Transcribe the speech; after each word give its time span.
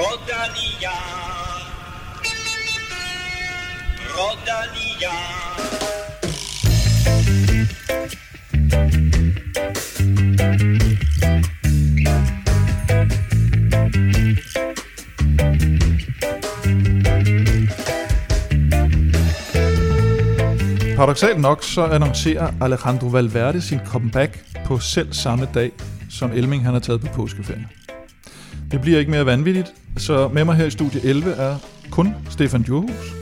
Rodalia. 0.00 0.96
Rodalia. 4.16 5.14
Paradoxalt 20.96 21.40
nok 21.40 21.62
så 21.62 21.84
annoncerer 21.84 22.52
Alejandro 22.60 23.08
Valverde 23.08 23.60
sin 23.60 23.78
comeback 23.86 24.44
på 24.66 24.78
selv 24.78 25.12
samme 25.12 25.48
dag, 25.54 25.70
som 26.10 26.32
Elming 26.32 26.64
han 26.64 26.72
har 26.72 26.80
taget 26.80 27.00
på 27.00 27.06
påskeferie. 27.06 27.79
Det 28.70 28.80
bliver 28.80 28.98
ikke 28.98 29.10
mere 29.10 29.26
vanvittigt, 29.26 29.74
så 29.96 30.28
med 30.28 30.44
mig 30.44 30.56
her 30.56 30.64
i 30.64 30.70
studie 30.70 31.00
11 31.04 31.30
er 31.30 31.56
kun 31.90 32.14
Stefan 32.30 32.62
Djurhus. 32.62 33.14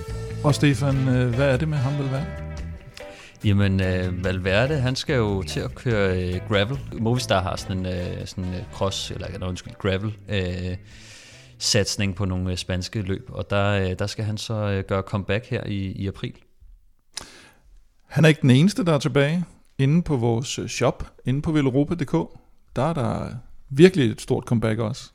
Og 0.45 0.55
Stefan, 0.55 1.09
øh, 1.09 1.35
hvad 1.35 1.53
er 1.53 1.57
det 1.57 1.69
med 1.69 1.79
ham 1.79 1.93
Valverde? 1.99 2.27
Jamen, 3.45 3.81
øh, 3.81 4.25
Valverde, 4.25 4.75
han 4.75 4.97
skal 4.97 5.17
jo 5.17 5.43
til 5.43 5.61
at 5.61 5.75
køre 5.75 6.23
øh, 6.23 6.41
gravel. 6.49 6.79
Movistar 7.01 7.43
har 7.43 7.57
sådan 7.57 7.79
en 7.79 7.87
øh, 7.87 8.27
sådan, 8.27 8.55
øh, 8.55 8.61
cross, 8.73 9.11
eller 9.11 9.39
nej, 9.39 9.49
undskyld, 9.49 9.75
gravel 9.79 10.17
øh, 10.29 10.77
satsning 11.59 12.15
på 12.15 12.25
nogle 12.25 12.51
øh, 12.51 12.57
spanske 12.57 13.03
løb, 13.03 13.31
og 13.33 13.51
der, 13.51 13.69
øh, 13.69 13.99
der 13.99 14.07
skal 14.07 14.25
han 14.25 14.39
så 14.39 14.55
øh, 14.55 14.85
gøre 14.85 15.03
comeback 15.03 15.47
her 15.47 15.65
i, 15.65 15.93
i 15.93 16.09
april. 16.09 16.35
Han 18.07 18.25
er 18.25 18.29
ikke 18.29 18.43
den 18.43 18.51
eneste, 18.51 18.85
der 18.85 18.93
er 18.93 18.99
tilbage. 18.99 19.45
Inde 19.79 20.03
på 20.03 20.17
vores 20.17 20.59
øh, 20.59 20.69
shop, 20.69 21.13
inde 21.25 21.43
på 21.43 21.53
veloropa.dk, 21.53 22.39
der 22.77 22.83
er 22.83 22.93
der 22.93 23.29
virkelig 23.69 24.11
et 24.11 24.21
stort 24.21 24.45
comeback 24.45 24.79
også. 24.79 25.11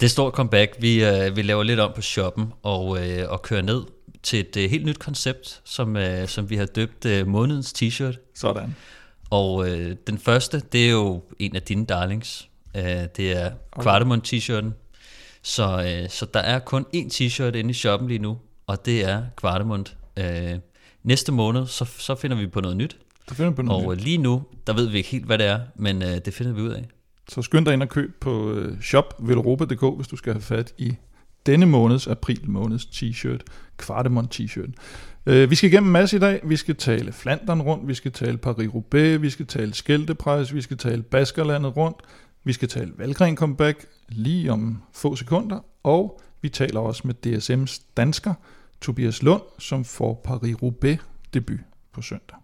Det 0.00 0.06
er 0.06 0.10
stort 0.10 0.34
comeback. 0.34 0.76
Vi, 0.80 1.04
øh, 1.04 1.36
vi 1.36 1.42
laver 1.42 1.62
lidt 1.62 1.80
om 1.80 1.92
på 1.94 2.02
shoppen 2.02 2.52
og, 2.62 3.08
øh, 3.08 3.30
og 3.30 3.42
kører 3.42 3.62
ned 3.62 3.82
til 4.22 4.40
et 4.40 4.56
øh, 4.56 4.70
helt 4.70 4.86
nyt 4.86 4.98
koncept, 4.98 5.60
som, 5.64 5.96
øh, 5.96 6.28
som 6.28 6.50
vi 6.50 6.56
har 6.56 6.66
døbt 6.66 7.04
øh, 7.04 7.26
månedens 7.26 7.72
t-shirt. 7.82 8.32
Sådan. 8.34 8.76
Og 9.30 9.68
øh, 9.68 9.96
den 10.06 10.18
første, 10.18 10.62
det 10.72 10.86
er 10.86 10.90
jo 10.90 11.22
en 11.38 11.56
af 11.56 11.62
dine 11.62 11.86
darlings. 11.86 12.48
Øh, 12.76 12.82
det 13.16 13.32
er 13.32 13.50
Quardamon 13.82 14.22
t-shirten. 14.26 14.70
Så, 15.42 15.84
øh, 16.02 16.10
så 16.10 16.26
der 16.34 16.40
er 16.40 16.58
kun 16.58 16.86
én 16.96 17.08
t-shirt 17.08 17.54
inde 17.56 17.70
i 17.70 17.72
shoppen 17.72 18.08
lige 18.08 18.18
nu, 18.18 18.38
og 18.66 18.86
det 18.86 19.04
er 19.04 19.22
Quardamon. 19.40 19.86
Øh, 20.16 20.58
næste 21.02 21.32
måned, 21.32 21.66
så, 21.66 21.84
så 21.98 22.14
finder 22.14 22.36
vi 22.36 22.46
på 22.46 22.60
noget 22.60 22.76
nyt. 22.76 22.96
Så 23.28 23.34
finder 23.34 23.50
vi 23.50 23.56
på 23.56 23.62
noget 23.62 23.86
Og 23.86 23.96
nyt. 23.96 24.04
lige 24.04 24.18
nu, 24.18 24.42
der 24.66 24.72
ved 24.72 24.88
vi 24.88 24.96
ikke 24.98 25.10
helt, 25.10 25.24
hvad 25.24 25.38
det 25.38 25.46
er, 25.46 25.60
men 25.74 26.02
øh, 26.02 26.18
det 26.24 26.34
finder 26.34 26.52
vi 26.52 26.60
ud 26.60 26.70
af. 26.70 26.84
Så 27.30 27.42
skynd 27.42 27.64
dig 27.66 27.74
ind 27.74 27.82
og 27.82 27.88
køb 27.88 28.20
på 28.20 28.52
øh, 28.52 28.76
hvis 29.96 30.08
du 30.08 30.16
skal 30.16 30.32
have 30.32 30.42
fat 30.42 30.74
i 30.78 30.96
denne 31.46 31.66
måneds, 31.66 32.06
april 32.06 32.50
måneds 32.50 32.84
t-shirt, 32.84 33.40
Kvardemont 33.76 34.40
t-shirt. 34.40 34.70
Øh, 35.26 35.50
vi 35.50 35.54
skal 35.54 35.70
igennem 35.70 35.88
en 35.88 35.92
masse 35.92 36.16
i 36.16 36.20
dag. 36.20 36.40
Vi 36.44 36.56
skal 36.56 36.76
tale 36.76 37.12
Flandern 37.12 37.62
rundt, 37.62 37.88
vi 37.88 37.94
skal 37.94 38.12
tale 38.12 38.38
Paris-Roubaix, 38.46 39.20
vi 39.20 39.30
skal 39.30 39.46
tale 39.46 39.74
Skældepræs, 39.74 40.54
vi 40.54 40.60
skal 40.60 40.76
tale 40.76 41.02
Baskerlandet 41.02 41.76
rundt, 41.76 41.96
vi 42.44 42.52
skal 42.52 42.68
tale 42.68 42.92
Valgren 42.96 43.36
comeback 43.36 43.86
lige 44.08 44.52
om 44.52 44.82
få 44.94 45.16
sekunder, 45.16 45.58
og 45.82 46.20
vi 46.42 46.48
taler 46.48 46.80
også 46.80 47.02
med 47.04 47.14
DSM's 47.26 47.82
dansker, 47.96 48.34
Tobias 48.80 49.22
Lund, 49.22 49.42
som 49.58 49.84
får 49.84 50.22
Paris-Roubaix 50.28 50.98
debut 51.34 51.60
på 51.92 52.02
søndag. 52.02 52.36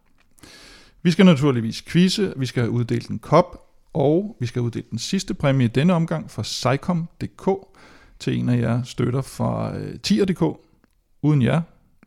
Vi 1.02 1.10
skal 1.10 1.26
naturligvis 1.26 1.82
quizze, 1.82 2.32
vi 2.36 2.46
skal 2.46 2.62
have 2.62 2.70
uddelt 2.70 3.08
en 3.08 3.18
kop, 3.18 3.65
og 3.96 4.36
vi 4.40 4.46
skal 4.46 4.62
uddele 4.62 4.86
den 4.90 4.98
sidste 4.98 5.34
præmie 5.34 5.64
i 5.64 5.68
denne 5.68 5.92
omgang 5.92 6.30
fra 6.30 6.42
Psycom.dk 6.42 7.50
til 8.18 8.38
en 8.38 8.48
af 8.48 8.58
jer 8.58 8.82
støtter 8.82 9.22
fra 9.22 9.76
øh, 9.76 10.00
Tier.dk. 10.00 10.58
Uden 11.22 11.42
jer, 11.42 11.60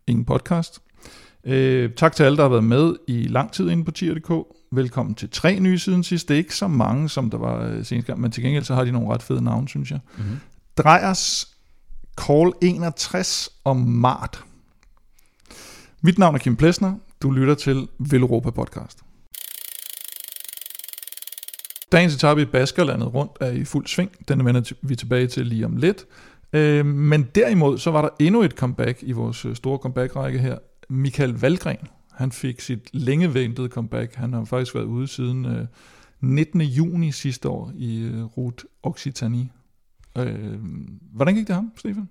ingen 0.07 0.25
podcast. 0.25 0.79
Øh, 1.43 1.93
tak 1.93 2.15
til 2.15 2.23
alle, 2.23 2.37
der 2.37 2.43
har 2.43 2.49
været 2.49 2.63
med 2.63 2.95
i 3.07 3.23
lang 3.23 3.51
tid 3.51 3.69
inde 3.69 3.85
på 3.85 3.91
Tier.dk. 3.91 4.47
Velkommen 4.71 5.15
til 5.15 5.29
tre 5.29 5.59
nye 5.59 5.79
siden 5.79 6.03
sidst. 6.03 6.27
Det 6.27 6.33
er 6.33 6.37
ikke 6.37 6.55
så 6.55 6.67
mange, 6.67 7.09
som 7.09 7.29
der 7.29 7.37
var 7.37 7.65
øh, 7.65 7.85
senest 7.85 8.07
gang, 8.07 8.21
men 8.21 8.31
til 8.31 8.43
gengæld 8.43 8.63
så 8.63 8.75
har 8.75 8.83
de 8.83 8.91
nogle 8.91 9.13
ret 9.13 9.23
fede 9.23 9.43
navne, 9.43 9.67
synes 9.67 9.91
jeg. 9.91 9.99
Mm-hmm. 10.17 10.39
Drejers 10.77 11.55
Call 12.17 12.53
61 12.61 13.49
og 13.63 13.77
Mart. 13.77 14.43
Mit 16.01 16.17
navn 16.17 16.35
er 16.35 16.39
Kim 16.39 16.55
Plesner. 16.55 16.93
Du 17.21 17.31
lytter 17.31 17.55
til 17.55 17.87
Veloropa 17.99 18.49
Podcast. 18.49 19.08
Dagens 21.91 22.15
etape 22.15 22.41
i 22.41 22.45
Baskerlandet 22.45 23.13
rundt 23.13 23.31
er 23.41 23.51
i 23.51 23.63
fuld 23.63 23.87
sving. 23.87 24.11
Den 24.27 24.45
vender 24.45 24.73
vi 24.81 24.95
tilbage 24.95 25.27
til 25.27 25.47
lige 25.47 25.65
om 25.65 25.75
lidt. 25.75 26.05
Øh, 26.53 26.85
men 26.85 27.27
derimod 27.35 27.77
så 27.77 27.91
var 27.91 28.01
der 28.01 28.09
endnu 28.19 28.41
et 28.41 28.51
comeback 28.51 28.99
i 29.01 29.11
vores 29.11 29.45
øh, 29.45 29.55
store 29.55 29.77
comeback-række 29.77 30.39
her. 30.39 30.57
Michael 30.89 31.31
Valgren, 31.31 31.87
han 32.13 32.31
fik 32.31 32.61
sit 32.61 32.89
længe 32.93 33.33
ventede 33.33 33.67
comeback. 33.67 34.15
Han 34.15 34.33
har 34.33 34.45
faktisk 34.45 34.75
været 34.75 34.85
ude 34.85 35.07
siden 35.07 35.45
øh, 35.45 35.65
19. 36.21 36.61
juni 36.61 37.11
sidste 37.11 37.49
år 37.49 37.71
i 37.75 38.01
øh, 38.01 38.51
Occitanie. 38.83 39.49
Øh, 40.17 40.59
hvordan 41.13 41.35
gik 41.35 41.47
det 41.47 41.55
ham, 41.55 41.71
Stefan? 41.77 42.09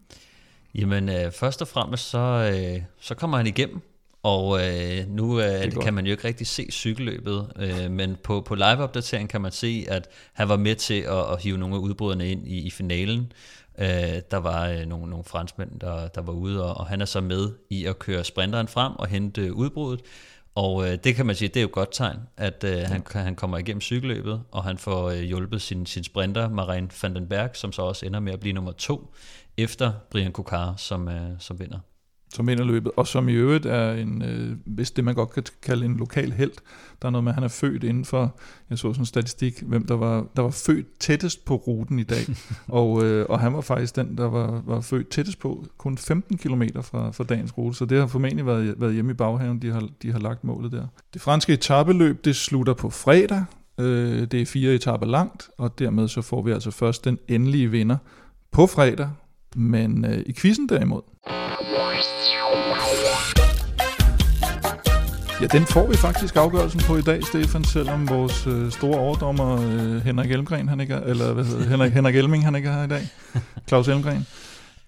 Jamen, 0.75 1.09
øh, 1.09 1.33
først 1.33 1.62
og 1.62 1.69
fremmest, 1.69 2.11
så, 2.11 2.19
øh, 2.19 2.83
så 3.00 3.15
kommer 3.15 3.37
han 3.37 3.47
igennem, 3.47 3.81
og 4.23 4.61
øh, 4.67 5.09
nu 5.09 5.41
øh, 5.41 5.61
godt. 5.62 5.84
kan 5.84 5.95
man 5.95 6.06
jo 6.06 6.11
ikke 6.11 6.29
rigtig 6.29 6.47
se 6.47 6.67
cykelløbet, 6.71 7.53
øh, 7.56 7.91
men 7.91 8.17
på, 8.25 8.41
på 8.41 8.55
live-opdateringen 8.55 9.29
kan 9.29 9.41
man 9.41 9.53
se, 9.53 9.87
at 9.89 10.09
han 10.33 10.49
var 10.49 10.56
med 10.56 10.75
til 10.77 11.01
at, 11.01 11.33
at 11.33 11.43
hive 11.43 11.59
nogle 11.59 11.75
af 11.75 11.79
udbryderne 11.79 12.31
ind 12.31 12.49
i, 12.49 12.59
i 12.59 12.71
finalen. 12.71 13.33
Øh, 13.79 13.89
der 14.31 14.37
var 14.37 14.69
øh, 14.69 14.87
nogle, 14.87 15.11
nogle 15.11 15.25
franskmænd, 15.25 15.81
der, 15.81 16.09
der 16.09 16.21
var 16.21 16.33
ude, 16.33 16.65
og, 16.65 16.77
og 16.77 16.87
han 16.87 17.01
er 17.01 17.05
så 17.05 17.21
med 17.21 17.51
i 17.71 17.84
at 17.84 17.99
køre 17.99 18.25
sprinteren 18.25 18.69
frem 18.69 18.93
og 18.97 19.06
hente 19.06 19.43
øh, 19.43 19.53
udbruddet. 19.53 20.05
Og 20.55 20.89
øh, 20.89 20.99
det 21.05 21.15
kan 21.15 21.27
man 21.27 21.37
sige, 21.37 21.49
det 21.49 21.56
er 21.56 21.61
jo 21.61 21.67
et 21.67 21.73
godt 21.73 21.89
tegn, 21.93 22.19
at 22.37 22.65
øh, 22.65 22.79
han, 22.79 23.03
han 23.12 23.37
kommer 23.37 23.59
igennem 23.59 23.81
cykelløbet, 23.81 24.43
og 24.50 24.65
han 24.65 24.79
får 24.79 25.11
øh, 25.11 25.21
hjulpet 25.21 25.62
sin, 25.62 25.87
sin 25.87 26.05
sprinter, 26.05 26.49
Marin 26.49 26.91
van 27.03 27.15
den 27.15 27.29
Berg, 27.29 27.50
som 27.55 27.73
så 27.73 27.83
også 27.83 28.06
ender 28.06 28.21
med 28.21 28.33
at 28.33 28.41
blive 28.41 28.53
nummer 28.53 28.73
to, 28.73 29.15
efter 29.56 29.93
Brian 30.11 30.33
Kokar, 30.33 30.75
som, 30.77 31.09
øh, 31.09 31.31
som 31.39 31.61
vinder. 31.61 31.79
Som 32.34 32.47
vinder 32.47 32.65
løbet, 32.65 32.93
og 32.97 33.06
som 33.06 33.28
i 33.28 33.33
øvrigt 33.33 33.66
er 33.66 33.93
en, 33.93 34.22
øh, 34.22 34.56
hvis 34.65 34.91
det 34.91 35.05
man 35.05 35.15
godt 35.15 35.33
kan 35.33 35.43
kalde 35.62 35.84
en 35.84 35.97
lokal 35.97 36.33
held. 36.33 36.53
Der 37.03 37.09
er 37.09 37.11
noget 37.11 37.25
med, 37.25 37.31
at 37.31 37.34
han 37.34 37.44
er 37.44 37.49
født 37.49 37.84
inden 37.84 38.05
for, 38.05 38.39
jeg 38.71 38.78
så 38.78 38.93
sådan 38.93 39.03
en 39.03 39.06
statistik, 39.06 39.62
hvem 39.62 39.87
der 39.87 39.94
var, 39.94 40.27
der 40.37 40.43
var 40.43 40.50
født 40.50 40.87
tættest 41.00 41.44
på 41.44 41.55
ruten 41.55 41.99
i 41.99 42.03
dag. 42.03 42.27
og, 42.69 43.05
øh, 43.05 43.27
og 43.28 43.41
han 43.41 43.53
var 43.53 43.61
faktisk 43.61 43.97
den, 43.97 44.19
der 44.19 44.28
var, 44.28 44.62
var 44.67 44.81
født 44.81 45.09
tættest 45.09 45.38
på, 45.38 45.67
kun 45.78 45.99
15 45.99 46.38
km 46.38 46.62
fra, 46.83 47.11
fra 47.11 47.25
dagens 47.25 47.59
rute. 47.59 47.77
Så 47.77 47.84
det 47.84 47.99
har 47.99 48.06
formentlig 48.06 48.47
været, 48.47 48.75
været 48.81 48.94
hjemme 48.94 49.11
i 49.11 49.15
baghaven, 49.15 49.62
de 49.62 49.72
har, 49.72 49.88
de 50.03 50.12
har 50.12 50.19
lagt 50.19 50.44
målet 50.44 50.72
der. 50.72 50.87
Det 51.15 51.22
franske 51.22 51.53
etabeløb, 51.53 52.25
det 52.25 52.37
slutter 52.37 52.75
på 52.75 52.91
fredag. 52.91 53.44
Øh, 53.81 54.27
det 54.27 54.43
er 54.43 54.47
fire 54.47 54.75
etaper 54.75 55.06
langt, 55.06 55.50
og 55.59 55.78
dermed 55.78 56.09
så 56.09 56.22
får 56.22 56.43
vi 56.43 56.50
altså 56.50 56.71
først 56.71 57.05
den 57.05 57.19
endelige 57.28 57.71
vinder 57.71 57.97
på 58.50 58.67
fredag. 58.67 59.11
Men 59.57 60.05
øh, 60.05 60.23
i 60.27 60.33
quizzen 60.33 60.69
derimod, 60.69 61.03
Ja, 65.41 65.47
den 65.47 65.67
får 65.67 65.87
vi 65.87 65.97
faktisk 65.97 66.37
afgørelsen 66.37 66.81
på 66.81 66.97
i 66.97 67.03
dag, 67.03 67.25
Stefan, 67.25 67.65
selvom 67.65 68.09
vores 68.09 68.47
øh, 68.47 68.71
store 68.71 68.99
overdommer 68.99 69.53
øh, 69.63 70.05
Henrik 70.05 70.31
Elmgren, 70.31 70.69
han 70.69 70.81
ikke 70.81 70.95
er, 70.95 71.01
eller 71.01 71.33
hvad 71.33 71.45
hedder 71.45 71.69
Henrik, 71.69 71.93
Henrik 71.93 72.17
Elming, 72.17 72.45
han 72.45 72.55
ikke 72.55 72.69
er 72.69 72.73
her 72.73 72.85
i 72.85 72.89
dag. 72.89 73.09
Claus 73.69 73.89
Elmgren. 73.89 74.27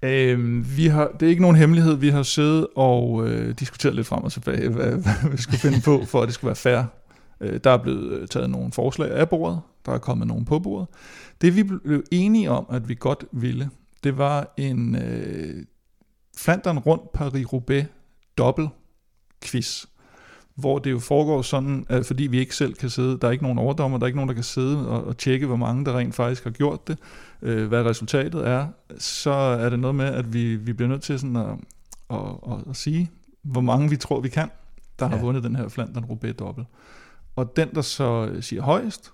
Øh, 0.02 0.76
vi 0.76 0.86
har, 0.86 1.10
det 1.20 1.26
er 1.26 1.30
ikke 1.30 1.42
nogen 1.42 1.56
hemmelighed, 1.56 1.94
vi 1.94 2.08
har 2.08 2.22
siddet 2.22 2.66
og 2.76 3.28
øh, 3.28 3.54
diskuteret 3.54 3.94
lidt 3.94 4.06
frem 4.06 4.24
og 4.24 4.32
tilbage, 4.32 4.68
hvad, 4.68 4.86
hvad 4.86 5.30
vi 5.30 5.36
skulle 5.36 5.58
finde 5.58 5.80
på, 5.84 6.04
for 6.06 6.22
at 6.22 6.26
det 6.26 6.34
skulle 6.34 6.48
være 6.48 6.56
fair. 6.56 6.82
Øh, 7.40 7.60
der 7.64 7.70
er 7.70 7.76
blevet 7.76 8.12
øh, 8.12 8.28
taget 8.28 8.50
nogle 8.50 8.72
forslag 8.72 9.10
af 9.10 9.28
bordet, 9.28 9.60
der 9.86 9.92
er 9.92 9.98
kommet 9.98 10.26
nogle 10.26 10.44
på 10.44 10.58
bordet. 10.58 10.88
Det 11.40 11.56
vi 11.56 11.62
blev 11.62 12.02
enige 12.10 12.50
om, 12.50 12.66
at 12.70 12.88
vi 12.88 12.96
godt 13.00 13.24
ville, 13.32 13.70
det 14.04 14.18
var 14.18 14.54
en 14.56 14.96
øh, 14.96 15.64
Flandern 16.36 16.78
rundt 16.78 17.02
Paris-Roubaix 17.14 17.84
dobbelt 18.38 18.68
quiz 19.44 19.84
hvor 20.54 20.78
det 20.78 20.90
jo 20.90 20.98
foregår 20.98 21.42
sådan, 21.42 21.86
at 21.88 22.06
fordi 22.06 22.22
vi 22.26 22.38
ikke 22.38 22.56
selv 22.56 22.74
kan 22.74 22.90
sidde, 22.90 23.18
der 23.20 23.28
er 23.28 23.32
ikke 23.32 23.44
nogen 23.44 23.58
overdommer, 23.58 23.98
der 23.98 24.04
er 24.04 24.06
ikke 24.06 24.16
nogen, 24.16 24.28
der 24.28 24.34
kan 24.34 24.44
sidde 24.44 24.88
og, 24.88 25.04
og 25.04 25.16
tjekke, 25.16 25.46
hvor 25.46 25.56
mange 25.56 25.84
der 25.84 25.98
rent 25.98 26.14
faktisk 26.14 26.44
har 26.44 26.50
gjort 26.50 26.88
det, 26.88 26.98
øh, 27.42 27.68
hvad 27.68 27.82
resultatet 27.84 28.48
er, 28.48 28.66
så 28.98 29.30
er 29.30 29.70
det 29.70 29.78
noget 29.78 29.94
med, 29.94 30.04
at 30.06 30.32
vi, 30.32 30.56
vi 30.56 30.72
bliver 30.72 30.88
nødt 30.88 31.02
til 31.02 31.18
sådan 31.18 31.36
at, 31.36 31.46
at, 32.10 32.18
at, 32.18 32.58
at 32.70 32.76
sige, 32.76 33.10
hvor 33.42 33.60
mange 33.60 33.90
vi 33.90 33.96
tror, 33.96 34.20
vi 34.20 34.28
kan, 34.28 34.50
der 34.98 35.08
har 35.08 35.16
Ja. 35.16 35.22
vundet 35.22 35.44
den 35.44 35.56
her 35.56 35.68
Flandern 35.68 36.04
Roubaix 36.04 36.34
dobbelt. 36.36 36.66
Og 37.36 37.56
den, 37.56 37.74
der 37.74 37.82
så 37.82 38.36
siger 38.40 38.62
højst, 38.62 39.12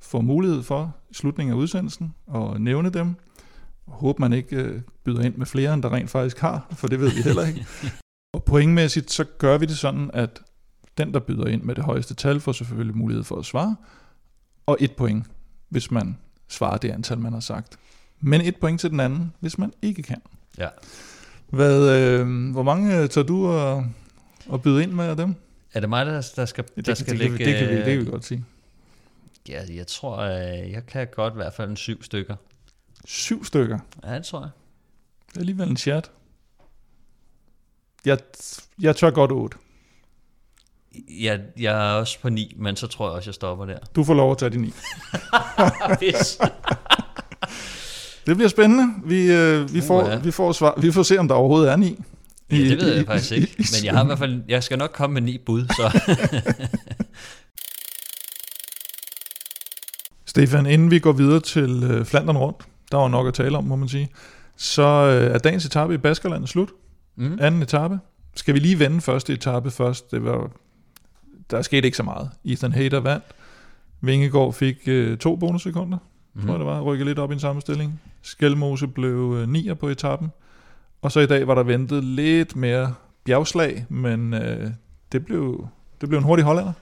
får 0.00 0.20
mulighed 0.20 0.62
for 0.62 0.96
i 1.10 1.14
slutningen 1.14 1.52
af 1.54 1.58
udsendelsen 1.58 2.14
at 2.34 2.60
nævne 2.60 2.90
dem. 2.90 3.14
Og 3.88 3.94
håber 3.94 4.20
man 4.20 4.32
ikke 4.32 4.56
øh, 4.56 4.80
byder 5.04 5.22
ind 5.22 5.34
med 5.34 5.46
flere, 5.46 5.74
end 5.74 5.82
der 5.82 5.92
rent 5.92 6.10
faktisk 6.10 6.38
har, 6.38 6.66
for 6.72 6.88
det 6.88 7.00
ved 7.00 7.10
vi 7.10 7.22
heller 7.22 7.46
ikke. 7.46 7.66
Og 8.34 8.44
pointmæssigt, 8.44 9.10
så 9.10 9.24
gør 9.24 9.58
vi 9.58 9.66
det 9.66 9.78
sådan, 9.78 10.10
at 10.14 10.40
den, 10.98 11.14
der 11.14 11.20
byder 11.20 11.46
ind 11.46 11.62
med 11.62 11.74
det 11.74 11.84
højeste 11.84 12.14
tal, 12.14 12.40
får 12.40 12.52
selvfølgelig 12.52 12.96
mulighed 12.96 13.24
for 13.24 13.36
at 13.36 13.44
svare, 13.44 13.76
og 14.66 14.76
et 14.80 14.92
point, 14.92 15.24
hvis 15.68 15.90
man 15.90 16.18
svarer 16.48 16.76
det 16.76 16.90
antal, 16.90 17.18
man 17.18 17.32
har 17.32 17.40
sagt. 17.40 17.78
men 18.20 18.40
et 18.40 18.56
point 18.56 18.80
til 18.80 18.90
den 18.90 19.00
anden, 19.00 19.32
hvis 19.40 19.58
man 19.58 19.72
ikke 19.82 20.02
kan. 20.02 20.22
Ja. 20.58 20.68
Hvad, 21.48 22.00
øh, 22.00 22.50
hvor 22.50 22.62
mange 22.62 22.98
øh, 22.98 23.08
tager 23.08 23.26
du 23.26 23.52
at, 23.52 23.84
at 24.52 24.62
byde 24.62 24.82
ind 24.82 24.92
med 24.92 25.04
af 25.04 25.16
dem? 25.16 25.34
Er 25.74 25.80
det 25.80 25.88
mig, 25.88 26.06
der, 26.06 26.32
der 26.36 26.44
skal, 26.46 26.64
der 26.76 26.82
det, 26.82 26.98
skal 26.98 27.12
det, 27.12 27.18
ligge... 27.18 27.38
det, 27.38 27.46
det, 27.46 27.58
kan 27.58 27.68
vi, 27.68 27.76
det 27.76 27.84
kan 27.84 27.92
vi 27.98 28.04
øh, 28.04 28.10
godt 28.10 28.24
sige. 28.24 28.44
Ja, 29.48 29.62
jeg 29.74 29.86
tror, 29.86 30.22
jeg 30.22 30.86
kan 30.86 31.06
godt 31.14 31.34
i 31.34 31.36
hvert 31.36 31.54
fald 31.54 31.70
en 31.70 31.76
syv 31.76 32.02
stykker. 32.02 32.36
Syv 33.10 33.44
stykker. 33.44 33.78
Ja, 34.04 34.14
det 34.14 34.24
tror 34.24 34.40
jeg. 34.40 34.50
Det 35.28 35.36
er 35.36 35.40
alligevel 35.40 35.68
en 35.68 35.76
chat. 35.76 36.10
Jeg, 38.04 38.18
jeg 38.80 38.96
tør 38.96 39.10
godt 39.10 39.32
otte. 39.32 39.56
Jeg, 41.10 41.40
jeg 41.58 41.88
er 41.88 41.92
også 41.92 42.18
på 42.20 42.28
ni, 42.28 42.54
men 42.58 42.76
så 42.76 42.86
tror 42.86 43.06
jeg 43.08 43.12
også, 43.16 43.28
jeg 43.28 43.34
stopper 43.34 43.64
der. 43.64 43.78
Du 43.96 44.04
får 44.04 44.14
lov 44.14 44.30
at 44.32 44.38
tage 44.38 44.50
de 44.50 44.56
ni. 44.58 44.72
Hvis. 45.98 46.38
Det 48.26 48.36
bliver 48.36 48.48
spændende. 48.48 48.94
Vi, 49.08 49.32
øh, 49.32 49.74
vi, 49.74 49.80
får, 49.80 50.16
vi, 50.16 50.30
får 50.30 50.52
svar. 50.52 50.74
vi 50.80 50.92
får 50.92 51.02
se, 51.02 51.18
om 51.18 51.28
der 51.28 51.34
overhovedet 51.34 51.72
er 51.72 51.76
ni. 51.76 51.98
Ja, 52.50 52.56
I- 52.56 52.68
det 52.68 52.78
ved 52.78 52.94
i- 52.94 52.96
jeg 52.96 53.06
faktisk 53.06 53.32
i- 53.32 53.34
ikke. 53.34 53.54
i- 53.58 53.64
Men 53.78 53.84
jeg 53.84 53.94
har 53.94 54.02
i 54.02 54.06
hvert 54.06 54.18
fald, 54.18 54.42
jeg 54.48 54.62
skal 54.64 54.78
nok 54.78 54.90
komme 54.92 55.14
med 55.14 55.22
ni 55.22 55.38
bud, 55.46 55.66
så 55.66 56.00
Stefan, 60.26 60.66
inden 60.66 60.90
vi 60.90 60.98
går 60.98 61.12
videre 61.12 61.40
til 61.40 61.82
øh, 61.90 62.04
Flandern 62.06 62.36
rundt, 62.36 62.62
der 62.92 62.98
var 62.98 63.08
nok 63.08 63.26
at 63.26 63.34
tale 63.34 63.58
om, 63.58 63.64
må 63.64 63.76
man 63.76 63.88
sige, 63.88 64.08
så 64.56 64.82
øh, 64.82 65.34
er 65.34 65.38
dagens 65.38 65.64
etape 65.66 65.94
i 65.94 65.98
Baskerland 65.98 66.46
slut. 66.46 66.70
mm. 67.16 67.38
Anden 67.40 67.62
etape. 67.62 67.98
Skal 68.34 68.54
vi 68.54 68.58
lige 68.58 68.78
vende 68.78 69.00
første 69.00 69.32
etape 69.32 69.70
først? 69.70 70.10
Det 70.10 70.24
var, 70.24 70.50
der 71.50 71.62
skete 71.62 71.86
ikke 71.86 71.96
så 71.96 72.02
meget. 72.02 72.30
Ethan 72.44 72.72
Hayter 72.72 73.00
vandt. 73.00 73.24
Vingegaard 74.00 74.52
fik 74.52 74.76
øh, 74.86 75.18
to 75.18 75.36
bonussekunder, 75.36 75.98
mm. 76.34 76.42
tror 76.42 76.50
jeg 76.50 76.58
det 76.58 76.66
var, 76.66 76.80
rykket 76.80 77.06
lidt 77.06 77.18
op 77.18 77.30
i 77.30 77.34
en 77.34 77.40
sammenstilling. 77.40 78.00
Skelmose 78.22 78.86
blev 78.86 79.36
øh, 79.38 79.48
nier 79.48 79.74
på 79.74 79.88
etappen. 79.88 80.28
Og 81.02 81.12
så 81.12 81.20
i 81.20 81.26
dag 81.26 81.46
var 81.46 81.54
der 81.54 81.62
ventet 81.62 82.04
lidt 82.04 82.56
mere 82.56 82.94
bjergslag, 83.24 83.86
men 83.88 84.34
øh, 84.34 84.70
det, 85.12 85.24
blev, 85.24 85.66
det 86.00 86.08
blev 86.08 86.18
en 86.18 86.24
hurtig 86.24 86.44
hollander. 86.44 86.72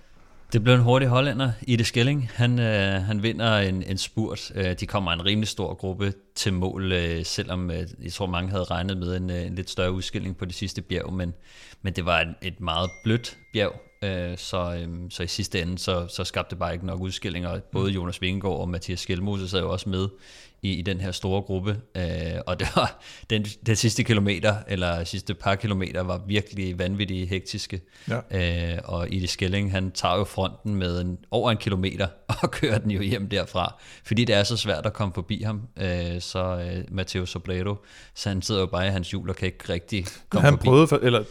Det 0.53 0.63
blev 0.63 0.75
en 0.75 0.81
hurtig 0.81 1.09
hollænder. 1.09 1.53
Ide 1.63 1.85
Skelling, 1.85 2.31
han, 2.35 2.59
øh, 2.59 3.03
han 3.03 3.23
vinder 3.23 3.59
en, 3.59 3.83
en 3.83 3.99
spurt. 3.99 4.53
Øh, 4.55 4.75
de 4.81 4.87
kommer 4.87 5.13
en 5.13 5.25
rimelig 5.25 5.49
stor 5.49 5.75
gruppe 5.75 6.13
til 6.35 6.53
mål, 6.53 6.93
øh, 6.93 7.25
selvom 7.25 7.71
øh, 7.71 7.87
jeg 8.03 8.13
tror 8.13 8.27
mange 8.27 8.51
havde 8.51 8.65
regnet 8.65 8.97
med 8.97 9.17
en, 9.17 9.31
øh, 9.31 9.47
en 9.47 9.55
lidt 9.55 9.71
større 9.71 9.93
udskilling 9.93 10.37
på 10.37 10.45
det 10.45 10.55
sidste 10.55 10.83
bjerg, 10.83 11.13
men, 11.13 11.35
men 11.83 11.93
det 11.93 12.07
var 12.07 12.21
et, 12.21 12.35
et 12.43 12.61
meget 12.61 12.91
blødt 13.05 13.37
bjerg, 13.53 13.81
øh, 14.03 14.39
så, 14.39 14.75
øh, 14.75 15.11
så 15.11 15.23
i 15.23 15.27
sidste 15.27 15.63
ende 15.63 15.79
så, 15.79 16.07
så 16.09 16.25
skabte 16.25 16.51
det 16.51 16.59
bare 16.59 16.73
ikke 16.73 16.87
nok 16.87 17.01
udskillinger. 17.01 17.61
Både 17.73 17.93
Jonas 17.93 18.23
Vingegaard 18.23 18.61
og 18.61 18.69
Mathias 18.69 19.01
Skelmose 19.01 19.49
sad 19.49 19.61
jo 19.61 19.73
også 19.73 19.89
med 19.89 20.09
i, 20.67 20.73
i 20.79 20.83
den 20.83 21.01
her 21.01 21.13
store 21.13 21.43
gruppe, 21.43 21.77
øh, 21.97 22.03
og 22.47 22.61
det 22.61 22.69
var 22.77 23.01
den, 23.31 23.45
den 23.67 23.77
sidste 23.77 24.05
kilometer, 24.05 24.55
eller 24.69 25.05
sidste 25.05 25.35
par 25.35 25.55
kilometer, 25.55 26.01
var 26.03 26.21
virkelig 26.27 26.79
vanvittigt 26.79 27.29
hektiske. 27.29 27.81
Ja. 28.09 28.73
Øh, 28.75 28.79
og 28.85 29.09
Ide 29.13 29.27
Skelling, 29.27 29.71
han 29.73 29.91
tager 29.91 30.17
jo 30.17 30.25
fronten 30.25 30.75
med 30.75 31.01
en, 31.01 31.19
over 31.31 31.51
en 31.51 31.57
kilometer 31.57 32.07
og 32.43 32.51
kører 32.51 32.79
den 32.79 32.91
jo 32.91 33.03
hjem 33.03 33.29
derfra, 33.29 33.75
fordi 34.05 34.25
det 34.25 34.35
er 34.35 34.43
så 34.43 34.57
svært 34.57 34.87
at 34.87 34.93
komme 34.93 35.15
forbi 35.15 35.43
ham. 35.43 35.61
Øh, 35.77 36.21
så 36.21 36.39
øh, 36.79 36.85
Matteo 36.91 37.27
Sobrero, 37.27 37.75
så 38.15 38.29
han 38.29 38.43
sidder 38.43 38.61
jo 38.61 38.67
bare 38.67 38.87
i 38.87 38.91
hans 38.91 39.11
hjul 39.11 39.31
og 39.31 39.37
kan 39.37 39.47
ikke 39.47 39.73
rigtig 39.73 40.07
komme 40.29 40.45
Han 40.45 40.53
forbi. 40.53 40.65
prøvede, 40.65 40.87
for- 40.87 41.01
eller 41.03 41.25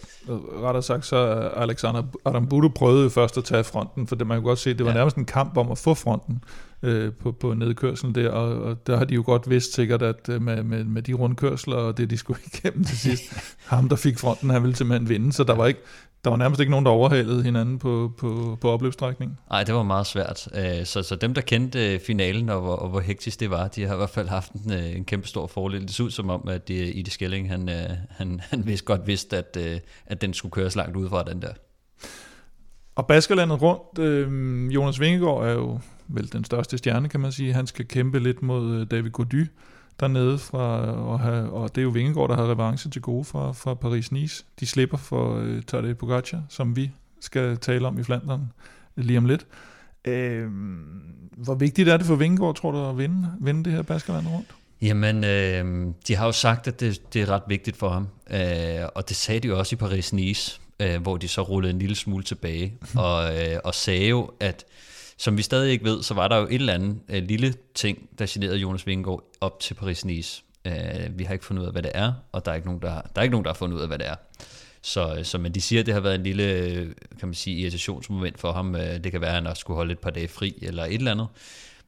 rettere 0.64 0.84
sagt, 0.84 1.06
så 1.06 1.18
Alexander 1.56 2.04
Adambudu 2.26 2.70
prøvede 2.70 3.04
jo 3.04 3.10
først 3.10 3.38
at 3.38 3.44
tage 3.44 3.64
fronten, 3.64 4.08
for 4.08 4.16
det 4.16 4.28
man 4.28 4.38
kunne 4.38 4.48
godt 4.48 4.60
se, 4.60 4.74
det 4.74 4.86
var 4.86 4.92
Ja. 4.92 4.98
nærmest 4.98 5.18
en 5.18 5.26
kamp 5.26 5.58
om 5.58 5.72
at 5.72 5.78
få 5.78 5.94
fronten 5.94 6.44
øh, 6.84 7.14
på, 7.14 7.32
på 7.32 7.54
nedkørslen 7.54 8.16
der, 8.16 8.30
og, 8.30 8.62
og 8.62 8.88
der 8.88 8.98
har 8.98 9.06
de 9.06 9.16
jo 9.16 9.24
godt 9.26 9.50
vidst 9.50 9.74
sikkert, 9.74 10.02
at 10.02 10.30
øh, 10.30 10.42
med, 10.42 10.64
med, 10.64 10.84
med 10.84 11.02
de 11.02 11.14
rundkørsler 11.14 11.76
og 11.76 11.98
det, 11.98 12.10
de 12.10 12.18
skulle 12.18 12.40
igennem 12.54 12.84
til 12.84 12.98
sidst, 12.98 13.24
ham 13.66 13.90
der 13.90 13.96
fik 13.96 14.20
fronten, 14.20 14.50
han 14.50 14.62
ville 14.62 14.76
simpelthen 14.76 15.10
vinde, 15.10 15.34
så 15.34 15.44
der 15.44 15.56
var 15.56 15.66
ikke 15.66 15.82
der 16.24 16.30
var 16.30 16.38
nærmest 16.38 16.60
ikke 16.62 16.72
nogen, 16.72 16.86
der 16.86 16.92
overhalede 16.92 17.44
hinanden 17.44 17.80
på, 17.80 18.14
på, 18.18 18.58
på 18.62 18.72
opløbsstrækningen. 18.72 19.38
Nej, 19.50 19.64
det 19.64 19.76
var 19.76 19.84
meget 19.84 20.06
svært. 20.06 20.48
Øh, 20.56 20.86
Så, 20.86 21.04
så 21.04 21.16
dem, 21.16 21.34
der 21.34 21.42
kendte 21.42 21.94
øh, 21.94 22.00
finalen 22.00 22.50
og 22.50 22.62
hvor, 22.62 22.76
og 22.76 22.90
hvor 22.90 23.00
hektisk 23.00 23.40
det 23.40 23.50
var, 23.50 23.68
de 23.68 23.86
har 23.86 23.94
i 23.94 23.98
hvert 23.98 24.10
fald 24.10 24.28
haft 24.28 24.52
en, 24.52 24.72
en 24.72 25.06
kæmpe 25.06 25.28
stor 25.28 25.48
fordel. 25.48 25.82
Det 25.82 25.92
så 25.92 26.04
ud 26.04 26.12
som 26.12 26.30
om, 26.30 26.48
at 26.48 26.68
det, 26.68 26.96
Ide 26.96 27.12
Skelling, 27.12 27.50
han, 27.50 27.70
han, 28.10 28.42
han 28.50 28.66
vidste 28.66 28.86
godt 28.86 29.08
vidste, 29.08 29.38
at, 29.38 29.58
at 30.06 30.22
den 30.22 30.34
skulle 30.34 30.52
køres 30.52 30.76
langt 30.76 30.96
ud 30.96 31.10
fra 31.10 31.24
den 31.24 31.42
der. 31.42 31.54
Og 32.96 33.08
Baskerlandet 33.08 33.62
rundt, 33.62 34.00
øh, 34.00 34.74
Jonas 34.76 35.00
Vingegaard 35.00 35.44
er 35.48 35.52
jo 35.52 35.80
vel 36.08 36.34
den 36.34 36.44
største 36.44 36.78
stjerne, 36.78 37.10
kan 37.10 37.20
man 37.20 37.32
sige. 37.32 37.54
Han 37.54 37.68
skal 37.68 37.88
kæmpe 37.88 38.20
lidt 38.20 38.42
mod 38.42 38.76
øh, 38.76 38.88
David 38.92 39.12
Gody 39.12 39.48
dernede, 40.00 40.38
fra, 40.38 40.78
og, 40.92 41.20
have, 41.20 41.52
og 41.52 41.76
det 41.76 41.82
er 41.82 41.84
jo 41.84 41.90
Vingegaard, 41.90 42.30
der 42.30 42.36
har 42.36 42.52
revanche 42.52 42.92
til 42.92 43.02
gode 43.02 43.24
fra, 43.24 43.52
fra 43.52 43.74
Paris-Nice. 43.74 44.46
De 44.60 44.66
slipper 44.66 44.98
for 44.98 45.38
øh, 45.38 45.62
Tadej 45.62 45.94
Pogacar, 45.94 46.42
som 46.50 46.76
vi 46.76 46.92
skal 47.22 47.58
tale 47.58 47.88
om 47.88 48.00
i 48.00 48.04
Flandern 48.04 48.52
lige 48.96 49.18
om 49.18 49.26
lidt. 49.26 49.48
Øh, 50.06 50.48
hvor 51.32 51.56
vigtigt 51.56 51.90
er 51.90 51.98
det 51.98 52.06
for 52.06 52.16
Vingegaard, 52.16 52.56
tror 52.56 52.72
du, 52.72 52.90
at 52.90 52.98
vinde, 52.98 53.32
vinde 53.40 53.64
det 53.64 53.74
her 53.74 53.82
Baskerlandet 53.82 54.32
rundt? 54.32 54.48
Jamen, 54.82 55.24
øh, 55.24 55.94
de 56.08 56.16
har 56.16 56.26
jo 56.26 56.32
sagt, 56.32 56.68
at 56.68 56.80
det, 56.80 57.14
det 57.14 57.22
er 57.22 57.30
ret 57.30 57.44
vigtigt 57.48 57.78
for 57.78 57.90
ham, 57.90 58.08
øh, 58.32 58.88
og 58.96 59.10
det 59.10 59.18
sagde 59.18 59.40
de 59.40 59.48
jo 59.48 59.60
også 59.60 59.76
i 59.76 59.80
Paris-Nice, 59.84 60.60
øh, 60.80 61.02
hvor 61.02 61.18
de 61.18 61.28
så 61.28 61.42
rullede 61.42 61.74
en 61.74 61.80
lille 61.80 61.96
smule 61.96 62.24
tilbage, 62.24 62.74
og, 62.96 63.38
øh, 63.38 63.60
og 63.64 63.76
sagde 63.76 64.08
jo, 64.08 64.32
at 64.40 64.66
som 65.18 65.38
vi 65.38 65.42
stadig 65.42 65.72
ikke 65.72 65.86
ved, 65.86 66.04
så 66.04 66.14
var 66.14 66.28
der 66.28 66.38
jo 66.38 66.46
et 66.46 66.54
eller 66.54 66.74
andet 66.74 67.00
øh, 67.10 67.24
lille 67.24 67.54
ting, 67.74 68.10
der 68.20 68.26
generede 68.30 68.58
Jonas 68.58 68.88
Vingegaard 68.88 69.24
op 69.42 69.60
til 69.60 69.74
Paris-Nice. 69.74 70.44
Øh, 70.66 71.20
vi 71.20 71.24
har 71.24 71.34
ikke 71.34 71.46
fundet 71.46 71.62
ud 71.62 71.68
af, 71.68 71.74
hvad 71.74 71.84
det 71.84 71.92
er, 71.94 72.14
og 72.32 72.46
der 72.46 72.52
er 72.52 72.56
ikke 72.56 72.68
nogen, 72.68 72.82
der 72.82 72.90
har, 72.90 73.12
der 73.16 73.22
er 73.22 73.24
ikke 73.24 73.32
nogen, 73.32 73.46
der 73.46 73.52
har 73.52 73.56
fundet 73.56 73.78
ud 73.78 73.82
af, 73.82 73.88
hvad 73.88 74.00
det 74.00 74.08
er. 74.08 74.16
Så, 74.82 75.16
øh, 75.16 75.26
så 75.26 75.38
men 75.38 75.52
de 75.52 75.62
siger, 75.62 75.80
at 75.80 75.86
det 75.86 75.94
har 75.94 76.02
været 76.02 76.16
en 76.16 76.24
lille, 76.24 76.44
øh, 76.44 76.92
kan 77.20 77.28
man 77.28 77.34
sige, 77.34 77.58
irritationsmoment 77.58 78.40
for 78.40 78.52
ham. 78.52 78.76
Øh, 78.76 79.04
det 79.04 79.12
kan 79.12 79.22
være, 79.22 79.30
at 79.30 79.36
han 79.36 79.48
også 79.48 79.60
skulle 79.60 79.76
holde 79.76 79.92
et 79.92 80.00
par 80.00 80.10
dage 80.10 80.28
fri, 80.28 80.60
eller 80.62 80.86
et 80.86 80.94
eller 80.94 81.12
andet. 81.12 81.28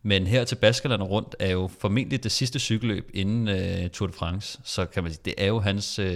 Men 0.04 0.28
her 0.28 0.44
til 0.44 0.56
Baskerland 0.56 1.04
rundt 1.04 1.36
er 1.40 1.52
jo 1.52 1.70
formentlig 1.80 2.24
det 2.24 2.32
sidste 2.32 2.60
cykelløb 2.60 3.12
inden 3.14 3.48
uh, 3.48 3.90
Tour 3.90 4.08
de 4.08 4.14
France, 4.14 4.60
så 4.64 4.86
kan 4.86 5.04
man 5.04 5.12
sige, 5.12 5.22
det 5.26 5.34
er 5.38 5.46
jo 5.46 5.60
hans, 5.60 6.00
uh, 6.00 6.08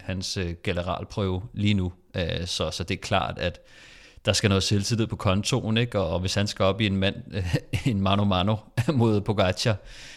hans 0.00 0.38
generalprøve 0.64 1.42
lige 1.54 1.74
nu. 1.74 1.92
Uh, 2.14 2.46
så, 2.46 2.70
så 2.70 2.84
det 2.84 2.94
er 2.94 3.00
klart, 3.00 3.38
at 3.38 3.60
der 4.28 4.34
skal 4.34 4.48
noget 4.48 4.62
selvtillid 4.62 5.06
på 5.06 5.16
kontoen, 5.16 5.76
ikke? 5.76 6.00
Og, 6.00 6.20
hvis 6.20 6.34
han 6.34 6.46
skal 6.46 6.64
op 6.64 6.80
i 6.80 6.86
en 6.86 6.96
mand, 6.96 7.16
en 7.86 8.00
mano-mano 8.00 8.56
mod 8.94 9.20
Pogacar, 9.20 9.76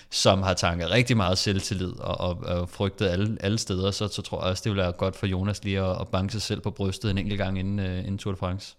som 0.10 0.42
har 0.42 0.54
tanket 0.54 0.92
rigtig 0.92 1.18
meget 1.18 1.38
selvtillid 1.38 2.00
og, 2.00 2.20
og, 2.20 2.60
og 2.60 2.70
frygtet 2.70 3.08
alle, 3.08 3.38
alle 3.40 3.58
steder, 3.58 3.92
så, 3.92 4.08
så 4.08 4.22
tror 4.22 4.42
jeg 4.42 4.50
også, 4.50 4.62
det 4.64 4.72
vil 4.72 4.78
være 4.78 4.92
godt 4.92 5.16
for 5.16 5.28
Jonas 5.28 5.64
lige 5.64 5.80
at, 5.80 6.02
at 6.02 6.08
banke 6.08 6.32
sig 6.32 6.42
selv 6.42 6.62
på 6.62 6.72
brystet 6.72 7.12
en 7.12 7.18
enkelt 7.18 7.38
gang 7.38 7.60
inden, 7.60 7.80
uh, 7.80 7.98
inden 7.98 8.18
Tour 8.18 8.34
de 8.34 8.38
France. 8.38 8.76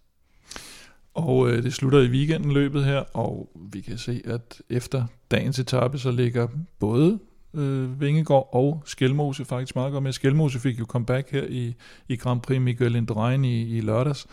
Og 1.15 1.51
øh, 1.51 1.63
det 1.63 1.75
slutter 1.75 2.01
i 2.01 2.09
weekenden 2.09 2.53
løbet 2.53 2.85
her, 2.85 2.99
og 3.17 3.49
vi 3.73 3.81
kan 3.81 3.99
se, 3.99 4.23
at 4.25 4.61
efter 4.71 5.05
dagens 5.31 5.59
etape, 5.59 5.99
så 5.99 6.11
ligger 6.11 6.49
både 6.79 7.19
øh, 7.55 8.01
Vingegaard 8.01 8.49
og 8.53 8.83
Skelmose 8.87 9.45
faktisk 9.45 9.75
meget 9.75 9.93
godt 9.93 10.05
med. 10.05 10.13
Skelmose 10.13 10.59
fik 10.59 10.79
jo 10.79 10.85
comeback 10.85 11.31
her 11.31 11.45
i, 11.49 11.75
i 12.09 12.17
Grand 12.17 12.41
Prix 12.41 12.61
Miguel 12.61 12.97
Indurain 12.97 13.45
i, 13.45 13.77
i 13.77 13.81
lørdags. 13.81 14.27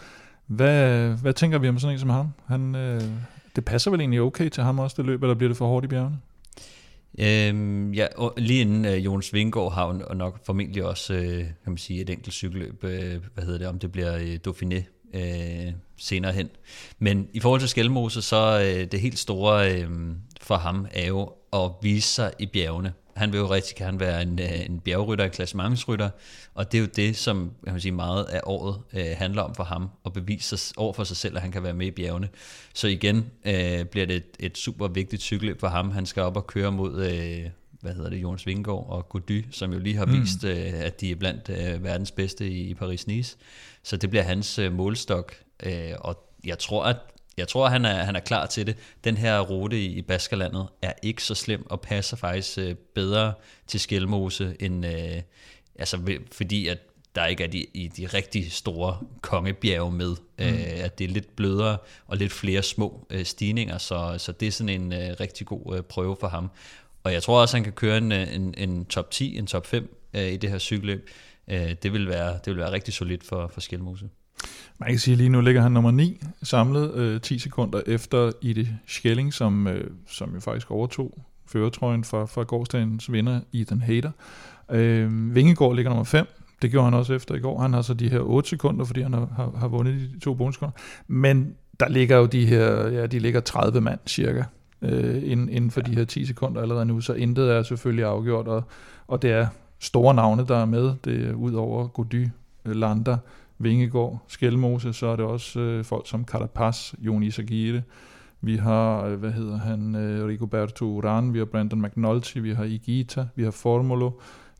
Hvad, 0.49 1.09
hvad 1.09 1.33
tænker 1.33 1.57
vi 1.57 1.69
om 1.69 1.79
sådan 1.79 1.93
en 1.93 1.99
som 1.99 2.09
ham? 2.09 2.27
Han, 2.45 2.75
øh, 2.75 3.01
det 3.55 3.65
passer 3.65 3.91
vel 3.91 3.99
egentlig 3.99 4.21
okay 4.21 4.49
til 4.49 4.63
ham 4.63 4.79
også, 4.79 4.95
det 4.97 5.05
løb, 5.05 5.23
eller 5.23 5.35
bliver 5.35 5.47
det 5.47 5.57
for 5.57 5.67
hårdt 5.67 5.85
i 5.85 5.87
bjergene? 5.87 6.17
Øhm, 7.19 7.93
ja, 7.93 8.07
og 8.15 8.33
lige 8.37 8.61
inden 8.61 8.85
øh, 8.85 9.05
Jonas 9.05 9.33
Vingård 9.33 9.73
har 9.73 9.87
jo 9.87 10.13
nok 10.13 10.45
formentlig 10.45 10.85
også, 10.85 11.13
øh, 11.13 11.37
kan 11.37 11.53
man 11.65 11.77
sige, 11.77 12.01
et 12.01 12.09
enkelt 12.09 12.33
cykelløb, 12.33 12.83
øh, 12.83 13.15
hvad 13.33 13.43
hedder 13.43 13.57
det, 13.57 13.67
om 13.67 13.79
det 13.79 13.91
bliver 13.91 14.15
øh, 14.15 14.39
Dauphiné 14.47 14.83
øh, 15.13 15.73
senere 15.97 16.31
hen. 16.31 16.49
Men 16.99 17.27
i 17.33 17.39
forhold 17.39 17.59
til 17.59 17.69
Skelmose, 17.69 18.21
så 18.21 18.59
øh, 18.59 18.91
det 18.91 18.99
helt 18.99 19.19
store 19.19 19.73
øh, 19.73 19.89
for 20.41 20.55
ham 20.55 20.87
er 20.91 21.07
jo 21.07 21.33
at 21.53 21.71
vise 21.81 22.07
sig 22.07 22.31
i 22.39 22.45
bjergene. 22.45 22.93
Han 23.19 23.31
vil 23.31 23.37
jo 23.37 23.49
rigtig 23.49 23.75
gerne 23.75 23.99
være 23.99 24.21
en, 24.21 24.39
øh, 24.39 24.65
en 24.65 24.79
bjergrytter, 24.79 25.25
en 25.25 25.31
klassementsrytter, 25.31 26.09
og 26.53 26.71
det 26.71 26.77
er 26.77 26.81
jo 26.81 26.87
det, 26.95 27.17
som 27.17 27.51
kan 27.63 27.73
man 27.73 27.81
sige, 27.81 27.91
meget 27.91 28.23
af 28.25 28.41
året 28.43 28.81
øh, 28.93 29.05
handler 29.17 29.41
om 29.41 29.55
for 29.55 29.63
ham, 29.63 29.89
at 30.05 30.13
bevise 30.13 30.57
sig 30.57 30.77
over 30.77 30.93
for 30.93 31.03
sig 31.03 31.17
selv, 31.17 31.35
at 31.35 31.41
han 31.41 31.51
kan 31.51 31.63
være 31.63 31.73
med 31.73 31.87
i 31.87 31.91
bjergene. 31.91 32.29
Så 32.73 32.87
igen 32.87 33.25
øh, 33.45 33.85
bliver 33.85 34.05
det 34.05 34.15
et, 34.15 34.25
et 34.39 34.57
super 34.57 34.87
vigtigt 34.87 35.21
cykelløb 35.21 35.59
for 35.59 35.67
ham. 35.67 35.91
Han 35.91 36.05
skal 36.05 36.23
op 36.23 36.37
og 36.37 36.47
køre 36.47 36.71
mod, 36.71 37.05
øh, 37.05 37.49
hvad 37.81 37.93
hedder 37.93 38.09
det, 38.09 38.17
Jonas 38.17 38.45
Vingegaard 38.47 38.85
og 38.89 39.09
Gody, 39.09 39.45
som 39.51 39.73
jo 39.73 39.79
lige 39.79 39.95
har 39.95 40.05
Mm. 40.05 40.21
vist, 40.21 40.43
øh, 40.43 40.73
at 40.73 41.01
de 41.01 41.11
er 41.11 41.15
blandt 41.15 41.49
øh, 41.49 41.83
verdens 41.83 42.11
bedste 42.11 42.47
i, 42.49 42.69
i 42.69 42.73
Paris-Nice. 42.73 43.37
Så 43.83 43.97
det 43.97 44.09
bliver 44.09 44.23
hans 44.23 44.59
øh, 44.59 44.73
målstok, 44.73 45.35
øh, 45.63 45.91
og 45.99 46.23
jeg 46.45 46.59
tror, 46.59 46.83
at 46.83 46.97
jeg 47.39 47.47
tror, 47.47 47.67
han 47.67 47.85
er, 47.85 48.03
han 48.03 48.15
er 48.15 48.19
klar 48.19 48.45
til 48.45 48.67
det. 48.67 48.75
Den 49.03 49.17
her 49.17 49.39
rute 49.39 49.81
i, 49.81 49.85
i 49.85 50.01
Baskerlandet 50.01 50.67
er 50.81 50.93
ikke 51.03 51.23
så 51.23 51.35
slem 51.35 51.65
og 51.69 51.81
passer 51.81 52.17
faktisk 52.17 52.57
øh, 52.57 52.75
bedre 52.95 53.33
til 53.67 53.79
Skelmose, 53.79 54.55
end, 54.59 54.85
øh, 54.85 55.21
altså, 55.79 56.17
fordi 56.31 56.67
at 56.67 56.77
der 57.15 57.25
ikke 57.25 57.43
er 57.43 57.47
de, 57.47 57.65
i 57.73 57.87
de 57.87 58.05
rigtig 58.05 58.51
store 58.51 58.97
kongebjerge 59.21 59.91
med. 59.91 60.15
Mm. 60.39 60.45
Øh, 60.45 60.83
at 60.83 60.99
det 60.99 61.03
er 61.03 61.09
lidt 61.09 61.35
blødere 61.35 61.77
og 62.07 62.17
lidt 62.17 62.31
flere 62.31 62.63
små 62.63 63.07
øh, 63.09 63.25
stigninger, 63.25 63.77
så, 63.77 64.15
så 64.17 64.31
det 64.31 64.47
er 64.47 64.51
sådan 64.51 64.81
en 64.81 64.93
øh, 64.93 65.15
rigtig 65.19 65.47
god 65.47 65.77
øh, 65.77 65.83
prøve 65.83 66.17
for 66.19 66.27
ham. 66.27 66.51
Og 67.03 67.13
jeg 67.13 67.23
tror 67.23 67.41
også, 67.41 67.57
han 67.57 67.63
kan 67.63 67.73
køre 67.73 67.97
en, 67.97 68.11
en, 68.11 68.53
en 68.57 68.85
top 68.85 69.11
10, 69.11 69.37
en 69.37 69.47
top 69.47 69.67
5 69.67 69.97
øh, 70.13 70.31
i 70.31 70.37
det 70.37 70.49
her 70.49 70.59
cykelløb. 70.59 71.09
Øh, 71.47 71.75
det, 71.83 71.93
vil 71.93 72.07
være, 72.07 72.33
det 72.33 72.45
vil 72.45 72.57
være 72.57 72.71
rigtig 72.71 72.93
solidt 72.93 73.23
for, 73.23 73.47
for 73.47 73.61
Skelmose. 73.61 74.09
Man 74.79 74.89
kan 74.89 74.99
sige, 74.99 75.13
at 75.13 75.17
lige 75.17 75.29
nu 75.29 75.41
ligger 75.41 75.61
han 75.61 75.71
nummer 75.71 75.91
9 75.91 76.21
samlet 76.43 76.93
øh, 76.93 77.21
10 77.21 77.39
sekunder 77.39 77.81
efter 77.87 78.31
Ide 78.41 78.67
Schelling, 78.87 79.33
som, 79.33 79.67
øh, 79.67 79.89
som 80.07 80.33
jo 80.33 80.39
faktisk 80.39 80.71
overtog 80.71 81.21
føretrøjen 81.47 82.03
fra, 82.03 82.25
fra 82.25 82.43
gårdsdagens 82.43 83.11
vinder 83.11 83.39
Ethan 83.53 83.81
Hader. 83.81 84.11
Øh, 84.71 85.35
Vingegaard 85.35 85.75
ligger 85.75 85.89
nummer 85.89 86.03
5. 86.03 86.25
Det 86.61 86.71
gjorde 86.71 86.85
han 86.85 86.93
også 86.93 87.13
efter 87.13 87.35
i 87.35 87.39
går. 87.39 87.61
Han 87.61 87.73
har 87.73 87.81
så 87.81 87.93
de 87.93 88.09
her 88.09 88.19
8 88.19 88.49
sekunder, 88.49 88.85
fordi 88.85 89.01
han 89.01 89.13
har, 89.13 89.27
har, 89.35 89.51
har 89.59 89.67
vundet 89.67 90.09
de 90.13 90.19
to 90.19 90.33
bonussekunder. 90.33 90.73
Men 91.07 91.55
der 91.79 91.89
ligger 91.89 92.17
jo 92.17 92.25
de 92.25 92.45
her, 92.45 92.87
ja, 92.87 93.05
de 93.05 93.19
ligger 93.19 93.39
30 93.39 93.81
mand 93.81 93.99
cirka 94.07 94.43
øh, 94.81 95.31
inden, 95.31 95.49
inden 95.49 95.71
for 95.71 95.81
ja. 95.85 95.91
de 95.91 95.95
her 95.95 96.05
10 96.05 96.25
sekunder 96.25 96.61
allerede 96.61 96.85
nu, 96.85 97.01
så 97.01 97.13
intet 97.13 97.51
er 97.51 97.63
selvfølgelig 97.63 98.05
afgjort, 98.05 98.47
og, 98.47 98.63
og 99.07 99.21
det 99.21 99.31
er 99.31 99.47
store 99.79 100.13
navne, 100.13 100.45
der 100.47 100.57
er 100.57 100.65
med. 100.65 100.93
Det 101.03 101.29
er 101.29 101.33
ud 101.33 101.53
over 101.53 101.87
Gody, 101.87 102.27
Lander, 102.65 103.17
Vingegaard, 103.59 104.23
Skelmose, 104.27 104.93
så 104.93 105.07
er 105.07 105.15
det 105.15 105.25
også 105.25 105.59
øh, 105.59 105.85
folk 105.85 106.09
som 106.09 106.25
Carapaz, 106.25 106.93
Jon 106.99 107.23
Isagire, 107.23 107.81
vi 108.41 108.55
har, 108.55 109.03
øh, 109.03 109.19
hvad 109.19 109.31
hedder 109.31 109.57
han, 109.57 109.95
øh, 109.95 110.27
Rigoberto 110.27 110.85
Uran, 110.85 111.33
vi 111.33 111.37
har 111.37 111.45
Brandon 111.45 111.81
McNulty, 111.81 112.37
vi 112.37 112.53
har 112.53 112.63
Igita, 112.63 113.25
vi 113.35 113.43
har 113.43 113.51
Formolo, 113.51 114.11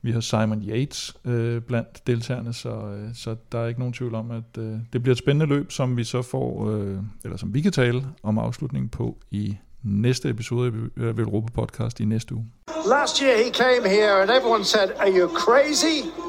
vi 0.01 0.11
har 0.11 0.19
Simon 0.19 0.63
Yates 0.67 1.17
øh, 1.25 1.61
blandt 1.61 2.07
deltagerne, 2.07 2.53
så, 2.53 2.69
øh, 2.69 3.09
så 3.15 3.35
der 3.51 3.59
er 3.59 3.67
ikke 3.67 3.79
nogen 3.79 3.93
tvivl 3.93 4.15
om, 4.15 4.31
at 4.31 4.57
øh, 4.57 4.77
det 4.93 5.03
bliver 5.03 5.13
et 5.13 5.17
spændende 5.17 5.45
løb, 5.45 5.71
som 5.71 5.97
vi 5.97 6.03
så 6.03 6.21
får, 6.21 6.69
øh, 6.71 6.97
eller 7.23 7.37
som 7.37 7.53
vi 7.53 7.61
kan 7.61 7.71
tale 7.71 8.05
om 8.23 8.37
afslutningen 8.37 8.89
på 8.89 9.17
i 9.31 9.57
næste 9.83 10.29
episode 10.29 10.73
af 10.97 11.13
Europa 11.17 11.51
Podcast 11.51 11.99
i 11.99 12.05
næste 12.05 12.35
uge. 12.35 12.45
Last 12.89 13.17
year 13.17 13.37
he 13.37 13.51
came 13.53 13.89
here 13.89 14.21
and 14.21 14.29
everyone 14.31 14.63
said, 14.63 14.89
are 14.99 15.11
you 15.19 15.29
crazy? 15.29 16.28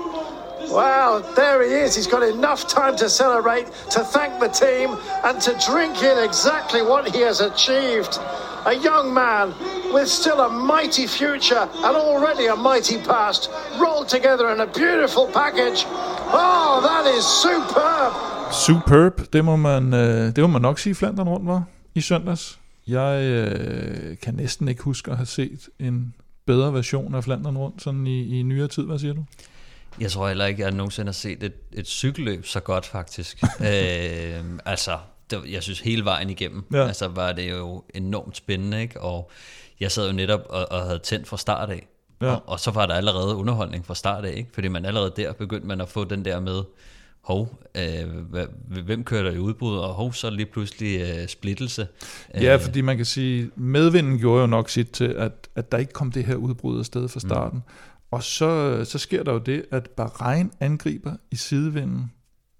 Well, 0.71 1.21
there 1.35 1.63
he 1.65 1.71
is. 1.85 1.97
He's 1.97 2.07
got 2.07 2.23
enough 2.23 2.69
time 2.69 2.97
to 2.97 3.09
celebrate, 3.09 3.67
to 3.91 4.01
thank 4.05 4.39
the 4.41 4.49
team, 4.49 4.97
and 5.25 5.41
to 5.43 5.53
drink 5.71 6.03
in 6.03 6.17
exactly 6.29 6.83
what 6.83 7.11
he 7.15 7.21
has 7.23 7.41
achieved. 7.41 8.21
A 8.67 8.75
young 8.75 9.15
man 9.15 9.55
with 9.95 10.09
still 10.09 10.41
a 10.41 10.51
mighty 10.51 11.07
future 11.07 11.69
and 11.87 11.97
already 11.97 12.47
a 12.47 12.57
mighty 12.57 12.99
past, 12.99 13.51
rolled 13.81 14.09
together 14.09 14.47
in 14.55 14.61
a 14.61 14.67
beautiful 14.67 15.27
package. 15.33 15.87
Oh, 16.33 16.81
that 16.89 17.05
is 17.19 17.25
superb! 17.25 18.13
Superb, 18.53 19.33
det 19.33 19.45
må 19.45 19.57
man, 19.57 19.95
øh, 19.95 20.37
det 20.37 20.41
må 20.41 20.47
man 20.47 20.63
nok 20.63 20.79
sige, 20.79 20.95
Flandern 20.95 21.29
rundt 21.29 21.47
var 21.47 21.63
i 21.95 22.01
søndags. 22.01 22.59
Jeg 22.87 23.23
øh, 23.23 24.19
kan 24.23 24.35
næsten 24.35 24.69
ikke 24.69 24.83
huske 24.83 25.11
at 25.11 25.17
have 25.17 25.27
set 25.27 25.69
en 25.79 26.15
bedre 26.47 26.75
version 26.75 27.15
af 27.15 27.25
Flandern 27.25 27.57
rundt 27.57 27.83
sådan 27.83 28.07
i, 28.07 28.39
i 28.41 28.43
nyere 28.43 28.69
tid. 28.69 28.83
Hvad 28.83 28.99
siger 28.99 29.15
du? 29.15 29.25
Jeg 30.01 30.11
tror 30.11 30.29
heller 30.29 30.47
ikke, 30.47 30.65
at 30.65 30.69
jeg 30.69 30.77
nogensinde 30.77 31.09
har 31.09 31.13
set 31.13 31.43
et, 31.43 31.55
et 31.73 31.87
cykelløb 31.87 32.47
så 32.47 32.61
godt, 32.61 32.87
faktisk. 32.87 33.43
øh, 33.61 34.45
altså, 34.65 34.99
det, 35.31 35.41
jeg 35.49 35.63
synes 35.63 35.81
hele 35.81 36.05
vejen 36.05 36.31
igennem, 36.31 36.65
ja. 36.73 36.87
altså 36.87 37.09
var 37.09 37.33
det 37.33 37.51
jo 37.51 37.85
enormt 37.95 38.37
spændende, 38.37 38.83
ikke? 38.83 39.01
Og 39.01 39.31
jeg 39.81 39.93
sad 39.93 40.07
jo 40.07 40.13
netop 40.13 40.41
og, 40.49 40.73
og 40.73 40.83
havde 40.83 40.99
tændt 40.99 41.29
fra 41.29 41.37
start 41.37 41.71
af. 41.71 41.87
Ja. 42.21 42.27
Og, 42.27 42.43
og 42.47 42.61
så 42.61 42.71
var 42.71 42.87
der 42.87 42.95
allerede 42.95 43.37
underholdning 43.37 43.87
fra 43.87 43.95
start 43.95 44.25
af, 44.25 44.37
ikke? 44.37 44.51
Fordi 44.53 44.69
man 44.69 44.85
allerede 44.85 45.13
der 45.17 45.33
begyndte 45.33 45.67
man 45.67 45.81
at 45.81 45.89
få 45.89 46.05
den 46.05 46.25
der 46.25 46.41
med, 46.41 46.63
hov, 47.21 47.61
øh, 47.75 48.85
hvem 48.85 49.05
kører 49.05 49.23
der 49.23 49.31
i 49.31 49.39
udbrud, 49.39 49.79
og 49.79 49.89
hov, 49.89 50.13
så 50.13 50.31
lige 50.31 50.47
pludselig 50.47 51.01
øh, 51.01 51.29
splittelse. 51.29 51.89
Ja, 52.35 52.55
øh. 52.55 52.61
fordi 52.61 52.81
man 52.81 52.97
kan 52.97 53.07
sige, 53.07 53.51
medvinden 53.57 54.19
gjorde 54.19 54.41
jo 54.41 54.47
nok 54.47 54.71
sit 54.71 54.91
til, 54.91 55.05
at, 55.05 55.49
at 55.55 55.73
der 55.73 55.79
ikke 55.79 55.93
kom 55.93 56.13
det 56.13 56.25
her 56.25 56.35
udbrud 56.35 56.79
af 56.79 56.85
sted 56.85 57.09
fra 57.09 57.21
starten. 57.21 57.59
Mm. 57.59 57.73
Og 58.11 58.23
så, 58.23 58.81
så 58.85 58.99
sker 58.99 59.23
der 59.23 59.33
jo 59.33 59.39
det, 59.39 59.65
at 59.71 59.91
Bahrain 59.91 60.51
angriber 60.61 61.17
i 61.31 61.37
sidevinden 61.37 62.13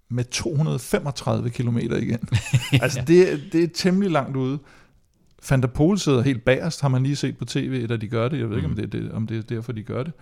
med 0.09 0.23
235 0.23 1.49
km 1.49 1.77
igen. 1.77 2.19
altså 2.83 3.03
det, 3.07 3.43
det 3.51 3.63
er 3.63 3.67
temmelig 3.73 4.11
langt 4.11 4.37
ude. 4.37 4.59
Van 5.49 5.61
der 5.61 5.67
Pol 5.67 5.97
sidder 5.97 6.21
helt 6.21 6.45
bagerst, 6.45 6.81
har 6.81 6.87
man 6.87 7.03
lige 7.03 7.15
set 7.15 7.37
på 7.37 7.45
tv, 7.45 7.87
da 7.87 7.97
de 7.97 8.07
gør 8.07 8.29
det. 8.29 8.39
Jeg 8.39 8.49
ved 8.49 8.57
mm. 8.57 8.57
ikke, 8.57 8.67
om 8.69 8.75
det, 8.75 8.83
er 8.83 8.89
det, 8.89 9.11
om 9.11 9.27
det 9.27 9.37
er 9.37 9.41
derfor, 9.41 9.71
de 9.71 9.83
gør 9.83 10.03
det. 10.03 10.13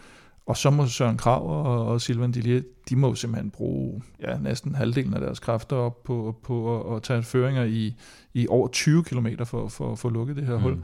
Og 0.46 0.58
så 0.58 0.70
må 0.70 0.88
Søren 0.88 1.18
Krav 1.18 1.50
og, 1.50 1.88
og 1.88 2.02
Silvan 2.02 2.32
Dillier, 2.32 2.62
de 2.90 2.96
må 2.96 3.16
simpelthen 3.16 3.52
bruge 3.52 4.02
ja, 4.22 4.38
næsten 4.38 4.76
halvdelen 4.76 5.14
af 5.14 5.22
deres 5.22 5.40
kræfter 5.40 5.76
op 5.76 6.04
på, 6.04 6.36
på 6.44 6.80
at, 6.80 6.96
at 6.96 7.04
tage 7.04 7.24
føringer 7.24 7.64
i, 7.64 7.96
i 8.34 8.48
over 8.48 8.68
20 8.68 9.04
km 9.04 9.28
for, 9.44 9.68
for 9.68 9.92
at 9.92 10.00
få 10.00 10.10
lukket 10.10 10.36
det 10.36 10.46
her 10.46 10.58
mm. 10.58 10.62
hul. 10.62 10.84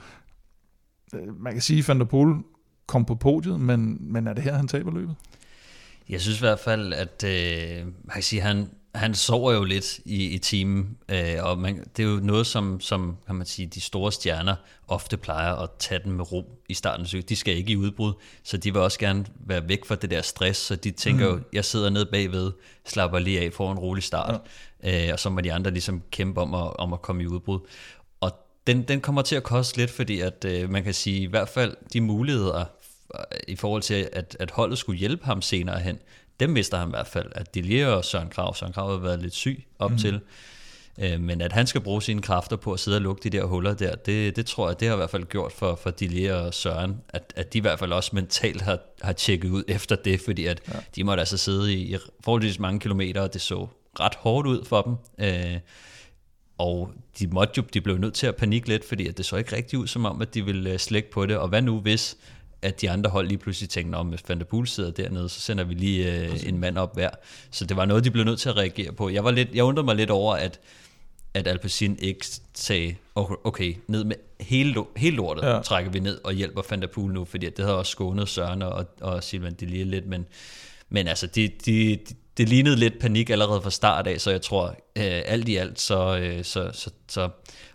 Øh, 1.15 1.41
man 1.41 1.53
kan 1.53 1.61
sige, 1.61 1.79
at 1.79 1.87
Van 1.87 1.99
der 1.99 2.05
Pol 2.05 2.43
kom 2.87 3.05
på 3.05 3.15
podiet, 3.15 3.59
men, 3.59 3.97
men 3.99 4.27
er 4.27 4.33
det 4.33 4.43
her, 4.43 4.53
han 4.53 4.67
taber 4.67 4.91
løbet? 4.91 5.15
Jeg 6.09 6.21
synes 6.21 6.37
i 6.37 6.39
hvert 6.39 6.59
fald, 6.59 6.93
at 6.93 7.23
øh, 7.23 7.85
man 7.85 8.13
kan 8.13 8.23
sige, 8.23 8.41
han, 8.41 8.69
han 8.95 9.13
sover 9.13 9.53
jo 9.53 9.63
lidt 9.63 9.99
i, 10.05 10.25
i 10.25 10.37
teamen, 10.37 10.97
øh, 11.09 11.35
og 11.39 11.57
man, 11.57 11.83
det 11.97 12.05
er 12.05 12.09
jo 12.09 12.19
noget, 12.23 12.47
som, 12.47 12.79
som 12.79 13.17
kan 13.25 13.35
man 13.35 13.45
sige, 13.45 13.65
de 13.65 13.81
store 13.81 14.11
stjerner 14.11 14.55
ofte 14.87 15.17
plejer 15.17 15.55
at 15.55 15.69
tage 15.79 16.01
den 16.03 16.11
med 16.11 16.31
ro 16.31 16.59
i 16.69 16.73
starten 16.73 17.07
af 17.13 17.23
De 17.23 17.35
skal 17.35 17.57
ikke 17.57 17.71
i 17.71 17.75
udbrud, 17.75 18.13
så 18.43 18.57
de 18.57 18.73
vil 18.73 18.81
også 18.81 18.99
gerne 18.99 19.25
være 19.39 19.69
væk 19.69 19.85
fra 19.85 19.95
det 19.95 20.11
der 20.11 20.21
stress, 20.21 20.59
så 20.59 20.75
de 20.75 20.91
tænker 20.91 21.29
mm. 21.29 21.37
jo, 21.37 21.43
jeg 21.53 21.65
sidder 21.65 21.89
nede 21.89 22.05
bagved, 22.05 22.51
slapper 22.85 23.19
lige 23.19 23.39
af, 23.39 23.53
får 23.53 23.71
en 23.71 23.79
rolig 23.79 24.03
start, 24.03 24.41
ja. 24.83 25.07
øh, 25.07 25.13
og 25.13 25.19
så 25.19 25.29
må 25.29 25.41
de 25.41 25.53
andre 25.53 25.71
ligesom 25.71 26.01
kæmpe 26.11 26.41
om 26.41 26.53
at, 26.53 26.77
om 26.77 26.93
at 26.93 27.01
komme 27.01 27.23
i 27.23 27.27
udbrud. 27.27 27.59
Og 28.21 28.31
den, 28.67 28.81
den 28.81 29.01
kommer 29.01 29.21
til 29.21 29.35
at 29.35 29.43
koste 29.43 29.77
lidt, 29.77 29.91
fordi 29.91 30.19
at 30.19 30.45
øh, 30.47 30.69
man 30.69 30.83
kan 30.83 30.93
sige, 30.93 31.21
i 31.21 31.25
hvert 31.25 31.49
fald 31.49 31.75
de 31.93 32.01
muligheder 32.01 32.65
i 33.47 33.55
forhold 33.55 33.81
til, 33.81 34.09
at, 34.13 34.37
at 34.39 34.51
holdet 34.51 34.77
skulle 34.77 34.99
hjælpe 34.99 35.25
ham 35.25 35.41
senere 35.41 35.79
hen, 35.79 35.99
dem 36.39 36.49
mister 36.49 36.77
han 36.77 36.87
i 36.87 36.89
hvert 36.89 37.07
fald. 37.07 37.31
At 37.35 37.55
Delia 37.55 37.87
og 37.87 38.05
Søren 38.05 38.29
Krav, 38.29 38.55
Søren 38.55 38.73
Krav 38.73 38.91
har 38.91 38.97
været 38.97 39.21
lidt 39.21 39.33
syg 39.33 39.63
op 39.79 39.91
mm. 39.91 39.97
til, 39.97 40.19
øh, 40.99 41.19
men 41.19 41.41
at 41.41 41.51
han 41.51 41.67
skal 41.67 41.81
bruge 41.81 42.01
sine 42.01 42.21
kræfter 42.21 42.55
på 42.55 42.73
at 42.73 42.79
sidde 42.79 42.97
og 42.97 43.01
lukke 43.01 43.29
de 43.29 43.37
der 43.37 43.45
huller 43.45 43.73
der, 43.73 43.95
det, 43.95 44.35
det 44.35 44.45
tror 44.45 44.67
jeg, 44.69 44.79
det 44.79 44.87
har 44.87 44.95
i 44.95 44.97
hvert 44.97 45.09
fald 45.09 45.25
gjort 45.25 45.51
for, 45.51 45.75
for 45.75 45.89
Delia 45.89 46.35
og 46.35 46.53
Søren, 46.53 47.01
at, 47.09 47.33
at 47.35 47.53
de 47.53 47.57
i 47.57 47.61
hvert 47.61 47.79
fald 47.79 47.91
også 47.91 48.09
mentalt 48.13 48.61
har, 48.61 48.79
har 49.01 49.13
tjekket 49.13 49.49
ud 49.49 49.63
efter 49.67 49.95
det, 49.95 50.21
fordi 50.21 50.45
at 50.45 50.61
ja. 50.73 50.79
de 50.95 51.03
måtte 51.03 51.21
altså 51.21 51.37
sidde 51.37 51.73
i, 51.73 51.95
i 51.95 51.97
forholdsvis 52.23 52.59
mange 52.59 52.79
kilometer, 52.79 53.21
og 53.21 53.33
det 53.33 53.41
så 53.41 53.67
ret 53.99 54.15
hårdt 54.15 54.47
ud 54.47 54.65
for 54.65 54.81
dem. 54.81 54.95
Øh, 55.27 55.59
og 56.57 56.91
de 57.19 57.27
måtte 57.27 57.53
jo, 57.57 57.63
de 57.73 57.81
blev 57.81 57.97
nødt 57.97 58.13
til 58.13 58.27
at 58.27 58.35
panikke 58.35 58.67
lidt, 58.67 58.85
fordi 58.85 59.07
at 59.07 59.17
det 59.17 59.25
så 59.25 59.35
ikke 59.35 59.55
rigtig 59.55 59.79
ud 59.79 59.87
som 59.87 60.05
om, 60.05 60.21
at 60.21 60.33
de 60.33 60.45
ville 60.45 60.71
øh, 60.71 60.79
slække 60.79 61.11
på 61.11 61.25
det. 61.25 61.37
Og 61.37 61.47
hvad 61.47 61.61
nu 61.61 61.79
hvis 61.79 62.17
at 62.65 62.81
de 62.81 62.89
andre 62.89 63.09
hold 63.09 63.27
lige 63.27 63.37
pludselig 63.37 63.69
tænkte, 63.69 63.95
om 63.95 64.07
hvis 64.07 64.21
Van 64.27 64.39
der 64.39 64.45
Poel 64.45 64.67
sidder 64.67 64.91
dernede, 64.91 65.29
så 65.29 65.41
sender 65.41 65.63
vi 65.63 65.73
lige 65.73 66.13
øh, 66.13 66.47
en 66.47 66.59
mand 66.59 66.77
op 66.77 66.95
hver. 66.95 67.09
Så 67.51 67.65
det 67.65 67.77
var 67.77 67.85
noget, 67.85 68.03
de 68.03 68.11
blev 68.11 68.25
nødt 68.25 68.39
til 68.39 68.49
at 68.49 68.57
reagere 68.57 68.91
på. 68.91 69.09
Jeg, 69.09 69.23
var 69.23 69.31
lidt, 69.31 69.49
jeg 69.53 69.63
undrede 69.63 69.85
mig 69.85 69.95
lidt 69.95 70.09
over, 70.09 70.35
at, 70.35 70.59
at 71.33 71.47
Alpecin 71.47 71.97
ikke 71.99 72.25
sagde, 72.53 72.95
okay, 73.15 73.75
ned 73.87 74.03
med 74.03 74.15
hele, 74.39 74.75
hele 74.95 75.15
lortet, 75.15 75.43
ja. 75.43 75.61
trækker 75.61 75.91
vi 75.91 75.99
ned 75.99 76.19
og 76.23 76.33
hjælper 76.33 76.61
Van 76.69 76.81
der 76.81 76.87
Poel 76.87 77.13
nu, 77.13 77.25
fordi 77.25 77.49
det 77.49 77.65
havde 77.65 77.77
også 77.77 77.91
skånet 77.91 78.29
Søren 78.29 78.61
og, 78.61 78.85
og 79.01 79.23
Silvan 79.23 79.53
Delia 79.53 79.83
lidt, 79.83 80.07
men, 80.07 80.25
men 80.89 81.07
altså, 81.07 81.27
de, 81.27 81.47
de, 81.65 81.95
de, 81.95 82.15
det 82.37 82.49
lignede 82.49 82.75
lidt 82.75 82.99
panik 82.99 83.29
allerede 83.29 83.61
fra 83.61 83.69
start 83.69 84.07
af, 84.07 84.21
så 84.21 84.31
jeg 84.31 84.41
tror, 84.41 84.67
øh, 84.95 85.21
alt 85.25 85.49
i 85.49 85.55
alt, 85.55 85.79
så, 85.79 86.17
øh, 86.17 86.43
så, 86.43 86.69
så, 86.73 86.89
så 87.09 87.29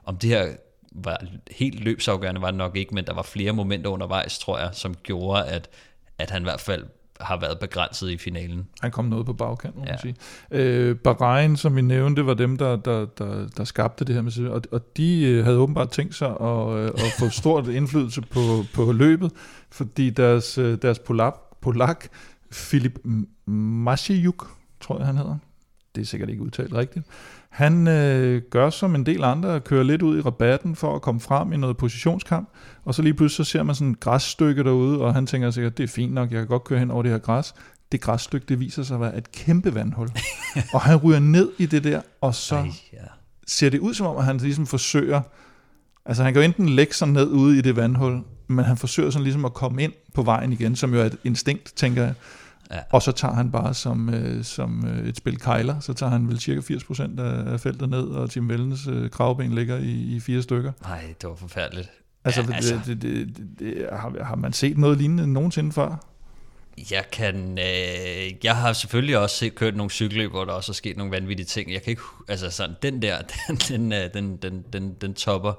om 0.05 0.17
det 0.17 0.31
her 0.31 0.49
var 0.91 1.21
helt 1.51 1.81
løbsafgørende 1.85 2.41
var 2.41 2.51
det 2.51 2.59
nok 2.59 2.77
ikke, 2.77 2.95
men 2.95 3.05
der 3.05 3.15
var 3.15 3.23
flere 3.23 3.53
momenter 3.53 3.91
undervejs, 3.91 4.39
tror 4.39 4.59
jeg, 4.59 4.71
som 4.73 4.95
gjorde, 4.95 5.45
at, 5.45 5.69
at 6.19 6.31
han 6.31 6.43
i 6.43 6.45
hvert 6.45 6.61
fald 6.61 6.85
har 7.21 7.41
været 7.41 7.59
begrænset 7.59 8.11
i 8.11 8.19
finalen. 8.19 8.69
Han 8.81 8.91
kom 8.91 9.05
noget 9.05 9.27
på 9.27 9.33
bagkant, 9.33 9.77
må 9.77 9.85
ja. 9.85 9.91
man 9.91 9.99
sige. 9.99 10.15
Øh, 10.51 10.97
Bahrain, 10.97 11.57
som 11.57 11.77
vi 11.77 11.83
nævnte, 11.83 12.27
var 12.27 12.35
dem, 12.35 12.57
der, 12.57 12.77
der, 12.77 13.07
der, 13.07 13.49
der 13.57 13.65
skabte 13.65 14.05
det 14.05 14.15
her 14.15 14.23
med 14.23 14.49
og, 14.49 14.63
og 14.73 14.97
de 14.97 15.23
øh, 15.23 15.45
havde 15.45 15.59
åbenbart 15.59 15.91
tænkt 15.91 16.15
sig 16.15 16.29
at, 16.41 16.69
øh, 16.69 16.87
at 16.87 17.13
få 17.19 17.29
stort 17.41 17.69
indflydelse 17.69 18.21
på, 18.21 18.65
på 18.75 18.93
løbet, 18.93 19.33
fordi 19.71 20.11
deres, 20.11 20.59
øh, 20.59 20.79
deres 20.83 20.99
polak, 20.99 21.35
polak 21.61 22.09
Filip 22.53 22.99
Mashiuk, 23.47 24.49
tror 24.81 24.99
jeg 24.99 25.07
han 25.07 25.17
hedder, 25.17 25.39
det 25.95 26.01
er 26.01 26.07
sikkert 26.07 26.31
ikke 26.31 26.43
udtalt 26.43 26.75
rigtigt, 26.75 27.07
han 27.51 27.89
øh, 27.89 28.43
gør 28.51 28.71
som 28.71 28.95
en 28.95 29.07
del 29.07 29.25
andre, 29.25 29.61
kører 29.61 29.83
lidt 29.83 30.03
ud 30.03 30.19
i 30.19 30.21
rabatten 30.21 30.77
for 30.77 30.97
at 30.97 31.03
komme 31.03 31.21
frem 31.21 31.53
i 31.53 31.57
noget 31.57 31.77
positionskamp, 31.77 32.49
og 32.85 32.95
så 32.95 33.03
lige 33.03 33.15
pludselig 33.15 33.47
så 33.47 33.51
ser 33.53 33.63
man 33.63 33.75
sådan 33.75 33.93
et 33.93 34.01
græsstykke 34.01 34.65
derude, 34.65 35.01
og 35.01 35.15
han 35.15 35.27
tænker 35.27 35.51
sikkert, 35.51 35.79
det 35.79 35.85
er 35.85 35.89
fint 35.89 36.13
nok, 36.13 36.31
jeg 36.31 36.39
kan 36.39 36.47
godt 36.47 36.65
køre 36.65 36.79
hen 36.79 36.91
over 36.91 37.03
det 37.03 37.13
her 37.13 37.19
græs. 37.19 37.55
Det 37.93 38.01
græsstykke, 38.01 38.47
det 38.49 38.61
viser 38.61 38.83
sig 38.83 38.95
at 38.95 39.01
være 39.01 39.19
et 39.19 39.33
kæmpe 39.33 39.75
vandhul. 39.75 40.09
og 40.75 40.81
han 40.81 40.97
ryger 40.97 41.19
ned 41.19 41.51
i 41.59 41.67
det 41.67 41.85
der, 41.85 42.01
og 42.21 42.35
så 42.35 42.57
Ej, 42.57 42.71
ja. 42.93 42.99
ser 43.47 43.71
det 43.71 43.79
ud 43.79 43.95
som 43.95 44.07
om, 44.07 44.17
at 44.17 44.25
han 44.25 44.37
ligesom 44.37 44.67
forsøger, 44.67 45.21
altså 46.07 46.23
han 46.23 46.33
kan 46.33 46.43
jo 46.43 46.45
enten 46.45 46.69
lægge 46.69 46.95
sig 46.95 47.09
ned 47.09 47.29
ude 47.29 47.59
i 47.59 47.61
det 47.61 47.77
vandhul, 47.77 48.21
men 48.49 48.65
han 48.65 48.77
forsøger 48.77 49.11
sådan 49.11 49.25
ligesom 49.25 49.45
at 49.45 49.55
komme 49.55 49.83
ind 49.83 49.93
på 50.15 50.23
vejen 50.23 50.53
igen, 50.53 50.77
som 50.77 50.95
jo 50.95 51.01
er 51.01 51.05
et 51.05 51.17
instinkt, 51.25 51.73
tænker 51.77 52.03
jeg. 52.03 52.15
Ja. 52.71 52.79
Og 52.91 53.03
så 53.03 53.13
tager 53.13 53.35
han 53.35 53.51
bare 53.51 53.75
som, 53.75 54.15
øh, 54.15 54.45
som 54.45 54.87
øh, 54.89 55.09
et 55.09 55.17
spil 55.17 55.39
kejler, 55.39 55.81
så 55.81 55.93
tager 55.95 56.11
han 56.11 56.29
vel 56.29 56.41
cirka 56.41 56.61
80% 56.61 57.21
af, 57.21 57.61
feltet 57.61 57.89
ned, 57.89 58.03
og 58.03 58.31
Tim 58.31 58.49
Vellens 58.49 58.87
øh, 58.87 59.11
kravben 59.11 59.55
ligger 59.55 59.77
i, 59.77 59.91
i 59.91 60.21
fire 60.21 60.43
stykker. 60.43 60.73
Nej, 60.83 61.15
det 61.21 61.29
var 61.29 61.35
forfærdeligt. 61.35 61.91
Altså, 62.25 62.43
Ja, 62.49 62.55
altså. 62.55 62.81
Det, 62.87 63.03
det, 63.03 63.37
det, 63.37 63.47
det, 63.59 63.89
har, 63.93 64.25
har 64.25 64.37
man 64.37 64.53
set 64.53 64.79
noget 64.79 64.99
lignende 64.99 65.33
nogensinde 65.33 65.73
før? 65.73 66.07
Jeg 66.91 67.05
kan, 67.13 67.59
øh, 67.59 68.45
jeg 68.45 68.57
har 68.57 68.73
selvfølgelig 68.73 69.19
også 69.19 69.37
set, 69.37 69.55
kørt 69.55 69.77
nogle 69.77 69.91
cykelløb, 69.91 70.31
hvor 70.31 70.45
der 70.45 70.53
også 70.53 70.73
er 70.73 70.75
sket 70.75 70.97
nogle 70.97 71.13
vanvittige 71.13 71.47
ting. 71.47 71.73
Jeg 71.73 71.83
kan 71.83 71.91
ikke, 71.91 72.03
altså 72.29 72.51
sådan, 72.51 72.77
den 72.83 73.03
der, 73.03 73.19
den, 73.49 73.57
den, 73.57 73.93
øh, 73.93 74.15
den, 74.15 74.37
den, 74.37 74.65
den, 74.73 74.95
den 75.01 75.15
topper, 75.15 75.53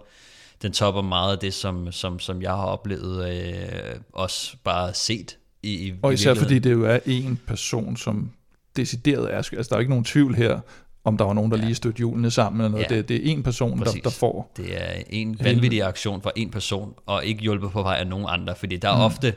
den 0.61 0.71
topper 0.71 1.01
meget 1.01 1.31
af 1.31 1.39
det, 1.39 1.53
som, 1.53 1.91
som, 1.91 2.19
som 2.19 2.41
jeg 2.41 2.51
har 2.51 2.65
oplevet, 2.65 3.29
øh, 3.29 3.95
også 4.13 4.57
bare 4.63 4.93
set 4.93 5.37
i, 5.63 5.87
i 5.87 5.93
Og 6.01 6.11
i 6.11 6.13
især 6.13 6.33
fordi 6.33 6.59
det 6.59 6.71
jo 6.71 6.85
er 6.85 6.99
en 7.05 7.39
person, 7.47 7.97
som 7.97 8.31
decideret 8.75 9.33
er. 9.33 9.37
Altså, 9.37 9.65
der 9.69 9.75
er 9.75 9.79
ikke 9.79 9.89
nogen 9.89 10.05
tvivl 10.05 10.35
her, 10.35 10.59
om 11.03 11.17
der 11.17 11.25
var 11.25 11.33
nogen, 11.33 11.51
der 11.51 11.57
Ja. 11.57 11.63
lige 11.63 11.75
stødte 11.75 11.97
hjulene 11.97 12.31
sammen 12.31 12.61
eller 12.61 12.71
noget. 12.71 12.91
Ja. 12.91 12.95
Det, 12.95 13.09
det 13.09 13.15
er 13.27 13.31
en 13.31 13.43
person, 13.43 13.77
der, 13.79 13.85
Præcis. 13.85 14.01
der 14.03 14.09
får. 14.09 14.51
Det 14.57 14.81
er 14.81 15.01
en 15.09 15.37
vanvittig 15.43 15.83
aktion 15.83 16.21
fra 16.21 16.31
en 16.35 16.49
person, 16.49 16.93
og 17.05 17.25
ikke 17.25 17.41
hjulpet 17.41 17.71
på 17.71 17.81
vej 17.81 17.95
af 17.99 18.07
nogen 18.07 18.25
andre, 18.29 18.55
fordi 18.55 18.77
der 18.77 18.89
er 18.89 18.95
Mm. 18.95 19.01
ofte, 19.01 19.33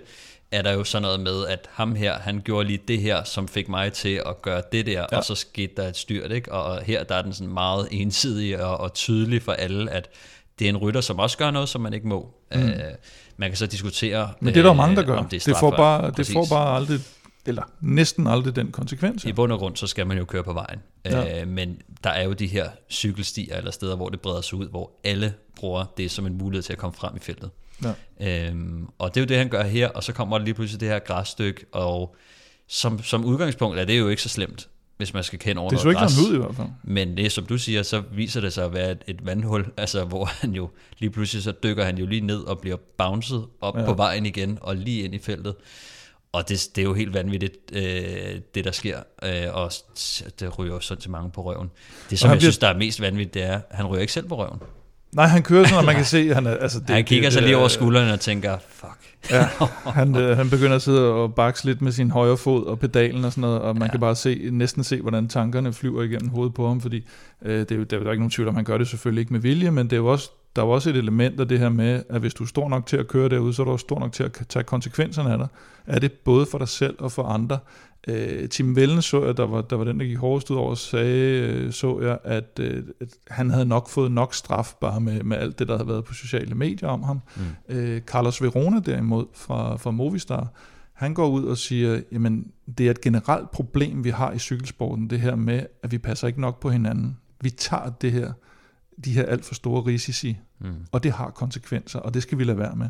er 0.53 0.63
der 0.63 0.73
jo 0.73 0.85
sådan 0.85 1.03
noget 1.03 1.21
med, 1.21 1.47
at 1.47 1.69
ham 1.71 1.95
her, 1.95 2.19
han 2.19 2.41
gjorde 2.45 2.67
lige 2.67 2.81
det 2.89 2.99
her, 3.01 3.25
som 3.25 3.49
fik 3.49 3.69
mig 3.69 3.93
til 3.93 4.23
at 4.27 4.43
gøre 4.43 4.63
det 4.73 4.87
der, 4.87 5.07
ja. 5.13 5.17
og 5.19 5.25
så 5.25 5.35
skete 5.35 5.73
der 5.77 5.89
et 5.89 5.97
styrt, 5.97 6.33
ikke? 6.33 6.53
Og 6.53 6.83
her 6.83 7.05
der 7.05 7.15
er 7.15 7.23
den 7.23 7.33
sådan 7.33 7.53
meget 7.53 7.89
ensidig 7.91 8.65
og, 8.65 8.81
og 8.81 8.95
tydelig 8.95 9.43
for 9.43 9.53
alle, 9.53 9.91
at 9.91 10.09
det 10.59 10.65
er 10.65 10.69
en 10.69 10.77
rytter, 10.77 11.01
som 11.01 11.19
også 11.19 11.39
gør 11.39 11.51
noget, 11.51 11.69
som 11.69 11.81
man 11.81 11.95
ikke 11.95 12.09
må. 12.09 12.35
Mm. 12.55 12.63
Øh, 12.63 12.75
man 13.37 13.51
kan 13.51 13.57
så 13.57 13.67
diskutere, 13.67 14.33
Men 14.41 14.55
det 14.55 14.61
er 14.61 14.63
der 14.63 14.71
jo 14.71 14.75
mange, 14.75 14.97
der 14.97 15.03
øh, 15.03 15.09
gør. 15.09 15.17
om 15.17 15.29
Det, 15.29 15.43
er 15.43 15.53
det, 15.53 15.61
får 15.61 15.71
bare, 15.71 16.11
det 16.17 16.27
får 16.27 16.47
bare 16.51 16.77
aldrig, 16.77 17.01
eller 17.47 17.63
næsten 17.81 18.27
aldrig 18.27 18.57
den 18.57 18.73
konsekvens. 18.73 19.25
I 19.25 19.33
bund 19.33 19.53
og 19.53 19.59
grund, 19.59 19.77
så 19.77 19.87
skal 19.87 20.07
man 20.07 20.19
jo 20.19 20.25
køre 20.25 20.45
på 20.45 20.53
vejen. 20.53 20.79
Ja. 21.05 21.41
Øh, 21.41 21.49
men 21.49 21.83
der 22.05 22.11
er 22.11 22.25
jo 22.25 22.33
de 22.33 22.47
her 22.47 22.69
cykelstier 22.91 23.57
eller 23.57 23.71
steder, 23.71 23.97
hvor 23.97 24.09
det 24.09 24.21
breder 24.21 24.41
sig 24.41 24.59
ud, 24.59 24.69
hvor 24.69 24.91
alle 25.05 25.35
bruger 25.57 25.85
det 25.97 26.11
som 26.11 26.27
en 26.27 26.39
mulighed 26.39 26.63
til 26.63 26.73
at 26.73 26.79
komme 26.79 26.95
frem 26.95 27.17
i 27.17 27.21
feltet. 27.21 27.51
Ja. 28.21 28.49
Øhm, 28.49 28.89
og 28.99 29.15
det 29.15 29.21
er 29.21 29.25
jo 29.25 29.27
det, 29.27 29.37
han 29.37 29.49
gør 29.49 29.63
her, 29.63 29.89
og 29.89 30.05
så 30.05 30.13
kommer 30.13 30.39
der 30.39 30.45
lige 30.45 30.55
pludselig 30.55 30.81
det 30.81 30.89
her 30.89 30.99
græsstykke, 30.99 31.65
og 31.73 32.17
som, 32.69 33.03
som 33.03 33.25
udgangspunkt 33.25 33.79
er 33.79 33.85
det 33.85 33.99
jo 33.99 34.09
ikke 34.09 34.23
så 34.23 34.29
slemt, 34.29 34.69
hvis 34.97 35.15
man 35.15 35.25
skal 35.25 35.39
kende 35.39 35.61
over 35.61 35.71
Det 35.71 35.79
så 35.79 35.85
noget 35.85 35.93
ikke 35.95 36.01
græs. 36.01 36.13
sådan 36.13 36.31
ud 36.31 36.35
i 36.35 36.39
hvert 36.39 36.55
fald. 36.57 36.69
Men 36.83 37.17
det, 37.17 37.33
som 37.33 37.47
du 37.47 37.59
siger, 37.59 37.83
så 37.83 38.03
viser 38.13 38.41
det 38.41 38.53
sig 38.53 38.65
at 38.65 38.73
være 38.75 38.91
et, 38.93 38.99
et 39.07 39.27
vandhul, 39.27 39.67
altså 39.77 40.05
hvor 40.05 40.25
han 40.25 40.53
jo 40.53 40.69
lige 40.99 41.11
pludselig 41.11 41.43
så 41.43 41.53
dykker 41.63 41.85
han 41.85 41.99
jo 41.99 42.07
lige 42.07 42.21
ned 42.21 42.41
og 42.41 42.59
bliver 42.59 42.77
bounced 42.99 43.41
op 43.61 43.77
Ja. 43.79 43.85
på 43.85 43.95
vejen 43.95 44.27
igen 44.27 44.59
og 44.61 44.77
lige 44.77 45.03
ind 45.03 45.15
i 45.15 45.19
feltet. 45.19 45.55
Og 46.33 46.49
det, 46.49 46.69
det 46.77 46.83
er 46.83 46.87
jo 46.87 46.95
helt 46.95 47.15
vanvittigt, 47.15 47.57
øh, 47.73 47.83
det 48.55 48.65
der 48.65 48.71
sker, 48.73 48.99
øh, 49.23 49.55
og 49.55 49.73
det 50.41 50.59
ryger 50.59 50.75
jo 50.75 50.81
sådan 50.81 51.01
til 51.01 51.11
mange 51.11 51.31
på 51.31 51.43
røven. 51.43 51.71
Det, 52.11 52.19
som 52.19 52.31
jeg 52.31 52.37
bliver- 52.39 52.41
synes, 52.51 52.59
der 52.59 52.69
er 52.69 52.77
mest 52.77 53.01
vanvittigt, 53.01 53.35
det 53.35 53.43
er, 53.43 53.55
at 53.71 53.77
han 53.77 53.87
ryger 53.87 54.01
ikke 54.01 54.13
selv 54.13 54.29
på 54.29 54.37
røven. 54.39 54.59
Nej, 55.15 55.27
han 55.27 55.43
kører 55.43 55.65
sådan, 55.65 55.79
at 55.79 55.85
man 55.87 55.95
kan 56.03 56.05
se, 56.05 56.19
at 56.19 56.35
han 56.35 56.47
er... 56.47 56.51
Altså, 56.57 56.81
det, 56.81 56.91
han 56.91 57.05
kigger 57.05 57.27
det, 57.27 57.33
sig 57.33 57.43
lige 57.43 57.57
over 57.57 57.65
er- 57.65 57.69
skulderen 57.69 58.11
og 58.11 58.21
tænker, 58.21 58.57
fuck. 58.69 58.93
Ja, 59.31 59.49
han, 60.01 60.17
øh, 60.17 60.37
han 60.37 60.51
begynder 60.51 60.77
at 60.77 60.83
sidde 60.83 61.13
og 61.13 61.35
bakse 61.35 61.65
lidt 61.65 61.83
med 61.83 61.93
sin 61.93 62.11
højre 62.11 62.37
fod 62.37 62.67
og 62.67 62.79
pedalen 62.79 63.25
og 63.25 63.33
sådan 63.33 63.41
noget, 63.43 63.61
og 63.61 63.75
man 63.77 63.87
ja. 63.87 63.91
Kan 63.91 64.01
bare 64.01 64.15
se, 64.15 64.49
næsten 64.53 64.85
se, 64.85 65.01
hvordan 65.01 65.29
tankerne 65.29 65.73
flyver 65.73 66.03
igennem 66.03 66.29
hovedet 66.31 66.55
på 66.55 66.69
ham, 66.69 66.81
fordi 66.81 67.07
øh, 67.45 67.59
det 67.61 67.73
er 67.73 67.77
jo, 67.77 67.83
der 67.83 67.97
er 67.97 68.01
jo 68.03 68.11
ikke 68.11 68.21
nogen 68.21 68.31
tvivl 68.31 68.49
om, 68.49 68.55
han 68.55 68.65
gør 68.65 68.79
det 68.79 68.89
selvfølgelig 68.89 69.21
ikke 69.21 69.33
med 69.33 69.41
vilje, 69.41 69.71
men 69.71 69.87
det 69.87 69.93
er 69.93 69.97
jo 69.97 70.07
også, 70.07 70.31
der 70.57 70.63
er 70.63 70.67
jo 70.67 70.73
også 70.73 70.91
et 70.91 70.97
element 70.97 71.41
af 71.41 71.49
det 71.49 71.59
her 71.59 71.69
med, 71.69 72.03
at 72.11 72.21
hvis 72.21 72.35
du 72.35 72.43
er 72.45 72.49
stor 72.49 72.69
nok 72.69 72.87
til 72.87 72.97
at 72.97 73.09
køre 73.09 73.29
derude, 73.29 73.55
så 73.55 73.63
er 73.63 73.65
du 73.67 73.73
også 73.73 73.83
stor 73.83 73.99
nok 74.01 74.13
til 74.13 74.23
at 74.23 74.33
tage 74.49 74.63
konsekvenserne 74.63 75.33
af 75.33 75.39
dig. 75.39 75.47
Er 75.87 75.99
det 75.99 76.13
både 76.13 76.47
for 76.51 76.59
dig 76.59 76.69
selv 76.69 76.95
og 76.99 77.13
for 77.13 77.23
andre? 77.23 77.59
Øh, 78.09 78.49
Tim 78.49 78.77
Vellen 78.77 79.03
så 79.03 79.25
jeg, 79.25 79.37
der 79.37 79.47
var, 79.47 79.63
der 79.63 79.77
var 79.77 79.85
den, 79.85 80.01
der 80.01 80.07
gik 80.07 80.17
hårdest 80.17 80.51
ud 80.51 80.57
over, 80.57 80.75
sagde, 80.75 81.49
øh, 81.49 81.73
så 81.73 82.01
jeg, 82.01 82.19
at, 82.25 82.59
øh, 82.61 82.83
at 83.01 83.09
han 83.29 83.51
havde 83.51 83.67
nok 83.67 83.89
fået 83.89 84.13
nok 84.13 84.35
straf 84.35 84.75
bare 84.81 85.01
med, 85.01 85.23
med 85.23 85.37
alt 85.37 85.59
det, 85.59 85.69
der 85.69 85.77
havde 85.77 85.89
været 85.89 86.05
på 86.05 86.15
sociale 86.15 86.55
medier 86.55 86.89
om 86.89 87.03
ham. 87.03 87.21
Mm. 87.37 87.75
Øh, 87.77 88.01
Carlos 88.01 88.43
Verona 88.43 88.81
derimod 88.81 89.27
fra, 89.35 89.77
fra 89.77 89.91
Movistar, 89.91 90.49
han 90.93 91.15
går 91.15 91.29
ud 91.29 91.45
og 91.45 91.59
siger, 91.59 92.01
jamen 92.13 92.47
det 92.79 92.87
er 92.87 92.91
et 92.91 93.01
generelt 93.01 93.51
problem, 93.51 94.05
vi 94.05 94.11
har 94.11 94.33
i 94.33 94.39
cykelsporten, 94.39 95.11
det 95.11 95.21
her 95.21 95.35
med, 95.37 95.67
at 95.83 95.93
vi 95.93 95.99
passer 95.99 96.27
ikke 96.27 96.41
nok 96.41 96.61
på 96.61 96.71
hinanden. 96.71 97.17
Vi 97.41 97.51
tager 97.51 97.91
det 97.91 98.13
her, 98.13 98.33
de 99.05 99.13
her 99.13 99.27
alt 99.27 99.45
for 99.45 99.55
store 99.55 99.83
risici, 99.83 100.39
Mm. 100.61 100.75
og 100.93 101.03
det 101.03 101.13
har 101.13 101.31
konsekvenser, 101.31 101.99
og 101.99 102.15
det 102.15 102.23
skal 102.23 102.39
vi 102.39 102.45
lade 102.45 102.59
være 102.59 102.77
med. 102.77 102.89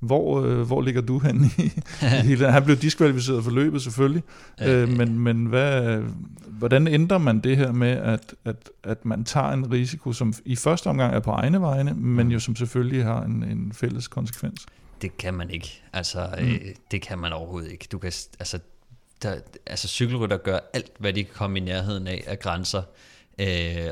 Hvor, 0.00 0.42
øh, 0.42 0.60
hvor 0.60 0.82
ligger 0.82 1.00
du 1.00 1.18
hen 1.18 1.44
i, 1.58 1.62
i 2.02 2.26
hele 2.26 2.52
Han 2.52 2.64
blev 2.64 2.76
diskvalificeret 2.76 3.44
for 3.44 3.50
løbet 3.50 3.82
selvfølgelig, 3.82 4.22
øh, 4.62 4.88
men, 4.88 5.18
men 5.18 5.46
hvad, 5.46 6.02
hvordan 6.48 6.88
ændrer 6.88 7.18
man 7.18 7.40
det 7.40 7.56
her 7.56 7.72
med, 7.72 7.88
at, 7.90 8.34
at, 8.44 8.70
at 8.84 9.04
man 9.04 9.24
tager 9.24 9.48
en 9.48 9.72
risiko, 9.72 10.12
som 10.12 10.32
i 10.44 10.56
første 10.56 10.86
omgang 10.86 11.14
er 11.14 11.20
på 11.20 11.30
egne 11.30 11.60
vegne, 11.60 11.94
men 11.94 12.30
jo 12.30 12.40
som 12.40 12.56
selvfølgelig 12.56 13.04
har 13.04 13.22
en, 13.22 13.42
en 13.42 13.72
fælles 13.72 14.08
konsekvens? 14.08 14.66
Det 15.02 15.18
kan 15.18 15.34
man 15.34 15.50
ikke. 15.50 15.82
Altså, 15.92 16.28
Mm. 16.38 16.44
mm. 16.46 16.52
øh, 16.52 16.60
det 16.90 17.02
kan 17.02 17.18
man 17.18 17.32
overhovedet 17.32 17.72
ikke. 17.72 17.88
Du 17.92 17.98
kan, 17.98 18.12
altså, 18.38 18.58
der, 19.22 19.34
altså 19.66 19.88
cykelrytter 19.88 20.36
gør 20.36 20.58
alt, 20.74 20.90
hvad 20.98 21.12
de 21.12 21.24
kan 21.24 21.34
komme 21.34 21.58
i 21.58 21.62
nærheden 21.62 22.06
af, 22.06 22.24
af 22.26 22.38
grænser. 22.38 22.82
Øh, 23.40 23.46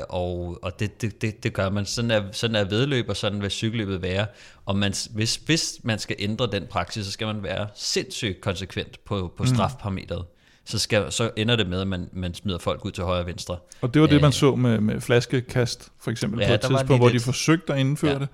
og 0.09 0.59
og 0.61 0.79
det, 0.79 1.01
det, 1.01 1.21
det, 1.21 1.43
det 1.43 1.53
gør 1.53 1.69
man. 1.69 1.85
Sådan 1.85 2.11
er, 2.11 2.21
sådan 2.31 2.55
er 2.55 2.63
vedløb, 2.63 3.09
og 3.09 3.15
sådan 3.17 3.41
vil 3.41 3.51
cykelløbet 3.51 4.01
være. 4.01 4.25
Og 4.65 4.75
man, 4.77 4.93
hvis, 5.13 5.35
hvis 5.35 5.79
man 5.83 5.99
skal 5.99 6.15
ændre 6.19 6.47
den 6.51 6.63
praksis, 6.69 7.05
så 7.05 7.11
skal 7.11 7.27
man 7.27 7.43
være 7.43 7.67
sindssygt 7.75 8.41
konsekvent 8.41 9.05
på, 9.05 9.33
på 9.37 9.43
Mm. 9.43 9.47
strafparametret. 9.47 10.25
Så, 10.67 10.79
skal, 10.79 11.11
så 11.11 11.31
ender 11.37 11.55
det 11.55 11.69
med, 11.69 11.81
at 11.81 11.87
man, 11.87 12.09
man 12.13 12.33
smider 12.33 12.57
folk 12.57 12.85
ud 12.85 12.91
til 12.91 13.03
højre 13.03 13.19
og 13.21 13.27
venstre. 13.27 13.57
Og 13.81 13.93
det 13.93 14.01
var 14.01 14.07
det, 14.07 14.15
Øh. 14.15 14.21
man 14.21 14.31
så 14.31 14.55
med, 14.55 14.79
med 14.81 15.01
flaskekast, 15.01 15.89
for 16.01 16.11
eksempel, 16.11 16.39
Ja, 16.39 16.47
på 16.47 16.53
et 16.53 16.59
tidspunkt, 16.61 16.97
hvor 17.01 17.07
de 17.07 17.13
lidt- 17.13 17.23
forsøgte 17.23 17.73
at 17.73 17.79
indføre 17.79 18.11
Ja. 18.13 18.19
det. 18.19 18.27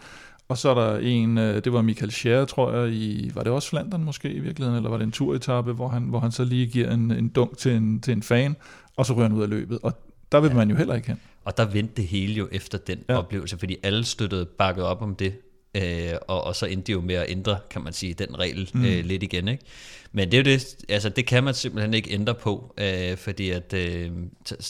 Og 0.47 0.58
så 0.58 0.69
er 0.69 0.74
der 0.74 0.97
en, 0.97 1.38
øh, 1.38 1.63
det 1.63 1.74
var 1.74 1.82
Michael 1.82 2.12
Scher, 2.12 2.45
tror 2.45 2.74
jeg, 2.74 2.93
i, 2.93 3.32
var 3.34 3.43
det 3.43 3.52
også 3.52 3.69
Flandern 3.69 4.04
måske 4.04 4.30
i 4.32 4.39
virkeligheden, 4.39 4.78
eller 4.78 4.89
var 4.89 4.97
det 4.97 5.04
en 5.06 5.12
turetappe, 5.12 5.74
hvor 5.74 5.88
han, 5.88 6.04
hvor 6.04 6.19
han 6.19 6.32
så 6.32 6.43
lige 6.43 6.67
giver 6.67 6.91
en, 6.91 7.12
en 7.12 7.30
dunk 7.30 7.58
til 7.58 7.71
en, 7.71 8.02
til 8.02 8.12
en 8.12 8.24
fan, 8.24 8.56
og 8.97 9.06
så 9.06 9.13
ryger 9.13 9.24
han 9.28 9.38
ud 9.38 9.43
af 9.43 9.50
løbet. 9.50 9.80
Og 9.84 9.93
der 10.31 10.39
vil 10.39 10.49
Ja. 10.49 10.55
man 10.55 10.69
jo 10.69 10.75
heller 10.75 10.95
ikke 10.95 11.07
hen. 11.07 11.19
Og 11.45 11.57
der 11.57 11.65
vendte 11.65 11.93
det 11.95 12.07
hele 12.07 12.33
jo 12.33 12.49
efter 12.51 12.77
den 12.77 13.03
Ja. 13.09 13.17
oplevelse, 13.17 13.57
fordi 13.57 13.77
alle 13.83 14.05
støttede 14.05 14.45
bakket 14.45 14.83
op 14.83 15.01
om 15.01 15.15
det, 15.15 15.33
øh, 15.75 16.13
og, 16.27 16.43
og 16.43 16.55
så 16.55 16.65
endte 16.65 16.87
de 16.87 16.91
jo 16.91 17.01
med 17.01 17.15
at 17.15 17.25
ændre, 17.29 17.59
kan 17.69 17.81
man 17.83 17.93
sige, 17.93 18.13
den 18.13 18.39
regel 18.39 18.69
Mm. 18.73 18.85
øh, 18.85 19.05
lidt 19.05 19.23
igen. 19.23 19.47
Ikke? 19.47 19.63
Men 20.11 20.31
det 20.31 20.33
er 20.33 20.51
jo 20.51 20.57
det, 20.57 20.75
altså 20.89 21.09
det 21.09 21.25
kan 21.25 21.43
man 21.43 21.53
simpelthen 21.53 21.93
ikke 21.93 22.11
ændre 22.13 22.35
på, 22.35 22.73
øh, 22.77 23.17
fordi 23.17 23.49
at 23.49 23.73
øh, 23.73 24.11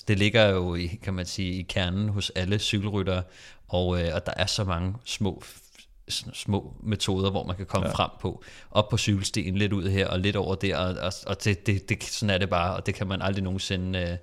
det 0.08 0.19
ligger 0.19 0.45
jo, 0.50 0.76
i, 0.76 0.88
kan 1.04 1.13
man 1.13 1.26
sige, 1.26 1.54
i 1.54 1.62
kernen 1.62 2.10
hos 2.10 2.30
alle 2.36 2.60
cykelryttere, 2.60 3.24
og, 3.67 4.02
øh, 4.02 4.15
og 4.15 4.26
der 4.26 4.34
er 4.36 4.45
så 4.45 4.63
mange 4.63 4.93
små 5.06 5.43
små 6.34 6.74
metoder, 6.84 7.30
hvor 7.32 7.47
man 7.47 7.56
kan 7.56 7.65
komme 7.65 7.88
ja. 7.88 7.93
frem 7.93 8.10
på. 8.21 8.43
Op 8.71 8.89
på 8.89 8.97
cykelstien, 8.97 9.56
lidt 9.58 9.74
ud 9.74 9.89
her 9.89 10.08
og 10.08 10.19
lidt 10.19 10.36
over 10.36 10.56
der, 10.56 10.78
og, 10.78 10.95
og, 11.02 11.13
og 11.28 11.43
det, 11.43 11.67
det, 11.67 11.89
det, 11.89 12.04
sådan 12.04 12.30
er 12.30 12.38
det 12.38 12.50
bare, 12.50 12.76
og 12.76 12.86
det 12.86 12.95
kan 12.95 13.08
man 13.08 13.21
aldrig 13.21 13.43
nogensinde 13.43 14.00
øh, 14.00 14.17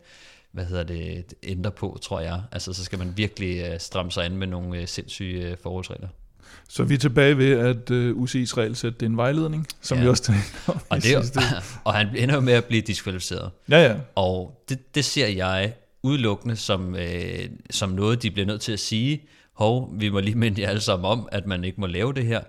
hvad 0.59 0.67
hedder 0.67 0.83
det, 0.85 1.35
ændre 1.43 1.71
på, 1.71 1.99
tror 2.03 2.21
jeg. 2.21 2.43
Altså, 2.53 2.73
så 2.73 2.85
skal 2.85 2.99
man 2.99 3.13
virkelig 3.17 3.65
øh, 3.73 3.81
stramme 3.81 4.13
sig 4.13 4.25
an 4.25 4.37
med 4.37 4.47
nogle 4.47 4.81
øh, 4.81 4.89
sindssyge 4.89 5.51
øh, 5.51 5.57
forholdsregler. 5.63 6.09
Så 6.69 6.85
vi 6.85 6.95
er 6.95 6.99
tilbage 6.99 7.39
ved, 7.39 7.59
at 7.59 7.91
uh, 7.91 8.23
UCI's 8.23 8.57
regelsæt, 8.57 9.01
det 9.01 9.07
er 9.07 9.11
en 9.11 9.17
vejledning, 9.17 9.67
som 9.81 9.99
Ja. 9.99 10.03
vi 10.05 10.09
også 10.09 10.23
talte 10.23 10.41
om 10.67 10.81
Og, 10.91 10.97
det, 10.97 11.05
sidste 11.05 11.41
og 11.85 11.95
han 11.95 12.17
ender 12.17 12.35
jo 12.35 12.41
med 12.41 12.53
at 12.53 12.65
blive 12.65 12.83
diskvalificeret. 12.83 13.51
Ja, 13.71 13.83
ja. 13.87 13.95
Og 14.15 14.65
det, 14.69 14.95
det 14.95 15.05
ser 15.05 15.27
jeg 15.27 15.73
udelukkende 16.03 16.57
som, 16.57 16.97
øh, 16.97 17.49
som 17.71 17.91
noget, 17.91 18.23
de 18.23 18.31
bliver 18.31 18.47
nødt 18.47 18.61
til 18.61 18.73
at 18.73 18.81
sige, 18.81 19.23
hov, 19.53 19.93
vi 19.99 20.09
må 20.09 20.21
lige 20.21 20.35
minde 20.39 20.63
jer 20.63 20.69
alle 20.69 20.81
sammen 20.81 21.05
om, 21.11 21.29
at 21.33 21.47
man 21.47 21.65
ikke 21.65 21.81
må 21.81 21.87
lave 21.87 22.13
det 22.13 22.27
her. 22.27 22.41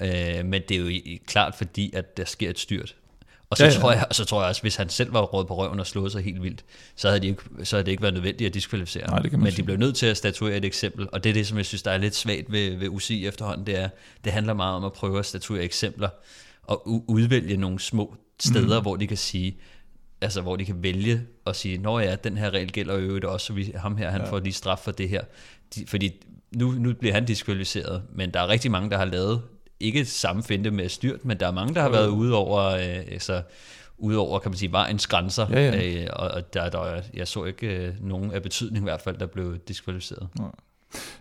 Ja. 0.00 0.38
Øh, 0.38 0.44
men 0.46 0.62
det 0.68 0.76
er 0.76 0.80
jo 0.80 1.18
klart 1.26 1.54
fordi, 1.54 1.90
at 1.94 2.16
der 2.16 2.24
sker 2.24 2.50
et 2.50 2.58
styrt. 2.58 2.94
Og 3.50 3.56
så, 3.56 3.64
Ja, 3.64 3.70
ja. 3.70 3.78
Tror 3.78 3.92
jeg, 3.92 4.06
så 4.12 4.24
tror 4.24 4.40
jeg 4.40 4.48
også, 4.48 4.62
hvis 4.62 4.76
han 4.76 4.88
selv 4.88 5.12
var 5.12 5.22
råd 5.22 5.44
på 5.44 5.56
røven 5.56 5.80
og 5.80 5.86
slået 5.86 6.12
sig 6.12 6.22
helt 6.22 6.42
vildt, 6.42 6.64
så 6.96 7.08
havde, 7.08 7.20
de 7.20 7.26
ikke, 7.26 7.42
så 7.64 7.76
havde 7.76 7.84
det 7.84 7.90
ikke 7.90 8.02
været 8.02 8.14
nødvendigt 8.14 8.48
at 8.48 8.54
diskvalificere. 8.54 9.06
Nej, 9.06 9.18
det 9.18 9.30
kan 9.30 9.40
Men 9.40 9.50
sige. 9.52 9.56
de 9.56 9.62
blev 9.62 9.76
nødt 9.76 9.96
til 9.96 10.06
at 10.06 10.16
statuere 10.16 10.56
et 10.56 10.64
eksempel, 10.64 11.08
og 11.12 11.24
det 11.24 11.30
er 11.30 11.34
det, 11.34 11.46
som 11.46 11.56
jeg 11.58 11.66
synes, 11.66 11.82
der 11.82 11.90
er 11.90 11.98
lidt 11.98 12.14
svagt 12.14 12.52
ved, 12.52 12.76
ved 12.76 12.88
UCI 12.88 13.26
efterhånden, 13.26 13.66
det 13.66 13.78
er, 13.78 13.88
det 14.24 14.32
handler 14.32 14.54
meget 14.54 14.74
om 14.76 14.84
at 14.84 14.92
prøve 14.92 15.18
at 15.18 15.26
statuere 15.26 15.62
eksempler, 15.62 16.08
og 16.62 16.82
u- 16.86 17.04
udvælge 17.08 17.56
nogle 17.56 17.78
små 17.80 18.14
steder, 18.40 18.78
mm. 18.78 18.82
hvor 18.84 18.96
de 18.96 19.06
kan 19.06 19.16
sige, 19.16 19.56
altså 20.20 20.40
hvor 20.40 20.56
de 20.56 20.64
kan 20.64 20.82
vælge 20.82 21.22
og 21.44 21.56
sige, 21.56 21.78
nå 21.78 21.98
ja, 21.98 22.14
den 22.16 22.36
her 22.38 22.50
regel 22.50 22.72
gælder 22.72 22.96
øvrigt 22.96 23.24
også, 23.24 23.46
så 23.46 23.52
vi, 23.52 23.72
ham 23.76 23.96
her, 23.96 24.10
han 24.10 24.20
ja. 24.20 24.30
får 24.30 24.38
lige 24.38 24.52
straf 24.52 24.78
for 24.78 24.90
det 24.90 25.08
her. 25.08 25.22
De, 25.74 25.84
fordi 25.86 26.24
nu, 26.56 26.70
nu 26.70 26.94
bliver 26.94 27.14
han 27.14 27.24
diskvalificeret, 27.24 28.02
men 28.14 28.30
der 28.34 28.40
er 28.40 28.48
rigtig 28.48 28.70
mange, 28.70 28.90
der 28.90 28.96
har 28.96 29.04
lavet, 29.04 29.42
ikke 29.80 30.04
samme 30.04 30.42
finte 30.42 30.70
med 30.70 30.88
styrt, 30.88 31.24
men 31.24 31.40
der 31.40 31.46
er 31.46 31.52
mange, 31.52 31.74
der 31.74 31.82
har 31.82 31.88
været 31.88 32.08
ude 32.08 32.34
over, 32.34 32.64
øh, 32.64 33.12
altså, 33.12 33.42
ude 33.98 34.18
over, 34.18 34.38
kan 34.38 34.50
man 34.50 34.58
sige, 34.58 34.72
vejens 34.72 35.06
grænser, 35.06 35.46
Ja, 35.50 35.70
ja. 35.70 36.02
Øh, 36.02 36.06
og, 36.12 36.28
og 36.28 36.54
der, 36.54 36.70
der, 36.70 37.00
jeg 37.14 37.28
så 37.28 37.44
ikke 37.44 37.66
øh, 37.66 37.92
nogen 38.00 38.32
af 38.32 38.42
betydning 38.42 38.84
i 38.84 38.88
hvert 38.88 39.00
fald, 39.00 39.18
der 39.18 39.26
blev 39.26 39.58
diskvalificeret. 39.68 40.28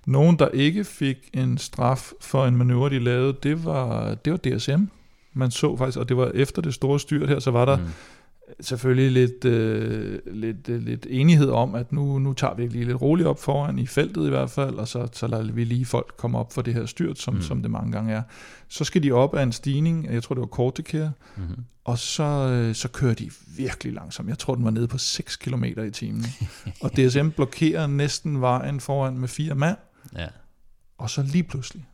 Nogen, 0.06 0.40
der 0.40 0.48
ikke 0.50 0.84
fik 0.84 1.18
en 1.34 1.58
straf 1.58 2.12
for 2.22 2.46
en 2.46 2.58
manøvre, 2.58 2.90
de 2.90 3.00
lavede, 3.00 3.38
det 3.44 3.66
var, 3.66 4.16
det 4.16 4.34
var 4.34 4.38
DSM. 4.38 4.84
Man 5.34 5.52
så 5.52 5.78
faktisk, 5.78 5.98
og 5.98 6.10
det 6.10 6.18
var 6.18 6.32
efter 6.34 6.62
det 6.62 6.74
store 6.74 7.00
styrt 7.00 7.30
her, 7.30 7.40
så 7.40 7.52
var 7.52 7.66
der, 7.66 7.78
mm. 7.78 7.84
Selvfølgelig 8.60 9.12
lidt, 9.12 9.46
øh, 9.46 10.20
lidt, 10.26 10.70
øh, 10.70 10.82
lidt 10.82 11.08
enighed 11.10 11.50
om, 11.50 11.76
at 11.76 11.92
nu, 11.92 12.20
nu 12.20 12.34
tager 12.34 12.54
vi 12.54 12.68
lige 12.68 12.86
lidt 12.86 13.02
roligt 13.02 13.28
op 13.28 13.40
foran 13.40 13.80
i 13.80 13.86
feltet 13.88 14.26
i 14.26 14.30
hvert 14.30 14.50
fald, 14.50 14.76
og 14.76 14.88
så, 14.88 15.08
så 15.14 15.28
lader 15.28 15.52
vi 15.52 15.64
lige 15.64 15.86
folk 15.86 16.14
komme 16.18 16.38
op 16.38 16.54
for 16.54 16.62
det 16.62 16.74
her 16.74 16.86
styrt, 16.86 17.20
som, 17.20 17.34
mm. 17.34 17.42
som 17.42 17.62
det 17.62 17.72
mange 17.72 17.92
gange 17.92 18.14
er. 18.14 18.22
Så 18.68 18.84
skal 18.84 19.04
de 19.04 19.12
op 19.12 19.36
af 19.36 19.44
en 19.44 19.52
stigning, 19.52 20.14
jeg 20.14 20.24
tror 20.24 20.36
det 20.36 20.42
var 20.42 20.48
Kortekær, 20.48 21.10
mm-hmm. 21.38 21.64
og 21.84 21.98
så, 21.98 22.24
øh, 22.24 22.76
så 22.76 22.88
kører 22.88 23.14
de 23.14 23.32
virkelig 23.58 23.94
langsomt. 23.94 24.30
Jeg 24.30 24.38
tror 24.38 24.56
den 24.56 24.66
var 24.66 24.72
nede 24.72 24.88
på 24.88 24.98
6 24.98 25.36
km 25.36 25.64
i 25.64 25.92
timen. 25.92 26.26
og 26.84 26.92
DSM 26.98 27.30
blokerer 27.30 27.88
næsten 27.88 28.42
vejen 28.42 28.80
foran 28.80 29.18
med 29.18 29.28
fire 29.28 29.56
mand, 29.56 29.78
Ja. 30.18 30.28
og 30.98 31.10
så 31.10 31.22
lige 31.24 31.44
pludselig, 31.44 31.86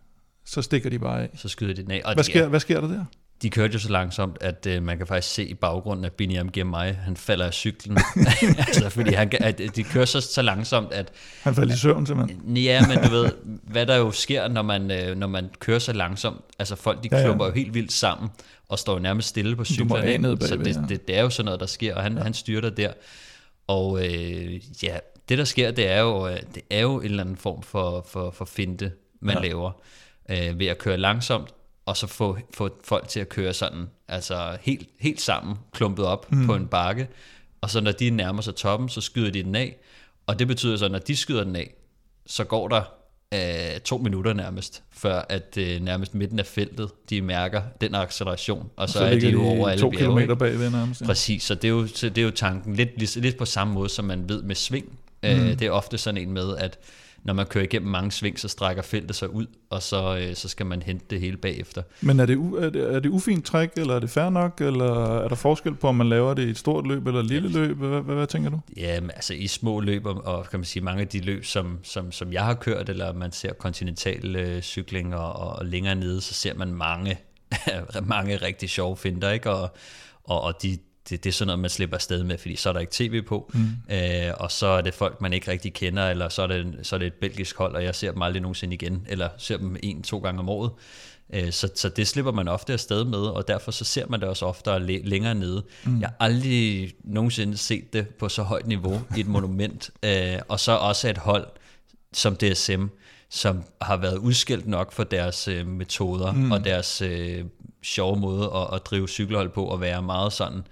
så 0.46 0.62
stikker 0.62 0.90
de 0.90 1.00
bare 1.00 1.22
af. 1.22 1.30
Så 1.36 1.50
skyder 1.50 1.74
de 1.74 1.82
den 1.84 1.92
af. 1.92 2.02
Og 2.06 2.14
Hvad 2.14 2.24
sker, 2.24 2.48
hvad 2.48 2.60
sker 2.60 2.82
der 2.82 2.88
der? 2.88 3.06
De 3.44 3.50
kørte 3.50 3.74
jo 3.74 3.80
så 3.80 3.90
langsomt, 3.90 4.38
at 4.42 4.68
øh, 4.70 4.84
man 4.84 4.98
kan 4.98 5.08
faktisk 5.08 5.34
se 5.34 5.46
i 5.46 5.54
baggrunden, 5.54 6.06
at 6.06 6.12
Biniam 6.14 6.50
mig, 6.66 6.96
han 6.96 7.18
falder 7.18 7.46
af 7.46 7.54
cyklen. 7.54 7.98
altså, 8.68 8.90
fordi 8.90 9.14
han, 9.14 9.32
at 9.40 9.62
de 9.76 9.84
kører 9.84 10.06
så, 10.06 10.22
så 10.22 10.42
langsomt, 10.42 10.94
at 10.94 11.12
Han 11.42 11.56
faldt 11.56 11.74
i 11.74 11.78
søvn 11.78 12.06
simpelthen. 12.06 12.58
Ja, 12.58 12.88
men 12.88 12.98
du 12.98 13.10
ved, 13.10 13.32
hvad 13.64 13.86
der 13.86 13.96
jo 13.96 14.12
sker, 14.12 14.48
når 14.48 14.62
man, 14.62 14.92
øh, 14.92 15.18
når 15.18 15.28
man 15.28 15.50
kører 15.60 15.80
så 15.80 15.94
langsomt. 15.94 16.42
Altså 16.60 16.76
folk, 16.76 17.04
de 17.04 17.10
Ja, 17.12 17.18
ja. 17.18 17.26
klumper 17.26 17.46
jo 17.46 17.52
helt 17.52 17.74
vildt 17.74 17.92
sammen, 17.92 18.30
og 18.70 18.80
står 18.80 18.94
jo 18.94 19.00
nærmest 19.00 19.28
stille 19.28 19.56
på 19.56 19.64
ned 20.22 20.38
Så 20.48 20.56
det, 20.56 20.90
det, 20.90 21.08
det 21.08 21.18
er 21.18 21.22
jo 21.22 21.30
sådan 21.30 21.46
noget, 21.46 21.60
der 21.60 21.66
sker, 21.66 21.96
og 21.96 22.04
han, 22.04 22.18
ja. 22.18 22.24
han 22.24 22.34
styrter 22.34 22.70
der. 22.70 22.92
Og 23.68 24.06
øh, 24.06 24.84
ja, 24.84 24.98
det 25.30 25.38
der 25.38 25.44
sker, 25.44 25.72
det 25.72 25.88
er 25.88 26.02
jo, 26.02 26.28
øh, 26.28 26.40
det 26.56 26.64
er 26.70 26.82
jo 26.82 27.00
en 27.00 27.06
eller 27.06 27.24
anden 27.24 27.38
form 27.38 27.64
for, 27.64 28.06
for, 28.10 28.32
for 28.32 28.46
finte, 28.46 28.92
man 29.22 29.36
ja. 29.36 29.42
laver, 29.42 29.72
øh, 30.30 30.60
ved 30.60 30.68
at 30.68 30.78
køre 30.78 30.98
langsomt, 30.98 31.54
og 31.86 31.98
så 31.98 32.08
få, 32.08 32.38
få 32.54 32.70
folk 32.84 33.08
til 33.08 33.20
at 33.20 33.30
køre 33.30 33.54
sådan, 33.54 33.90
altså 34.08 34.58
helt, 34.62 34.90
helt 35.00 35.22
sammen, 35.22 35.56
klumpet 35.72 36.06
op 36.06 36.32
mm. 36.32 36.46
på 36.46 36.56
en 36.56 36.68
bakke, 36.68 37.08
og 37.62 37.70
så 37.70 37.82
når 37.82 37.92
de 37.92 38.10
nærmer 38.10 38.42
sig 38.42 38.56
toppen, 38.56 38.90
så 38.90 39.02
skyder 39.02 39.32
de 39.32 39.44
den 39.44 39.56
af, 39.56 39.78
og 40.28 40.40
det 40.40 40.48
betyder 40.48 40.78
så, 40.78 40.86
at 40.86 40.92
når 40.92 41.00
de 41.00 41.16
skyder 41.16 41.44
den 41.44 41.56
af, 41.56 41.74
så 42.26 42.44
går 42.44 42.68
der 42.68 42.82
øh, 43.34 43.80
to 43.80 43.98
minutter 43.98 44.34
nærmest, 44.34 44.84
før 44.92 45.26
at 45.30 45.58
øh, 45.58 45.82
nærmest 45.82 46.16
midten 46.16 46.40
af 46.40 46.46
feltet, 46.46 46.90
de 47.10 47.22
mærker 47.22 47.62
den 47.82 47.96
acceleration, 47.96 48.70
og 48.76 48.90
så, 48.90 48.94
så 48.94 49.06
er 49.06 49.20
de 49.20 49.30
jo 49.30 49.44
over 49.44 49.70
alle 49.70 49.82
to 49.82 49.90
bjerge. 49.90 49.98
kilometer 49.98 50.36
bagved 50.36 50.70
nærmest. 50.70 51.02
Ja. 51.02 51.06
Præcis, 51.06 51.44
så 51.44 51.56
det 51.56 51.64
er 51.64 51.70
jo, 51.70 51.88
så 51.88 52.10
det 52.10 52.18
er 52.18 52.26
jo 52.26 52.32
tanken 52.32 52.76
lidt, 52.76 52.90
lidt, 53.00 53.16
lidt 53.16 53.38
på 53.38 53.46
samme 53.46 53.74
måde, 53.74 53.90
som 53.90 54.06
man 54.06 54.30
ved 54.30 54.44
med 54.44 54.56
sving. 54.56 54.86
Mm. 55.24 55.30
Øh, 55.30 55.60
det 55.60 55.62
er 55.62 55.72
ofte 55.72 55.98
sådan 55.98 56.22
en 56.22 56.32
med, 56.32 56.58
at 56.58 56.80
når 57.24 57.34
man 57.34 57.46
kører 57.46 57.64
igennem 57.64 57.92
mange 57.92 58.12
sving, 58.12 58.40
så 58.40 58.48
strækker 58.48 58.82
feltet 58.84 59.16
sig 59.16 59.30
ud, 59.34 59.46
og 59.70 59.82
så, 59.82 60.18
øh, 60.18 60.36
så 60.36 60.48
skal 60.50 60.66
man 60.66 60.82
hente 60.82 61.06
det 61.10 61.20
hele 61.20 61.38
bagefter. 61.38 61.82
Men 62.02 62.20
er 62.20 62.26
det, 62.26 62.36
u, 62.36 62.56
er, 62.56 62.70
det, 62.70 62.96
er 62.96 63.00
det 63.00 63.10
ufint 63.10 63.46
træk, 63.46 63.70
eller 63.78 63.96
er 63.96 64.00
det 64.00 64.10
fair 64.10 64.30
nok, 64.30 64.62
eller 64.62 65.20
er 65.24 65.28
der 65.28 65.36
forskel 65.36 65.76
på, 65.76 65.88
om 65.88 65.96
man 65.96 66.10
laver 66.10 66.34
det 66.34 66.48
i 66.48 66.50
et 66.50 66.58
stort 66.58 66.88
løb 66.88 67.08
eller 67.08 67.20
et 67.20 67.26
lille 67.26 67.50
løb? 67.50 67.78
Hvad, 67.78 68.02
hvad, 68.02 68.16
hvad 68.16 68.28
tænker 68.28 68.50
du? 68.50 68.60
Ja, 68.78 69.02
men 69.02 69.12
altså 69.12 69.34
i 69.34 69.48
små 69.48 69.80
løb, 69.80 70.06
og- 70.06 70.26
og 70.26 70.50
kan 70.50 70.60
man 70.60 70.66
sige, 70.66 70.84
mange 70.84 71.02
af 71.02 71.08
de 71.08 71.20
løb, 71.22 71.46
som, 71.46 71.80
som, 71.84 72.12
som 72.12 72.34
jeg 72.34 72.44
har 72.46 72.54
kørt, 72.54 72.90
eller 72.90 73.14
man 73.14 73.32
ser 73.32 73.54
kontinental 73.54 74.36
øh, 74.36 74.62
cykling 74.62 75.16
og, 75.16 75.34
og 75.34 75.66
længere 75.66 75.96
nede, 75.96 76.22
så 76.22 76.34
ser 76.34 76.54
man 76.54 76.74
mange, 76.74 77.20
mange 78.04 78.36
rigtig 78.36 78.70
sjove 78.70 78.98
finder, 78.98 79.32
ikke? 79.32 79.50
Og, 79.52 79.70
og, 80.24 80.42
og 80.42 80.54
de, 80.64 80.78
det, 81.10 81.24
det 81.24 81.30
er 81.30 81.34
sådan 81.34 81.48
noget, 81.48 81.60
man 81.60 81.70
slipper 81.70 81.98
afsted 81.98 82.24
med, 82.24 82.38
fordi 82.38 82.56
så 82.56 82.70
er 82.70 82.74
der 82.74 82.80
ikke 82.80 82.94
tv 82.96 83.22
på, 83.22 83.52
mm. 83.54 83.96
øh, 83.96 84.34
og 84.38 84.52
så 84.52 84.68
er 84.68 84.82
det 84.82 84.94
folk, 84.94 85.22
man 85.22 85.34
ikke 85.34 85.52
rigtig 85.52 85.74
kender, 85.74 86.10
eller 86.10 86.30
så 86.30 86.42
er, 86.42 86.48
det, 86.48 86.76
så 86.84 86.96
er 86.96 87.00
det 87.00 87.06
et 87.08 87.14
belgisk 87.14 87.58
hold, 87.58 87.76
og 87.76 87.84
jeg 87.84 87.96
ser 87.96 88.12
dem 88.12 88.22
aldrig 88.22 88.42
nogensinde 88.42 88.74
igen, 88.74 89.06
eller 89.10 89.30
ser 89.38 89.58
dem 89.58 89.76
en, 89.84 90.04
to 90.04 90.20
gange 90.20 90.40
om 90.40 90.50
året. 90.50 90.72
Øh, 91.34 91.52
Så, 91.52 91.70
så 91.76 91.90
det 91.90 92.08
slipper 92.08 92.32
man 92.32 92.48
ofte 92.48 92.74
afsted 92.74 93.06
med, 93.06 93.20
og 93.20 93.48
derfor 93.48 93.72
så 93.72 93.86
ser 93.86 94.06
man 94.08 94.20
det 94.20 94.30
også 94.30 94.46
oftere 94.46 94.84
læ- 94.86 95.02
længere 95.04 95.36
nede. 95.36 95.64
Mm. 95.84 96.00
Jeg 96.02 96.08
har 96.10 96.16
aldrig 96.26 96.94
nogensinde 97.04 97.58
set 97.58 97.94
det 97.94 98.08
på 98.08 98.30
så 98.30 98.44
højt 98.44 98.68
niveau 98.68 99.02
i 99.18 99.20
et 99.20 99.28
monument, 99.28 99.90
øh, 100.04 100.40
og 100.48 100.60
så 100.60 100.72
også 100.72 101.10
et 101.10 101.18
hold 101.18 101.48
som 102.14 102.36
DSM, 102.36 102.86
som 103.30 103.64
har 103.82 103.98
været 103.98 104.18
udskilt 104.18 104.68
nok 104.68 104.92
for 104.92 105.04
deres 105.04 105.48
øh, 105.48 105.68
metoder 105.68 106.32
mm. 106.32 106.52
og 106.52 106.66
deres 106.66 107.02
øh, 107.02 107.46
sjove 107.84 108.20
måde 108.20 108.52
at, 108.56 108.76
at 108.76 108.86
drive 108.86 109.08
cykelhold 109.08 109.50
på, 109.50 109.66
og 109.66 109.82
være 109.82 110.02
meget 110.02 110.34
sådan, 110.34 110.58
øh, 110.58 110.64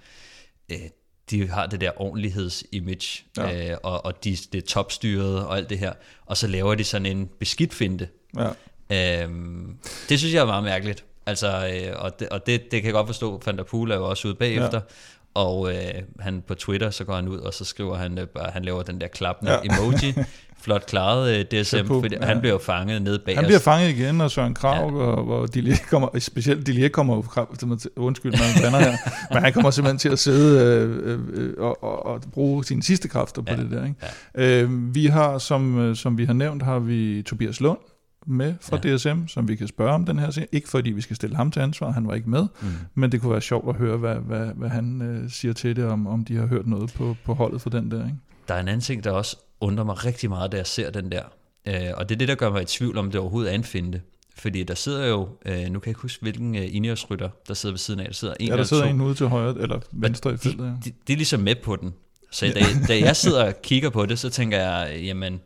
de 1.30 1.48
har 1.48 1.66
det 1.66 1.80
der 1.80 1.90
ordentligheds-image, 2.00 3.24
Ja. 3.36 3.70
øh, 3.70 3.76
og, 3.82 4.04
og 4.04 4.24
de, 4.24 4.36
det 4.52 4.62
er 4.62 4.66
topstyret 4.66 5.46
og 5.46 5.56
alt 5.56 5.70
det 5.70 5.78
her, 5.78 5.92
og 6.26 6.36
så 6.36 6.46
laver 6.46 6.74
de 6.74 6.84
sådan 6.84 7.06
en 7.06 7.30
beskidt 7.40 7.74
finte, 7.74 8.08
Ja. 8.38 8.48
Øhm, 9.22 9.76
det 10.08 10.18
synes 10.18 10.34
jeg 10.34 10.40
er 10.40 10.46
meget 10.46 10.64
mærkeligt. 10.64 11.04
Altså, 11.26 11.48
øh, 11.74 12.02
og 12.02 12.20
det, 12.20 12.28
og 12.28 12.46
det, 12.46 12.62
det 12.62 12.70
kan 12.82 12.84
jeg 12.84 12.92
godt 12.92 13.06
forstå, 13.06 13.42
Van 13.46 13.56
der 13.56 13.62
Poel 13.64 13.90
er 13.90 13.96
jo 13.96 14.08
også 14.08 14.28
ude 14.28 14.34
bagefter, 14.34 14.80
Ja. 14.80 14.80
og 15.34 15.74
øh, 15.74 16.02
han 16.20 16.42
på 16.46 16.54
Twitter, 16.54 16.90
så 16.90 17.04
går 17.04 17.14
han 17.14 17.28
ud, 17.28 17.38
og 17.38 17.54
så 17.54 17.64
skriver 17.64 17.96
han 17.96 18.18
øh, 18.18 18.26
han 18.52 18.64
laver 18.64 18.82
den 18.82 19.00
der 19.00 19.06
klappende 19.08 19.52
ja. 19.52 19.58
emoji. 19.64 20.14
Flot 20.62 20.86
klaret 20.86 21.38
øh, 21.38 21.44
DSM, 21.44 21.76
Chapeau, 21.76 22.00
fordi 22.00 22.16
ja. 22.20 22.26
han 22.26 22.40
bliver 22.40 22.58
fanget 22.58 23.02
nede 23.02 23.18
bag 23.26 23.34
Han 23.36 23.44
bliver 23.44 23.58
fanget 23.58 23.90
igen, 23.90 24.20
og 24.20 24.30
Søren 24.30 24.54
Krav, 24.54 24.90
ja. 24.90 25.02
og, 25.04 25.24
hvor 25.24 25.46
Dilie 25.46 25.76
kommer, 25.90 26.18
specielt 26.18 26.66
Dilie 26.66 26.88
kommer 26.88 27.16
jo 27.16 27.22
undskyld, 27.96 28.32
man 28.32 28.40
blander 28.60 28.78
her, 28.90 28.96
men 29.34 29.42
han 29.42 29.52
kommer 29.52 29.70
simpelthen 29.70 29.98
til 29.98 30.08
at 30.08 30.18
sidde 30.18 30.76
øh, 31.04 31.18
øh, 31.32 31.54
og, 31.58 31.84
og, 31.84 32.06
og 32.06 32.20
bruge 32.32 32.64
sine 32.64 32.82
sidste 32.82 33.08
kræfter 33.08 33.42
på 33.42 33.52
Ja, 33.52 33.56
det 33.56 33.70
der. 33.70 33.84
Ikke? 33.84 33.96
Ja. 34.34 34.62
Øh, 34.62 34.94
vi 34.94 35.06
har, 35.06 35.38
som, 35.38 35.78
øh, 35.78 35.96
som 35.96 36.18
vi 36.18 36.24
har 36.24 36.32
nævnt, 36.32 36.62
har 36.62 36.78
vi 36.78 37.22
Tobias 37.26 37.60
Lund 37.60 37.78
med 38.26 38.54
fra 38.60 38.78
ja. 38.84 38.96
DSM, 38.96 39.26
som 39.26 39.48
vi 39.48 39.56
kan 39.56 39.68
spørge 39.68 39.92
om 39.92 40.04
den 40.06 40.18
her 40.18 40.30
serie. 40.30 40.48
Ikke 40.52 40.68
fordi 40.68 40.90
vi 40.90 41.00
skal 41.00 41.16
stille 41.16 41.36
ham 41.36 41.50
til 41.50 41.60
ansvar, 41.60 41.90
han 41.90 42.06
var 42.06 42.14
ikke 42.14 42.30
med, 42.30 42.46
Mm. 42.60 42.68
men 42.94 43.12
det 43.12 43.20
kunne 43.20 43.32
være 43.32 43.40
sjovt 43.40 43.68
at 43.68 43.74
høre, 43.74 43.96
hvad, 43.96 44.14
hvad, 44.14 44.46
hvad 44.56 44.68
han 44.68 45.02
øh, 45.02 45.30
siger 45.30 45.54
til 45.54 45.76
det, 45.76 45.84
om, 45.84 46.06
om 46.06 46.24
de 46.24 46.36
har 46.36 46.46
hørt 46.46 46.66
noget 46.66 46.92
på, 46.92 47.16
på 47.24 47.34
holdet 47.34 47.60
for 47.60 47.70
den 47.70 47.90
der. 47.90 48.04
Ikke? 48.04 48.16
Der 48.48 48.54
er 48.54 48.60
en 48.60 48.68
anden 48.68 48.80
ting, 48.80 49.04
der 49.04 49.10
også 49.10 49.36
undrer 49.62 49.84
mig 49.84 50.04
rigtig 50.04 50.28
meget, 50.28 50.52
da 50.52 50.56
jeg 50.56 50.66
ser 50.66 50.90
den 50.90 51.12
der. 51.12 51.22
Øh, 51.68 51.90
og 51.96 52.08
det 52.08 52.14
er 52.14 52.18
det, 52.18 52.28
der 52.28 52.34
gør 52.34 52.50
mig 52.50 52.62
i 52.62 52.64
tvivl 52.64 52.98
om, 52.98 53.10
det 53.10 53.20
overhovedet 53.20 53.50
er 53.50 53.54
en 53.54 53.64
finte. 53.64 54.00
Fordi 54.36 54.62
der 54.62 54.74
sidder 54.74 55.06
jo, 55.06 55.28
øh, 55.46 55.54
nu 55.54 55.60
kan 55.62 55.72
jeg 55.72 55.86
ikke 55.88 56.00
huske, 56.00 56.22
hvilken 56.22 56.54
øh, 56.56 56.74
Ineos-rytter, 56.74 57.28
der 57.48 57.54
sidder 57.54 57.72
ved 57.72 57.78
siden 57.78 58.00
af. 58.00 58.06
Der 58.06 58.12
sidder 58.12 58.34
en 58.40 58.48
Ja, 58.48 58.56
der 58.56 58.62
sidder 58.64 58.82
to. 58.84 58.90
en 58.90 59.00
ude 59.00 59.14
til 59.14 59.26
højre, 59.26 59.54
eller 59.60 59.80
venstre 59.92 60.30
i 60.30 60.32
de, 60.32 60.38
feltet. 60.38 60.64
Ja. 60.64 60.70
de, 60.84 60.92
de 61.08 61.12
er 61.12 61.16
ligesom 61.16 61.40
med 61.40 61.54
på 61.54 61.76
den. 61.76 61.94
Så 62.30 62.46
da, 62.46 62.60
da 62.88 62.98
jeg 62.98 63.16
sidder 63.16 63.44
og 63.46 63.62
kigger 63.62 63.90
på 63.90 64.06
det, 64.06 64.18
så 64.18 64.30
tænker 64.30 64.58
jeg, 64.58 65.00
jamen, 65.04 65.40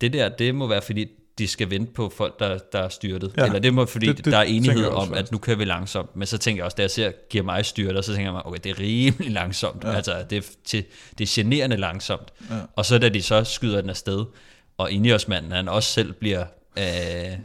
det 0.00 0.12
der, 0.12 0.28
det 0.28 0.54
må 0.54 0.66
være, 0.66 0.82
fordi 0.82 1.06
de 1.40 1.48
skal 1.48 1.70
vente 1.70 1.92
på 1.92 2.12
folk, 2.16 2.38
der, 2.40 2.58
der 2.72 2.78
er 2.78 2.88
styrtet. 2.88 3.32
Ja, 3.36 3.44
Eller 3.44 3.58
det 3.58 3.74
må, 3.74 3.84
fordi 3.86 4.06
det- 4.06 4.16
det, 4.24 4.32
der 4.32 4.38
er 4.38 4.42
enighed 4.42 4.84
også 4.84 5.10
om, 5.10 5.16
at 5.18 5.32
nu 5.32 5.38
kører 5.38 5.56
vi 5.56 5.64
langsomt. 5.64 6.16
Men 6.16 6.26
så 6.26 6.38
tænker 6.38 6.58
jeg 6.58 6.64
også, 6.64 6.74
da 6.74 6.82
jeg 6.82 6.90
ser, 6.90 7.10
giver 7.30 7.44
mig 7.44 7.64
styrter, 7.64 8.00
så 8.00 8.12
tænker 8.12 8.26
jeg 8.26 8.32
mig, 8.32 8.46
okay, 8.46 8.58
det 8.64 8.70
er 8.70 8.80
rimelig 8.80 9.30
langsomt. 9.32 9.84
Ja. 9.84 9.92
Altså, 9.92 10.14
det 10.30 10.38
er, 10.38 10.42
til, 10.64 10.84
det 11.18 11.24
er 11.24 11.30
generende 11.42 11.76
langsomt. 11.76 12.32
Ja. 12.50 12.54
Og 12.76 12.86
så 12.86 12.98
da 12.98 13.08
de 13.08 13.22
så 13.22 13.44
skyder 13.44 13.80
den 13.80 13.90
afsted, 13.90 14.24
og 14.78 14.90
Ineos-manden, 14.92 15.52
han 15.52 15.68
også 15.68 15.92
selv 15.92 16.12
bliver 16.12 16.44
øh, 16.78 16.84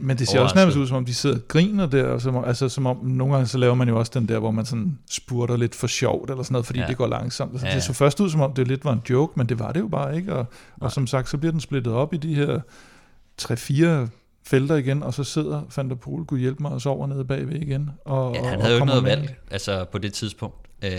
Men 0.00 0.18
det 0.18 0.28
ser 0.28 0.40
også 0.40 0.54
nærmest 0.56 0.76
ud, 0.76 0.86
som 0.86 0.96
om 0.96 1.04
de 1.04 1.14
sidder 1.14 1.36
og 1.36 1.48
griner 1.48 1.86
der, 1.86 2.04
og 2.04 2.20
som, 2.20 2.44
altså 2.44 2.68
som 2.68 2.86
om, 2.86 2.96
nogle 3.04 3.34
gange 3.34 3.46
så 3.46 3.58
laver 3.58 3.74
man 3.74 3.88
jo 3.88 3.98
også 3.98 4.12
den 4.14 4.28
der, 4.28 4.38
hvor 4.38 4.50
man 4.50 4.64
sådan 4.66 4.98
spurter 5.10 5.56
lidt 5.56 5.74
for 5.74 5.86
sjovt, 5.86 6.30
eller 6.30 6.42
sådan 6.42 6.52
noget, 6.52 6.66
fordi 6.66 6.78
ja. 6.80 6.86
Det 6.86 6.96
går 6.96 7.06
langsomt. 7.06 7.52
Altså, 7.52 7.66
ja. 7.66 7.70
Ja. 7.72 7.76
Det 7.76 7.84
så 7.84 7.92
først 7.92 8.20
ud, 8.20 8.30
som 8.30 8.40
om 8.40 8.52
det 8.52 8.68
lidt 8.68 8.84
var 8.84 8.92
en 8.92 9.02
joke, 9.10 9.32
men 9.36 9.48
det 9.48 9.58
var 9.58 9.72
det 9.72 9.80
jo 9.80 9.88
bare 9.88 10.16
ikke, 10.16 10.32
og, 10.32 10.38
og 10.38 10.46
Nej. 10.80 10.90
som 10.90 11.06
sagt, 11.06 11.28
så 11.30 11.36
bliver 11.38 11.52
den 11.52 11.60
splittet 11.60 11.92
op 11.92 12.14
i 12.14 12.16
de 12.16 12.34
her 12.34 12.60
3-4 13.42 14.08
felter 14.46 14.74
igen, 14.76 15.02
og 15.02 15.14
så 15.14 15.24
sidder 15.24 15.62
Van 15.76 15.88
der 15.88 15.94
Poel, 15.94 16.24
kunne 16.24 16.40
hjælpe 16.40 16.62
mig, 16.62 16.72
og 16.72 16.80
sover 16.80 17.06
nede 17.06 17.24
bagved 17.24 17.54
igen. 17.62 17.90
Og, 18.04 18.34
Ja, 18.34 18.40
og- 18.40 18.48
han 18.48 18.56
og 18.58 18.62
havde 18.62 18.74
jo 18.74 18.76
ikke 18.76 18.86
noget 18.86 19.04
valg, 19.04 19.36
altså 19.50 19.84
på 19.92 19.98
det 19.98 20.12
tidspunkt. 20.12 20.56
Øh, 20.84 20.90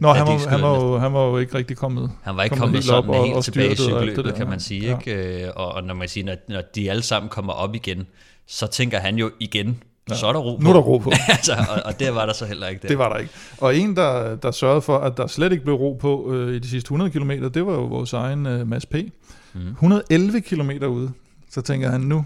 Nå, 0.00 0.12
han 0.12 0.26
var, 0.26 0.48
han, 0.48 0.62
var 0.62 0.74
jo, 0.84 0.98
han 0.98 1.12
var 1.12 1.24
jo 1.26 1.38
ikke 1.38 1.54
rigtig 1.54 1.76
kommet. 1.76 2.10
Han 2.22 2.36
var 2.36 2.42
ikke 2.42 2.56
kommet 2.56 2.84
kommet 2.84 2.90
op 2.98 3.04
sådan 3.04 3.20
og- 3.20 3.24
helt 3.26 3.36
og 3.36 3.44
tilbage 3.44 3.66
i 3.68 3.70
og 3.70 3.76
det 3.76 3.84
cykelløbet, 3.84 4.24
der. 4.24 4.32
kan 4.32 4.48
man 4.48 4.60
sige. 4.60 4.82
Ja. 4.90 4.98
Ikke? 4.98 5.44
Øh, 5.44 5.50
Og, 5.56 5.72
og 5.72 5.84
når 5.84 5.94
man 5.94 6.08
siger, 6.08 6.24
når, 6.24 6.36
når 6.48 6.62
de 6.74 6.90
alle 6.90 7.02
sammen 7.02 7.28
kommer 7.28 7.52
op 7.52 7.74
igen, 7.74 8.06
så 8.46 8.66
tænker 8.66 8.98
han 8.98 9.16
jo 9.16 9.30
igen, 9.40 9.82
Ja. 10.10 10.14
så 10.14 10.26
er 10.26 10.32
der 10.32 10.40
ro 10.40 10.56
på. 10.56 10.62
Nu 10.62 10.68
er 10.68 10.72
der 10.72 10.80
ro 10.80 10.98
på. 10.98 11.12
altså, 11.28 11.52
og, 11.52 11.82
og 11.84 12.00
der 12.00 12.10
var 12.10 12.26
der 12.26 12.32
så 12.32 12.46
heller 12.46 12.68
ikke 12.68 12.82
det. 12.82 12.88
Det 12.90 12.98
var 12.98 13.08
der 13.08 13.16
ikke. 13.16 13.32
Og 13.60 13.76
en, 13.76 13.96
der, 13.96 14.36
der 14.36 14.50
sørgede 14.50 14.82
for, 14.82 14.98
at 14.98 15.16
der 15.16 15.26
slet 15.26 15.52
ikke 15.52 15.64
blev 15.64 15.76
ro 15.76 15.92
på 16.00 16.32
øh, 16.34 16.54
i 16.54 16.58
de 16.58 16.68
sidste 16.68 16.86
100 16.86 17.10
km, 17.10 17.30
det 17.54 17.66
var 17.66 17.72
jo 17.72 17.84
vores 17.84 18.12
egen 18.12 18.46
øh, 18.46 18.66
Mads 18.68 18.86
P. 18.86 18.94
Mm. 19.54 19.60
111 19.70 20.40
km 20.40 20.70
ude. 20.84 21.10
Så 21.52 21.60
tænker 21.60 21.90
han, 21.90 22.00
nu, 22.00 22.24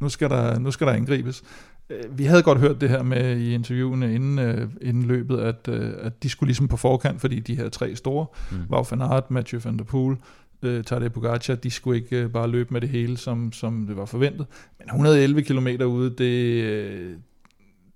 nu, 0.00 0.08
skal 0.08 0.30
der, 0.30 0.58
nu 0.58 0.70
skal 0.70 0.86
der 0.86 0.92
angribes. 0.92 1.42
Øh, 1.90 2.18
Vi 2.18 2.24
havde 2.24 2.42
godt 2.42 2.58
hørt 2.58 2.80
det 2.80 2.88
her 2.88 3.02
med 3.02 3.36
i 3.38 3.54
interviewene 3.54 4.14
inden, 4.14 4.38
øh, 4.38 4.68
inden 4.80 5.02
løbet, 5.02 5.38
at, 5.38 5.68
øh, 5.68 5.92
at 5.98 6.22
de 6.22 6.28
skulle 6.28 6.48
ligesom 6.48 6.68
på 6.68 6.76
forkant, 6.76 7.20
fordi 7.20 7.40
de 7.40 7.54
her 7.56 7.68
tre 7.68 7.96
store, 7.96 8.26
Mm. 8.52 8.56
Wout 8.70 8.90
van 8.90 9.02
Aert, 9.02 9.30
Mathieu 9.30 9.60
van 9.64 9.76
der 9.78 9.84
Poel, 9.84 10.16
øh, 10.62 10.84
Tadej 10.84 11.08
Pogacar, 11.08 11.54
de 11.54 11.70
skulle 11.70 12.00
ikke 12.02 12.16
øh, 12.16 12.30
bare 12.30 12.48
løbe 12.48 12.68
med 12.72 12.80
det 12.80 12.88
hele, 12.88 13.16
som, 13.16 13.52
som 13.52 13.86
det 13.86 13.96
var 13.96 14.04
forventet. 14.04 14.46
Men 14.78 14.86
111 14.88 15.42
km 15.42 15.68
ude, 15.86 16.10
det, 16.10 16.62
øh, 16.64 17.16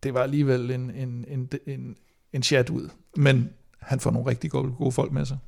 det 0.03 0.15
var 0.15 0.21
alligevel 0.21 0.71
en, 0.71 0.91
en, 0.91 1.25
en, 1.29 1.49
en, 1.67 1.97
en 2.33 2.43
chat 2.43 2.71
ud. 2.71 2.89
Men 3.17 3.51
han 3.81 4.01
får 4.01 4.11
nogle 4.11 4.31
rigtig 4.31 4.51
gode, 4.51 4.73
gode 4.79 4.93
folk 4.93 5.13
med 5.13 5.25
sig. 5.25 5.39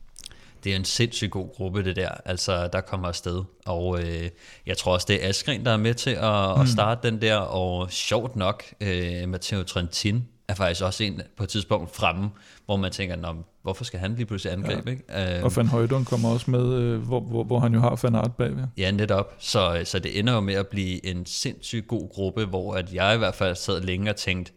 Det 0.64 0.72
er 0.72 0.76
en 0.76 0.84
sindssygt 0.84 1.30
god 1.30 1.54
gruppe, 1.54 1.84
det 1.84 1.96
der, 1.96 2.08
altså 2.24 2.68
der 2.72 2.80
kommer 2.80 3.08
afsted. 3.08 3.42
Og 3.66 4.02
øh, 4.02 4.28
jeg 4.66 4.76
tror 4.78 4.92
også, 4.92 5.06
det 5.10 5.24
er 5.24 5.28
Askren, 5.28 5.64
der 5.64 5.70
er 5.70 5.76
med 5.76 5.94
til 5.94 6.10
at, 6.10 6.56
Mm. 6.56 6.60
at 6.62 6.68
starte 6.68 7.10
den 7.10 7.22
der, 7.22 7.36
og 7.36 7.90
sjovt 7.90 8.36
nok, 8.36 8.64
øh, 8.80 9.28
Matteo 9.28 9.62
Trentin 9.62 10.24
er 10.48 10.54
faktisk 10.54 10.82
også 10.82 11.04
en 11.04 11.22
på 11.36 11.42
et 11.42 11.48
tidspunkt 11.48 11.96
fremme, 11.96 12.30
hvor 12.66 12.76
man 12.76 12.92
tænker, 12.92 13.16
Nå, 13.16 13.34
hvorfor 13.62 13.84
skal 13.84 14.00
han 14.00 14.14
lige 14.14 14.26
pludselig 14.26 14.52
angribe? 14.52 14.98
Ja. 15.08 15.26
Ikke? 15.34 15.44
Og 15.44 15.56
Van 15.56 15.66
Højdun 15.66 16.04
kommer 16.04 16.28
også 16.28 16.50
med, 16.50 16.72
øh, 16.74 17.00
hvor, 17.00 17.20
hvor, 17.20 17.44
hvor 17.44 17.58
han 17.60 17.74
jo 17.74 17.80
har 17.80 17.98
Van 18.02 18.14
Aert 18.14 18.36
bagved. 18.36 18.64
Ja, 18.76 18.90
netop. 18.90 19.34
Så, 19.38 19.80
så 19.84 19.98
det 19.98 20.18
ender 20.18 20.32
jo 20.32 20.40
med 20.40 20.54
at 20.54 20.66
blive 20.66 21.06
en 21.06 21.26
sindssygt 21.26 21.88
god 21.88 22.08
gruppe, 22.14 22.44
hvor 22.44 22.74
at 22.74 22.94
jeg 22.94 23.14
i 23.14 23.18
hvert 23.18 23.34
fald 23.34 23.56
sad 23.56 23.80
længe 23.80 24.10
og 24.10 24.16
tænkte, 24.16 24.52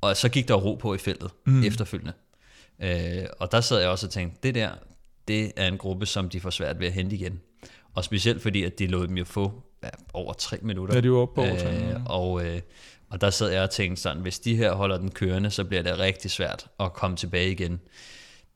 og 0.00 0.16
så 0.16 0.28
gik 0.28 0.48
der 0.48 0.54
ro 0.54 0.74
på 0.74 0.94
i 0.94 0.98
feltet 0.98 1.30
mm. 1.46 1.64
efterfølgende. 1.64 2.12
Øh, 2.82 3.26
og 3.38 3.52
der 3.52 3.60
sad 3.60 3.80
jeg 3.80 3.88
også 3.88 4.06
og 4.06 4.10
tænkte, 4.10 4.38
det 4.42 4.54
der, 4.54 4.70
det 5.28 5.52
er 5.56 5.68
en 5.68 5.78
gruppe, 5.78 6.06
som 6.06 6.28
de 6.28 6.40
får 6.40 6.50
svært 6.50 6.80
ved 6.80 6.86
at 6.86 6.92
hente 6.92 7.16
igen. 7.16 7.40
Og 7.94 8.04
specielt 8.04 8.42
fordi, 8.42 8.62
at 8.62 8.78
de 8.78 8.86
lod 8.86 9.06
dem 9.06 9.16
jo 9.16 9.24
få 9.24 9.62
ja, 9.82 9.88
over 10.12 10.32
tre 10.32 10.58
minutter. 10.62 10.94
Ja, 10.94 11.00
de 11.00 11.10
var 11.10 11.18
oppe 11.18 11.34
på 11.34 11.40
over 11.40 11.58
tre. 11.58 11.92
Øh, 11.92 12.04
og, 12.06 12.46
øh, 12.46 12.60
og 13.10 13.20
der 13.20 13.30
sad 13.30 13.50
jeg 13.50 13.62
og 13.62 13.70
tænkte 13.70 14.02
sådan, 14.02 14.22
hvis 14.22 14.38
de 14.38 14.56
her 14.56 14.72
holder 14.72 14.98
den 14.98 15.10
kørende, 15.10 15.50
så 15.50 15.64
bliver 15.64 15.82
det 15.82 15.98
rigtig 15.98 16.30
svært 16.30 16.66
at 16.80 16.92
komme 16.92 17.16
tilbage 17.16 17.50
igen. 17.50 17.80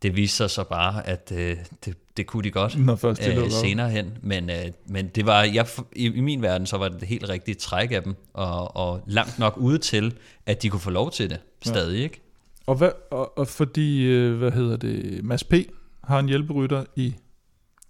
Det 0.03 0.17
viste 0.17 0.37
sig 0.37 0.51
så 0.51 0.65
bare, 0.65 1.07
at 1.07 1.33
øh, 1.35 1.57
det, 1.85 1.97
det 2.17 2.27
kunne 2.27 2.45
de 2.45 2.51
godt 2.51 2.79
Når 2.87 2.97
først 2.97 3.25
de 3.25 3.35
øh, 3.35 3.51
senere 3.51 3.91
hen. 3.91 4.19
Men, 4.23 4.51
øh, 4.51 4.67
men 4.87 5.09
det 5.09 5.27
var, 5.27 5.43
jeg, 5.43 5.67
i, 5.93 6.07
i 6.07 6.21
min 6.21 6.43
verden, 6.43 6.67
så 6.67 6.77
var 6.77 6.89
det 6.89 7.01
det 7.01 7.09
helt 7.09 7.29
rigtige 7.29 7.55
træk 7.55 7.93
af 7.93 8.03
dem, 8.03 8.17
og, 8.33 8.77
og 8.77 9.03
langt 9.07 9.39
nok 9.39 9.57
ude 9.57 9.79
til, 9.79 10.15
at 10.47 10.63
de 10.63 10.71
kunne 10.71 10.81
få 10.81 10.91
lov 10.91 11.11
til 11.11 11.31
det 11.31 11.39
stadig, 11.63 11.97
ja. 11.97 12.03
ikke? 12.03 12.21
Og, 12.67 12.75
hvad, 12.75 12.91
og, 13.11 13.39
og 13.39 13.49
fordi, 13.49 14.05
øh, 14.05 14.37
hvad 14.37 14.51
hedder 14.51 14.77
det, 14.77 15.25
Mads 15.25 15.45
P. 15.45 15.55
har 16.09 16.19
en 16.19 16.29
hjælperytter 16.29 16.85
i 16.97 17.15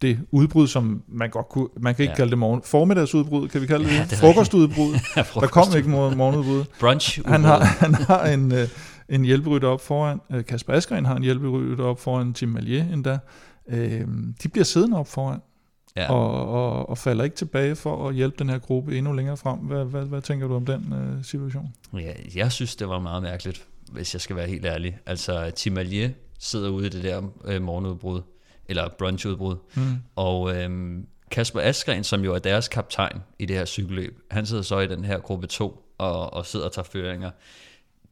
det 0.02 0.18
udbrud, 0.31 0.66
som 0.66 1.02
man 1.09 1.31
godt 1.31 1.48
kunne, 1.48 1.68
man 1.81 1.94
kan 1.94 2.02
ikke 2.02 2.12
ja. 2.12 2.16
kalde 2.16 2.31
det 2.31 2.38
morgen, 2.38 2.62
formiddagsudbrud, 2.64 3.48
kan 3.48 3.61
vi 3.61 3.66
kalde 3.66 3.85
det 3.85 3.92
ja, 3.92 4.07
det? 4.11 4.18
Frokostudbrud. 4.18 4.92
ja, 5.16 5.22
frokost. 5.22 5.54
Der 5.54 5.62
kom 5.62 5.76
ikke 5.76 5.88
morgenudbrud. 5.88 6.64
Brunch. 6.81 7.20
Han 7.26 7.44
har, 7.44 7.59
han 7.64 7.94
har 7.94 8.26
en, 8.26 8.52
øh, 8.52 8.68
en 9.09 9.24
hjælperytter 9.24 9.68
op 9.68 9.81
foran, 9.81 10.20
øh, 10.31 10.44
Kasper 10.44 10.72
Askren 10.72 11.07
har 11.07 11.16
en 11.16 11.22
hjælperytter 11.22 11.85
op 11.85 12.00
foran 12.00 12.33
Tim 12.33 12.48
Malier 12.48 12.85
endda. 12.92 13.18
Øh, 13.68 14.00
de 14.42 14.48
bliver 14.48 14.64
siddende 14.64 14.96
op 14.98 15.09
foran, 15.09 15.40
ja. 15.96 16.12
og, 16.12 16.48
og, 16.48 16.88
og 16.88 16.98
falder 16.98 17.24
ikke 17.24 17.37
tilbage 17.37 17.76
for 17.76 18.09
at 18.09 18.14
hjælpe 18.14 18.37
den 18.38 18.48
her 18.48 18.59
gruppe 18.59 18.98
endnu 18.98 19.12
længere 19.12 19.37
frem. 19.37 19.59
Hvad, 19.59 19.85
hvad, 19.85 20.04
hvad 20.04 20.22
tænker 20.22 20.48
du 20.48 20.54
om 20.54 20.66
den 20.66 20.92
øh, 20.92 21.24
situation? 21.24 21.74
Ja, 21.94 22.12
jeg 22.35 22.52
synes, 22.52 22.76
det 22.76 22.88
var 22.88 22.98
meget 22.98 23.22
mærkeligt, 23.22 23.64
hvis 23.92 24.14
jeg 24.14 24.20
skal 24.20 24.37
være 24.37 24.46
helt 24.46 24.64
ærlig. 24.64 24.98
Altså, 25.07 25.50
Tim 25.57 25.72
Malier 25.72 26.11
sidder 26.38 26.68
ude 26.68 26.87
i 26.87 26.88
det 26.88 27.05
der 27.05 27.22
øh, 27.44 27.62
morgenudbrud, 27.62 28.22
eller 28.68 28.88
brunchudbrud. 28.88 29.57
Mm. 29.74 29.96
Og 30.16 30.57
øhm, 30.57 31.07
Kasper 31.31 31.61
Askren, 31.61 32.05
som 32.05 32.24
jo 32.24 32.35
er 32.35 32.38
deres 32.38 32.68
kaptajn 32.68 33.20
i 33.38 33.46
det 33.46 33.57
her 33.57 33.64
cykelløb, 33.64 34.20
han 34.31 34.46
sidder 34.46 34.62
så 34.62 34.79
i 34.79 34.87
den 34.87 35.05
her 35.05 35.18
gruppe 35.18 35.46
2 35.46 35.94
og, 35.98 36.33
og 36.33 36.46
sidder 36.46 36.66
og 36.66 36.72
tager 36.72 36.88
føringer. 36.92 37.31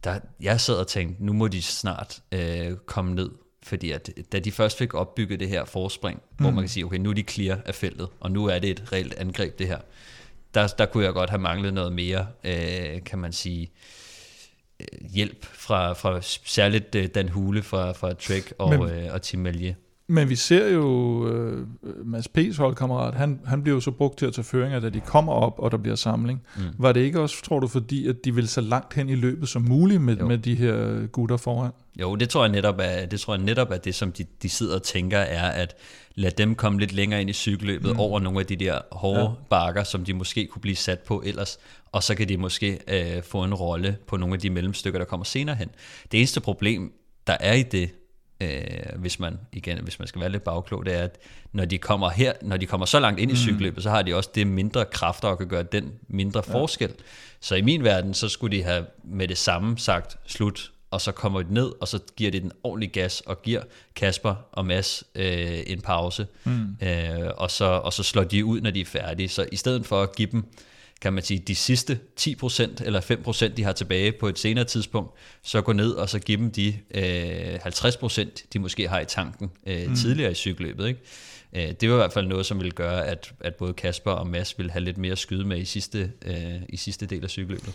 Der, 0.05 0.19
jeg 0.41 0.61
sad 0.61 0.75
og 0.75 0.87
tænkte, 0.87 1.25
nu 1.25 1.33
må 1.33 1.49
de 1.49 1.63
snart 1.63 2.23
øh, 2.33 2.77
komme 2.77 3.15
ned, 3.15 3.31
fordi 3.63 3.91
at, 3.91 4.11
da 4.33 4.39
de 4.39 4.53
først 4.53 4.79
fik 4.79 4.95
opbygget 4.95 5.41
det 5.41 5.49
her 5.49 5.65
forspring, 5.65 6.23
mm. 6.31 6.45
hvor 6.45 6.51
man 6.51 6.63
kan 6.63 6.69
sige, 6.69 6.85
okay, 6.85 6.99
nu 6.99 7.11
er 7.11 7.15
de 7.15 7.23
clear 7.23 7.59
af 7.65 7.75
feltet, 7.75 8.09
og 8.21 8.31
nu 8.31 8.47
er 8.47 8.59
det 8.59 8.71
et 8.71 8.93
reelt 8.93 9.15
angreb 9.15 9.59
det 9.59 9.67
her, 9.67 9.79
der, 10.55 10.67
der 10.67 10.87
kunne 10.87 11.05
jeg 11.05 11.13
godt 11.13 11.31
have 11.31 11.41
manglet 11.41 11.75
noget 11.75 11.93
mere, 11.93 12.27
øh, 12.45 13.05
kan 13.05 13.19
man 13.19 13.33
sige, 13.33 13.63
øh, 13.63 13.69
hjælp 15.15 15.45
fra, 15.45 15.93
fra 15.93 16.19
særligt 16.23 16.95
øh, 16.95 17.07
Dan 17.15 17.29
Hule 17.29 17.63
fra, 17.63 17.93
fra 17.93 18.13
Trek 18.13 18.53
og, 18.59 18.71
Men, 18.71 18.91
øh, 18.91 19.13
og 19.13 19.23
Tim 19.23 19.41
Malier. 19.41 19.75
Men 20.09 20.29
vi 20.29 20.37
ser 20.37 20.69
jo 20.69 21.29
øh, 21.29 21.67
Mads 22.05 22.29
P's 22.39 22.57
holdkammerat, 22.57 23.15
han, 23.15 23.41
han 23.47 23.63
bliver 23.63 23.77
jo 23.77 23.81
så 23.81 23.91
brugt 23.91 24.19
til 24.19 24.27
at 24.27 24.33
tage 24.33 24.45
føringer, 24.45 24.81
da 24.81 24.89
de 24.89 25.01
kommer 25.01 25.33
op, 25.33 25.55
og 25.59 25.71
der 25.71 25.77
bliver 25.77 25.97
samling. 25.97 26.43
Mm. 26.57 26.63
Var 26.79 26.93
det 26.93 27.01
ikke 27.01 27.21
også, 27.21 27.43
tror 27.43 27.61
du, 27.61 27.69
fordi 27.69 28.09
at 28.09 28.25
de 28.25 28.35
vil 28.35 28.49
så 28.49 28.61
langt 28.61 28.95
hen 28.95 29.09
i 29.09 29.15
løbet 29.15 29.49
som 29.49 29.63
muligt 29.63 30.03
med, 30.03 30.17
med 30.17 30.39
de 30.39 30.55
her 30.55 31.07
gutter 31.07 31.37
foran? 31.37 31.71
Jo, 32.01 32.17
det 32.17 32.29
tror 32.29 32.45
jeg 32.45 32.53
netop 32.53 32.75
er 32.79 33.07
det, 33.07 33.21
tror 33.21 33.35
jeg 33.35 33.45
netop 33.45 33.71
er 33.71 33.77
det 33.77 33.95
som 33.95 34.13
de, 34.13 34.25
de 34.43 34.49
sidder 34.49 34.75
og 34.75 34.83
tænker, 34.83 35.19
er 35.19 35.51
at 35.51 35.77
lade 36.15 36.35
dem 36.39 36.55
komme 36.55 36.79
lidt 36.79 36.93
længere 36.93 37.21
ind 37.21 37.31
i 37.31 37.33
cykelløbet 37.33 37.93
mm. 37.93 38.01
over 38.01 38.21
nogle 38.21 38.41
af 38.41 38.47
de 38.47 38.57
der 38.57 38.79
hårde 38.93 39.21
ja. 39.21 39.29
bakker, 39.51 39.85
som 39.85 40.05
de 40.05 40.15
måske 40.15 40.47
kunne 40.47 40.63
blive 40.63 40.77
sat 40.77 40.99
på 40.99 41.23
ellers, 41.27 41.59
og 41.97 42.03
så 42.03 42.15
kan 42.15 42.29
de 42.29 42.37
måske 42.37 42.79
øh, 42.89 43.23
få 43.23 43.45
en 43.45 43.55
rolle 43.55 43.99
på 44.07 44.17
nogle 44.17 44.35
af 44.35 44.41
de 44.41 44.51
mellemstykker, 44.51 44.99
der 44.99 45.07
kommer 45.07 45.25
senere 45.25 45.57
hen. 45.57 45.69
Det 46.13 46.19
eneste 46.19 46.41
problem, 46.41 46.93
der 47.27 47.37
er 47.41 47.55
i 47.55 47.63
det, 47.63 47.91
øh, 48.41 48.51
hvis 48.97 49.21
man 49.21 49.39
igen, 49.53 49.79
hvis 49.83 49.99
man 49.99 50.09
skal 50.09 50.21
være 50.21 50.31
lidt 50.31 50.43
bagklog, 50.43 50.87
det 50.87 50.95
er, 50.95 51.03
at 51.03 51.19
når 51.53 51.65
de 51.65 51.79
kommer 51.79 52.11
her, 52.11 52.33
når 52.43 52.57
de 52.57 52.67
kommer 52.67 52.87
så 52.87 53.01
langt 53.01 53.21
ind 53.21 53.31
i 53.31 53.35
mm. 53.35 53.39
cykelløbet, 53.39 53.83
så 53.83 53.91
har 53.91 54.03
de 54.03 54.15
også 54.15 54.31
det 54.35 54.47
mindre 54.47 54.85
kræfter 54.85 55.29
og 55.29 55.39
kan 55.39 55.49
gøre 55.49 55.63
den 55.63 55.93
mindre 56.09 56.43
ja. 56.47 56.55
forskel. 56.55 56.93
Så 57.41 57.55
i 57.55 57.63
min 57.63 57.85
verden, 57.85 58.15
så 58.15 58.29
skulle 58.29 58.57
de 58.57 58.63
have 58.63 58.87
med 59.05 59.29
det 59.29 59.39
samme 59.39 59.79
sagt 59.79 60.17
slut, 60.27 60.73
og 60.91 61.01
så 61.01 61.13
kommer 61.13 61.43
de 61.43 61.55
ned, 61.55 61.73
og 61.81 61.89
så 61.89 61.99
giver 62.17 62.31
de 62.31 62.41
den 62.41 62.53
ordentlig 62.63 62.93
gas, 62.93 63.21
og 63.21 63.43
giver 63.43 63.63
Kasper 63.95 64.35
og 64.53 64.67
Mads 64.67 65.05
øh, 65.15 65.63
en 65.67 65.81
pause, 65.81 66.27
mm. 66.45 66.77
øh, 66.83 67.31
og, 67.37 67.51
så, 67.51 67.65
og 67.65 67.93
så 67.93 68.03
slår 68.03 68.25
de 68.25 68.45
ud, 68.45 68.61
når 68.61 68.71
de 68.71 68.81
er 68.81 68.85
færdige. 68.85 69.29
Så 69.29 69.47
i 69.53 69.57
stedet 69.57 69.87
for 69.87 70.03
at 70.03 70.17
give 70.17 70.29
dem 70.33 70.45
kan 71.01 71.13
man 71.13 71.23
sige, 71.23 71.39
de 71.39 71.55
sidste 71.55 71.99
10% 72.21 72.85
eller 72.85 73.01
5%, 73.01 73.49
de 73.49 73.65
har 73.65 73.73
tilbage 73.73 74.13
på 74.13 74.29
et 74.29 74.39
senere 74.39 74.65
tidspunkt, 74.65 75.11
så 75.43 75.61
gå 75.61 75.73
ned 75.73 75.91
og 75.91 76.09
så 76.09 76.19
give 76.19 76.39
dem 76.39 76.51
de 76.51 76.75
øh, 76.95 77.55
50%, 77.55 78.47
de 78.53 78.59
måske 78.59 78.89
har 78.89 79.01
i 79.01 79.05
tanken 79.05 79.51
øh, 79.67 79.89
mm. 79.89 79.95
tidligere 79.95 80.31
i 80.31 80.35
cykelløbet. 80.35 80.89
Ikke? 80.89 81.01
Øh, 81.53 81.73
det 81.81 81.89
var 81.89 81.95
i 81.95 81.99
hvert 81.99 82.13
fald 82.13 82.27
noget, 82.27 82.47
som 82.47 82.59
ville 82.59 82.71
gøre, 82.71 83.07
at, 83.07 83.33
at 83.41 83.55
både 83.55 83.73
Kasper 83.73 84.11
og 84.11 84.27
Mads 84.27 84.59
ville 84.59 84.73
have 84.73 84.85
lidt 84.85 84.99
mere 84.99 85.17
skyde 85.17 85.45
med 85.45 85.59
i 85.59 85.65
sidste, 85.65 86.13
øh, 86.27 86.63
i 86.69 86.77
sidste 86.77 87.07
del 87.07 87.25
af 87.25 87.31
cykelløbet. 87.31 87.75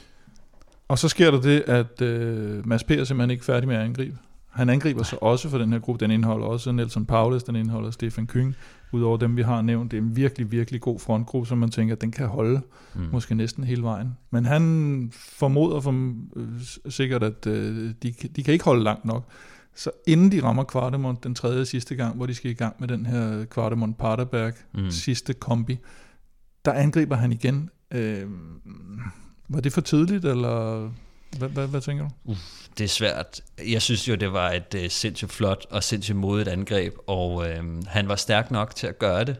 Og 0.87 0.99
så 0.99 1.09
sker 1.09 1.31
der 1.31 1.41
det, 1.41 1.63
at 1.67 2.01
øh, 2.01 2.67
Mads 2.67 2.83
P. 2.83 2.91
er 2.91 3.03
simpelthen 3.03 3.31
ikke 3.31 3.45
færdig 3.45 3.67
med 3.67 3.75
at 3.75 3.81
angribe. 3.81 4.17
Han 4.51 4.69
angriber 4.69 5.03
sig 5.03 5.23
også 5.23 5.49
for 5.49 5.57
den 5.57 5.71
her 5.71 5.79
gruppe. 5.79 6.05
Den 6.05 6.11
indeholder 6.11 6.45
også 6.45 6.71
Nelson 6.71 7.05
Paulus, 7.05 7.43
den 7.43 7.55
indeholder 7.55 7.91
Stefan 7.91 8.27
Kyng. 8.27 8.55
Udover 8.91 9.17
dem, 9.17 9.37
vi 9.37 9.41
har 9.41 9.61
nævnt. 9.61 9.91
Det 9.91 9.97
er 9.97 10.01
en 10.01 10.15
virkelig, 10.15 10.51
virkelig 10.51 10.81
god 10.81 10.99
frontgruppe, 10.99 11.47
som 11.47 11.57
man 11.57 11.69
tænker, 11.69 11.95
den 11.95 12.11
kan 12.11 12.27
holde 12.27 12.61
mm. 12.95 13.01
måske 13.11 13.35
næsten 13.35 13.63
hele 13.63 13.83
vejen. 13.83 14.17
Men 14.31 14.45
han 14.45 15.11
formoder 15.13 15.79
for, 15.79 16.13
øh, 16.35 16.61
sikkert, 16.89 17.23
at 17.23 17.47
øh, 17.47 17.93
de, 18.03 18.13
de 18.35 18.43
kan 18.43 18.53
ikke 18.53 18.65
holde 18.65 18.83
langt 18.83 19.05
nok. 19.05 19.23
Så 19.75 19.91
inden 20.07 20.31
de 20.31 20.43
rammer 20.43 20.63
Kvartemont 20.63 21.23
den 21.23 21.35
tredje 21.35 21.65
sidste 21.65 21.95
gang, 21.95 22.15
hvor 22.15 22.25
de 22.25 22.33
skal 22.33 22.51
i 22.51 22.53
gang 22.53 22.75
med 22.79 22.87
den 22.87 23.05
her 23.05 23.45
Kvartemont 23.45 23.97
Paterberg 23.97 24.53
mm. 24.73 24.91
sidste 24.91 25.33
kombi, 25.33 25.77
der 26.65 26.73
angriber 26.73 27.15
han 27.15 27.31
igen. 27.31 27.69
Øh, 27.91 28.25
var 29.49 29.59
det 29.59 29.73
for 29.73 29.81
tidligt, 29.81 30.25
eller 30.25 30.89
hvad, 31.37 31.81
tænker 31.81 32.09
du? 32.25 32.35
Det 32.77 32.83
er 32.83 32.87
svært. 32.87 33.41
Jeg 33.67 33.81
synes 33.81 34.07
jo, 34.07 34.15
det 34.15 34.33
var 34.33 34.51
et 34.51 34.75
uh, 34.75 34.89
sindssygt 34.89 35.31
flot 35.31 35.65
og 35.69 35.83
sindssygt 35.83 36.17
modigt 36.17 36.47
angreb, 36.47 36.93
og 37.07 37.33
uh, 37.33 37.45
han 37.87 38.07
var 38.07 38.15
stærk 38.15 38.51
nok 38.51 38.75
til 38.75 38.87
at 38.87 38.99
gøre 38.99 39.23
det. 39.23 39.35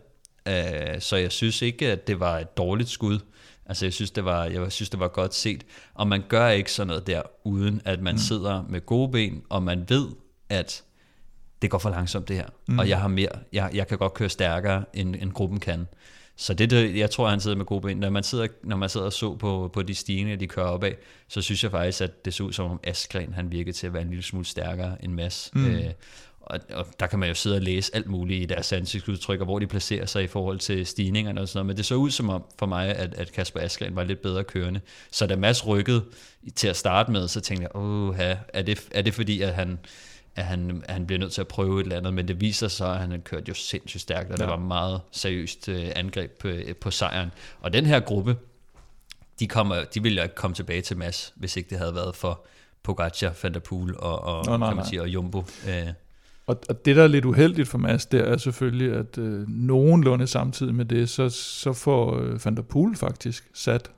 Uh, 0.49 1.01
så 1.01 1.15
jeg 1.15 1.31
synes 1.31 1.61
ikke, 1.61 1.91
at 1.91 2.07
det 2.07 2.19
var 2.19 2.39
et 2.39 2.57
dårligt 2.57 2.89
skud. 2.89 3.19
Altså 3.65 3.85
jeg 3.85 3.93
synes, 3.93 4.11
det 4.11 4.25
var, 4.25 4.45
jeg 4.45 4.71
synes, 4.71 4.89
det 4.89 4.99
var 4.99 5.07
godt 5.07 5.33
set. 5.33 5.65
Og 5.93 6.07
man 6.07 6.23
gør 6.29 6.47
ikke 6.47 6.71
sådan 6.71 6.87
noget 6.87 7.07
der, 7.07 7.21
uden 7.43 7.81
at 7.85 8.01
man 8.01 8.13
mm. 8.13 8.19
sidder 8.19 8.63
med 8.69 8.85
gode 8.85 9.11
ben, 9.11 9.43
og 9.49 9.63
man 9.63 9.85
ved, 9.89 10.07
at 10.49 10.83
det 11.61 11.69
går 11.69 11.77
for 11.77 11.89
langsomt 11.89 12.27
det 12.27 12.35
her. 12.35 12.47
Mm. 12.67 12.79
Og 12.79 12.89
jeg 12.89 13.01
har 13.01 13.07
mere, 13.07 13.29
jeg, 13.53 13.69
jeg 13.73 13.87
kan 13.87 13.97
godt 13.97 14.13
køre 14.13 14.29
stærkere, 14.29 14.83
end, 14.93 15.15
end 15.15 15.31
gruppen 15.31 15.59
kan. 15.59 15.87
Så 16.41 16.53
det, 16.53 16.69
det, 16.69 16.97
jeg 16.97 17.11
tror, 17.11 17.29
han 17.29 17.39
sidder 17.39 17.57
med 17.57 17.65
gode 17.65 17.81
ben. 17.81 17.97
Når 17.97 18.09
man 18.09 18.23
sidder, 18.23 18.47
når 18.63 18.77
man 18.77 18.89
sidder 18.89 19.05
og 19.05 19.13
så 19.13 19.35
på, 19.35 19.69
på 19.73 19.81
de 19.81 19.95
stigninger, 19.95 20.35
de 20.35 20.47
kører 20.47 20.65
opad, 20.65 20.91
så 21.27 21.41
synes 21.41 21.63
jeg 21.63 21.71
faktisk, 21.71 22.01
at 22.01 22.25
det 22.25 22.33
så 22.33 22.43
ud 22.43 22.53
som 22.53 22.71
om 22.71 22.79
Askren, 22.83 23.33
han 23.33 23.51
virkede 23.51 23.77
til 23.77 23.87
at 23.87 23.93
være 23.93 24.01
en 24.01 24.09
lille 24.09 24.23
smule 24.23 24.45
stærkere 24.45 25.03
end 25.03 25.13
Mads. 25.13 25.49
Mm. 25.53 25.65
Øh, 25.65 25.85
og, 26.41 26.59
og 26.73 26.85
der 26.99 27.07
kan 27.07 27.19
man 27.19 27.29
jo 27.29 27.35
sidde 27.35 27.55
og 27.55 27.61
læse 27.61 27.95
alt 27.95 28.07
muligt 28.07 28.43
i 28.43 28.45
deres 28.45 28.73
ansigtsudtryk, 28.73 29.39
og 29.39 29.45
hvor 29.45 29.59
de 29.59 29.67
placerer 29.67 30.05
sig 30.05 30.23
i 30.23 30.27
forhold 30.27 30.59
til 30.59 30.85
stigningerne 30.85 31.41
og 31.41 31.47
sådan 31.47 31.57
noget. 31.57 31.67
Men 31.67 31.77
det 31.77 31.85
så 31.85 31.95
ud 31.95 32.11
som 32.11 32.29
om 32.29 32.43
for 32.59 32.65
mig, 32.65 32.95
at, 32.95 33.13
at 33.13 33.31
Kasper 33.31 33.59
Askren 33.59 33.95
var 33.95 34.03
lidt 34.03 34.21
bedre 34.21 34.43
kørende. 34.43 34.79
Så 35.11 35.27
da 35.27 35.35
Mads 35.35 35.67
rykkede 35.67 36.03
til 36.55 36.67
at 36.67 36.77
starte 36.77 37.11
med, 37.11 37.27
så 37.27 37.41
tænkte 37.41 37.63
jeg, 37.63 37.75
åh, 37.75 38.15
er 38.53 38.61
det, 38.61 38.87
er 38.91 39.01
det 39.01 39.13
fordi, 39.13 39.41
at 39.41 39.53
han 39.53 39.79
at 40.35 40.45
han, 40.45 40.83
at 40.85 40.93
han 40.93 41.05
bliver 41.05 41.19
nødt 41.19 41.31
til 41.31 41.41
at 41.41 41.47
prøve 41.47 41.79
et 41.79 41.83
eller 41.83 41.97
andet, 41.97 42.13
men 42.13 42.27
det 42.27 42.41
viser 42.41 42.67
sig, 42.67 42.93
at 42.93 42.99
han 42.99 43.11
har 43.11 43.17
kørt 43.17 43.49
jo 43.49 43.53
sindssygt 43.53 44.01
stærkt, 44.01 44.31
og 44.31 44.37
ja. 44.39 44.43
det 44.43 44.51
var 44.51 44.57
meget 44.57 45.01
seriøst 45.11 45.69
øh, 45.69 45.91
angreb 45.95 46.31
på, 46.31 46.47
øh, 46.47 46.75
på 46.75 46.91
sejren. 46.91 47.31
Og 47.61 47.73
den 47.73 47.85
her 47.85 47.99
gruppe, 47.99 48.37
de, 49.39 49.47
kommer, 49.47 49.83
de 49.83 50.03
ville 50.03 50.17
jo 50.17 50.23
ikke 50.23 50.35
komme 50.35 50.55
tilbage 50.55 50.81
til 50.81 50.97
Mads, 50.97 51.33
hvis 51.35 51.57
ikke 51.57 51.69
det 51.69 51.77
havde 51.77 51.95
været 51.95 52.15
for 52.15 52.45
Pogacar, 52.83 53.33
Van 53.43 53.53
der 53.53 53.59
Poel 53.59 53.97
og, 53.97 54.21
og, 54.21 54.45
Nå, 54.45 54.57
nej, 54.57 54.67
kan 54.67 54.75
man 54.75 54.85
sige, 54.85 55.01
og 55.01 55.07
Jumbo. 55.07 55.43
Øh. 55.67 55.87
Og, 56.47 56.59
og 56.69 56.85
det, 56.85 56.95
der 56.95 57.03
er 57.03 57.07
lidt 57.07 57.25
uheldigt 57.25 57.67
for 57.67 57.77
Mads, 57.77 58.05
det 58.05 58.27
er 58.27 58.37
selvfølgelig, 58.37 58.93
at 58.93 59.17
øh, 59.17 59.47
nogenlunde 59.47 60.27
samtidig 60.27 60.75
med 60.75 60.85
det, 60.85 61.09
så, 61.09 61.29
så 61.29 61.73
får 61.73 62.17
øh, 62.17 62.45
Van 62.45 62.55
der 62.55 62.61
Poel 62.61 62.95
faktisk 62.95 63.49
sat 63.53 63.91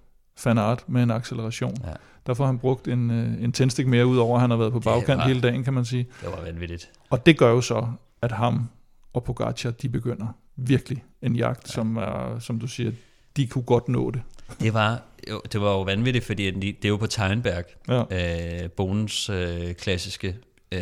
Van 0.46 0.58
Aert 0.58 0.84
med 0.88 1.04
en 1.04 1.12
acceleration. 1.12 1.76
Ja 1.84 1.93
der 2.26 2.34
får 2.34 2.46
han 2.46 2.60
brugt 2.60 2.88
en, 2.88 3.12
øh, 3.12 3.44
en 3.44 3.52
tændstik 3.52 3.88
mere, 3.88 4.06
ud 4.06 4.18
over 4.18 4.36
at 4.36 4.42
han 4.42 4.50
har 4.50 4.58
været 4.58 4.72
på 4.72 4.80
bagkant 4.80 5.18
var, 5.18 5.28
hele 5.28 5.42
dagen, 5.42 5.64
kan 5.64 5.74
man 5.74 5.86
sige. 5.86 6.08
Det 6.22 6.32
var 6.32 6.42
vanvittigt. 6.42 6.92
Og 7.10 7.26
det 7.26 7.38
gør 7.38 7.50
jo 7.50 7.62
så, 7.62 7.88
at 8.22 8.32
ham 8.32 8.70
og 9.14 9.24
Pogacar, 9.24 9.72
de 9.72 9.90
begynder 9.90 10.28
virkelig 10.56 11.04
en 11.22 11.36
jagt, 11.36 11.68
ja. 11.68 11.72
som 11.74 11.98
er, 11.98 12.40
som 12.40 12.60
du 12.60 12.68
siger, 12.68 12.92
de 13.38 13.48
kunne 13.48 13.64
godt 13.64 13.90
nå 13.90 14.12
det. 14.12 14.22
Det 14.60 14.74
var, 14.74 15.02
jo, 15.30 15.42
det 15.52 15.62
var 15.62 15.72
jo 15.72 15.82
vanvittigt, 15.82 16.26
fordi 16.26 16.52
det 16.52 16.86
er 16.86 16.90
jo 16.90 16.98
på 16.98 17.08
Tegnberg, 17.08 17.66
ja. 17.88 18.64
øh, 18.64 18.70
Bonens 18.70 19.30
øh, 19.30 19.74
klassiske 19.74 20.36
øh, 20.72 20.82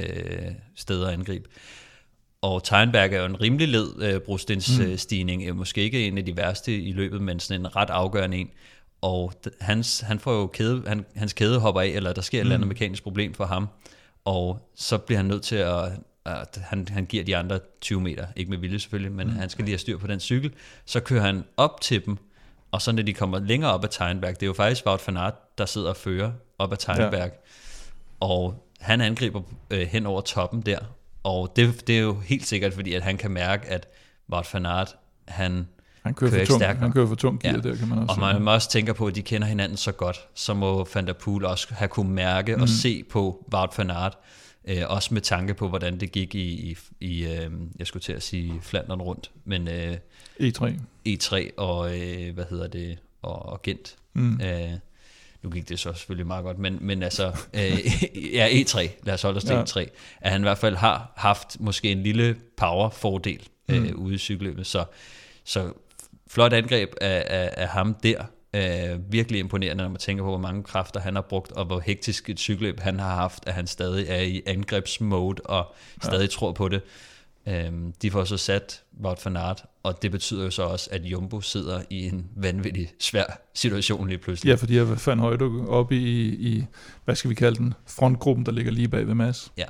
steder 0.75 1.07
at 1.07 1.13
angribe. 1.13 1.49
Og 2.41 2.63
Tegnberg 2.63 3.13
er 3.13 3.19
jo 3.19 3.25
en 3.25 3.41
rimelig 3.41 3.67
led 3.67 4.01
øh, 4.01 4.21
brostenstigning, 4.21 5.51
mm. 5.51 5.57
måske 5.57 5.81
ikke 5.81 6.07
en 6.07 6.17
af 6.17 6.25
de 6.25 6.37
værste 6.37 6.81
i 6.81 6.91
løbet, 6.91 7.21
men 7.21 7.39
sådan 7.39 7.61
en 7.61 7.75
ret 7.75 7.89
afgørende 7.89 8.37
en. 8.37 8.49
Og 9.01 9.33
hans, 9.61 9.99
han 9.99 10.19
får 10.19 10.33
jo 10.33 10.47
kæde, 10.47 10.83
han, 10.87 11.05
hans 11.15 11.33
kæde 11.33 11.59
hopper 11.59 11.81
af, 11.81 11.87
eller 11.87 12.13
der 12.13 12.21
sker 12.21 12.39
et 12.39 12.41
mm. 12.41 12.45
eller 12.45 12.55
andet 12.55 12.67
mm. 12.67 12.69
mekanisk 12.69 13.03
problem 13.03 13.33
for 13.33 13.45
ham, 13.45 13.67
og 14.25 14.71
så 14.75 14.97
bliver 14.97 15.17
han 15.17 15.25
nødt 15.25 15.43
til 15.43 15.55
at, 15.55 15.91
at 16.25 16.59
han, 16.63 16.87
han 16.87 17.05
giver 17.05 17.23
de 17.23 17.37
andre 17.37 17.59
20 17.81 18.01
meter, 18.01 18.27
ikke 18.35 18.49
med 18.49 18.57
vilje 18.57 18.79
selvfølgelig, 18.79 19.11
men 19.11 19.27
mm. 19.27 19.33
han 19.33 19.49
skal 19.49 19.65
lige 19.65 19.73
have 19.73 19.79
styr 19.79 19.97
på 19.97 20.07
den 20.07 20.19
cykel, 20.19 20.53
så 20.85 20.99
kører 20.99 21.21
han 21.21 21.43
op 21.57 21.81
til 21.81 22.05
dem, 22.05 22.17
og 22.71 22.81
så 22.81 22.91
når 22.91 23.03
de 23.03 23.13
kommer 23.13 23.39
længere 23.39 23.71
op 23.71 23.83
ad 23.83 23.89
Tegnberg, 23.89 24.35
det 24.35 24.43
er 24.43 24.47
jo 24.47 24.53
faktisk 24.53 24.85
Wout 24.85 25.07
van 25.07 25.17
Aert, 25.17 25.57
der 25.57 25.65
sidder 25.65 25.89
og 25.89 25.97
fører 25.97 26.31
op 26.59 26.71
ad 26.71 26.77
Tegnberg, 26.77 27.31
ja. 27.31 27.37
og 28.19 28.67
han 28.79 29.01
angriber 29.01 29.41
øh, 29.71 29.87
hen 29.87 30.05
over 30.05 30.21
toppen 30.21 30.61
der, 30.61 30.79
og 31.23 31.53
det, 31.55 31.87
det 31.87 31.97
er 31.97 32.01
jo 32.01 32.19
helt 32.19 32.47
sikkert, 32.47 32.73
fordi 32.73 32.93
at 32.93 33.01
han 33.01 33.17
kan 33.17 33.31
mærke, 33.31 33.67
at 33.67 33.87
Wout 34.33 34.53
van 34.53 34.65
Aert, 34.65 34.95
han, 35.27 35.67
han 36.03 36.13
kører, 36.13 36.31
kører 36.31 36.45
for 36.45 36.59
tung, 36.59 36.79
han 36.79 36.91
kører 36.91 37.07
for 37.07 37.15
tung 37.15 37.41
gear 37.41 37.53
ja. 37.53 37.59
der, 37.69 37.75
kan 37.75 37.87
man 37.87 37.99
også 37.99 38.13
Og 38.13 38.19
man 38.19 38.41
må 38.41 38.53
også 38.53 38.69
tænke 38.69 38.93
på, 38.93 39.07
at 39.07 39.15
de 39.15 39.21
kender 39.21 39.47
hinanden 39.47 39.77
så 39.77 39.91
godt, 39.91 40.19
så 40.33 40.53
må 40.53 40.87
Van 40.93 41.07
der 41.07 41.13
Poel 41.13 41.45
også 41.45 41.67
have 41.71 41.87
kunne 41.87 42.11
mærke 42.11 42.55
mm. 42.55 42.61
og 42.61 42.69
se 42.69 43.03
på 43.03 43.45
Wout 43.53 43.77
van 43.77 43.89
Aert, 43.89 44.17
øh, 44.65 44.81
også 44.87 45.13
med 45.13 45.21
tanke 45.21 45.53
på, 45.53 45.67
hvordan 45.67 45.99
det 45.99 46.11
gik 46.11 46.35
i, 46.35 46.71
i, 46.71 46.77
i 46.99 47.25
øh, 47.25 47.51
jeg 47.79 47.87
skulle 47.87 48.03
til 48.03 48.13
at 48.13 48.23
sige 48.23 48.53
Flandern 48.61 49.01
rundt, 49.01 49.31
men 49.45 49.67
øh, 49.67 49.97
E3. 50.41 50.73
E3 51.09 51.49
og, 51.57 51.99
øh, 51.99 52.33
hvad 52.33 52.45
hedder 52.49 52.67
det, 52.67 52.97
og, 53.21 53.45
og 53.45 53.61
Gent. 53.61 53.95
Mm. 54.13 54.41
Øh, 54.41 54.71
nu 55.43 55.49
gik 55.49 55.69
det 55.69 55.79
så 55.79 55.93
selvfølgelig 55.93 56.27
meget 56.27 56.43
godt, 56.43 56.59
men, 56.59 56.77
men 56.81 57.03
altså, 57.03 57.27
øh, 57.53 57.79
ja, 58.35 58.49
E3, 58.49 58.89
lad 59.03 59.13
os 59.13 59.21
holde 59.21 59.37
os 59.37 59.43
til 59.43 59.53
ja. 59.55 59.63
E3, 59.63 59.89
at 60.21 60.31
han 60.31 60.41
i 60.41 60.43
hvert 60.43 60.57
fald 60.57 60.75
har 60.75 61.13
haft 61.15 61.59
måske 61.59 61.91
en 61.91 62.03
lille 62.03 62.35
power-fordel 62.57 63.47
øh, 63.67 63.83
mm. 63.83 63.95
ude 63.95 64.15
i 64.15 64.17
cykelløbet, 64.17 64.67
så, 64.67 64.85
så 65.43 65.73
flot 66.31 66.53
angreb 66.53 66.93
af, 67.01 67.23
af, 67.27 67.53
af 67.57 67.67
ham 67.67 67.93
der, 68.03 68.23
øh, 68.55 69.11
virkelig 69.11 69.39
imponerende, 69.39 69.83
når 69.83 69.89
man 69.89 69.99
tænker 69.99 70.23
på, 70.23 70.29
hvor 70.29 70.37
mange 70.37 70.63
kræfter 70.63 70.99
han 70.99 71.15
har 71.15 71.21
brugt, 71.21 71.51
og 71.51 71.65
hvor 71.65 71.79
hektisk 71.79 72.29
et 72.29 72.39
cykelløb 72.39 72.79
han 72.79 72.99
har 72.99 73.15
haft, 73.15 73.47
at 73.47 73.53
han 73.53 73.67
stadig 73.67 74.05
er 74.09 74.21
i 74.21 74.41
angrebsmode, 74.45 75.41
og 75.45 75.75
stadig 76.01 76.21
ja. 76.21 76.27
tror 76.27 76.51
på 76.51 76.69
det. 76.69 76.81
Øhm, 77.47 77.93
de 78.01 78.11
får 78.11 78.23
så 78.23 78.37
sat 78.37 78.83
Wout 79.03 79.25
van 79.25 79.37
Aert, 79.37 79.63
og 79.83 80.01
det 80.01 80.11
betyder 80.11 80.43
jo 80.43 80.49
så 80.49 80.63
også, 80.63 80.89
at 80.91 81.01
Jumbo 81.01 81.41
sidder 81.41 81.81
i 81.89 82.07
en 82.07 82.25
vanvittig 82.35 82.91
svær 82.99 83.41
situation 83.53 84.07
lige 84.07 84.17
pludselig. 84.17 84.49
Ja, 84.49 84.55
fordi 84.55 84.77
jeg 84.77 84.87
fandt 84.87 85.21
højt 85.21 85.41
op 85.67 85.91
i, 85.91 86.21
i, 86.29 86.65
hvad 87.05 87.15
skal 87.15 87.29
vi 87.29 87.35
kalde 87.35 87.57
den, 87.57 87.73
frontgruppen, 87.87 88.45
der 88.45 88.51
ligger 88.51 88.71
lige 88.71 88.87
bag 88.87 89.07
ved 89.07 89.15
Mads. 89.15 89.51
Ja. 89.57 89.65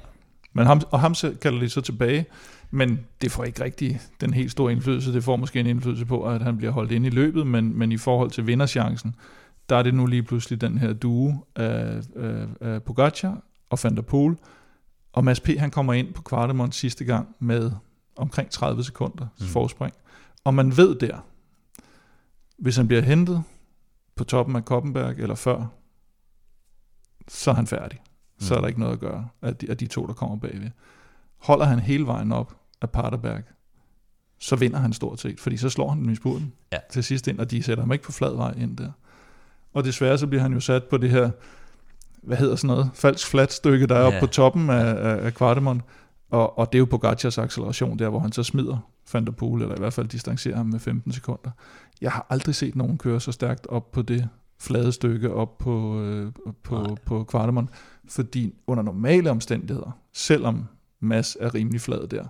Men 0.54 0.66
ham, 0.66 0.82
og 0.92 1.00
ham 1.00 1.16
kalder 1.42 1.60
de 1.60 1.70
så 1.70 1.82
tilbage, 1.82 2.26
men 2.72 3.00
det 3.22 3.32
får 3.32 3.44
ikke 3.44 3.64
rigtig 3.64 4.00
den 4.22 4.34
helt 4.34 4.52
store 4.52 4.72
indflydelse. 4.72 5.14
Det 5.14 5.24
får 5.24 5.36
måske 5.36 5.60
en 5.60 5.68
indflydelse 5.68 6.06
på, 6.06 6.24
at 6.24 6.42
han 6.42 6.58
bliver 6.58 6.72
holdt 6.72 6.92
inde 6.92 7.08
i 7.08 7.12
løbet, 7.12 7.48
men, 7.48 7.78
men 7.78 7.92
i 7.92 7.98
forhold 7.98 8.32
til 8.32 8.48
vinderchancen, 8.48 9.16
der 9.70 9.76
er 9.76 9.84
det 9.84 9.94
nu 9.94 10.06
lige 10.06 10.24
pludselig 10.24 10.62
den 10.62 10.78
her 10.78 10.94
duo 10.94 11.34
af, 11.56 12.02
af, 12.16 12.48
af 12.62 12.84
Pogacar 12.84 13.44
og 13.70 13.80
Van 13.84 13.96
der 13.96 14.02
Poel, 14.02 14.38
og 15.14 15.24
Mads 15.24 15.40
P. 15.40 15.48
han 15.58 15.72
kommer 15.72 15.94
ind 15.94 16.14
på 16.14 16.22
Kvartemont 16.22 16.76
sidste 16.76 17.06
gang 17.06 17.36
med 17.40 17.72
omkring 18.16 18.50
30 18.50 18.84
sekunder 18.84 19.28
mm. 19.40 19.46
forspring. 19.46 19.94
Og 20.44 20.54
man 20.54 20.78
ved 20.78 20.96
der, 20.96 21.26
hvis 22.58 22.78
han 22.78 22.88
bliver 22.88 23.02
hentet 23.02 23.44
på 24.16 24.24
toppen 24.24 24.56
af 24.56 24.66
Koppenberg 24.66 25.20
eller 25.20 25.36
før, 25.36 25.66
så 27.28 27.52
er 27.52 27.56
han 27.56 27.68
færdig. 27.68 28.00
Mm. 28.02 28.42
Så 28.46 28.56
er 28.56 28.62
der 28.62 28.68
ikke 28.68 28.80
noget 28.80 28.94
at 28.94 29.00
gøre 29.00 29.28
af 29.42 29.56
de, 29.56 29.70
af 29.70 29.78
de 29.78 29.88
to, 29.88 30.08
der 30.08 30.14
kommer 30.14 30.38
bagved. 30.38 30.70
Holder 31.38 31.66
han 31.66 31.80
hele 31.80 32.06
vejen 32.06 32.32
op 32.32 32.61
af 32.82 32.90
Paterberg, 32.90 33.44
så 34.40 34.56
vinder 34.56 34.80
han 34.80 34.94
stort 34.94 35.20
set, 35.20 35.40
fordi 35.40 35.58
så 35.58 35.70
slår 35.70 35.90
han 35.90 36.04
den 36.04 36.12
i 36.12 36.16
spurten 36.16 36.54
ja. 36.72 36.78
til 36.92 37.04
sidst 37.04 37.28
ind, 37.28 37.40
og 37.40 37.52
de 37.52 37.64
sætter 37.64 37.84
ham 37.84 37.92
ikke 37.92 38.04
på 38.04 38.12
flad 38.12 38.36
vej 38.36 38.54
ind 38.58 38.78
der. 38.78 38.92
Og 39.74 39.84
desværre 39.84 40.18
så 40.18 40.28
bliver 40.28 40.42
han 40.42 40.54
jo 40.54 40.60
sat 40.60 40.84
på 40.84 40.98
det 40.98 41.10
her 41.10 41.30
hvad 42.22 42.38
hedder 42.38 42.56
sådan 42.56 42.76
noget, 42.76 42.90
falsk 42.94 43.28
flat 43.28 43.54
stykke, 43.54 43.88
der 43.88 43.96
er 43.96 44.00
ja. 44.00 44.08
oppe 44.08 44.20
på 44.20 44.28
toppen 44.28 44.70
af, 44.70 44.86
af, 44.86 45.26
af 45.26 45.34
Kvartemon. 45.34 45.82
Og, 46.30 46.60
og 46.60 46.72
det 46.72 46.78
er 46.78 46.80
jo 46.80 46.86
Pogacars 46.86 47.38
acceleration 47.38 48.00
der, 48.00 48.10
hvor 48.10 48.20
han 48.20 48.32
så 48.32 48.44
smider 48.44 48.78
Van 49.14 49.26
der 49.26 49.32
Poel, 49.32 49.62
eller 49.62 49.76
i 49.76 49.80
hvert 49.80 49.94
fald 49.94 50.08
distancerer 50.08 50.56
ham 50.56 50.66
med 50.66 50.80
15 50.80 51.12
sekunder. 51.12 51.52
Jeg 52.02 52.12
har 52.12 52.26
aldrig 52.30 52.56
set 52.56 52.76
nogen 52.76 52.98
køre 52.98 53.20
så 53.20 53.32
stærkt 53.32 53.68
op 53.68 53.92
på 53.92 54.02
det 54.02 54.30
flade 54.60 54.92
stykke 54.92 55.34
op 55.34 55.58
på, 55.58 56.02
øh, 56.02 56.32
på, 56.64 56.98
på 57.06 57.24
Kvartemon, 57.24 57.70
fordi 58.08 58.54
under 58.68 58.84
normale 58.84 59.32
omstændigheder, 59.32 59.98
selvom 60.14 60.68
Mass 61.00 61.38
er 61.40 61.56
rimelig 61.56 61.82
flad 61.82 62.08
der, 62.08 62.26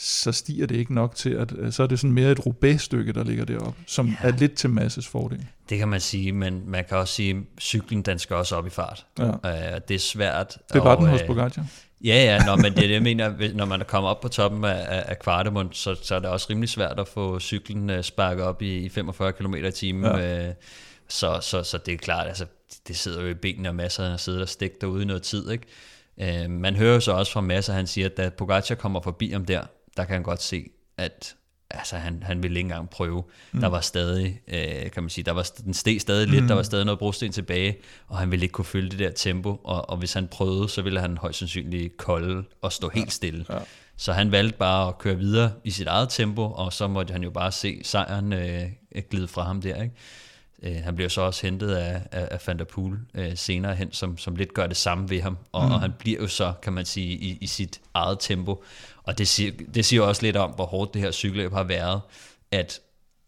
så 0.00 0.32
stiger 0.32 0.66
det 0.66 0.76
ikke 0.76 0.94
nok 0.94 1.14
til, 1.14 1.30
at 1.30 1.52
øh, 1.58 1.72
så 1.72 1.82
er 1.82 1.86
det 1.86 1.98
sådan 1.98 2.12
mere 2.12 2.32
et 2.32 2.46
Roubaix-stykke, 2.46 3.12
der 3.12 3.24
ligger 3.24 3.44
deroppe, 3.44 3.80
som 3.86 4.06
ja. 4.06 4.28
er 4.28 4.32
lidt 4.32 4.54
til 4.54 4.70
Masses 4.70 5.06
fordel. 5.06 5.46
Det 5.68 5.78
kan 5.78 5.88
man 5.88 6.00
sige, 6.00 6.32
men 6.32 6.62
man 6.66 6.84
kan 6.88 6.96
også 6.96 7.14
sige, 7.14 7.30
at 7.30 7.62
cyklen 7.62 8.02
den 8.02 8.18
skal 8.18 8.36
også 8.36 8.56
op 8.56 8.66
i 8.66 8.70
fart. 8.70 9.06
Ja. 9.18 9.28
Uh, 9.28 9.80
det 9.88 9.94
er 9.94 9.98
svært. 9.98 10.58
Det 10.72 10.84
var 10.84 10.96
og, 10.96 11.02
den 11.02 11.06
hos 11.10 11.22
Pogacar. 11.22 11.66
Ja, 12.04 12.14
ja, 12.14 12.44
nå, 12.46 12.56
men 12.56 12.64
det 12.64 12.78
er 12.78 12.86
det, 12.86 12.90
jeg 12.90 13.02
mener, 13.02 13.52
når 13.54 13.64
man 13.64 13.80
er 13.80 13.84
kommet 13.84 14.10
op 14.10 14.20
på 14.20 14.28
toppen 14.28 14.64
af, 14.64 15.04
af 15.08 15.18
Kvartemund, 15.18 15.68
så, 15.72 15.96
så 16.02 16.14
er 16.14 16.18
det 16.18 16.28
også 16.28 16.46
rimelig 16.50 16.68
svært 16.68 17.00
at 17.00 17.08
få 17.08 17.40
cyklen 17.40 17.90
uh, 17.90 18.00
sparket 18.02 18.44
op 18.44 18.62
i, 18.62 18.76
i 18.76 18.88
45 18.88 19.32
km 19.32 19.54
i 19.54 19.70
timen. 19.70 20.04
Ja. 20.04 20.48
Uh, 20.48 20.54
så, 21.08 21.38
så, 21.42 21.62
så 21.62 21.78
det 21.78 21.94
er 21.94 21.98
klart, 21.98 22.26
altså, 22.26 22.46
det 22.88 22.96
sidder 22.96 23.22
jo 23.22 23.28
i 23.28 23.34
benene, 23.34 23.68
og 23.68 23.74
masser 23.74 24.12
af 24.12 24.20
sidder 24.20 24.38
der 24.38 24.46
stik 24.46 24.80
derude 24.80 25.02
i 25.02 25.06
noget 25.06 25.22
tid. 25.22 25.50
Ikke? 25.50 26.44
Uh, 26.44 26.50
man 26.50 26.76
hører 26.76 26.94
jo 26.94 27.00
så 27.00 27.12
også 27.12 27.32
fra 27.32 27.40
masser, 27.40 27.72
han 27.72 27.86
siger, 27.86 28.06
at 28.06 28.16
da 28.16 28.28
Pogacar 28.28 28.74
kommer 28.74 29.00
forbi 29.00 29.30
ham 29.30 29.44
der, 29.44 29.62
der 29.98 30.04
kan 30.04 30.12
han 30.12 30.22
godt 30.22 30.42
se, 30.42 30.70
at 30.98 31.36
altså, 31.70 31.96
han, 31.96 32.22
han 32.22 32.42
ville 32.42 32.58
ikke 32.58 32.66
engang 32.66 32.90
prøve. 32.90 33.24
Mm. 33.52 33.60
Der 33.60 33.66
var 33.68 33.80
stadig, 33.80 34.40
øh, 34.48 34.90
kan 34.90 35.02
man 35.02 35.10
sige, 35.10 35.24
der 35.24 35.32
var, 35.32 35.50
den 35.64 35.74
steg 35.74 36.00
stadig 36.00 36.28
lidt, 36.28 36.42
mm. 36.42 36.48
der 36.48 36.54
var 36.54 36.62
stadig 36.62 36.84
noget 36.84 36.98
brosten 36.98 37.32
tilbage, 37.32 37.76
og 38.06 38.18
han 38.18 38.30
ville 38.30 38.42
ikke 38.42 38.52
kunne 38.52 38.64
følge 38.64 38.90
det 38.90 38.98
der 38.98 39.10
tempo, 39.10 39.60
og, 39.64 39.90
og 39.90 39.96
hvis 39.96 40.12
han 40.12 40.28
prøvede, 40.28 40.68
så 40.68 40.82
ville 40.82 41.00
han 41.00 41.16
højst 41.16 41.38
sandsynligt 41.38 41.96
kolde 41.96 42.44
og 42.62 42.72
stå 42.72 42.90
ja. 42.94 42.98
helt 42.98 43.12
stille. 43.12 43.44
Ja. 43.50 43.58
Så 43.96 44.12
han 44.12 44.32
valgte 44.32 44.58
bare 44.58 44.88
at 44.88 44.98
køre 44.98 45.16
videre 45.16 45.52
i 45.64 45.70
sit 45.70 45.86
eget 45.86 46.08
tempo, 46.08 46.42
og 46.42 46.72
så 46.72 46.88
måtte 46.88 47.12
han 47.12 47.22
jo 47.22 47.30
bare 47.30 47.52
se 47.52 47.80
sejren 47.84 48.32
øh, 48.32 48.62
glide 49.10 49.28
fra 49.28 49.42
ham 49.42 49.62
der, 49.62 49.82
ikke? 49.82 49.94
Øh, 50.62 50.76
han 50.84 50.94
bliver 50.94 51.08
så 51.08 51.20
også 51.20 51.46
hentet 51.46 51.70
af, 51.70 52.02
af, 52.12 52.28
af 52.30 52.42
Van 52.46 52.58
der 52.58 52.64
Poel 52.64 52.98
øh, 53.14 53.36
senere 53.36 53.74
hen, 53.74 53.92
som, 53.92 54.18
som 54.18 54.36
lidt 54.36 54.54
gør 54.54 54.66
det 54.66 54.76
samme 54.76 55.10
ved 55.10 55.20
ham, 55.20 55.38
og, 55.52 55.66
mm. 55.66 55.72
og 55.72 55.80
han 55.80 55.92
bliver 55.98 56.20
jo 56.20 56.26
så, 56.26 56.52
kan 56.62 56.72
man 56.72 56.84
sige, 56.84 57.08
i, 57.08 57.38
i 57.40 57.46
sit 57.46 57.80
eget 57.94 58.16
tempo. 58.20 58.64
Og 59.02 59.18
det 59.18 59.28
siger, 59.28 59.52
det 59.74 59.84
siger 59.84 60.02
også 60.02 60.22
lidt 60.22 60.36
om, 60.36 60.50
hvor 60.50 60.66
hårdt 60.66 60.94
det 60.94 61.02
her 61.02 61.10
cykelløb 61.10 61.52
har 61.52 61.64
været, 61.64 62.00
at, 62.50 62.80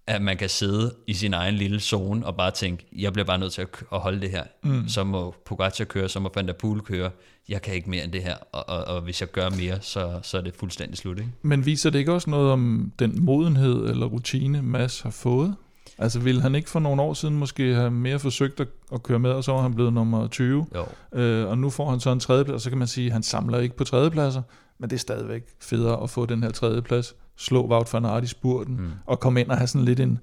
at 0.06 0.22
man 0.22 0.36
kan 0.36 0.48
sidde 0.48 0.94
i 1.06 1.14
sin 1.14 1.34
egen 1.34 1.54
lille 1.54 1.80
zone 1.80 2.26
og 2.26 2.36
bare 2.36 2.50
tænke, 2.50 2.86
jeg 2.96 3.12
bliver 3.12 3.26
bare 3.26 3.38
nødt 3.38 3.52
til 3.52 3.62
at, 3.62 3.68
at 3.92 4.00
holde 4.00 4.20
det 4.20 4.30
her. 4.30 4.44
Mm. 4.62 4.88
Så 4.88 5.04
må 5.04 5.34
Pogacar 5.46 5.84
køre, 5.84 6.08
så 6.08 6.20
må 6.20 6.32
Van 6.34 6.46
der 6.46 6.52
Poel 6.52 6.80
køre. 6.80 7.10
Jeg 7.48 7.62
kan 7.62 7.74
ikke 7.74 7.90
mere 7.90 8.04
end 8.04 8.12
det 8.12 8.22
her, 8.22 8.36
og, 8.52 8.68
og, 8.68 8.84
og 8.84 9.00
hvis 9.00 9.20
jeg 9.20 9.30
gør 9.30 9.50
mere, 9.50 9.78
så, 9.80 10.20
så 10.22 10.38
er 10.38 10.42
det 10.42 10.54
fuldstændig 10.54 10.98
slut. 10.98 11.18
Ikke? 11.18 11.30
Men 11.42 11.66
viser 11.66 11.90
det 11.90 11.98
ikke 11.98 12.12
også 12.12 12.30
noget 12.30 12.52
om 12.52 12.92
den 12.98 13.24
modenhed 13.24 13.90
eller 13.90 14.06
rutine, 14.06 14.62
Mads 14.62 15.00
har 15.00 15.10
fået? 15.10 15.54
Altså 16.00 16.18
ville 16.18 16.42
han 16.42 16.54
ikke 16.54 16.70
for 16.70 16.80
nogle 16.80 17.02
år 17.02 17.14
siden 17.14 17.36
måske 17.36 17.74
have 17.74 17.90
mere 17.90 18.18
forsøgt 18.18 18.60
at, 18.60 18.68
at 18.92 19.02
køre 19.02 19.18
med, 19.18 19.30
og 19.30 19.44
så 19.44 19.52
var 19.52 19.62
han 19.62 19.74
blevet 19.74 19.92
nummer 19.92 20.28
20. 20.28 20.66
Jo. 20.74 21.18
Øh, 21.20 21.48
og 21.48 21.58
nu 21.58 21.70
får 21.70 21.90
han 21.90 22.00
så 22.00 22.12
en 22.12 22.20
tredjeplads, 22.20 22.54
og 22.54 22.60
så 22.60 22.68
kan 22.68 22.78
man 22.78 22.88
sige, 22.88 23.06
at 23.06 23.12
han 23.12 23.22
samler 23.22 23.58
ikke 23.58 23.76
på 23.76 23.84
tredjepladser, 23.84 24.42
men 24.78 24.90
det 24.90 24.96
er 24.96 25.00
stadigvæk 25.00 25.42
federe 25.60 26.02
at 26.02 26.10
få 26.10 26.26
den 26.26 26.42
her 26.42 26.50
tredjeplads, 26.50 27.14
slå 27.36 27.66
Wout 27.66 27.92
van 27.92 28.04
Aert 28.04 28.24
i 28.24 28.26
spurten, 28.26 28.76
mm. 28.76 28.90
og 29.06 29.20
komme 29.20 29.40
ind 29.40 29.50
og 29.50 29.56
have 29.56 29.66
sådan 29.66 29.84
lidt 29.84 30.00
en, 30.00 30.18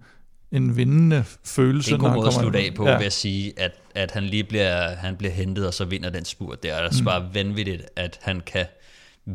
en 0.52 0.78
vindende 0.78 1.24
følelse. 1.44 1.92
Det 1.92 1.94
er 1.94 2.00
en 2.00 2.10
god 2.10 2.16
måde 2.16 2.28
at 2.28 2.34
slutte 2.34 2.60
af 2.60 2.74
på, 2.76 2.88
ja. 2.88 2.98
ved 2.98 3.06
at 3.06 3.14
sige, 3.14 3.54
at, 3.60 3.72
at 3.96 4.12
han 4.12 4.24
lige 4.24 4.44
bliver, 4.44 4.96
han 4.96 5.16
bliver 5.16 5.32
hentet, 5.32 5.68
og 5.68 5.74
så 5.74 5.86
vinder 5.86 6.10
den 6.10 6.26
spurt. 6.26 6.64
Det 6.64 6.72
er 6.72 6.76
altså 6.76 7.02
mm. 7.02 7.06
bare 7.06 7.30
vanvittigt, 7.34 7.84
at 7.96 8.20
han 8.22 8.42
kan 8.46 8.66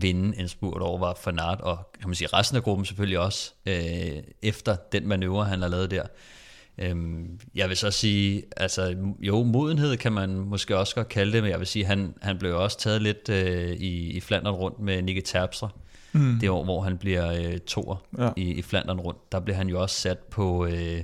vinde 0.00 0.38
en 0.38 0.48
spurt 0.48 0.82
over 0.82 0.98
var 0.98 1.18
Fanart, 1.20 1.60
og 1.60 1.78
kan 2.00 2.08
man 2.08 2.14
sige 2.14 2.28
resten 2.32 2.56
af 2.56 2.62
gruppen 2.62 2.84
selvfølgelig 2.84 3.18
også, 3.18 3.52
øh, 3.66 4.22
efter 4.42 4.76
den 4.92 5.08
manøvre, 5.08 5.44
han 5.44 5.62
har 5.62 5.68
lavet 5.68 5.90
der. 5.90 6.02
Øhm, 6.78 7.40
jeg 7.54 7.68
vil 7.68 7.76
så 7.76 7.90
sige, 7.90 8.42
altså 8.56 8.96
jo, 9.20 9.42
modenhed 9.42 9.96
kan 9.96 10.12
man 10.12 10.30
måske 10.30 10.78
også 10.78 10.94
godt 10.94 11.08
kalde 11.08 11.32
det, 11.32 11.42
men 11.42 11.50
jeg 11.50 11.58
vil 11.58 11.66
sige, 11.66 11.84
han, 11.84 12.14
han 12.22 12.38
blev 12.38 12.56
også 12.56 12.78
taget 12.78 13.02
lidt 13.02 13.28
øh, 13.28 13.70
i, 13.70 14.10
i 14.10 14.20
Flandern 14.20 14.54
rundt 14.54 14.80
med 14.80 15.02
Nicky 15.02 15.22
Terpstra. 15.24 15.68
Mm. 16.12 16.38
Det 16.40 16.50
år, 16.50 16.64
hvor 16.64 16.80
han 16.80 16.98
bliver 16.98 17.32
øh, 17.32 17.58
toer 17.58 17.96
ja. 18.18 18.30
i, 18.36 18.52
i 18.52 18.62
Flandern 18.62 19.00
rundt. 19.00 19.32
Der 19.32 19.40
blev 19.40 19.56
han 19.56 19.68
jo 19.68 19.82
også 19.82 19.96
sat 19.96 20.18
på, 20.18 20.66
øh, 20.66 21.00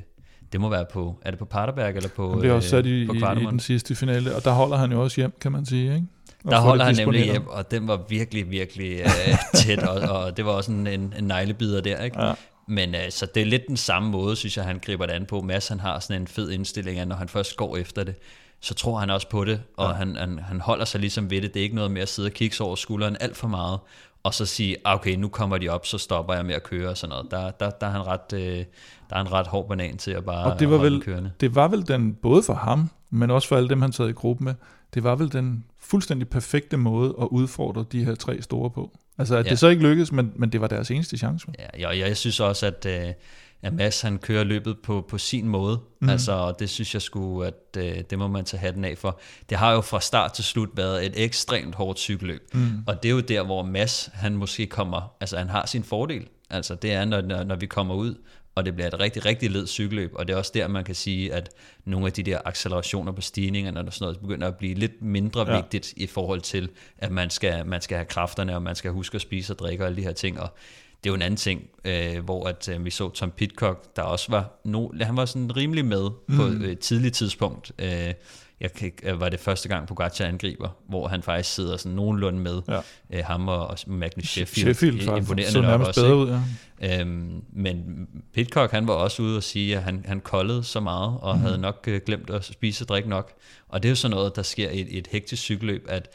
det 0.52 0.60
må 0.60 0.68
være 0.68 0.86
på, 0.92 1.18
er 1.22 1.30
det 1.30 1.38
på 1.38 1.44
Paterberg 1.44 1.96
eller 1.96 2.08
på 2.08 2.30
Han 2.30 2.38
bliver 2.38 2.54
også 2.54 2.68
sat 2.68 2.86
i, 2.86 3.02
øh, 3.02 3.38
i, 3.38 3.42
i 3.42 3.44
den 3.44 3.60
sidste 3.60 3.94
finale, 3.94 4.36
og 4.36 4.44
der 4.44 4.50
holder 4.50 4.76
han 4.76 4.92
jo 4.92 5.02
også 5.02 5.20
hjem, 5.20 5.32
kan 5.40 5.52
man 5.52 5.66
sige, 5.66 5.94
ikke? 5.94 6.06
Der 6.45 6.61
holder 6.61 6.84
han 6.84 6.97
nemlig 6.97 7.24
hjem, 7.24 7.47
og 7.47 7.70
den 7.70 7.89
var 7.89 8.01
virkelig, 8.09 8.51
virkelig 8.51 9.05
uh, 9.05 9.61
tæt, 9.61 9.78
og, 9.78 10.16
og 10.16 10.36
det 10.36 10.45
var 10.45 10.53
også 10.53 10.72
en, 10.72 10.86
en, 10.86 11.14
en 11.18 11.24
neglebider 11.24 11.80
der, 11.80 12.03
ikke? 12.03 12.24
Ja. 12.24 12.34
Men 12.68 12.95
altså, 12.95 13.26
det 13.34 13.41
er 13.41 13.47
lidt 13.47 13.62
den 13.68 13.76
samme 13.76 14.11
måde, 14.11 14.36
synes 14.36 14.57
jeg, 14.57 14.64
han 14.64 14.78
griber 14.78 15.07
det 15.07 15.12
an 15.12 15.26
på. 15.26 15.41
Mads, 15.41 15.68
han 15.68 15.80
har 15.80 16.01
sådan 16.01 16.22
en 16.22 16.28
fed 16.28 16.51
indstilling, 16.51 16.99
at 16.99 17.09
når 17.09 17.16
han 17.16 17.28
først 17.28 17.57
går 17.57 17.76
efter 17.76 18.05
det, 18.05 18.14
så 18.61 18.74
tror 18.74 18.99
han 18.99 19.11
også 19.11 19.28
på 19.28 19.45
det, 19.45 19.61
og 19.76 19.91
ja. 19.91 19.95
han, 19.95 20.16
han, 20.16 20.39
han 20.39 20.61
holder 20.61 20.84
sig 20.84 21.01
ligesom 21.01 21.30
ved 21.30 21.43
det. 21.43 21.55
Det 21.55 21.61
er 21.61 21.64
ikke 21.64 21.76
noget 21.76 21.91
med 21.91 22.03
at 22.03 22.09
sidde 22.09 22.26
og 22.26 22.32
kigge 22.32 22.64
over 22.64 22.76
skulderen 22.76 23.16
alt 23.20 23.36
for 23.36 23.49
meget, 23.49 23.78
og 24.22 24.34
så 24.34 24.47
sige, 24.47 24.76
ah, 24.84 24.95
okay, 24.95 25.14
nu 25.14 25.28
kommer 25.28 25.59
de 25.59 25.68
op, 25.68 25.86
så 25.86 25.99
stopper 25.99 26.34
jeg 26.34 26.47
med 26.47 26.55
at 26.55 26.62
køre 26.62 26.91
og 26.91 26.97
sådan 26.97 27.11
noget. 27.11 27.30
Der, 27.30 27.51
der, 27.51 27.70
der, 27.70 27.86
er, 27.86 27.91
han 27.91 28.07
ret, 28.07 28.32
øh, 28.32 28.64
der 29.11 29.16
er 29.16 29.20
en 29.20 29.32
ret 29.32 29.47
hård 29.47 29.68
banan 29.68 29.97
til 29.97 30.11
at 30.11 30.24
bare 30.24 30.53
og 30.53 30.61
det 30.61 30.70
var 30.70 30.78
vel, 30.78 31.03
kørende. 31.03 31.32
Det 31.41 31.55
var 31.55 31.68
vel 31.68 31.89
den, 31.89 32.14
både 32.14 32.43
for 32.43 32.55
ham, 32.55 32.91
men 33.11 33.30
også 33.30 33.49
for 33.49 33.57
alle 33.57 33.68
dem, 33.68 33.82
han 33.82 33.93
sad 33.93 34.09
i 34.09 34.12
gruppe 34.12 34.45
med, 34.45 34.55
det 34.95 35.05
var 35.05 35.14
vel 35.14 35.32
den 35.32 35.64
fuldstændig 35.78 36.28
perfekte 36.28 36.76
måde 36.76 37.14
at 37.20 37.28
udfordre 37.30 37.84
de 37.93 38.05
her 38.05 38.14
tre 38.14 38.43
store 38.43 38.70
på. 38.70 38.99
Altså, 39.18 39.36
at 39.36 39.47
ja. 39.47 39.51
det 39.51 39.59
så 39.59 39.68
ikke 39.68 39.82
lykkedes, 39.82 40.12
men, 40.12 40.32
men 40.36 40.53
det 40.53 40.61
var 40.61 40.66
deres 40.66 40.91
eneste 40.91 41.18
chance. 41.18 41.47
Ja, 41.59 41.89
jeg, 41.89 41.99
jeg 41.99 42.16
synes 42.16 42.41
også, 42.41 42.66
at, 42.66 42.86
øh, 42.86 43.12
at 43.62 43.72
Mads 43.74 44.01
han 44.01 44.18
kører 44.18 44.45
løbet 44.45 44.76
på, 44.78 45.07
på 45.09 45.18
sin 45.18 45.49
måde. 45.49 45.80
Mm. 46.01 46.09
Altså, 46.09 46.32
og 46.32 46.59
det 46.59 46.70
synes 46.70 46.95
jeg 46.95 47.03
skulle, 47.03 47.47
at 47.47 47.76
øh, 47.76 48.03
det 48.11 48.18
må 48.18 48.28
man 48.28 48.45
tage 48.45 48.61
hatten 48.61 48.84
af 48.84 48.99
for. 48.99 49.20
Det 49.51 49.59
har 49.59 49.72
jo 49.72 49.80
fra 49.80 50.01
start 50.01 50.32
til 50.32 50.45
slut 50.45 50.68
været 50.74 51.07
et 51.07 51.12
ekstremt 51.16 51.74
hårdt 51.74 51.99
cykelløb. 51.99 52.43
Mm. 52.55 52.70
Og 52.86 53.03
det 53.03 53.09
er 53.09 53.12
jo 53.12 53.20
der, 53.20 53.43
hvor 53.43 53.62
Mads 53.62 54.11
han 54.12 54.36
måske 54.36 54.66
kommer, 54.66 55.12
altså 55.20 55.39
han 55.39 55.49
har 55.49 55.66
sin 55.66 55.84
fordel. 55.84 56.26
Altså 56.51 56.74
det 56.74 56.93
er, 56.93 57.05
når, 57.05 57.45
når 57.45 57.57
vi 57.57 57.66
kommer 57.66 57.95
ud, 57.95 58.14
og 58.59 58.64
det 58.64 58.74
bliver 58.74 58.88
et 58.88 59.00
rigtig, 59.00 59.24
rigtig 59.24 59.50
led 59.50 59.66
cykelløb, 59.66 60.12
og 60.14 60.28
det 60.28 60.34
er 60.34 60.38
også 60.38 60.50
der, 60.54 60.68
man 60.68 60.84
kan 60.84 60.94
sige, 60.94 61.34
at 61.34 61.50
nogle 61.84 62.06
af 62.06 62.12
de 62.12 62.22
der 62.22 62.38
accelerationer 62.44 63.12
på 63.12 63.20
stigningerne 63.20 63.80
og 63.80 63.92
sådan 63.92 64.04
noget, 64.04 64.20
begynder 64.20 64.48
at 64.48 64.56
blive 64.56 64.74
lidt 64.74 65.02
mindre 65.02 65.52
ja. 65.52 65.56
vigtigt 65.56 65.92
i 65.96 66.06
forhold 66.06 66.40
til, 66.40 66.68
at 66.98 67.11
man 67.12 67.30
skal, 67.30 67.66
man 67.66 67.80
skal 67.80 67.96
have 67.96 68.06
kræfterne, 68.06 68.54
og 68.54 68.62
man 68.62 68.74
skal 68.74 68.90
huske 68.90 69.14
at 69.14 69.20
spise 69.20 69.52
og 69.52 69.59
drikke 69.59 69.84
og 69.84 69.86
alle 69.86 69.96
de 69.96 70.02
her 70.02 70.12
ting, 70.12 70.40
og 70.40 70.48
det 71.04 71.11
er 71.11 71.11
jo 71.11 71.14
en 71.14 71.22
anden 71.22 71.36
ting, 71.36 71.62
øh, 71.84 72.24
hvor 72.24 72.48
at 72.48 72.68
øh, 72.68 72.84
vi 72.84 72.90
så 72.90 73.11
Tom 73.11 73.30
Pitcock, 73.30 73.96
der 73.96 74.02
også 74.02 74.26
var, 74.30 74.61
no, 74.64 74.88
han 75.00 75.16
var 75.16 75.24
sådan 75.24 75.56
rimelig 75.56 75.84
med 75.84 76.11
mm. 76.28 76.36
på 76.36 76.42
et 76.42 76.78
tidligt 76.78 77.14
tidspunkt. 77.14 77.72
Øh, 77.78 78.14
jeg 78.61 78.72
kan, 78.72 78.92
øh, 79.02 79.20
var 79.20 79.28
det 79.28 79.40
første 79.40 79.68
gang 79.68 79.88
Pogacar 79.88 80.24
angriber, 80.24 80.68
hvor 80.88 81.09
han 81.09 81.22
faktisk 81.22 81.54
sidder 81.54 81.76
sådan 81.76 81.96
nogenlunde 81.96 82.40
med 82.40 82.62
ja. 82.68 82.80
øh, 83.11 83.24
ham 83.24 83.48
og, 83.48 83.66
og 83.66 83.78
Magnus 83.86 84.28
Sheffield. 84.28 84.74
Sheffield 84.74 85.16
imponerende 85.16 85.52
så 85.52 85.61
nærmest 85.61 85.88
også, 85.88 86.00
bedre 86.00 86.16
ud, 86.16 86.38
ja. 86.80 87.00
Øhm, 87.00 87.42
men 87.52 88.09
Pitcock, 88.34 88.72
han 88.72 88.86
var 88.86 88.92
også 88.92 89.22
ude 89.22 89.36
og 89.36 89.42
sige, 89.42 89.76
at 89.76 89.82
han, 89.82 90.04
han 90.09 90.20
koldede 90.20 90.64
så 90.64 90.80
meget, 90.80 91.18
og 91.20 91.36
mm. 91.36 91.40
havde 91.40 91.59
nok 91.59 91.84
øh, 91.88 92.00
glemt 92.06 92.30
at 92.30 92.44
spise 92.44 92.84
og 92.84 92.88
drikke 92.88 93.09
nok. 93.09 93.32
Og 93.68 93.82
det 93.82 93.88
er 93.88 93.90
jo 93.90 93.96
sådan 93.96 94.14
noget, 94.14 94.36
der 94.36 94.42
sker 94.42 94.70
i 94.70 94.80
et, 94.80 94.98
et 94.98 95.06
hektisk 95.06 95.42
cykelløb, 95.42 95.86
at 95.88 96.09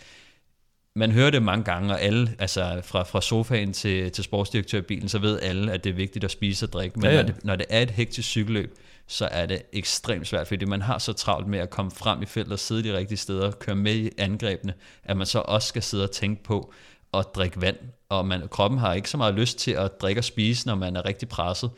man 0.95 1.11
hører 1.11 1.29
det 1.29 1.43
mange 1.43 1.63
gange, 1.63 1.93
og 1.93 2.01
alle, 2.01 2.35
altså 2.39 2.81
fra, 2.83 3.03
fra 3.03 3.21
sofaen 3.21 3.73
til, 3.73 4.11
til 4.11 4.23
sportsdirektørbilen, 4.23 5.09
så 5.09 5.19
ved 5.19 5.39
alle, 5.41 5.71
at 5.71 5.83
det 5.83 5.89
er 5.89 5.93
vigtigt 5.93 6.25
at 6.25 6.31
spise 6.31 6.65
og 6.65 6.73
drikke. 6.73 6.99
Men 6.99 7.09
ja, 7.09 7.15
ja. 7.15 7.21
Når, 7.21 7.27
det, 7.27 7.45
når 7.45 7.55
det 7.55 7.65
er 7.69 7.81
et 7.81 7.91
hektisk 7.91 8.29
cykelløb, 8.29 8.77
så 9.07 9.27
er 9.31 9.45
det 9.45 9.61
ekstremt 9.73 10.27
svært, 10.27 10.47
fordi 10.47 10.65
man 10.65 10.81
har 10.81 10.97
så 10.97 11.13
travlt 11.13 11.47
med 11.47 11.59
at 11.59 11.69
komme 11.69 11.91
frem 11.91 12.21
i 12.21 12.25
feltet, 12.25 12.59
sidde 12.59 12.83
de 12.83 12.97
rigtige 12.97 13.17
steder, 13.17 13.51
køre 13.51 13.75
med 13.75 13.95
i 13.95 14.09
angrebene, 14.17 14.73
at 15.03 15.17
man 15.17 15.25
så 15.25 15.39
også 15.39 15.67
skal 15.67 15.83
sidde 15.83 16.03
og 16.03 16.11
tænke 16.11 16.43
på 16.43 16.73
at 17.13 17.25
drikke 17.35 17.61
vand, 17.61 17.77
og 18.09 18.27
man, 18.27 18.47
kroppen 18.47 18.79
har 18.79 18.93
ikke 18.93 19.09
så 19.09 19.17
meget 19.17 19.33
lyst 19.33 19.59
til 19.59 19.71
at 19.71 20.01
drikke 20.01 20.19
og 20.19 20.23
spise, 20.23 20.67
når 20.67 20.75
man 20.75 20.95
er 20.95 21.05
rigtig 21.05 21.29
presset. 21.29 21.71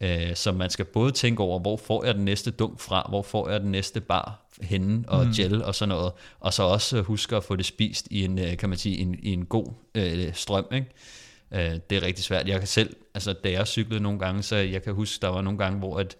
Øh, 0.00 0.36
så 0.36 0.52
man 0.52 0.70
skal 0.70 0.84
både 0.84 1.12
tænke 1.12 1.42
over, 1.42 1.58
hvor 1.58 1.76
får 1.76 2.04
jeg 2.04 2.14
den 2.14 2.24
næste 2.24 2.50
dunk 2.50 2.80
fra, 2.80 3.06
hvor 3.08 3.22
får 3.22 3.48
jeg 3.48 3.60
den 3.60 3.70
næste 3.70 4.00
bar 4.00 4.46
henne, 4.62 5.04
og 5.08 5.26
mm. 5.26 5.32
gel 5.32 5.64
og 5.64 5.74
sådan 5.74 5.88
noget, 5.88 6.12
og 6.40 6.52
så 6.52 6.62
også 6.62 7.02
huske 7.02 7.36
at 7.36 7.44
få 7.44 7.56
det 7.56 7.66
spist 7.66 8.08
i 8.10 8.24
en, 8.24 8.38
øh, 8.38 8.56
kan 8.56 8.68
man 8.68 8.78
sige, 8.78 8.98
en, 8.98 9.16
i 9.22 9.32
en 9.32 9.46
god 9.46 9.66
øh, 9.94 10.34
strøm, 10.34 10.66
ikke? 10.72 10.86
Øh, 11.52 11.80
det 11.90 11.96
er 11.98 12.02
rigtig 12.02 12.24
svært. 12.24 12.48
Jeg 12.48 12.58
kan 12.58 12.68
selv, 12.68 12.96
altså 13.14 13.32
da 13.32 13.50
jeg 13.50 13.66
cyklede 13.66 14.02
nogle 14.02 14.18
gange, 14.18 14.42
så 14.42 14.56
jeg 14.56 14.82
kan 14.82 14.94
huske, 14.94 15.22
der 15.22 15.28
var 15.28 15.40
nogle 15.40 15.58
gange, 15.58 15.78
hvor 15.78 15.98
at 15.98 16.16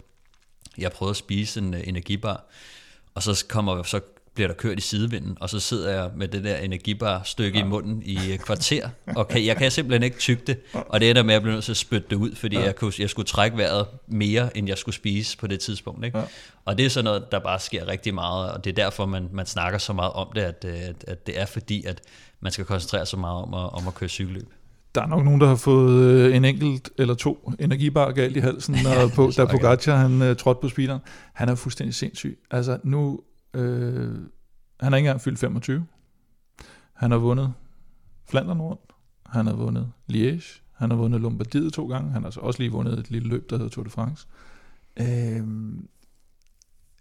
jeg 0.79 0.93
prøvede 0.93 1.11
at 1.11 1.17
spise 1.17 1.61
en 1.61 1.75
uh, 1.75 1.89
energibar, 1.89 2.45
og 3.15 3.23
så 3.23 3.45
kommer 3.49 3.83
så 3.83 4.01
bliver 4.35 4.49
der 4.49 4.55
kørt 4.55 4.79
i 4.79 4.81
sidevinden, 4.81 5.37
og 5.41 5.51
så 5.51 5.61
sidder 5.61 5.91
jeg 5.91 6.11
med 6.17 6.29
det 6.29 6.45
der 6.45 6.57
energibar 6.57 7.23
stykke 7.25 7.59
ja. 7.59 7.65
i 7.65 7.69
munden 7.69 8.03
i 8.03 8.19
et 8.33 8.41
kvarter, 8.41 8.89
og 9.07 9.29
kan, 9.29 9.47
jeg 9.47 9.57
kan 9.57 9.71
simpelthen 9.71 10.03
ikke 10.03 10.19
tygge 10.19 10.43
det, 10.47 10.59
og 10.75 11.01
det 11.01 11.11
ender 11.11 11.23
med, 11.23 11.31
at 11.31 11.35
jeg 11.35 11.43
bliver 11.43 11.55
nødt 11.55 11.65
til 11.65 11.73
at 11.73 11.77
spytte 11.77 12.07
det 12.11 12.17
ud, 12.17 12.35
fordi 12.35 12.57
ja. 12.57 12.65
jeg, 12.65 12.77
kunne, 12.77 12.93
jeg 12.99 13.11
skulle 13.11 13.27
trække 13.27 13.57
vejret 13.57 13.87
mere, 14.09 14.57
end 14.57 14.69
jeg 14.69 14.79
skulle 14.79 14.95
spise 14.95 15.39
på 15.39 15.47
det 15.47 15.61
tidspunkt. 15.61 16.05
Ikke? 16.05 16.19
Ja. 16.19 16.25
Og 16.65 16.79
det 16.79 16.87
er 16.87 16.91
sådan 16.91 17.05
noget, 17.05 17.33
der 17.33 17.39
bare 17.39 17.61
sker 17.61 17.89
rigtig 17.89 18.15
meget, 18.15 18.53
og 18.53 18.65
det 18.65 18.71
er 18.71 18.85
derfor, 18.85 19.07
man, 19.07 19.29
man 19.33 19.47
snakker 19.47 19.79
så 19.79 19.93
meget 19.93 20.13
om 20.13 20.29
det, 20.35 20.41
at, 20.41 20.65
at, 20.65 21.05
at 21.07 21.27
det 21.27 21.41
er 21.41 21.47
fordi, 21.47 21.85
at 21.85 22.01
man 22.41 22.53
skal 22.53 22.65
koncentrere 22.65 23.07
sig 23.07 23.19
meget 23.19 23.43
om 23.43 23.55
at, 23.55 23.73
om 23.73 23.89
at 23.89 23.95
køre 23.95 24.09
cykelløb. 24.09 24.49
Der 24.95 25.03
er 25.03 25.07
nok 25.07 25.25
nogen, 25.25 25.41
der 25.41 25.47
har 25.47 25.57
fået 25.57 26.05
øh, 26.05 26.37
en 26.37 26.45
enkelt 26.45 26.91
eller 26.99 27.15
to 27.15 27.53
energibar 27.59 28.13
galt 28.13 28.37
i 28.37 28.41
halsen, 28.41 28.77
når 28.85 29.09
på, 29.15 29.33
da 29.37 29.45
Pogacar 29.45 29.97
han 29.97 30.31
uh, 30.31 30.37
trådte 30.37 30.61
på 30.61 30.69
speederen. 30.69 31.01
Han 31.35 31.49
er 31.49 31.55
fuldstændig 31.55 31.95
sindssyg. 31.95 32.39
Altså 32.51 32.79
nu, 32.85 33.21
øh, 33.55 34.15
han 34.81 34.93
har 34.93 34.97
ikke 34.97 35.07
engang 35.07 35.21
fyldt 35.21 35.39
25. 35.39 35.87
Han 36.93 37.11
har 37.11 37.19
vundet 37.19 37.53
Flandern 38.29 38.61
rundt. 38.61 38.81
Han 39.27 39.47
har 39.47 39.55
vundet 39.55 39.93
Liège. 40.13 40.63
Han 40.73 40.91
har 40.91 40.97
vundet 40.97 41.21
Lombardiet 41.21 41.73
to 41.73 41.89
gange. 41.89 42.11
Han 42.11 42.23
har 42.23 42.31
så 42.31 42.41
også 42.41 42.61
lige 42.61 42.73
vundet 42.73 42.99
et 42.99 43.11
lille 43.11 43.29
løb, 43.29 43.51
der 43.51 43.57
hedder 43.57 43.71
Tour 43.71 43.85
de 43.85 43.91
France. 43.91 44.27
Øh, 44.97 45.47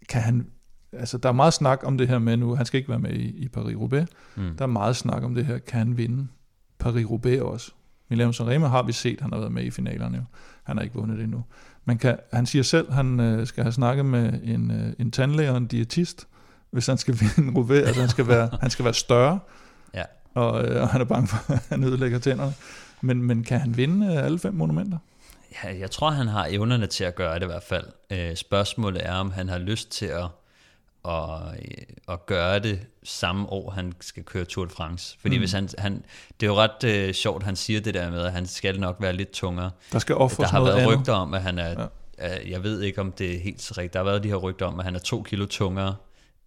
kan 0.08 0.22
han, 0.22 0.50
altså 0.92 1.18
der 1.18 1.28
er 1.28 1.32
meget 1.32 1.54
snak 1.54 1.80
om 1.84 1.98
det 1.98 2.08
her 2.08 2.18
med 2.18 2.36
nu, 2.36 2.54
han 2.54 2.66
skal 2.66 2.78
ikke 2.78 2.88
være 2.88 2.98
med 2.98 3.12
i, 3.12 3.44
i 3.44 3.48
Paris-Roubaix. 3.56 4.06
Mm. 4.36 4.56
Der 4.56 4.62
er 4.62 4.66
meget 4.66 4.96
snak 4.96 5.22
om 5.22 5.34
det 5.34 5.46
her, 5.46 5.58
kan 5.58 5.78
han 5.78 5.96
vinde 5.96 6.28
Paris-Roubaix 6.84 7.40
også? 7.40 7.72
Milano 8.10 8.32
Sanremo 8.32 8.66
har 8.66 8.82
vi 8.82 8.92
set, 8.92 9.20
han 9.20 9.32
har 9.32 9.38
været 9.38 9.52
med 9.52 9.64
i 9.64 9.70
finalerne 9.70 10.16
jo. 10.16 10.24
Han 10.62 10.76
har 10.76 10.84
ikke 10.84 10.94
vundet 10.94 11.16
det 11.18 11.24
endnu. 11.24 11.44
Men 11.84 11.98
kan, 11.98 12.18
han 12.32 12.46
siger 12.46 12.62
selv, 12.62 12.92
han 12.92 13.20
øh, 13.20 13.46
skal 13.46 13.64
have 13.64 13.72
snakket 13.72 14.06
med 14.06 14.40
en, 14.42 14.70
øh, 14.70 14.92
en 14.98 15.10
tandlæge 15.10 15.50
og 15.50 15.56
en 15.56 15.66
diætist, 15.66 16.28
hvis 16.70 16.86
han 16.86 16.98
skal 16.98 17.14
vinde 17.20 17.58
Roubaix. 17.58 17.86
Altså 17.86 18.00
han 18.00 18.10
skal 18.10 18.28
være, 18.28 18.50
han 18.62 18.70
skal 18.70 18.84
være 18.84 18.94
større, 18.94 19.38
ja. 19.94 20.04
og, 20.34 20.64
øh, 20.64 20.82
og 20.82 20.88
han 20.88 21.00
er 21.00 21.04
bange 21.04 21.28
for, 21.28 21.52
at 21.52 21.62
han 21.68 21.84
ødelægger 21.84 22.18
tænderne. 22.18 22.54
Men, 23.00 23.22
men 23.22 23.44
kan 23.44 23.60
han 23.60 23.76
vinde 23.76 24.06
øh, 24.06 24.24
alle 24.24 24.38
fem 24.38 24.54
monumenter? 24.54 24.98
Ja, 25.64 25.78
jeg 25.78 25.90
tror, 25.90 26.10
han 26.10 26.28
har 26.28 26.46
evnerne 26.50 26.86
til 26.86 27.04
at 27.04 27.14
gøre 27.14 27.34
det 27.34 27.42
i 27.42 27.46
hvert 27.46 27.62
fald. 27.62 27.86
Øh, 28.10 28.36
spørgsmålet 28.36 29.06
er, 29.06 29.14
om 29.14 29.30
han 29.30 29.48
har 29.48 29.58
lyst 29.58 29.90
til 29.90 30.06
at 30.06 30.26
at, 31.08 31.40
at 32.08 32.26
gøre 32.26 32.58
det 32.58 32.80
samme 33.02 33.48
år, 33.48 33.70
han 33.70 33.92
skal 34.00 34.22
køre 34.22 34.44
Tour 34.44 34.64
de 34.64 34.70
France. 34.70 35.16
Fordi 35.20 35.36
mm. 35.36 35.40
hvis 35.40 35.52
han, 35.52 35.68
han, 35.78 36.04
det 36.40 36.46
er 36.46 36.50
jo 36.50 36.56
ret 36.56 37.08
uh, 37.08 37.14
sjovt, 37.14 37.42
han 37.42 37.56
siger 37.56 37.80
det 37.80 37.94
der 37.94 38.10
med, 38.10 38.20
at 38.20 38.32
han 38.32 38.46
skal 38.46 38.80
nok 38.80 38.96
være 39.00 39.12
lidt 39.12 39.30
tungere. 39.30 39.70
Der 39.92 39.98
skal 39.98 40.14
Der 40.14 40.46
har 40.46 40.64
været 40.64 40.74
andet. 40.74 40.98
rygter 40.98 41.12
om, 41.12 41.34
at 41.34 41.42
han 41.42 41.58
er, 41.58 41.88
ja. 42.18 42.50
jeg 42.50 42.62
ved 42.62 42.80
ikke, 42.80 43.00
om 43.00 43.12
det 43.12 43.34
er 43.34 43.38
helt 43.38 43.72
rigtigt, 43.78 43.92
der 43.92 43.98
har 43.98 44.04
været 44.04 44.22
de 44.22 44.28
her 44.28 44.36
rygter 44.36 44.66
om, 44.66 44.78
at 44.78 44.84
han 44.84 44.94
er 44.94 44.98
to 44.98 45.22
kilo 45.22 45.46
tungere 45.46 45.94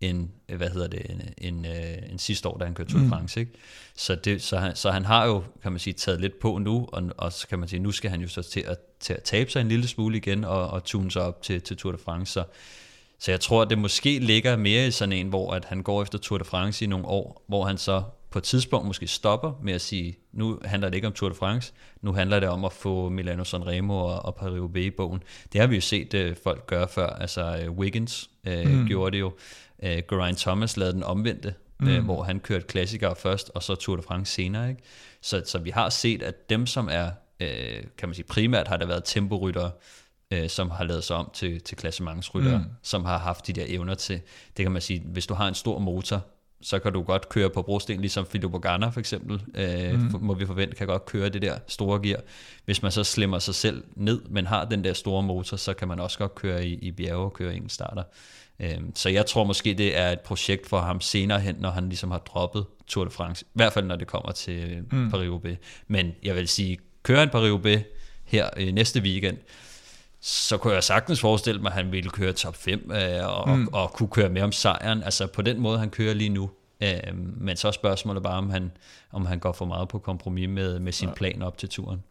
end, 0.02 0.30
hvad 0.58 0.70
hedder 0.70 0.88
det, 0.88 1.02
en, 1.10 1.22
en, 1.38 1.66
uh, 1.66 2.12
en 2.12 2.20
sidste 2.20 2.50
år, 2.50 2.58
da 2.58 2.66
han 2.66 2.74
kørte 2.74 2.92
Tour 2.92 3.00
de 3.00 3.06
mm. 3.06 3.12
France. 3.12 3.40
Ikke? 3.40 3.52
Så, 3.96 4.16
det, 4.16 4.42
så, 4.42 4.58
han, 4.58 4.76
så 4.76 4.92
han 4.92 5.06
har 5.06 5.26
jo, 5.26 5.44
kan 5.62 5.72
man 5.72 5.80
sige, 5.80 5.94
taget 5.94 6.22
lidt 6.22 6.40
på 6.40 6.58
nu, 6.58 6.88
og, 6.92 7.04
og 7.18 7.34
så 7.34 7.48
kan 7.48 7.60
man 7.60 7.68
sige, 7.68 7.80
nu 7.80 7.92
skal 7.92 8.10
han 8.10 8.22
jo 8.22 8.28
så 8.28 8.42
til 8.42 8.60
at, 8.60 8.78
til 9.00 9.14
at 9.14 9.24
tabe 9.24 9.52
sig 9.52 9.62
en 9.62 9.68
lille 9.68 9.88
smule 9.88 10.18
igen, 10.18 10.44
og, 10.44 10.68
og 10.68 10.84
tune 10.84 11.12
sig 11.12 11.22
op 11.22 11.42
til, 11.42 11.62
til 11.62 11.78
Tour 11.78 11.92
de 11.92 11.98
France. 11.98 12.34
Så 12.34 12.44
så 13.20 13.32
jeg 13.32 13.40
tror, 13.40 13.62
at 13.62 13.70
det 13.70 13.78
måske 13.78 14.20
ligger 14.20 14.58
mere 14.58 14.88
i 14.88 14.92
sådan 14.92 15.14
en, 15.14 15.28
hvor 15.28 15.54
at 15.54 15.66
han 15.66 15.84
går 15.84 16.02
efter 16.02 16.18
Tour 16.18 16.38
de 16.38 16.46
France 16.46 16.86
i 16.86 16.88
nogle 16.88 17.06
år, 17.06 17.44
hvor 17.48 17.66
han 17.66 17.78
så 17.78 18.04
på 18.30 18.40
et 18.40 18.44
tidspunkt 18.44 18.88
måske 18.88 19.08
stopper 19.08 19.52
med 19.64 19.74
at 19.74 19.82
sige, 19.82 20.18
nu 20.32 20.60
handler 20.66 20.90
det 20.90 20.96
ikke 20.96 21.08
om 21.08 21.14
Tour 21.14 21.30
de 21.30 21.36
France, 21.36 21.74
nu 22.02 22.14
handler 22.14 22.40
det 22.40 22.50
om 22.50 22.66
at 22.66 22.74
få 22.74 23.10
Milano 23.10 23.44
Sanremo 23.44 23.98
og, 23.98 24.26
og 24.26 24.38
Paris-Roubaix 24.40 24.80
i 24.80 24.90
bogen. 24.90 25.24
Det 25.54 25.62
har 25.62 25.68
vi 25.68 25.76
jo 25.76 25.82
set 25.82 26.14
uh, 26.14 26.36
folk 26.44 26.68
gøre 26.68 26.88
før, 26.88 27.08
altså 27.08 27.66
uh, 27.70 27.78
Wiggins 27.78 28.30
uh, 28.48 28.70
mm. 28.70 28.88
gjorde 28.88 29.12
det 29.12 29.20
jo, 29.20 29.34
uh, 29.84 29.90
Geraint 30.10 30.38
Thomas 30.38 30.78
lavede 30.78 30.94
den 30.94 31.04
omvendte, 31.04 31.54
mm. 31.80 31.88
uh, 31.88 32.06
hvor 32.06 32.24
han 32.24 32.40
kørte 32.40 32.66
klassikere 32.66 33.16
først, 33.16 33.52
og 33.56 33.64
så 33.64 33.76
Tour 33.76 33.96
de 33.96 34.04
France 34.04 34.34
senere. 34.34 34.70
Ikke? 34.70 34.82
Så, 35.22 35.44
så 35.46 35.58
vi 35.58 35.70
har 35.70 35.90
set, 35.90 36.24
at 36.24 36.50
dem 36.50 36.68
som 36.68 36.90
er, 36.92 37.06
uh, 37.42 37.84
kan 37.98 38.10
man 38.10 38.14
sige 38.14 38.26
primært 38.26 38.68
har 38.68 38.78
der 38.78 38.86
været 38.86 39.04
temporyttere, 39.06 39.72
øh, 40.34 40.50
som 40.50 40.70
har 40.70 40.84
lavet 40.84 41.04
sig 41.04 41.16
om 41.16 41.30
til, 41.34 41.62
til 41.62 41.78
klassementsrytter, 41.78 42.58
mm. 42.58 42.66
som 42.82 43.06
har 43.06 43.18
haft 43.18 43.48
de 43.48 43.54
der 43.54 43.66
evner 43.68 43.94
til, 43.94 44.22
det 44.58 44.66
kan 44.66 44.72
man 44.72 44.82
sige, 44.82 45.04
hvis 45.06 45.28
du 45.28 45.34
har 45.34 45.48
en 45.48 45.54
stor 45.54 45.80
motor, 45.80 46.26
så 46.62 46.80
kan 46.80 46.94
du 46.94 47.02
godt 47.02 47.30
køre 47.30 47.50
på 47.50 47.62
brosten, 47.62 48.02
ligesom 48.02 48.26
Filippo 48.26 48.58
Ganna 48.58 48.90
for 48.90 49.00
eksempel, 49.00 49.42
øh, 49.56 50.02
mm. 50.02 50.12
må 50.22 50.34
vi 50.34 50.46
forvente, 50.46 50.76
kan 50.76 50.88
godt 50.88 51.06
køre 51.06 51.30
det 51.30 51.42
der 51.42 51.58
store 51.68 52.02
gear. 52.04 52.22
Hvis 52.66 52.82
man 52.82 52.92
så 52.92 53.04
slimmer 53.04 53.40
sig 53.40 53.56
selv 53.56 53.84
ned, 53.96 54.22
men 54.30 54.46
har 54.46 54.66
den 54.66 54.84
der 54.84 54.94
store 54.94 55.24
motor, 55.24 55.58
så 55.58 55.74
kan 55.74 55.88
man 55.88 56.00
også 56.00 56.18
godt 56.18 56.36
køre 56.36 56.66
i, 56.66 56.74
i 56.74 56.92
bjerge 56.92 57.24
og 57.24 57.34
køre 57.34 57.56
en 57.56 57.70
starter. 57.70 58.04
Øh, 58.60 58.80
så 58.96 59.10
jeg 59.10 59.26
tror 59.26 59.44
måske, 59.44 59.74
det 59.74 59.98
er 59.98 60.10
et 60.10 60.20
projekt 60.20 60.70
for 60.70 60.80
ham 60.80 61.02
senere 61.02 61.40
hen, 61.40 61.56
når 61.60 61.70
han 61.70 61.90
ligesom 61.90 62.12
har 62.12 62.18
droppet 62.18 62.66
Tour 62.88 63.06
de 63.06 63.12
France. 63.12 63.46
I 63.46 63.50
hvert 63.54 63.74
fald, 63.74 63.86
når 63.86 63.96
det 63.96 64.08
kommer 64.08 64.32
til 64.32 64.86
mm. 64.92 65.10
Paris-Roubaix. 65.10 65.56
Men 65.88 66.12
jeg 66.24 66.36
vil 66.36 66.48
sige, 66.48 66.78
køre 67.04 67.24
en 67.24 67.30
Paris-Roubaix 67.30 67.80
her 68.26 68.50
øh, 68.58 68.74
næste 68.74 69.02
weekend, 69.02 69.38
så 70.22 70.58
kunne 70.58 70.74
jeg 70.74 70.84
sagtens 70.84 71.22
forestille 71.22 71.62
mig, 71.62 71.70
at 71.70 71.76
han 71.76 71.92
ville 71.92 72.10
køre 72.10 72.34
top 72.34 72.56
5 72.56 72.92
øh, 72.92 72.98
og, 73.28 73.58
mm. 73.58 73.68
og, 73.68 73.84
og 73.84 73.94
kunne 73.94 74.10
køre 74.10 74.30
med 74.30 74.42
om 74.42 74.52
sejren. 74.52 75.04
Altså 75.04 75.28
på 75.28 75.42
den 75.42 75.60
måde, 75.60 75.80
han 75.80 75.90
kører 75.90 76.14
lige 76.14 76.30
nu. 76.30 76.50
Øh, 76.84 77.18
men 77.18 77.58
så 77.58 77.68
er 77.68 77.72
spørgsmålet 77.72 78.24
bare, 78.24 78.38
om 78.38 78.50
han, 78.50 78.72
om 79.12 79.26
han 79.26 79.40
går 79.40 79.52
for 79.52 79.66
meget 79.66 79.88
på 79.88 80.00
kompromis 80.00 80.50
med, 80.50 80.80
med 80.80 80.92
sin 80.92 81.08
ja. 81.08 81.14
plan 81.14 81.42
op 81.42 81.58
til 81.58 81.70
turen. 81.70 82.04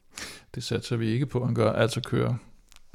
det 0.54 0.64
satser 0.64 0.96
vi 0.96 1.10
ikke 1.10 1.26
på, 1.26 1.38
at 1.38 1.46
han 1.46 1.54
gør, 1.54 1.72
altså 1.72 2.00
kører 2.00 2.34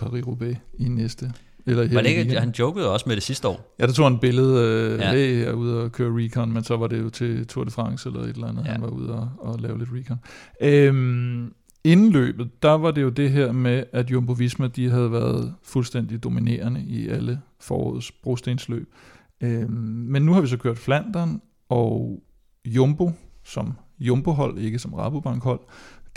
Paris-Roubaix 0.01 0.55
i 0.79 0.87
næste 0.87 1.33
eller 1.67 1.93
var 1.93 2.01
det 2.01 2.09
ikke, 2.09 2.39
han 2.39 2.49
jokede 2.59 2.91
også 2.91 3.03
med 3.07 3.15
det 3.15 3.23
sidste 3.23 3.47
år? 3.47 3.75
Ja, 3.79 3.85
der 3.87 3.93
tog 3.93 4.05
han 4.05 4.19
billede 4.19 4.63
øh, 4.63 4.99
ja. 4.99 5.13
af, 5.13 5.49
at 5.49 5.53
ude 5.53 5.83
og 5.83 5.91
køre 5.91 6.25
recon, 6.25 6.53
men 6.53 6.63
så 6.63 6.77
var 6.77 6.87
det 6.87 6.99
jo 6.99 7.09
til 7.09 7.47
Tour 7.47 7.63
de 7.63 7.71
France 7.71 8.09
eller 8.09 8.21
et 8.21 8.29
eller 8.29 8.47
andet, 8.47 8.65
ja. 8.65 8.71
han 8.71 8.81
var 8.81 8.87
ude 8.87 9.13
og, 9.13 9.29
og 9.39 9.59
lave 9.59 9.77
lidt 9.77 9.89
recon. 9.93 10.19
Øhm, 10.61 11.53
inden 11.83 12.11
løbet, 12.11 12.63
der 12.63 12.71
var 12.71 12.91
det 12.91 13.01
jo 13.01 13.09
det 13.09 13.31
her 13.31 13.51
med, 13.51 13.83
at 13.93 14.11
Jumbo 14.11 14.33
Visma, 14.33 14.67
de 14.67 14.89
havde 14.89 15.11
været 15.11 15.53
fuldstændig 15.63 16.23
dominerende 16.23 16.81
i 16.87 17.07
alle 17.07 17.41
forårets 17.59 18.11
brostensløb. 18.11 18.93
Øhm, 19.41 19.71
men 20.09 20.21
nu 20.21 20.33
har 20.33 20.41
vi 20.41 20.47
så 20.47 20.57
kørt 20.57 20.77
Flandern, 20.77 21.41
og 21.69 22.23
Jumbo, 22.65 23.11
som 23.43 23.73
Jumbo-hold, 23.99 24.57
ikke 24.57 24.79
som 24.79 24.93
Rabobank-hold, 24.93 25.59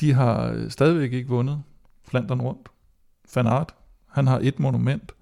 de 0.00 0.12
har 0.12 0.66
stadigvæk 0.68 1.12
ikke 1.12 1.28
vundet 1.28 1.62
Flandern 2.08 2.40
rundt. 2.40 2.68
Van 3.34 3.46
Aert, 3.46 3.74
han 4.08 4.26
har 4.26 4.38
et 4.42 4.60
monument, 4.60 5.12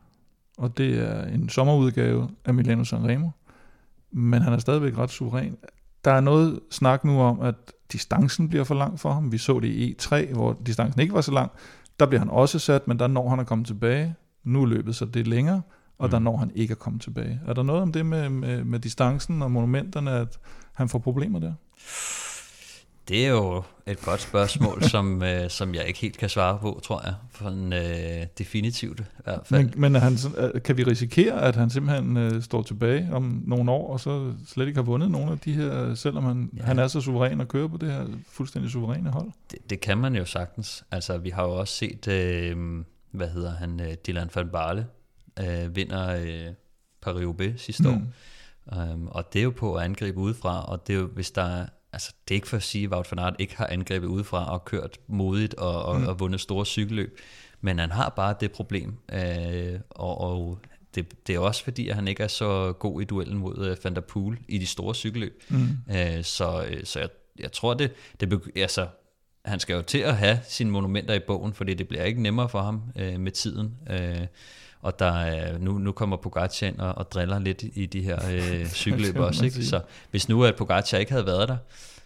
og 0.59 0.79
det 0.79 0.99
er 0.99 1.25
en 1.25 1.49
sommerudgave 1.49 2.29
af 2.45 2.55
Milano 2.55 2.85
Sanremo, 2.85 3.29
men 4.13 4.43
han 4.43 4.53
er 4.53 4.59
stadigvæk 4.59 4.99
ret 4.99 5.11
suveræn. 5.11 5.57
Der 6.05 6.11
er 6.11 6.21
noget 6.21 6.61
snak 6.71 7.05
nu 7.05 7.21
om, 7.21 7.41
at 7.41 7.55
distancen 7.93 8.49
bliver 8.49 8.65
for 8.65 8.75
lang 8.75 9.01
for 9.01 9.13
ham. 9.13 9.33
Vi 9.33 9.39
så 9.39 9.61
det 9.61 9.69
i 9.69 9.97
E3, 10.01 10.35
hvor 10.35 10.57
distancen 10.67 11.01
ikke 11.01 11.15
var 11.15 11.21
så 11.21 11.33
lang. 11.33 11.51
Der 12.01 12.07
bliver 12.07 12.19
han 12.19 12.31
også 12.31 12.59
sat, 12.59 12.89
men 12.89 12.99
der 12.99 13.07
når 13.07 13.29
han 13.29 13.41
at 13.41 13.47
komme 13.47 13.65
tilbage. 13.65 14.15
Nu 14.45 14.63
er 14.63 14.67
løbet 14.67 14.97
så 14.97 15.05
det 15.05 15.27
længere, 15.27 15.63
og 15.99 16.07
mm. 16.07 16.11
der 16.11 16.19
når 16.19 16.37
han 16.37 16.51
ikke 16.55 16.73
at 16.73 16.79
komme 16.79 16.99
tilbage. 16.99 17.41
Er 17.47 17.53
der 17.53 17.63
noget 17.63 17.83
om 17.83 17.93
det 17.93 18.07
med, 18.07 18.29
med, 18.29 18.65
med 18.65 18.79
distancen 18.79 19.43
og 19.43 19.51
monumenterne, 19.51 20.11
at 20.11 20.39
han 20.75 20.89
får 20.89 20.99
problemer 20.99 21.39
der? 21.39 21.53
Det 23.09 23.27
er 23.27 23.31
jo 23.31 23.63
et 23.87 24.01
godt 24.03 24.21
spørgsmål, 24.21 24.83
som, 24.95 25.23
øh, 25.23 25.51
som 25.51 25.75
jeg 25.75 25.85
ikke 25.85 26.01
helt 26.01 26.19
kan 26.19 26.29
svare 26.29 26.59
på, 26.59 26.81
tror 26.85 27.03
jeg. 27.05 27.15
For 27.31 27.49
en, 27.49 27.73
øh, 27.73 28.27
definitivt 28.39 29.01
i 29.01 29.03
hvert 29.25 29.41
fald. 29.45 29.65
Men, 29.65 29.75
men 29.77 29.95
han, 29.95 30.19
øh, 30.37 30.63
kan 30.63 30.77
vi 30.77 30.85
risikere, 30.85 31.43
at 31.43 31.57
han 31.57 31.71
simpelthen 31.71 32.17
øh, 32.17 32.43
står 32.43 32.63
tilbage 32.63 33.09
om 33.13 33.43
nogle 33.47 33.71
år, 33.71 33.93
og 33.93 34.01
så 34.01 34.33
slet 34.47 34.67
ikke 34.67 34.79
har 34.79 34.85
vundet 34.85 35.11
nogle 35.11 35.33
af 35.33 35.39
de 35.39 35.53
her, 35.53 35.95
selvom 35.95 36.25
han, 36.25 36.51
ja. 36.57 36.63
han 36.63 36.79
er 36.79 36.87
så 36.87 37.01
suveræn 37.01 37.41
og 37.41 37.49
kører 37.49 37.69
på 37.69 37.77
det 37.77 37.93
her 37.93 38.07
fuldstændig 38.31 38.71
suveræne 38.71 39.11
hold? 39.11 39.31
Det, 39.51 39.71
det 39.71 39.81
kan 39.81 39.99
man 39.99 40.17
jo 40.17 40.25
sagtens. 40.25 40.85
Altså, 40.91 41.19
vi 41.19 41.31
har 41.31 41.43
jo 41.43 41.51
også 41.51 41.75
set, 41.75 42.09
øh, 42.09 42.85
hvad 43.11 43.29
hedder 43.29 43.55
han, 43.55 43.81
øh, 43.81 43.95
Dylan 44.07 44.31
van 44.35 44.49
Barle, 44.49 44.87
øh, 45.41 45.77
vinder 45.77 46.17
øh, 46.21 46.53
Paris-Roubaix 47.07 47.57
sidste 47.57 47.83
mm. 47.83 47.89
år. 47.89 48.03
Um, 48.77 49.09
og 49.09 49.33
det 49.33 49.39
er 49.39 49.43
jo 49.43 49.51
på 49.51 49.75
at 49.75 49.85
angribe 49.85 50.19
udefra, 50.19 50.65
og 50.65 50.87
det 50.87 50.95
er 50.95 50.99
jo, 50.99 51.07
hvis 51.07 51.31
der 51.31 51.67
altså 51.93 52.15
det 52.29 52.35
er 52.35 52.37
ikke 52.37 52.49
for 52.49 52.57
at 52.57 52.63
sige, 52.63 52.85
at 52.85 52.91
Wout 52.91 53.13
van 53.13 53.19
Aert 53.19 53.37
ikke 53.39 53.57
har 53.57 53.67
angrebet 53.67 54.07
udefra 54.07 54.53
og 54.53 54.65
kørt 54.65 54.99
modigt 55.07 55.55
og, 55.55 55.83
og, 55.83 56.01
mm. 56.01 56.07
og 56.07 56.21
vundet 56.21 56.41
store 56.41 56.67
cykelløb, 56.67 57.19
men 57.61 57.79
han 57.79 57.91
har 57.91 58.09
bare 58.09 58.35
det 58.41 58.53
problem, 58.53 58.97
øh, 59.13 59.81
og, 59.91 60.21
og 60.21 60.59
det, 60.95 61.27
det 61.27 61.35
er 61.35 61.39
også 61.39 61.65
fordi, 61.65 61.89
at 61.89 61.95
han 61.95 62.09
ikke 62.09 62.23
er 62.23 62.29
så 62.29 62.73
god 62.73 63.03
i 63.03 63.05
duellen 63.05 63.39
mod 63.39 63.59
uh, 63.59 63.85
Van 63.85 63.95
der 63.95 64.01
Poel 64.01 64.39
i 64.49 64.59
de 64.59 64.67
store 64.67 64.95
cykelløb. 64.95 65.43
Mm. 65.49 65.69
Øh, 65.91 66.25
så 66.25 66.67
øh, 66.71 66.85
så 66.85 67.01
jeg, 67.01 67.09
jeg 67.39 67.53
tror, 67.53 67.75
det, 67.75 67.93
det 68.21 68.43
altså, 68.57 68.87
han 69.45 69.61
skal 69.61 69.75
jo 69.75 69.83
til 69.83 69.99
at 69.99 70.17
have 70.17 70.39
sine 70.49 70.71
monumenter 70.71 71.15
i 71.15 71.21
bogen, 71.27 71.55
fordi 71.55 71.75
det 71.75 71.89
bliver 71.89 72.05
ikke 72.05 72.23
nemmere 72.23 72.49
for 72.49 72.63
ham 72.63 72.83
øh, 72.97 73.21
med 73.21 73.33
tiden. 73.33 73.77
Øh, 73.91 74.27
og 74.83 74.99
der 74.99 75.13
er, 75.13 75.59
nu, 75.59 75.79
nu 75.79 75.93
kommer 75.93 76.17
Pogacar 76.17 76.67
ind 76.67 76.79
og, 76.79 76.99
og 76.99 77.13
driller 77.13 77.39
lidt 77.39 77.65
i 77.75 77.87
de 77.87 78.03
her 78.03 78.19
øh, 78.33 78.67
cykelløb 78.83 79.17
også. 79.17 79.45
Ikke? 79.45 79.65
Så 79.65 79.81
hvis 80.11 80.29
nu 80.29 80.45
at 80.45 80.57
Pogacar 80.57 80.99
ikke 80.99 81.13
havde 81.13 81.27
været 81.27 81.49
der, 81.49 81.57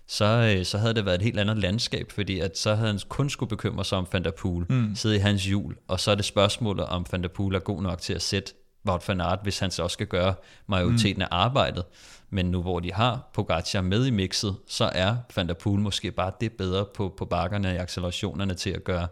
så, 0.06 0.54
øh, 0.56 0.64
så 0.64 0.78
havde 0.78 0.94
det 0.94 1.04
været 1.04 1.14
et 1.14 1.22
helt 1.22 1.38
andet 1.38 1.58
landskab, 1.58 2.12
fordi 2.12 2.40
at 2.40 2.58
så 2.58 2.74
havde 2.74 2.90
han 2.90 3.00
kun 3.08 3.30
skulle 3.30 3.50
bekymre 3.50 3.84
sig 3.84 3.98
om 3.98 4.06
Van 4.12 4.24
der 4.24 4.30
Poel, 4.30 4.66
mm. 4.68 4.94
sidde 4.94 5.16
i 5.16 5.18
hans 5.18 5.44
hjul, 5.44 5.76
og 5.88 6.00
så 6.00 6.10
er 6.10 6.14
det 6.14 6.24
spørgsmålet, 6.24 6.86
om 6.86 7.06
Van 7.12 7.22
der 7.22 7.28
Poel 7.28 7.54
er 7.54 7.58
god 7.58 7.82
nok 7.82 8.00
til 8.00 8.12
at 8.12 8.22
sætte 8.22 8.52
Wout 8.86 9.08
van 9.08 9.20
Aert, 9.20 9.38
hvis 9.42 9.58
han 9.58 9.70
så 9.70 9.82
også 9.82 9.94
skal 9.94 10.06
gøre 10.06 10.34
majoriteten 10.66 11.16
mm. 11.16 11.22
af 11.22 11.28
arbejdet. 11.30 11.84
Men 12.30 12.46
nu 12.46 12.62
hvor 12.62 12.80
de 12.80 12.92
har 12.92 13.30
Pogacar 13.34 13.80
med 13.80 14.06
i 14.06 14.10
mixet, 14.10 14.56
så 14.66 14.90
er 14.94 15.16
Van 15.36 15.48
der 15.48 15.54
Poel 15.54 15.80
måske 15.80 16.10
bare 16.10 16.32
det 16.40 16.52
bedre 16.52 16.86
på, 16.94 17.14
på 17.18 17.24
bakkerne 17.24 17.74
i 17.74 17.76
accelerationerne 17.76 18.54
til 18.54 18.70
at 18.70 18.84
gøre 18.84 19.06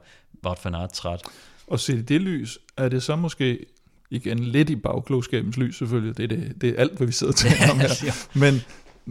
Wout 0.45 0.65
van 0.65 0.75
Aert 0.75 0.93
træt. 0.93 1.23
Og 1.71 1.81
se 1.81 2.03
det 2.03 2.21
lys, 2.21 2.59
er 2.77 2.89
det 2.89 3.03
så 3.03 3.17
måske 3.17 3.67
igen 4.11 4.39
lidt 4.39 4.71
i 4.71 4.77
bagklogskabens 4.77 5.57
lys 5.57 5.79
selvfølgelig, 5.79 6.17
det 6.17 6.25
er, 6.25 6.29
det, 6.29 6.61
det 6.61 6.69
er 6.71 6.75
alt, 6.77 6.97
hvad 6.97 7.07
vi 7.07 7.13
sidder 7.13 7.33
til 7.43 7.51
om 7.73 7.79
her. 7.79 8.39
Men, 8.39 8.61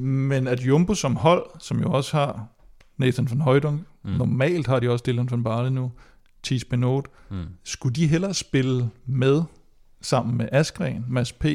men 0.03 0.47
at 0.47 0.59
Jumbo 0.59 0.93
som 0.93 1.15
hold, 1.15 1.45
som 1.59 1.81
jo 1.81 1.91
også 1.91 2.17
har 2.17 2.47
Nathan 2.97 3.29
van 3.29 3.41
Højdung, 3.41 3.85
mm. 4.03 4.11
normalt 4.11 4.67
har 4.67 4.79
de 4.79 4.89
også 4.89 5.03
Dylan 5.07 5.31
van 5.31 5.43
Barle 5.43 5.69
nu, 5.69 5.91
Thies 6.43 6.65
Benot, 6.65 7.05
mm. 7.31 7.45
skulle 7.63 7.95
de 7.95 8.07
hellere 8.07 8.33
spille 8.33 8.89
med 9.05 9.43
sammen 10.01 10.37
med 10.37 10.49
Askren, 10.51 11.05
Mads 11.09 11.31
P., 11.31 11.45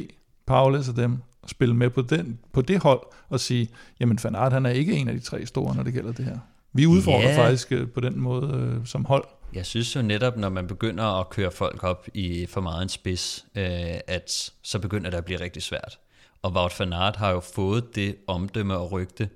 Paulus 0.47 0.89
og 0.89 0.97
dem, 0.97 1.19
og 1.43 1.51
spille 1.51 1.75
med 1.75 1.91
på, 1.91 2.03
den, 2.03 2.39
på 2.53 2.63
det 2.63 2.83
hold 2.83 3.01
og 3.29 3.41
sige, 3.41 3.69
jamen 4.01 4.19
Van 4.25 4.35
Aert, 4.35 4.53
han 4.53 4.67
er 4.67 4.71
ikke 4.71 4.93
en 4.93 5.09
af 5.09 5.15
de 5.15 5.21
tre 5.21 5.47
store, 5.47 5.77
når 5.77 5.83
det 5.83 5.95
gælder 5.95 6.13
det 6.13 6.25
her. 6.25 6.39
Vi 6.73 6.87
udfordrer 6.87 7.25
yeah. 7.25 7.37
faktisk 7.37 7.73
øh, 7.73 7.89
på 7.89 8.01
den 8.01 8.21
måde 8.21 8.77
øh, 8.77 8.87
som 8.87 9.05
hold. 9.05 9.25
Jeg 9.55 9.67
synes 9.67 9.97
jo 9.97 10.03
netop, 10.03 10.37
når 10.37 10.49
man 10.49 10.67
begynder 10.67 11.05
at 11.05 11.31
køre 11.31 11.51
folk 11.51 11.85
op 11.85 12.07
i 12.15 12.47
for 12.47 12.61
meget 12.61 12.83
en 12.83 12.89
spids, 12.89 13.47
øh, 13.55 13.65
at 14.07 14.51
så 14.63 14.79
begynder 14.79 15.11
det 15.11 15.17
at 15.17 15.25
blive 15.25 15.41
rigtig 15.41 15.63
svært. 15.63 15.99
Og 16.43 16.53
Wout 16.53 16.81
van 16.81 16.93
Aert 16.93 17.17
har 17.17 17.31
jo 17.31 17.41
fået 17.41 17.95
det 17.95 18.17
omdømme 18.27 18.77
og 18.77 18.93
rygte, 18.93 19.29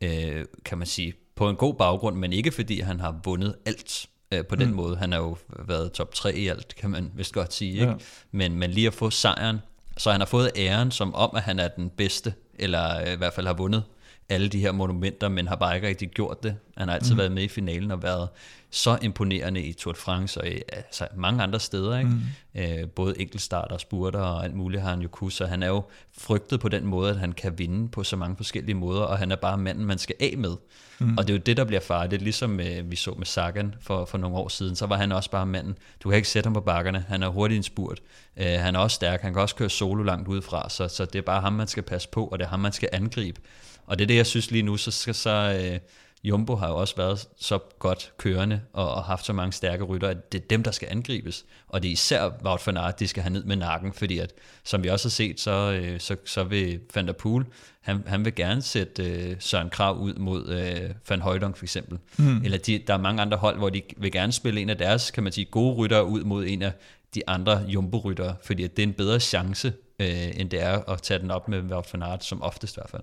øh, 0.00 0.44
kan 0.64 0.78
man 0.78 0.86
sige, 0.86 1.14
på 1.34 1.48
en 1.48 1.56
god 1.56 1.74
baggrund, 1.74 2.16
men 2.16 2.32
ikke 2.32 2.50
fordi 2.50 2.80
han 2.80 3.00
har 3.00 3.20
vundet 3.24 3.56
alt 3.66 4.06
øh, 4.32 4.46
på 4.46 4.56
den 4.56 4.68
mm. 4.68 4.74
måde. 4.74 4.96
Han 4.96 5.12
har 5.12 5.18
jo 5.18 5.36
været 5.58 5.92
top 5.92 6.14
3 6.14 6.34
i 6.34 6.48
alt, 6.48 6.74
kan 6.76 6.90
man 6.90 7.12
vist 7.14 7.32
godt 7.32 7.52
sige. 7.52 7.72
Ikke? 7.72 7.86
Ja. 7.86 7.94
Men, 8.32 8.58
men 8.58 8.70
lige 8.70 8.86
at 8.86 8.94
få 8.94 9.10
sejren, 9.10 9.58
så 9.96 10.10
han 10.10 10.20
har 10.20 10.26
fået 10.26 10.50
æren 10.56 10.90
som 10.90 11.14
om, 11.14 11.30
at 11.36 11.42
han 11.42 11.58
er 11.58 11.68
den 11.68 11.90
bedste, 11.90 12.34
eller 12.58 13.00
øh, 13.00 13.12
i 13.12 13.16
hvert 13.16 13.32
fald 13.32 13.46
har 13.46 13.54
vundet 13.54 13.82
alle 14.28 14.48
de 14.48 14.60
her 14.60 14.72
monumenter, 14.72 15.28
men 15.28 15.48
har 15.48 15.56
bare 15.56 15.74
ikke 15.74 15.88
rigtig 15.88 16.08
gjort 16.08 16.42
det. 16.42 16.56
Han 16.76 16.88
har 16.88 16.94
altid 16.94 17.12
mm. 17.12 17.18
været 17.18 17.32
med 17.32 17.42
i 17.42 17.48
finalen 17.48 17.90
og 17.90 18.02
været 18.02 18.28
så 18.70 18.98
imponerende 19.02 19.62
i 19.62 19.72
Tour 19.72 19.92
de 19.92 19.98
France 19.98 20.40
og 20.40 20.48
i 20.48 20.60
altså, 20.72 21.06
mange 21.16 21.42
andre 21.42 21.60
steder. 21.60 21.98
Ikke? 21.98 22.10
Mm. 22.10 22.60
Øh, 22.60 22.88
både 22.88 23.20
enkeltstarter, 23.20 23.78
spurter 23.78 24.20
og 24.20 24.44
alt 24.44 24.54
muligt 24.54 24.82
har 24.82 24.90
han 24.90 25.00
jo 25.00 25.08
kunne, 25.08 25.32
så 25.32 25.46
han 25.46 25.62
er 25.62 25.66
jo 25.66 25.82
frygtet 26.18 26.60
på 26.60 26.68
den 26.68 26.86
måde, 26.86 27.10
at 27.10 27.18
han 27.18 27.32
kan 27.32 27.58
vinde 27.58 27.88
på 27.88 28.04
så 28.04 28.16
mange 28.16 28.36
forskellige 28.36 28.74
måder, 28.74 29.02
og 29.02 29.18
han 29.18 29.32
er 29.32 29.36
bare 29.36 29.58
manden, 29.58 29.84
man 29.84 29.98
skal 29.98 30.16
af 30.20 30.34
med. 30.38 30.56
Mm. 30.98 31.18
Og 31.18 31.28
det 31.28 31.34
er 31.34 31.38
jo 31.38 31.42
det, 31.46 31.56
der 31.56 31.64
bliver 31.64 31.80
farligt, 31.80 32.22
ligesom 32.22 32.60
øh, 32.60 32.90
vi 32.90 32.96
så 32.96 33.14
med 33.18 33.26
Sagan 33.26 33.74
for, 33.80 34.04
for 34.04 34.18
nogle 34.18 34.36
år 34.36 34.48
siden, 34.48 34.76
så 34.76 34.86
var 34.86 34.96
han 34.96 35.12
også 35.12 35.30
bare 35.30 35.46
manden. 35.46 35.78
Du 36.02 36.08
kan 36.08 36.16
ikke 36.16 36.28
sætte 36.28 36.46
ham 36.46 36.54
på 36.54 36.60
bakkerne, 36.60 37.04
han 37.08 37.22
er 37.22 37.28
hurtigt 37.28 37.56
en 37.56 37.62
spurt. 37.62 38.00
Øh, 38.36 38.46
han 38.46 38.74
er 38.74 38.78
også 38.78 38.94
stærk, 38.94 39.20
han 39.20 39.32
kan 39.32 39.42
også 39.42 39.54
køre 39.54 39.70
solo 39.70 40.02
langt 40.02 40.28
udefra, 40.28 40.68
så, 40.70 40.88
så 40.88 41.04
det 41.04 41.18
er 41.18 41.22
bare 41.22 41.40
ham, 41.40 41.52
man 41.52 41.66
skal 41.66 41.82
passe 41.82 42.08
på, 42.08 42.26
og 42.26 42.38
det 42.38 42.44
er 42.44 42.48
ham, 42.48 42.60
man 42.60 42.72
skal 42.72 42.88
angribe. 42.92 43.40
Og 43.86 43.98
det 43.98 44.04
er 44.04 44.06
det, 44.06 44.16
jeg 44.16 44.26
synes 44.26 44.50
lige 44.50 44.62
nu, 44.62 44.76
så 44.76 44.90
skal 44.90 45.14
så... 45.14 45.60
Øh, 45.60 45.78
Jumbo 46.24 46.56
har 46.56 46.68
jo 46.68 46.76
også 46.76 46.96
været 46.96 47.28
så 47.36 47.58
godt 47.78 48.12
kørende 48.18 48.60
og, 48.72 48.94
og 48.94 49.04
haft 49.04 49.26
så 49.26 49.32
mange 49.32 49.52
stærke 49.52 49.84
rytter, 49.84 50.08
at 50.08 50.32
det 50.32 50.42
er 50.42 50.46
dem, 50.50 50.62
der 50.62 50.70
skal 50.70 50.88
angribes. 50.90 51.44
Og 51.68 51.82
det 51.82 51.88
er 51.88 51.92
især 51.92 52.30
Wout 52.44 52.66
van 52.66 52.76
Aert, 52.76 53.00
de 53.00 53.08
skal 53.08 53.22
have 53.22 53.32
ned 53.32 53.44
med 53.44 53.56
nakken, 53.56 53.92
fordi 53.92 54.18
at, 54.18 54.32
som 54.64 54.84
vi 54.84 54.88
også 54.88 55.08
har 55.08 55.10
set, 55.10 55.40
så, 55.40 55.50
øh, 55.50 56.00
så, 56.00 56.16
så 56.24 56.44
vil 56.44 56.80
Van 56.94 57.06
der 57.06 57.12
Poel, 57.12 57.44
han, 57.80 58.02
han 58.06 58.24
vil 58.24 58.34
gerne 58.34 58.62
sætte 58.62 59.02
øh, 59.02 59.36
Søren 59.38 59.70
Krav 59.70 59.96
ud 59.96 60.14
mod 60.14 60.48
øh, 60.48 60.90
Van 61.08 61.20
Højdong 61.20 61.56
for 61.56 61.64
eksempel. 61.64 61.98
Mm. 62.16 62.42
Eller 62.44 62.58
de, 62.58 62.82
der 62.86 62.94
er 62.94 62.98
mange 62.98 63.22
andre 63.22 63.36
hold, 63.36 63.58
hvor 63.58 63.70
de 63.70 63.82
vil 63.96 64.12
gerne 64.12 64.32
spille 64.32 64.60
en 64.60 64.70
af 64.70 64.78
deres, 64.78 65.10
kan 65.10 65.22
man 65.22 65.32
sige, 65.32 65.44
gode 65.44 65.74
ryttere 65.74 66.04
ud 66.04 66.24
mod 66.24 66.46
en 66.46 66.62
af 66.62 66.72
de 67.14 67.28
andre 67.28 67.64
jumbo-ryttere, 67.68 68.36
fordi 68.42 68.64
at 68.64 68.76
det 68.76 68.82
er 68.82 68.86
en 68.86 68.94
bedre 68.94 69.20
chance, 69.20 69.72
øh, 70.00 70.40
end 70.40 70.50
det 70.50 70.62
er 70.62 70.90
at 70.90 71.02
tage 71.02 71.20
den 71.20 71.30
op 71.30 71.48
med 71.48 71.62
Wout 71.62 71.92
van 71.92 72.02
Aert, 72.02 72.24
som 72.24 72.42
oftest 72.42 72.76
i 72.76 72.78
hvert 72.78 72.90
fald. 72.90 73.02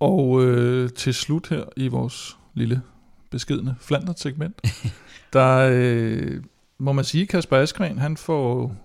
Og 0.00 0.44
øh, 0.44 0.90
til 0.90 1.14
slut 1.14 1.48
her 1.48 1.64
i 1.76 1.88
vores 1.88 2.36
lille 2.54 2.82
beskedende 3.30 3.74
Flandert-segment, 3.80 4.60
der 5.32 5.68
øh, 5.72 6.42
må 6.78 6.92
man 6.92 7.04
sige, 7.04 7.26
Kasper 7.26 7.56
Askren, 7.56 7.98
han 7.98 8.16
får 8.16 8.76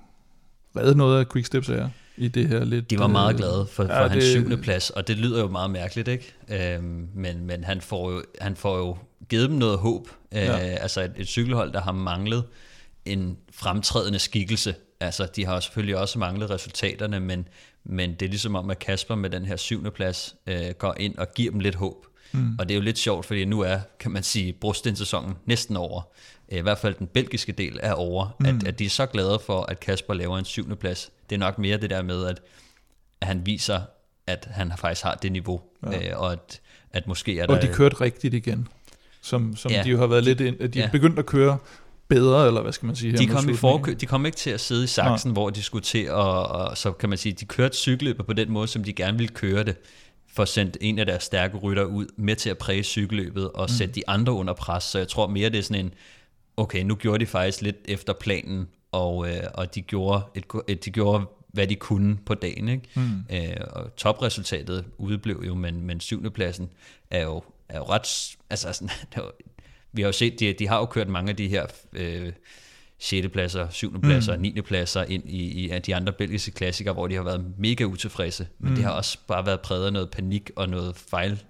reddet 0.76 0.97
noget 0.97 1.20
af 1.20 1.30
Quicksteps 1.30 1.70
ære 1.70 1.89
i 2.18 2.28
det 2.28 2.47
her 2.47 2.66
lidt... 2.66 2.89
De 2.89 2.99
var 2.99 3.07
meget 3.07 3.34
øh, 3.34 3.38
glade 3.38 3.68
for, 3.72 3.86
for 3.86 3.93
ja, 3.93 4.07
hans 4.07 4.14
det, 4.14 4.32
syvende 4.32 4.57
plads, 4.57 4.89
og 4.89 5.07
det 5.07 5.18
lyder 5.18 5.39
jo 5.39 5.47
meget 5.47 5.72
mærkeligt, 5.72 6.07
ikke? 6.07 6.34
Øhm, 6.49 7.07
men 7.14 7.45
men 7.45 7.64
han, 7.64 7.82
får 7.82 8.12
jo, 8.12 8.24
han 8.41 8.55
får 8.55 8.78
jo 8.78 8.97
givet 9.30 9.49
dem 9.49 9.57
noget 9.57 9.78
håb. 9.78 10.07
Øh, 10.32 10.41
ja. 10.41 10.57
Altså 10.57 11.01
et, 11.01 11.12
et 11.18 11.28
cykelhold, 11.28 11.74
der 11.74 11.82
har 11.82 11.91
manglet 11.91 12.43
en 13.05 13.38
fremtrædende 13.51 14.20
skikkelse. 14.20 14.76
Altså, 14.99 15.28
de 15.36 15.45
har 15.45 15.60
selvfølgelig 15.60 15.97
også 15.97 16.20
manglet 16.20 16.49
resultaterne, 16.49 17.20
men 17.20 17.47
men 17.89 18.13
det 18.13 18.21
er 18.25 18.29
ligesom 18.29 18.55
om, 18.55 18.69
at 18.69 18.79
Kasper 18.79 19.15
med 19.15 19.29
den 19.29 19.45
her 19.45 19.55
syvende 19.55 19.91
plads 19.91 20.35
øh, 20.47 20.69
går 20.77 20.95
ind 20.99 21.17
og 21.17 21.33
giver 21.33 21.51
dem 21.51 21.59
lidt 21.59 21.75
håb. 21.75 22.05
Mm. 22.31 22.55
Og 22.59 22.69
det 22.69 22.73
er 22.73 22.75
jo 22.77 22.81
lidt 22.83 22.97
sjovt, 22.97 23.25
fordi 23.25 23.45
nu 23.45 23.61
er, 23.61 23.79
kan 23.99 24.11
man 24.11 24.23
sige, 24.23 24.53
brostensæsonen 24.53 25.35
næsten 25.45 25.77
over. 25.77 26.01
I 26.49 26.59
hvert 26.61 26.77
fald 26.77 26.95
den 26.95 27.07
belgiske 27.07 27.51
del 27.51 27.79
er 27.83 27.93
over. 27.93 28.35
Mm. 28.39 28.45
At, 28.45 28.67
at 28.67 28.79
de 28.79 28.85
er 28.85 28.89
så 28.89 29.05
glade 29.05 29.39
for, 29.45 29.61
at 29.61 29.79
Kasper 29.79 30.13
laver 30.13 30.37
en 30.37 30.45
syvende 30.45 30.75
plads. 30.75 31.11
Det 31.29 31.35
er 31.35 31.39
nok 31.39 31.57
mere 31.57 31.77
det 31.77 31.89
der 31.89 32.01
med, 32.01 32.25
at, 32.25 32.41
at 33.21 33.27
han 33.27 33.45
viser, 33.45 33.81
at 34.27 34.47
han 34.51 34.71
faktisk 34.77 35.03
har 35.03 35.15
det 35.15 35.31
niveau. 35.31 35.61
Ja. 35.91 36.09
Øh, 36.09 36.19
og 36.19 36.31
at, 36.31 36.61
at 36.93 37.07
måske 37.07 37.39
er 37.39 37.45
der... 37.45 37.55
Og 37.55 37.61
de 37.61 37.67
kørte 37.73 38.01
rigtigt 38.01 38.33
igen. 38.33 38.67
som, 39.21 39.55
som 39.55 39.71
Ja. 39.71 39.83
de 39.83 39.89
jo 39.89 39.97
har 39.97 40.07
været 40.07 40.23
lidt 40.23 40.41
ind, 40.41 40.61
at 40.61 40.73
de 40.73 40.79
Ja. 40.79 40.85
er 40.85 40.91
begyndt 40.91 41.19
at 41.19 41.25
køre 41.25 41.57
bedre, 42.10 42.47
eller 42.47 42.62
hvad 42.62 42.72
skal 42.72 42.86
man 42.86 42.95
sige? 42.95 43.12
her 43.12 43.18
De 43.18 43.28
kom, 43.28 43.49
i 43.49 43.53
forkø- 43.53 43.93
de 43.93 44.05
kom 44.05 44.26
ikke 44.26 44.38
til 44.38 44.49
at 44.49 44.60
sidde 44.60 44.84
i 44.84 44.88
saksen, 44.88 45.32
hvor 45.32 45.49
de 45.49 45.64
skulle 45.64 45.84
til, 45.84 46.12
og, 46.12 46.47
og 46.47 46.78
så 46.78 46.91
kan 46.91 47.10
man 47.10 47.18
sige, 47.18 47.34
de 47.34 47.45
kørte 47.45 47.78
cykelløbet 47.78 48.26
på 48.26 48.34
den 48.34 48.51
måde, 48.51 48.68
som 48.68 48.84
de 48.84 48.93
gerne 48.93 49.18
ville 49.18 49.34
køre 49.34 49.64
det, 49.64 49.76
for 50.34 50.43
at 50.43 50.49
sende 50.49 50.72
en 50.82 50.99
af 50.99 51.05
deres 51.05 51.24
stærke 51.24 51.57
rytter 51.57 51.84
ud 51.84 52.07
med 52.18 52.36
til 52.36 52.49
at 52.49 52.57
præge 52.57 52.84
cykelløbet 52.84 53.51
og 53.51 53.64
mm. 53.64 53.76
sætte 53.78 53.95
de 53.95 54.10
andre 54.10 54.34
under 54.34 54.53
pres. 54.53 54.84
Så 54.84 54.97
jeg 54.97 55.07
tror 55.07 55.28
mere, 55.28 55.49
det 55.49 55.57
er 55.57 55.64
sådan 55.64 55.86
en, 55.86 55.93
okay, 56.57 56.84
nu 56.84 56.95
gjorde 56.95 57.20
de 57.20 57.26
faktisk 57.26 57.62
lidt 57.62 57.78
efter 57.86 58.14
planen, 58.14 58.68
og, 58.91 59.30
øh, 59.30 59.43
og 59.53 59.76
de, 59.76 59.82
gjorde 59.82 60.22
et, 60.36 60.45
et, 60.68 60.86
de 60.86 60.91
gjorde, 60.91 61.26
hvad 61.47 61.68
de 61.68 61.76
kunne 61.76 62.18
på 62.26 62.34
dagen. 62.34 62.70
Ikke? 62.70 62.84
Mm. 62.95 63.24
Øh, 63.32 63.57
og 63.72 63.95
topresultatet 63.95 64.86
udeblev 64.97 65.43
jo, 65.47 65.55
men, 65.55 65.82
men 65.82 65.99
syvendepladsen 65.99 66.70
er 67.12 67.24
jo, 67.24 67.43
er 67.70 67.78
jo 67.78 67.84
ret... 67.84 68.38
Altså, 68.49 68.74
sådan, 68.74 68.89
det 69.16 69.18
jo, 69.18 69.32
vi 69.93 70.01
har 70.01 70.07
jo 70.07 70.13
set, 70.13 70.39
de, 70.39 70.53
de 70.53 70.67
har 70.67 70.77
jo 70.77 70.85
kørt 70.85 71.07
mange 71.07 71.29
af 71.29 71.35
de 71.35 71.47
her 71.47 71.65
øh, 71.93 72.31
6. 73.01 73.27
pladser, 73.27 73.67
7. 73.69 74.01
pladser, 74.01 74.35
mm. 74.35 74.41
9. 74.41 74.61
pladser 74.61 75.03
ind 75.03 75.23
i, 75.29 75.65
i 75.75 75.79
de 75.79 75.95
andre 75.95 76.13
belgiske 76.13 76.51
klassikere, 76.51 76.93
hvor 76.93 77.07
de 77.07 77.15
har 77.15 77.23
været 77.23 77.45
mega 77.57 77.83
utilfredse. 77.83 78.47
Men 78.59 78.69
mm. 78.69 78.75
det 78.75 78.85
har 78.85 78.91
også 78.91 79.17
bare 79.27 79.45
været 79.45 79.59
præget 79.59 79.85
af 79.85 79.93
noget 79.93 80.09
panik 80.09 80.51
og 80.55 80.69
noget 80.69 80.95
fejl. 80.95 81.43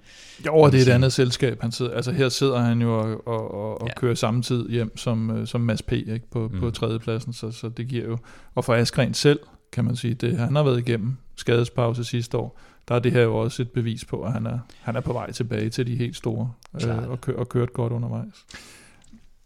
Jo, 0.46 0.56
og 0.56 0.72
det 0.72 0.78
er 0.78 0.82
et 0.82 0.96
andet 0.96 1.14
selskab. 1.14 1.62
Han 1.62 1.72
sidder, 1.72 1.94
altså 1.96 2.12
her 2.12 2.30
sidder 2.30 2.60
han 2.60 2.82
jo 2.82 3.00
og, 3.00 3.28
og, 3.28 3.52
og, 3.54 3.82
og 3.82 3.88
Ja. 3.88 3.94
kører 3.94 4.16
samme 4.16 4.42
tid 4.42 4.70
hjem 4.70 4.98
som, 4.98 5.30
øh, 5.38 5.48
som 5.48 5.62
Mads 5.62 5.82
P. 5.82 5.92
Ikke, 5.92 6.22
på, 6.32 6.48
mm. 6.54 6.60
på 6.60 6.72
tredjepladsen, 6.72 7.34
så, 7.34 7.52
så 7.52 7.70
det 7.70 7.88
giver 7.88 8.06
jo... 8.06 8.18
Og 8.56 8.66
for 8.66 8.74
Askren 8.76 9.14
selv, 9.14 9.40
kan 9.72 9.86
man 9.86 9.96
sige, 9.96 10.14
det 10.14 10.38
han 10.38 10.56
har 10.56 10.64
været 10.64 10.80
igennem 10.80 11.18
skadespause 11.36 12.04
sidste 12.04 12.38
år, 12.38 12.60
der 12.88 12.96
er 12.96 13.00
det 13.00 13.12
her 13.12 13.22
jo 13.22 13.38
også 13.38 13.62
et 13.62 13.72
bevis 13.72 14.06
på, 14.06 14.24
at 14.24 14.34
han 14.34 14.46
er, 14.46 14.60
han 14.82 14.96
er 14.96 15.02
på 15.02 15.14
vej 15.14 15.32
tilbage 15.32 15.70
til 15.70 15.88
de 15.88 15.96
helt 15.96 16.16
store, 16.16 16.52
Klart. 16.78 17.04
øh, 17.04 17.10
og, 17.10 17.22
kø, 17.22 17.34
og 17.34 17.50
kørt 17.50 17.74
godt 17.74 17.94
undervejs. 17.94 18.46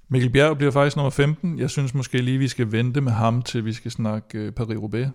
Mikkel 0.09 0.29
Bjerg 0.29 0.57
bliver 0.57 0.71
faktisk 0.71 0.95
nummer 0.95 1.09
15. 1.09 1.59
Jeg 1.59 1.69
synes 1.69 1.93
måske 1.93 2.17
lige, 2.21 2.37
vi 2.37 2.47
skal 2.47 2.71
vente 2.71 3.01
med 3.01 3.11
ham, 3.11 3.41
til 3.41 3.65
vi 3.65 3.73
skal 3.73 3.91
snakke 3.91 4.37
øh, 4.39 4.51
Paris-Roubaix. 4.59 5.07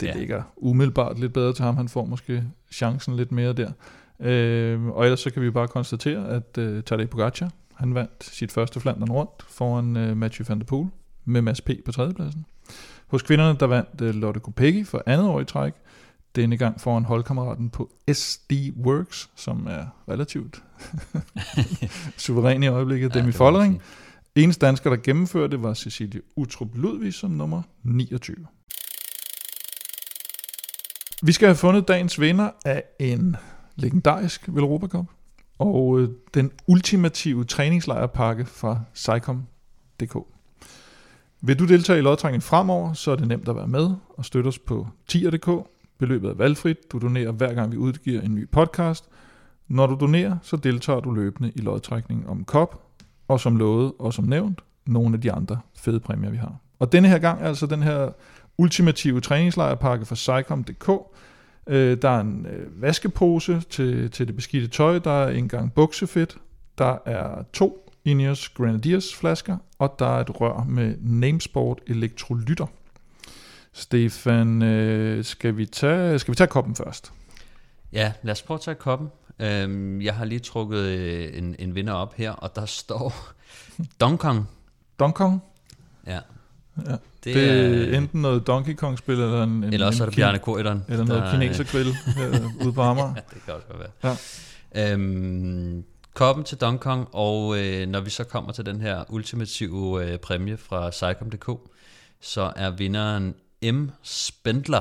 Det 0.00 0.06
Ja. 0.06 0.06
ja. 0.12 0.18
ligger 0.18 0.42
umiddelbart 0.56 1.18
lidt 1.20 1.32
bedre 1.32 1.52
til 1.52 1.64
ham. 1.64 1.76
Han 1.76 1.88
får 1.88 2.04
måske 2.04 2.44
chancen 2.72 3.16
lidt 3.16 3.32
mere 3.32 3.52
der. 3.52 3.70
Øh, 4.20 4.86
og 4.86 5.04
ellers 5.04 5.20
så 5.20 5.30
kan 5.30 5.42
vi 5.42 5.50
bare 5.50 5.68
konstatere, 5.68 6.28
at 6.28 6.58
øh, 6.58 6.82
Tadej 6.82 7.06
Pogacar, 7.06 7.50
han 7.74 7.94
vandt 7.94 8.24
sit 8.24 8.52
første 8.52 8.80
Flandern 8.80 9.10
rundt 9.10 9.30
foran 9.48 9.96
øh, 9.96 10.16
Mathieu 10.16 10.44
van 10.48 10.58
der 10.58 10.64
Poel 10.64 10.88
med 11.24 11.42
Mads 11.42 11.60
P. 11.60 11.70
på 11.84 11.92
tredjepladsen. 11.92 12.46
Hos 13.06 13.22
kvinderne, 13.22 13.58
der 13.58 13.66
vandt 13.66 14.00
øh, 14.02 14.14
Lotte 14.14 14.40
Kopecky 14.40 14.86
for 14.86 15.02
andet 15.06 15.26
år 15.26 15.40
i 15.40 15.44
træk. 15.44 15.72
Denne 16.36 16.56
gang 16.56 16.80
foran 16.80 17.04
holdkammeraten 17.04 17.70
på 17.70 17.90
SD 18.12 18.52
Works, 18.76 19.30
som 19.36 19.66
er 19.66 19.86
relativt 20.08 20.62
suveræn 22.22 22.62
i 22.62 22.66
øjeblikket, 22.66 23.14
Demi 23.14 23.22
må 23.22 23.26
man 23.26 23.32
Follering. 23.32 23.82
Eneste 24.34 24.66
dansker, 24.66 24.90
der 24.90 24.96
gennemførte 24.96 25.50
det, 25.50 25.62
var 25.62 25.74
Cecilie 25.74 26.20
Utrup 26.36 26.68
Ludvig 26.74 27.14
som 27.14 27.30
nummer 27.30 27.62
29. 27.82 28.36
Vi 31.22 31.32
skal 31.32 31.48
have 31.48 31.56
fundet 31.56 31.88
dagens 31.88 32.20
vinder 32.20 32.50
af 32.64 32.84
en 33.00 33.36
legendarisk 33.76 34.48
Velropa 34.48 34.86
Cup, 34.86 35.06
og 35.58 36.00
øh, 36.00 36.08
den 36.34 36.50
ultimative 36.66 37.44
træningslejrpakke 37.44 38.46
fra 38.46 38.80
Cycom.dk. 38.94 40.16
Vil 41.40 41.58
du 41.58 41.66
deltage 41.66 41.98
i 41.98 42.02
lodtrækningen 42.02 42.42
fremover, 42.42 42.92
så 42.92 43.10
er 43.10 43.16
det 43.16 43.28
nemt 43.28 43.48
at 43.48 43.56
være 43.56 43.68
med 43.68 43.90
og 44.08 44.24
støtte 44.24 44.48
os 44.48 44.58
på 44.58 44.88
tier.dk. 45.08 45.71
Beløbet 46.02 46.30
er 46.30 46.34
valgfrit. 46.34 46.92
Du 46.92 46.98
donerer 46.98 47.32
hver 47.32 47.54
gang 47.54 47.72
vi 47.72 47.76
udgiver 47.76 48.20
en 48.20 48.34
ny 48.34 48.48
podcast. 48.50 49.04
Når 49.68 49.86
du 49.86 49.96
donerer, 50.00 50.36
så 50.42 50.56
deltager 50.56 51.00
du 51.00 51.10
løbende 51.10 51.52
i 51.54 51.60
lodtrækningen 51.60 52.26
om 52.26 52.44
kop, 52.44 52.82
og 53.28 53.40
som 53.40 53.56
lovet 53.56 53.92
og 53.98 54.14
som 54.14 54.24
nævnt, 54.24 54.60
nogle 54.86 55.14
af 55.14 55.20
de 55.20 55.32
andre 55.32 55.60
fede 55.74 56.00
præmier, 56.00 56.30
vi 56.30 56.36
har. 56.36 56.56
Og 56.78 56.92
denne 56.92 57.08
her 57.08 57.18
gang 57.18 57.42
er 57.42 57.46
altså 57.46 57.66
den 57.66 57.82
her 57.82 58.08
ultimative 58.58 59.20
træningslejrpakke 59.20 60.06
fra 60.06 60.16
Cycom.dk. 60.16 60.90
Øh, 61.66 61.96
der 62.02 62.10
er 62.10 62.20
en 62.20 62.46
øh, 62.46 62.82
vaskepose 62.82 63.60
til, 63.70 64.10
til 64.10 64.26
det 64.26 64.36
beskidte 64.36 64.68
tøj, 64.68 64.98
der 64.98 65.24
er 65.24 65.28
en 65.28 65.48
gang 65.48 65.74
buksefedt, 65.74 66.38
der 66.78 66.96
er 67.06 67.42
to 67.52 67.90
Ineos 68.04 68.48
Grenadiers 68.48 69.14
flasker, 69.14 69.56
og 69.78 69.94
der 69.98 70.06
er 70.06 70.20
et 70.20 70.40
rør 70.40 70.64
med 70.68 70.94
Namesport 71.00 71.80
elektrolytter. 71.86 72.66
Stefan, 73.72 74.62
øh, 74.62 75.24
skal, 75.24 75.56
vi 75.56 75.66
tage, 75.66 76.18
skal 76.18 76.32
vi 76.32 76.36
tage 76.36 76.48
koppen 76.48 76.76
først? 76.76 77.12
Ja, 77.92 78.12
lad 78.22 78.32
os 78.32 78.42
prøve 78.42 78.56
at 78.58 78.60
tage 78.60 78.74
koppen. 78.74 79.08
Øhm, 79.38 80.00
jeg 80.00 80.14
har 80.14 80.24
lige 80.24 80.38
trukket 80.38 80.78
øh, 80.78 81.38
en, 81.38 81.56
en 81.58 81.74
vinder 81.74 81.92
op 81.92 82.14
her, 82.14 82.30
og 82.30 82.56
der 82.56 82.66
står 82.66 83.14
Donkong. 84.00 84.48
Donkong? 84.98 85.42
Ja. 86.06 86.18
Ja. 86.86 86.90
Det, 87.24 87.34
Det 87.34 87.50
er, 87.94 87.98
enten 87.98 88.22
noget 88.22 88.46
Donkey 88.46 88.74
Kong-spil, 88.74 89.14
eller 89.14 89.42
en, 89.42 89.50
en, 89.50 89.64
eller 89.72 89.86
også 89.86 90.02
er 90.04 90.08
det 90.08 90.16
Bjarne 90.16 90.38
Korydon. 90.38 90.84
Eller 90.88 91.04
noget 91.04 91.30
kinesergrill 91.32 91.88
øh, 92.22 92.66
ude 92.66 92.72
på 92.72 92.82
Amager. 92.82 93.12
Ja, 93.16 93.20
det 93.34 93.44
kan 93.44 93.54
også 93.54 93.66
godt 93.66 93.80
være. 94.02 94.16
Ja. 94.74 94.92
Øhm, 94.92 95.84
koppen 96.14 96.44
til 96.44 96.58
Donkey 96.58 96.82
Kong, 96.82 97.08
og 97.12 97.58
øh, 97.58 97.88
når 97.88 98.00
vi 98.00 98.10
så 98.10 98.24
kommer 98.24 98.52
til 98.52 98.66
den 98.66 98.80
her 98.80 99.04
ultimative 99.08 100.04
øh, 100.04 100.18
præmie 100.18 100.56
fra 100.56 100.92
Cycom.dk, 100.92 101.50
så 102.20 102.52
er 102.56 102.70
vinderen 102.70 103.34
M. 103.70 103.90
Spendler. 104.02 104.80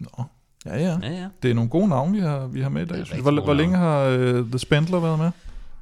Nå, 0.00 0.24
ja, 0.66 0.76
ja. 0.76 0.98
Ja, 1.02 1.10
ja. 1.10 1.28
Det 1.42 1.50
er 1.50 1.54
nogle 1.54 1.70
gode 1.70 1.88
navne, 1.88 2.12
vi 2.12 2.20
har, 2.20 2.46
vi 2.46 2.60
har 2.60 2.68
med 2.68 2.82
i 2.82 2.84
dag. 2.84 3.20
Hvor, 3.20 3.40
hvor 3.44 3.54
længe 3.54 3.76
har 3.76 4.08
uh, 4.08 4.48
The 4.50 4.58
Spendler 4.58 5.00
været 5.00 5.18
med? 5.18 5.30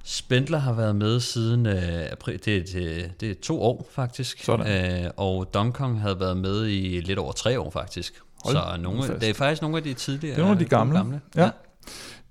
Spendler 0.05 0.59
har 0.59 0.73
været 0.73 0.97
med 0.97 1.21
siden 1.21 1.67
øh, 1.67 2.13
april, 2.13 2.41
det, 2.45 2.57
er, 2.57 2.63
det, 2.63 3.13
det 3.21 3.31
er 3.31 3.35
to 3.43 3.63
år 3.63 3.89
faktisk, 3.93 4.45
Sådan. 4.45 5.05
Øh, 5.05 5.11
og 5.17 5.55
Donkey 5.55 5.79
Kong 5.79 6.01
havde 6.01 6.21
været 6.21 6.37
med 6.37 6.67
i 6.69 7.01
lidt 7.01 7.19
over 7.19 7.33
tre 7.33 7.61
år 7.61 7.71
faktisk. 7.71 8.15
Hold 8.45 8.57
så 8.57 8.63
nogle, 8.83 9.03
fast. 9.03 9.21
det 9.21 9.29
er 9.29 9.35
faktisk 9.35 9.63
nogle 9.63 9.77
af 9.77 9.83
de 9.83 9.95
tidligere. 9.95 10.35
Det 10.35 10.41
er 10.41 10.47
nogle 10.47 10.61
af 10.61 10.65
de 10.65 10.69
gamle. 10.69 10.97
gamle. 10.97 11.21
Ja. 11.37 11.51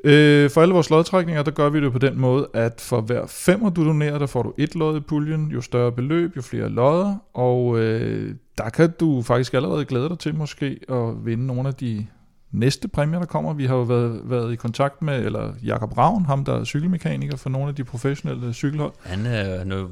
Øh, 0.04 0.50
for 0.50 0.62
alle 0.62 0.74
vores 0.74 0.90
lodtrækninger, 0.90 1.44
der 1.44 1.52
gør 1.52 1.70
vi 1.70 1.84
det 1.84 1.92
på 1.92 2.00
den 2.00 2.20
måde, 2.20 2.48
at 2.54 2.82
for 2.82 3.02
hver 3.02 3.28
femmer 3.28 3.70
du 3.70 3.86
donerer, 3.86 4.20
der 4.20 4.26
får 4.26 4.44
du 4.44 4.54
et 4.58 4.76
lod 4.76 4.98
i 4.98 5.00
puljen. 5.00 5.52
Jo 5.52 5.62
større 5.62 5.92
beløb, 5.92 6.36
jo 6.36 6.42
flere 6.42 6.70
lodder. 6.70 7.16
Og 7.34 7.80
øh, 7.80 8.36
der 8.60 8.70
kan 8.70 8.94
du 9.00 9.22
faktisk 9.22 9.54
allerede 9.54 9.86
glæde 9.86 10.10
dig 10.10 10.20
til 10.20 10.36
måske 10.36 10.80
at 10.90 11.26
vinde 11.26 11.48
nogle 11.48 11.68
af 11.68 11.74
de 11.74 12.06
næste 12.52 12.88
præmier, 12.88 13.20
der 13.20 13.26
kommer. 13.26 13.54
Vi 13.54 13.66
har 13.66 13.76
jo 13.76 13.82
været, 13.82 14.22
været 14.24 14.54
i 14.54 14.56
kontakt 14.56 15.02
med, 15.02 15.26
eller 15.26 15.54
Jakob 15.64 15.98
Ravn, 15.98 16.26
ham 16.26 16.46
der 16.46 16.60
er 16.60 16.64
cykelmekaniker 16.64 17.38
for 17.38 17.50
nogle 17.50 17.70
af 17.70 17.76
de 17.76 17.84
professionelle 17.84 18.54
cykelhold. 18.54 18.94
Han 19.04 19.26
er 19.26 19.64
nu, 19.64 19.88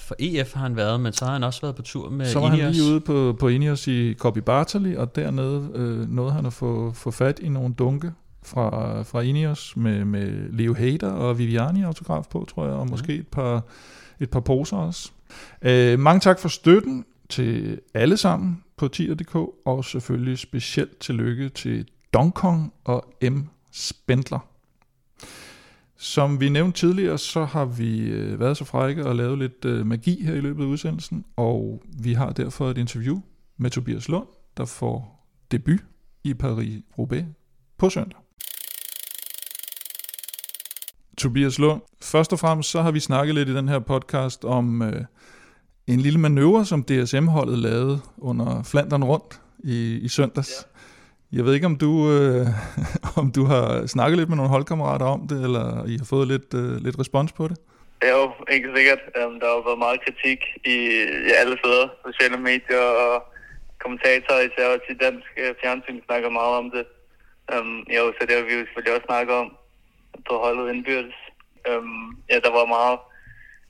for 0.00 0.14
EF 0.18 0.54
har 0.54 0.62
han 0.62 0.76
været, 0.76 1.00
men 1.00 1.12
så 1.12 1.24
har 1.24 1.32
han 1.32 1.44
også 1.44 1.60
været 1.60 1.76
på 1.76 1.82
tur 1.82 2.10
med 2.10 2.26
Så 2.26 2.40
var 2.40 2.46
han 2.46 2.58
Ineos. 2.58 2.76
lige 2.76 2.92
ude 2.92 3.00
på, 3.00 3.36
på 3.40 3.48
Ineos 3.48 3.86
i 3.88 4.14
Copy 4.14 4.38
Bartali, 4.38 4.96
og 4.96 5.16
dernede 5.16 5.70
øh, 5.74 6.10
nåede 6.10 6.32
han 6.32 6.46
at 6.46 6.52
få, 6.52 6.92
få 6.92 7.10
fat 7.10 7.38
i 7.38 7.48
nogle 7.48 7.74
dunke 7.74 8.12
fra, 8.42 9.02
fra 9.02 9.20
Ineos 9.20 9.76
med, 9.76 10.04
med 10.04 10.52
Leo 10.52 10.74
Hader 10.74 11.10
og 11.10 11.38
Viviani 11.38 11.82
autograf 11.82 12.24
på, 12.30 12.46
tror 12.50 12.64
jeg, 12.64 12.74
og 12.74 12.90
måske 12.90 13.14
et 13.14 13.28
par, 13.28 13.62
et 14.20 14.30
par 14.30 14.40
poser 14.40 14.76
også. 14.76 15.10
Øh, 15.62 15.98
mange 15.98 16.20
tak 16.20 16.38
for 16.38 16.48
støtten 16.48 17.04
til 17.28 17.80
alle 17.94 18.16
sammen 18.16 18.62
på 18.76 18.88
tier.dk, 18.88 19.34
og 19.66 19.84
selvfølgelig 19.84 20.38
specielt 20.38 20.98
tillykke 20.98 21.48
til 21.48 21.88
Donkong 22.14 22.72
og 22.84 23.14
M. 23.22 23.40
Spendler. 23.72 24.48
Som 25.96 26.40
vi 26.40 26.48
nævnte 26.48 26.78
tidligere, 26.78 27.18
så 27.18 27.44
har 27.44 27.64
vi 27.64 28.00
øh, 28.00 28.40
været 28.40 28.56
så 28.56 28.64
frække 28.64 29.06
og 29.06 29.16
lavet 29.16 29.38
lidt 29.38 29.64
øh, 29.64 29.86
magi 29.86 30.24
her 30.24 30.34
i 30.34 30.40
løbet 30.40 30.62
af 30.62 30.66
udsendelsen, 30.66 31.24
og 31.36 31.82
vi 32.02 32.12
har 32.12 32.30
derfor 32.30 32.70
et 32.70 32.78
interview 32.78 33.20
med 33.56 33.70
Tobias 33.70 34.08
Lund, 34.08 34.26
der 34.56 34.64
får 34.64 35.26
debut 35.50 35.80
i 36.24 36.34
Paris-Roubaix 36.42 37.24
på 37.78 37.90
søndag. 37.90 38.18
Tobias 41.18 41.58
Lund, 41.58 41.80
først 42.02 42.32
og 42.32 42.38
fremmest 42.38 42.70
så 42.70 42.82
har 42.82 42.90
vi 42.90 43.00
snakket 43.00 43.34
lidt 43.34 43.48
i 43.48 43.54
den 43.54 43.68
her 43.68 43.78
podcast 43.78 44.44
om 44.44 44.82
øh, 44.82 45.04
en 45.88 46.00
lille 46.00 46.20
manøvre, 46.20 46.64
som 46.64 46.82
DSM-holdet 46.82 47.58
lavede 47.58 48.00
under 48.18 48.62
Flandern 48.70 49.04
rundt 49.04 49.40
i, 49.64 49.98
i 50.02 50.08
søndags. 50.08 50.50
Ja. 51.32 51.36
Jeg 51.36 51.44
ved 51.44 51.54
ikke, 51.54 51.66
om 51.66 51.76
du, 51.76 51.90
øh, 52.10 52.46
om 53.20 53.32
du 53.36 53.44
har 53.44 53.86
snakket 53.86 54.18
lidt 54.18 54.28
med 54.28 54.36
nogle 54.36 54.50
holdkammerater 54.50 55.06
om 55.06 55.28
det, 55.30 55.38
eller 55.46 55.86
I 55.86 55.96
har 56.00 56.08
fået 56.14 56.28
lidt, 56.28 56.54
øh, 56.54 56.76
lidt 56.84 56.98
respons 56.98 57.32
på 57.32 57.48
det? 57.48 57.58
Jo, 58.10 58.32
ikke 58.54 58.68
sikkert. 58.76 59.02
Um, 59.18 59.34
der 59.40 59.46
har 59.48 59.56
jo 59.58 59.64
været 59.68 59.84
meget 59.86 60.04
kritik 60.06 60.40
i, 60.74 60.76
i 61.28 61.32
alle 61.40 61.56
steder, 61.62 61.86
sociale 62.06 62.38
medier 62.50 62.86
og 63.04 63.14
kommentatorer, 63.82 64.40
især 64.40 64.66
også 64.74 64.88
i 64.90 65.00
dansk 65.04 65.30
uh, 65.42 65.52
fjernsyn, 65.60 66.00
snakker 66.08 66.30
meget 66.40 66.54
om 66.62 66.70
det. 66.76 66.84
Um, 67.54 67.76
jo, 67.96 68.02
så 68.16 68.20
det 68.26 68.34
har 68.36 68.44
vi 68.48 68.54
jo 68.58 68.64
selvfølgelig 68.64 68.94
også 68.96 69.08
snakket 69.10 69.34
om 69.42 69.48
på 70.28 70.34
holdet 70.44 70.72
indbyrdes. 70.72 71.18
Um, 71.70 72.18
ja, 72.30 72.36
der 72.46 72.52
var 72.58 72.66
meget, 72.76 72.98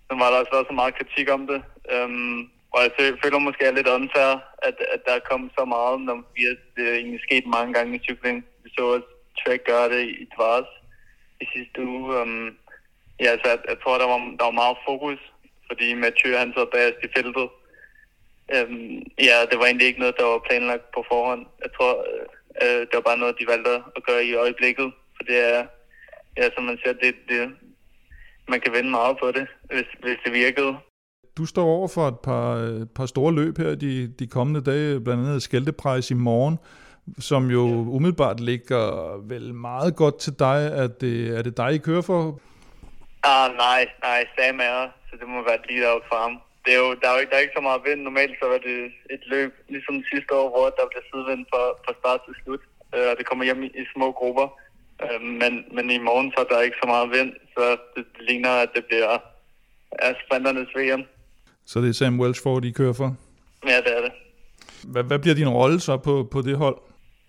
så 0.08 0.14
var 0.20 0.30
der 0.30 0.38
også 0.38 0.52
været 0.52 0.70
så 0.70 0.74
meget 0.80 0.98
kritik 0.98 1.28
om 1.36 1.46
det. 1.46 1.60
Øhm, 1.94 2.38
og 2.72 2.78
jeg 2.84 2.90
føler 3.22 3.38
måske 3.38 3.64
er 3.64 3.78
lidt 3.78 3.88
unfair, 3.88 4.32
at, 4.68 4.76
at 4.94 5.00
der 5.06 5.12
er 5.16 5.28
kommet 5.30 5.50
så 5.58 5.64
meget, 5.64 6.00
når 6.00 6.16
vi 6.34 6.42
er, 6.50 6.54
det 6.76 6.88
er 6.88 6.94
egentlig 6.94 7.20
sket 7.22 7.46
mange 7.46 7.74
gange 7.74 7.96
i 7.96 8.04
cykling. 8.06 8.44
Vi 8.64 8.70
så 8.76 8.82
også 8.94 9.08
Trek 9.38 9.64
gøre 9.64 9.88
det 9.94 10.02
i 10.22 10.24
Dvars 10.34 10.70
i 11.40 11.44
sidste 11.54 11.80
uge. 11.86 12.20
Øhm, 12.20 12.56
ja, 13.20 13.30
så 13.40 13.44
jeg, 13.52 13.58
jeg 13.68 13.76
tror, 13.82 13.98
der 13.98 14.08
var, 14.12 14.18
der 14.38 14.44
var 14.44 14.60
meget 14.62 14.76
fokus, 14.88 15.20
fordi 15.66 15.94
Mathieu 15.94 16.36
han 16.36 16.52
sad 16.52 16.66
bagerst 16.72 17.04
i 17.04 17.08
feltet. 17.16 17.48
Øhm, 18.54 18.96
ja, 19.28 19.36
det 19.50 19.58
var 19.58 19.66
egentlig 19.66 19.86
ikke 19.86 20.00
noget, 20.00 20.18
der 20.18 20.24
var 20.24 20.46
planlagt 20.48 20.86
på 20.94 21.04
forhånd. 21.10 21.46
Jeg 21.64 21.70
tror, 21.76 21.94
øh, 22.10 22.26
øh, 22.62 22.80
det 22.80 22.94
var 22.94 23.08
bare 23.08 23.22
noget, 23.22 23.38
de 23.40 23.50
valgte 23.52 23.74
at 23.96 24.04
gøre 24.08 24.24
i 24.24 24.34
øjeblikket. 24.34 24.92
For 25.16 25.22
det 25.28 25.38
er, 25.54 25.66
ja, 26.36 26.48
som 26.54 26.64
man 26.64 26.78
siger, 26.82 26.92
det, 26.92 27.14
det, 27.28 27.40
man 28.48 28.60
kan 28.60 28.72
vende 28.72 28.90
meget 28.90 29.16
på 29.22 29.26
det, 29.36 29.46
hvis, 29.64 29.86
hvis 30.02 30.18
det 30.24 30.32
virkede. 30.32 30.76
Du 31.38 31.46
står 31.46 31.64
over 31.64 31.88
for 31.88 32.08
et 32.08 32.20
par, 32.20 32.86
par 32.94 33.06
store 33.06 33.32
løb 33.34 33.58
her 33.58 33.74
de, 33.74 34.12
de 34.18 34.26
kommende 34.26 34.62
dage, 34.70 35.00
blandt 35.00 35.26
andet 35.26 35.42
Skældeprejs 35.42 36.10
i 36.10 36.14
morgen, 36.14 36.58
som 37.18 37.50
jo 37.50 37.64
ja. 37.68 37.74
umiddelbart 37.96 38.40
ligger 38.40 39.16
vel 39.32 39.54
meget 39.54 39.96
godt 39.96 40.18
til 40.18 40.32
dig. 40.38 40.70
Er 40.82 40.86
det, 40.86 41.38
er 41.38 41.42
det 41.42 41.56
dig, 41.56 41.74
I 41.74 41.78
kører 41.78 42.02
for? 42.02 42.40
Ah, 43.24 43.48
nej, 43.66 43.82
nej, 44.02 44.20
Sam 44.34 44.60
er, 44.60 44.80
så 45.08 45.12
det 45.20 45.28
må 45.28 45.38
være 45.48 45.58
lige 45.68 45.82
deroppe 45.82 46.08
for 46.12 46.18
ham. 46.24 46.34
Det 46.64 46.72
er 46.76 46.80
jo, 46.84 46.90
der, 47.00 47.06
er 47.08 47.14
jo 47.14 47.20
ikke, 47.20 47.30
der 47.30 47.36
er 47.36 47.46
ikke 47.46 47.58
så 47.58 47.64
meget 47.68 47.80
vind. 47.88 48.00
Normalt 48.02 48.34
så 48.40 48.46
var 48.52 48.60
det 48.68 48.78
et 49.14 49.22
løb, 49.32 49.50
ligesom 49.74 49.96
sidste 50.12 50.32
år, 50.40 50.48
hvor 50.54 50.66
der 50.76 50.90
bliver 50.90 51.04
sidevind 51.08 51.42
fra, 51.52 51.62
fra 51.84 51.92
start 52.00 52.20
til 52.26 52.34
slut. 52.40 52.62
Øh, 52.94 53.06
og 53.10 53.14
det 53.18 53.24
kommer 53.26 53.44
hjem 53.48 53.62
i, 53.66 53.70
i 53.80 53.84
små 53.94 54.08
grupper. 54.20 54.46
Øh, 55.02 55.20
men, 55.22 55.64
men 55.72 55.90
i 55.90 55.98
morgen 55.98 56.32
så 56.32 56.40
er 56.40 56.54
der 56.54 56.60
ikke 56.60 56.76
så 56.82 56.86
meget 56.86 57.10
vind, 57.10 57.32
så 57.54 57.76
det, 57.96 58.06
ligner, 58.20 58.50
at 58.50 58.70
det 58.74 58.84
bliver 58.84 59.18
er 59.92 60.14
sprinternes 60.24 60.68
VM. 60.76 61.02
Så 61.66 61.80
det 61.80 61.88
er 61.88 61.92
Sam 61.92 62.20
Welchford, 62.20 62.64
I 62.64 62.70
kører 62.70 62.92
for? 62.92 63.16
Ja, 63.66 63.76
det 63.76 63.96
er 63.96 64.00
det. 64.00 64.12
Hvad, 64.84 65.04
hvad 65.04 65.18
bliver 65.18 65.34
din 65.34 65.48
rolle 65.48 65.80
så 65.80 65.96
på, 65.96 66.28
på 66.32 66.42
det 66.42 66.56
hold? 66.56 66.78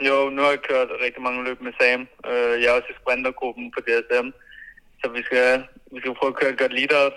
Jo, 0.07 0.29
nu 0.29 0.41
har 0.41 0.49
jeg 0.49 0.61
kørt 0.61 0.89
rigtig 1.05 1.21
mange 1.21 1.43
løb 1.43 1.61
med 1.61 1.73
Sam. 1.79 2.01
Øh, 2.31 2.61
jeg 2.61 2.67
er 2.69 2.77
også 2.77 2.89
i 2.89 2.99
sprintergruppen 3.01 3.71
på 3.75 3.79
DSM. 3.87 4.27
Så 5.01 5.09
vi 5.15 5.21
skal, 5.23 5.63
vi 5.91 5.99
skal 5.99 6.15
prøve 6.15 6.33
at 6.33 6.39
køre 6.39 6.51
et 6.51 6.59
godt 6.59 6.73
leader, 6.73 7.09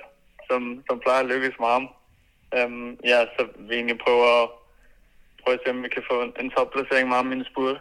som, 0.48 0.82
som 0.88 1.00
plejer 1.04 1.20
at 1.20 1.30
lykkes 1.32 1.56
med 1.60 1.68
ham. 1.76 1.88
Um, 2.58 2.98
ja, 3.04 3.18
så 3.34 3.46
vi 3.58 3.74
egentlig 3.74 3.98
prøver 4.06 4.42
at, 4.42 4.48
prøve 5.42 5.54
at 5.54 5.60
se, 5.64 5.70
om 5.70 5.82
vi 5.82 5.88
kan 5.88 6.04
få 6.10 6.22
en, 6.22 6.32
en 6.40 6.50
topplacering 6.50 7.08
med 7.08 7.16
ham 7.16 7.32
i 7.32 7.36
en 7.36 7.50
spurt. 7.50 7.78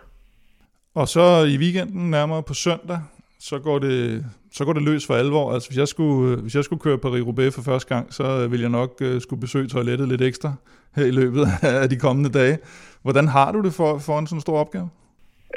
Og 0.96 1.08
så 1.08 1.46
i 1.54 1.58
weekenden, 1.58 2.12
nærmere 2.12 2.44
på 2.44 2.54
søndag, 2.54 3.00
så 3.40 3.60
går 3.60 3.80
det, 3.80 4.26
så 4.52 4.66
går 4.66 4.74
det 4.74 4.84
løs 4.84 5.06
for 5.08 5.16
alvor. 5.16 5.54
Altså 5.54 5.70
hvis 5.70 5.78
jeg 5.78 5.88
skulle, 5.88 6.32
øh, 6.32 6.42
hvis 6.42 6.56
jeg 6.56 6.64
skulle 6.64 6.82
køre 6.82 6.98
Paris-Roubaix 7.06 7.50
for 7.56 7.62
første 7.62 7.96
gang, 7.96 8.14
så 8.14 8.24
øh, 8.24 8.52
ville 8.52 8.64
jeg 8.64 8.70
nok 8.70 9.02
uh, 9.02 9.22
skulle 9.22 9.42
besøge 9.42 9.68
toilettet 9.68 10.08
lidt 10.08 10.22
ekstra 10.22 10.54
her 10.96 11.06
i 11.06 11.12
løbet 11.12 11.48
af 11.84 11.90
de 11.90 12.00
kommende 12.00 12.32
dage. 12.40 12.60
Hvordan 13.02 13.28
har 13.28 13.52
du 13.52 13.62
det 13.62 13.74
for, 13.74 13.98
for 13.98 14.20
en 14.20 14.28
sådan 14.28 14.42
stor 14.42 14.60
opgave? 14.60 14.90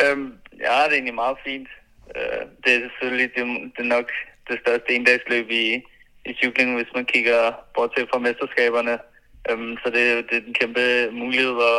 Øhm, 0.03 0.21
um, 0.21 0.33
ja, 0.53 0.77
det 0.85 0.91
er 0.91 0.93
egentlig 0.93 1.15
meget 1.15 1.37
fint. 1.47 1.69
Uh, 2.17 2.43
det 2.65 2.71
er 2.75 2.81
selvfølgelig 2.81 3.31
det, 3.37 3.45
det 3.77 3.83
er 3.87 3.95
nok 3.97 4.09
det 4.49 4.59
største 4.63 4.91
endagsløb 4.95 5.51
i, 5.51 5.67
i 6.31 6.33
cykling, 6.43 6.77
hvis 6.77 6.93
man 6.95 7.05
kigger 7.05 7.41
bort 7.75 7.91
til 7.97 8.07
fra 8.11 8.19
mesterskaberne. 8.19 8.99
Um, 9.53 9.77
så 9.83 9.87
det, 9.95 10.05
det 10.29 10.37
er 10.39 10.47
en 10.47 10.61
kæmpe 10.61 10.85
mulighed, 11.13 11.57
og 11.73 11.79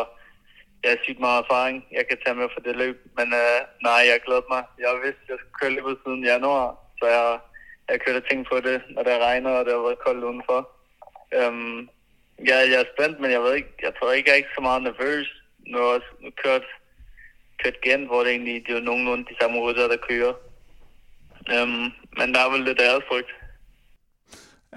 jeg 0.85 0.93
har 0.93 1.05
sygt 1.05 1.21
meget 1.27 1.43
erfaring, 1.43 1.77
jeg 1.97 2.03
kan 2.07 2.17
tage 2.21 2.39
med 2.39 2.47
for 2.53 2.61
det 2.67 2.75
løb. 2.81 2.97
Men 3.17 3.27
uh, 3.43 3.59
nej, 3.87 4.01
jeg 4.11 4.19
glæder 4.25 4.47
mig. 4.53 4.63
Jeg 4.81 4.87
har 4.91 4.99
vidst, 5.05 5.21
at 5.23 5.29
jeg 5.31 5.37
skulle 5.39 5.59
køre 5.59 5.75
løbet 5.77 5.95
siden 6.03 6.23
januar, 6.31 6.67
så 6.99 7.05
jeg, 7.15 7.27
jeg 7.89 7.97
kørte 8.03 8.27
ting 8.29 8.39
på 8.51 8.55
det, 8.67 8.77
når 8.95 9.03
det 9.07 9.23
regner, 9.27 9.51
og 9.57 9.65
det 9.65 9.73
har 9.73 9.87
været 9.87 10.03
koldt 10.05 10.27
udenfor. 10.29 10.59
Øhm, 11.37 11.77
um, 11.77 11.89
jeg, 12.49 12.57
jeg 12.71 12.79
er 12.83 12.91
spændt, 12.93 13.17
men 13.21 13.29
jeg 13.35 13.41
ved 13.45 13.53
ikke, 13.59 13.73
jeg 13.85 13.93
tror 13.95 14.11
ikke, 14.11 14.27
jeg 14.27 14.33
er 14.35 14.41
ikke 14.41 14.57
så 14.57 14.63
meget 14.67 14.81
nervøs. 14.83 15.27
Nu 15.69 15.77
har 15.77 15.85
jeg 15.85 15.95
også 15.97 16.11
kørt, 16.43 16.65
kørt 17.61 17.77
igen, 17.83 18.01
hvor 18.09 18.19
det 18.23 18.31
egentlig 18.31 18.55
det 18.67 18.73
er 18.75 18.87
nogenlunde 18.89 19.25
de 19.31 19.39
samme 19.41 19.57
rytter, 19.65 19.87
der 19.93 20.05
kører. 20.09 20.33
Um, 21.55 21.83
men 22.17 22.27
der 22.33 22.39
er 22.45 22.51
vel 22.53 22.63
lidt 22.67 22.79
deres 22.79 23.03
frygt. 23.09 23.31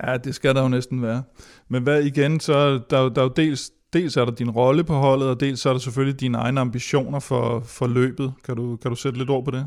Ja, 0.02 0.16
det 0.16 0.34
skal 0.34 0.54
der 0.54 0.62
jo 0.62 0.68
næsten 0.68 1.02
være. 1.02 1.22
Men 1.68 1.82
hvad 1.82 2.02
igen, 2.02 2.40
så 2.40 2.52
der, 2.90 3.08
der 3.14 3.20
er 3.20 3.28
jo 3.28 3.34
dels, 3.42 3.72
dels 3.92 4.16
er 4.16 4.24
der 4.24 4.32
din 4.32 4.50
rolle 4.50 4.84
på 4.84 4.92
holdet, 4.92 5.28
og 5.30 5.40
dels 5.40 5.66
er 5.66 5.72
der 5.72 5.78
selvfølgelig 5.78 6.20
dine 6.20 6.38
egne 6.38 6.60
ambitioner 6.60 7.20
for, 7.20 7.62
for 7.78 7.86
løbet. 7.86 8.34
Kan 8.44 8.56
du, 8.56 8.76
kan 8.76 8.90
du 8.90 8.96
sætte 8.96 9.18
lidt 9.18 9.30
ord 9.30 9.44
på 9.44 9.50
det? 9.50 9.64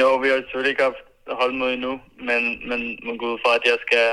Jo, 0.00 0.16
vi 0.22 0.28
har 0.28 0.36
selvfølgelig 0.36 0.70
ikke 0.70 0.82
haft 0.82 1.04
holdmøde 1.40 1.74
endnu, 1.74 1.92
men, 2.28 2.40
men 2.68 2.80
man 3.06 3.16
går 3.18 3.28
ud 3.32 3.38
fra, 3.44 3.52
at 3.58 3.64
jeg 3.70 3.78
skal, 3.86 4.06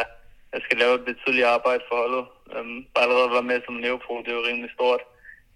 jeg 0.53 0.61
skal 0.65 0.77
lave 0.77 0.93
et 0.95 1.05
betydeligt 1.09 1.51
arbejde 1.55 1.83
for 1.89 1.95
holdet. 2.03 2.25
Øhm, 2.55 2.77
bare 2.93 3.05
allerede 3.05 3.35
være 3.35 3.49
med 3.51 3.59
som 3.65 3.73
neopro, 3.73 4.13
det 4.23 4.31
er 4.31 4.39
jo 4.39 4.47
rimelig 4.49 4.71
stort. 4.77 5.01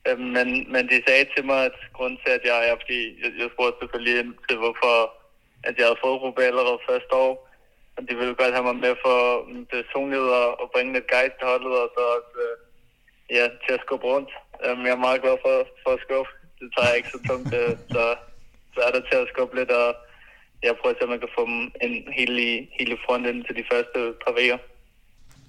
Øhm, 0.08 0.28
men, 0.38 0.48
men 0.74 0.84
de 0.92 0.98
sagde 1.08 1.26
til 1.36 1.44
mig, 1.52 1.60
at 1.70 1.78
grunden 1.98 2.20
til, 2.24 2.32
at 2.38 2.44
jeg 2.52 2.60
er, 2.70 2.76
fordi 2.82 3.00
jeg, 3.22 3.32
jeg 3.40 3.50
spurgte 3.54 3.78
selvfølgelig 3.82 4.16
ind 4.22 4.32
til, 4.48 4.58
hvorfor 4.64 4.96
at 5.68 5.74
jeg 5.78 5.86
havde 5.88 6.04
fået 6.04 6.22
Rube 6.22 6.44
allerede 6.50 6.86
første 6.90 7.14
år. 7.26 7.34
Og 7.98 8.02
de 8.08 8.14
ville 8.20 8.36
godt 8.42 8.56
have 8.58 8.68
mig 8.70 8.78
med 8.86 8.94
for 9.06 9.18
personlighed 9.76 10.30
og, 10.42 10.48
og 10.62 10.66
bringe 10.74 10.94
lidt 10.94 11.12
gejst 11.14 11.36
til 11.38 11.48
holdet, 11.52 11.74
og 11.82 11.88
så 11.96 12.02
også, 12.18 12.34
øh, 12.46 12.56
ja, 13.30 13.44
til 13.64 13.74
at 13.78 13.84
skubbe 13.86 14.06
rundt. 14.14 14.30
Um, 14.66 14.86
jeg 14.86 14.94
er 14.98 15.06
meget 15.08 15.22
glad 15.22 15.38
for, 15.46 15.56
for 15.84 15.92
at 15.96 16.04
skubbe. 16.06 16.32
Det 16.60 16.68
tager 16.74 16.90
jeg 16.90 16.98
ikke 16.98 17.14
så 17.16 17.20
tungt, 17.30 17.54
øh, 17.62 17.72
så, 17.94 18.04
så 18.74 18.80
er 18.88 18.92
der 18.96 19.02
til 19.10 19.18
at 19.24 19.30
skubbe 19.34 19.56
lidt, 19.60 19.72
og 19.72 19.88
jeg 20.64 20.76
prøver 20.80 20.94
at 20.94 21.00
se, 21.00 21.04
om 21.04 21.10
man 21.10 21.24
kan 21.24 21.36
få 21.38 21.44
dem 21.52 21.60
en 21.86 21.94
helt 22.20 22.38
i, 22.50 22.52
helt 22.78 22.94
i 22.96 23.04
front 23.06 23.28
ind 23.28 23.46
til 23.46 23.56
de 23.60 23.66
første 23.72 24.00
par 24.24 24.34
vejer. 24.40 24.58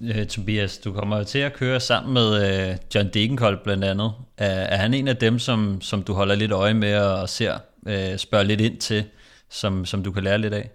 Øh, 0.09 0.27
Tobias, 0.27 0.79
du 0.79 0.93
kommer 0.93 1.17
jo 1.19 1.25
til 1.25 1.39
at 1.39 1.53
køre 1.53 1.81
sammen 1.81 2.15
med 2.15 2.29
øh, 2.47 2.77
John 2.95 3.09
Degenkolb 3.15 3.63
blandt 3.63 3.85
andet. 3.85 4.13
Er, 4.39 4.61
er 4.75 4.77
han 4.77 4.95
en 4.95 5.09
af 5.09 5.17
dem, 5.17 5.39
som, 5.39 5.81
som 5.81 6.03
du 6.03 6.13
holder 6.13 6.35
lidt 6.35 6.53
øje 6.53 6.75
med 6.75 6.97
og 6.99 7.29
ser, 7.29 7.55
øh, 7.89 8.19
spørger 8.19 8.45
lidt 8.45 8.61
ind 8.61 8.79
til, 8.81 9.05
som, 9.49 9.85
som 9.85 10.03
du 10.03 10.13
kan 10.13 10.23
lære 10.23 10.39
lidt 10.39 10.55
af? 10.55 10.71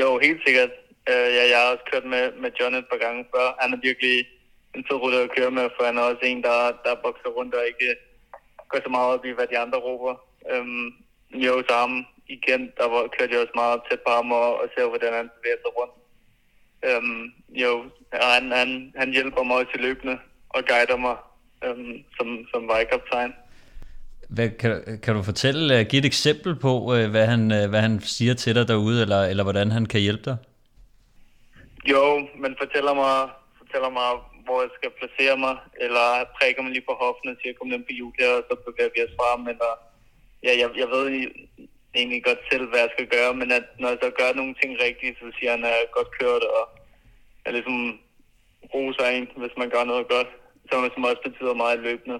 Jo, 0.00 0.18
helt 0.22 0.40
sikkert. 0.46 0.70
Uh, 1.10 1.28
ja, 1.36 1.44
jeg 1.50 1.58
har 1.60 1.72
også 1.72 1.84
kørt 1.92 2.04
med, 2.04 2.24
med 2.42 2.50
John 2.60 2.74
et 2.74 2.86
par 2.90 3.00
gange 3.04 3.24
før. 3.34 3.46
Han 3.60 3.72
er 3.72 3.78
virkelig 3.82 4.26
en 4.74 4.84
fed 4.88 4.98
rytter 5.02 5.22
at 5.22 5.34
køre 5.36 5.50
med, 5.50 5.66
for 5.74 5.84
han 5.84 5.98
er 5.98 6.02
også 6.02 6.24
en, 6.24 6.42
der, 6.42 6.58
der 6.84 7.02
bokser 7.04 7.30
rundt 7.36 7.54
og 7.54 7.66
ikke 7.66 7.88
går 8.68 8.80
så 8.82 8.90
meget 8.96 9.08
op 9.14 9.24
i, 9.24 9.30
hvad 9.36 9.46
de 9.46 9.58
andre 9.58 9.78
råber. 9.78 10.14
Um, 10.54 10.94
jo, 11.46 11.62
så 11.68 11.74
ham 11.74 12.06
igen, 12.36 12.62
der 12.78 12.86
var, 12.92 13.02
kørte 13.18 13.32
jeg 13.32 13.40
også 13.40 13.52
meget 13.62 13.80
tæt 13.90 14.00
på 14.06 14.12
ham 14.12 14.32
og, 14.32 14.60
og 14.60 14.66
ser, 14.74 14.88
hvordan 14.88 15.12
han 15.12 15.30
bevæger 15.36 15.60
sig 15.62 15.72
rundt. 15.78 15.94
Um, 16.88 17.32
jo, 17.62 17.72
han, 18.12 18.52
han, 18.52 18.92
han 18.96 19.12
hjælper 19.12 19.42
mig 19.42 19.56
også 19.56 19.72
i 19.74 19.82
løbende 19.82 20.18
og 20.48 20.62
guider 20.70 20.96
mig 20.96 21.16
um, 21.66 21.92
som, 22.16 22.28
som 22.52 22.68
vejkaptajn. 22.68 23.32
Hvad, 24.28 24.48
kan, 24.50 25.00
kan 25.02 25.14
du 25.14 25.22
fortælle, 25.22 25.80
uh, 25.80 25.86
give 25.86 26.00
et 26.00 26.06
eksempel 26.06 26.56
på, 26.56 26.72
uh, 26.80 27.10
hvad, 27.10 27.26
han, 27.26 27.40
uh, 27.40 27.70
hvad 27.70 27.80
han 27.80 28.00
siger 28.00 28.34
til 28.34 28.54
dig 28.54 28.68
derude, 28.68 29.02
eller, 29.02 29.22
eller 29.24 29.42
hvordan 29.42 29.70
han 29.70 29.86
kan 29.86 30.00
hjælpe 30.00 30.24
dig? 30.24 30.36
Jo, 31.90 32.28
men 32.42 32.56
fortæller 32.58 32.94
mig, 32.94 33.28
fortæller 33.58 33.90
mig, 33.90 34.10
hvor 34.48 34.58
jeg 34.64 34.72
skal 34.78 34.90
placere 34.98 35.36
mig, 35.44 35.54
eller 35.84 36.06
prikker 36.36 36.62
mig 36.62 36.72
lige 36.72 36.88
på 36.88 36.94
hoften 37.04 37.32
og 37.32 37.36
siger, 37.38 37.58
kom 37.58 37.70
den 37.70 37.86
på 37.88 37.92
hjul 37.98 38.14
her, 38.20 38.32
og 38.38 38.44
så 38.48 38.54
bevæger 38.66 38.92
vi 38.94 39.00
os 39.06 39.18
frem, 39.20 39.40
eller 39.52 39.70
ja, 40.46 40.52
jeg, 40.60 40.68
jeg 40.82 40.88
ved 40.94 41.04
egentlig 41.98 42.20
godt 42.28 42.42
selv, 42.50 42.64
hvad 42.68 42.80
jeg 42.84 42.94
skal 42.94 43.08
gøre, 43.16 43.32
men 43.40 43.48
at, 43.58 43.66
når 43.80 43.88
jeg 43.92 44.00
så 44.02 44.10
gør 44.20 44.30
nogle 44.40 44.54
ting 44.60 44.70
rigtigt, 44.86 45.14
så 45.20 45.26
siger 45.36 45.50
han, 45.54 45.64
at 45.64 45.72
jeg 45.74 45.82
er 45.84 45.96
godt 45.98 46.10
kørt, 46.20 46.44
og 46.58 46.64
er 47.46 47.50
ligesom 47.56 47.78
roser 48.74 49.06
en, 49.16 49.26
hvis 49.42 49.56
man 49.60 49.70
gør 49.74 49.84
noget 49.92 50.06
godt, 50.14 50.30
som 50.70 51.04
også 51.10 51.22
betyder 51.28 51.62
meget 51.64 51.80
løbende 51.88 52.18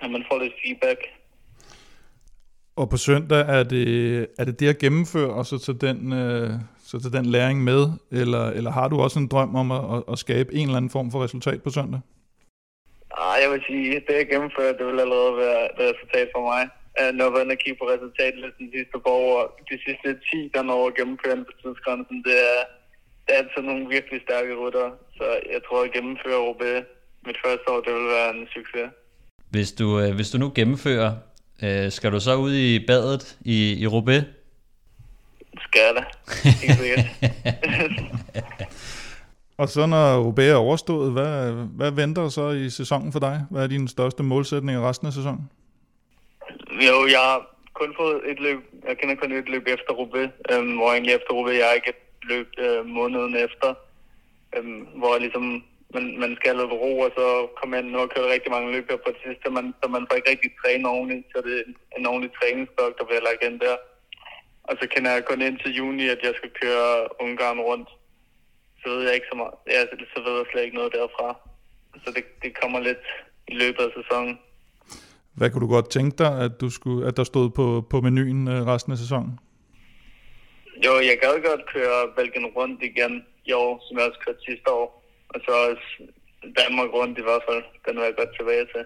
at 0.00 0.10
man 0.10 0.24
får 0.30 0.38
lidt 0.42 0.54
feedback. 0.64 1.00
Og 2.76 2.90
på 2.90 2.96
søndag 2.96 3.40
er 3.48 3.62
det, 3.62 3.86
er 4.38 4.44
det 4.44 4.60
det 4.60 4.68
at 4.68 4.78
gennemføre, 4.78 5.34
og 5.34 5.46
så 5.46 5.58
tage 5.58 5.78
den, 5.78 6.12
øh, 6.12 6.50
så 6.88 6.94
tage 7.00 7.16
den 7.18 7.26
læring 7.36 7.58
med, 7.70 7.82
eller, 8.22 8.44
eller 8.58 8.70
har 8.78 8.88
du 8.88 8.96
også 9.00 9.18
en 9.18 9.28
drøm 9.32 9.54
om 9.62 9.68
at, 9.78 9.84
at, 9.94 10.02
at 10.12 10.18
skabe 10.24 10.54
en 10.54 10.66
eller 10.66 10.76
anden 10.80 10.94
form 10.96 11.10
for 11.12 11.24
resultat 11.24 11.62
på 11.62 11.70
søndag? 11.70 12.00
Ah, 13.22 13.36
jeg 13.42 13.48
vil 13.52 13.62
sige, 13.68 14.02
det 14.06 14.14
at 14.22 14.28
gennemføre, 14.32 14.72
det 14.78 14.84
vil 14.88 15.00
allerede 15.04 15.32
være 15.44 15.62
et 15.70 15.78
resultat 15.90 16.28
for 16.34 16.42
mig. 16.50 16.62
Når 17.16 17.24
jeg 17.24 17.32
var 17.32 17.54
kigge 17.62 17.78
på 17.82 17.86
resultatlisten 17.94 18.64
de 18.66 18.72
sidste 18.76 18.98
par 19.04 19.16
år, 19.28 19.36
de 19.70 19.76
sidste 19.86 20.08
10, 20.30 20.50
der 20.54 20.62
når 20.70 20.80
at 20.88 20.96
gennemføre 20.98 21.36
på 21.48 21.54
tidsgrænsen, 21.62 22.18
det 22.28 22.36
er, 22.52 22.60
det 23.24 23.30
er 23.34 23.40
altså 23.44 23.60
nogle 23.68 23.84
virkelig 23.96 24.18
stærke 24.26 24.52
rytter. 24.62 24.88
Så 25.16 25.26
jeg 25.54 25.60
tror, 25.66 25.78
at 25.84 25.92
gennemføre 25.96 26.40
OB 26.48 26.62
mit 27.26 27.38
første 27.44 27.66
år, 27.72 27.80
det 27.86 27.92
vil 27.98 28.08
være 28.16 28.30
en 28.36 28.46
succes. 28.56 28.88
Hvis 29.54 29.70
du, 29.80 29.86
øh, 30.00 30.10
hvis 30.14 30.30
du 30.30 30.38
nu 30.38 30.48
gennemfører, 30.58 31.10
øh, 31.64 31.86
skal 31.96 32.12
du 32.12 32.20
så 32.20 32.34
ud 32.46 32.54
i 32.54 32.86
badet 32.86 33.24
i, 33.54 33.56
i 33.82 33.86
Roubaix? 33.86 34.22
Skal 35.60 35.82
jeg 35.86 35.94
da. 35.96 36.04
Og 39.58 39.68
så 39.68 39.86
når 39.86 40.24
Roubaix 40.24 40.50
er 40.50 40.56
overstået, 40.56 41.12
hvad, 41.12 41.52
hvad 41.78 41.90
venter 41.90 42.28
så 42.28 42.50
i 42.50 42.70
sæsonen 42.70 43.12
for 43.12 43.20
dig? 43.20 43.46
Hvad 43.50 43.62
er 43.62 43.66
din 43.66 43.88
største 43.88 44.22
målsætning 44.22 44.82
resten 44.82 45.06
af 45.06 45.12
sæsonen? 45.12 45.50
Jo, 46.88 46.96
jeg 47.14 47.22
har 47.30 47.38
kun 47.72 47.94
fået 48.00 48.20
et 48.30 48.40
løb. 48.40 48.58
Jeg 48.88 48.98
kender 48.98 49.14
kun 49.14 49.32
et 49.32 49.48
løb 49.48 49.64
efter 49.66 49.92
Roubaix, 49.98 50.30
øhm, 50.52 50.76
hvor 50.76 50.88
egentlig 50.92 51.14
efter 51.14 51.30
Roubaix, 51.36 51.58
jeg 51.58 51.66
har 51.66 51.78
ikke 51.80 51.94
løb 52.22 52.48
øh, 52.58 52.86
måneden 52.86 53.34
efter, 53.46 53.68
øhm, 54.56 54.80
hvor 55.00 55.18
ligesom 55.18 55.44
man, 55.94 56.04
man 56.22 56.32
skal 56.38 56.56
have 56.56 56.78
ro, 56.82 56.92
og 57.06 57.10
så 57.18 57.26
kommer 57.56 57.76
man 57.76 57.84
nu 57.92 57.98
har 57.98 58.06
kørt 58.06 58.32
rigtig 58.34 58.50
mange 58.56 58.72
løb 58.72 58.84
her 58.90 58.98
på 59.04 59.10
det 59.14 59.20
sidste, 59.26 59.46
man, 59.56 59.66
så 59.80 59.86
man 59.88 60.06
får 60.06 60.16
ikke 60.16 60.30
rigtig 60.30 60.50
træne 60.60 60.88
ordentligt, 60.88 61.26
så 61.32 61.38
det 61.46 61.54
er 61.58 61.64
en 61.98 62.06
ordentlig 62.12 62.32
træningsstok, 62.38 62.92
der 62.98 63.04
bliver 63.08 63.26
lagt 63.28 63.42
ind 63.46 63.56
der. 63.64 63.76
Og 64.68 64.74
så 64.80 64.88
kender 64.92 65.10
jeg 65.10 65.24
kun 65.24 65.42
ind 65.42 65.58
til 65.58 65.76
juni, 65.76 66.08
at 66.08 66.20
jeg 66.22 66.34
skal 66.36 66.50
køre 66.62 67.22
Ungarn 67.24 67.60
rundt. 67.60 67.88
Så 68.80 68.88
ved 68.88 69.02
jeg 69.06 69.14
ikke 69.14 69.26
så 69.32 69.36
meget. 69.36 69.54
Ja, 69.72 69.80
så 70.14 70.18
ved 70.24 70.36
jeg 70.36 70.46
slet 70.50 70.64
ikke 70.64 70.76
noget 70.76 70.92
derfra. 70.92 71.28
Så 72.04 72.12
det, 72.16 72.24
det 72.42 72.60
kommer 72.60 72.80
lidt 72.80 73.04
i 73.48 73.54
løbet 73.54 73.82
af 73.88 73.92
sæsonen. 73.98 74.38
Hvad 75.36 75.50
kunne 75.50 75.66
du 75.66 75.72
godt 75.76 75.90
tænke 75.90 76.14
dig, 76.18 76.32
at, 76.44 76.52
du 76.60 76.70
skulle, 76.70 77.08
at 77.08 77.16
der 77.16 77.24
stod 77.24 77.50
på, 77.50 77.86
på 77.90 78.00
menuen 78.00 78.48
øh, 78.48 78.66
resten 78.66 78.92
af 78.92 78.98
sæsonen? 78.98 79.38
Jo, 80.84 80.92
jeg 81.08 81.18
gad 81.22 81.34
godt 81.50 81.64
køre 81.74 81.98
Belgien 82.16 82.46
rundt 82.46 82.82
igen 82.82 83.24
i 83.44 83.52
år, 83.52 83.72
som 83.84 83.98
jeg 83.98 84.06
også 84.08 84.20
kørte 84.26 84.42
sidste 84.48 84.70
år. 84.70 84.88
Og 85.28 85.40
så 85.44 85.52
også 85.70 85.88
Danmark 86.60 86.88
rundt 86.98 87.18
i 87.18 87.22
hvert 87.22 87.44
fald. 87.48 87.62
Den 87.86 87.96
vil 87.96 88.04
jeg 88.04 88.16
godt 88.16 88.36
tilbage 88.38 88.66
til. 88.74 88.84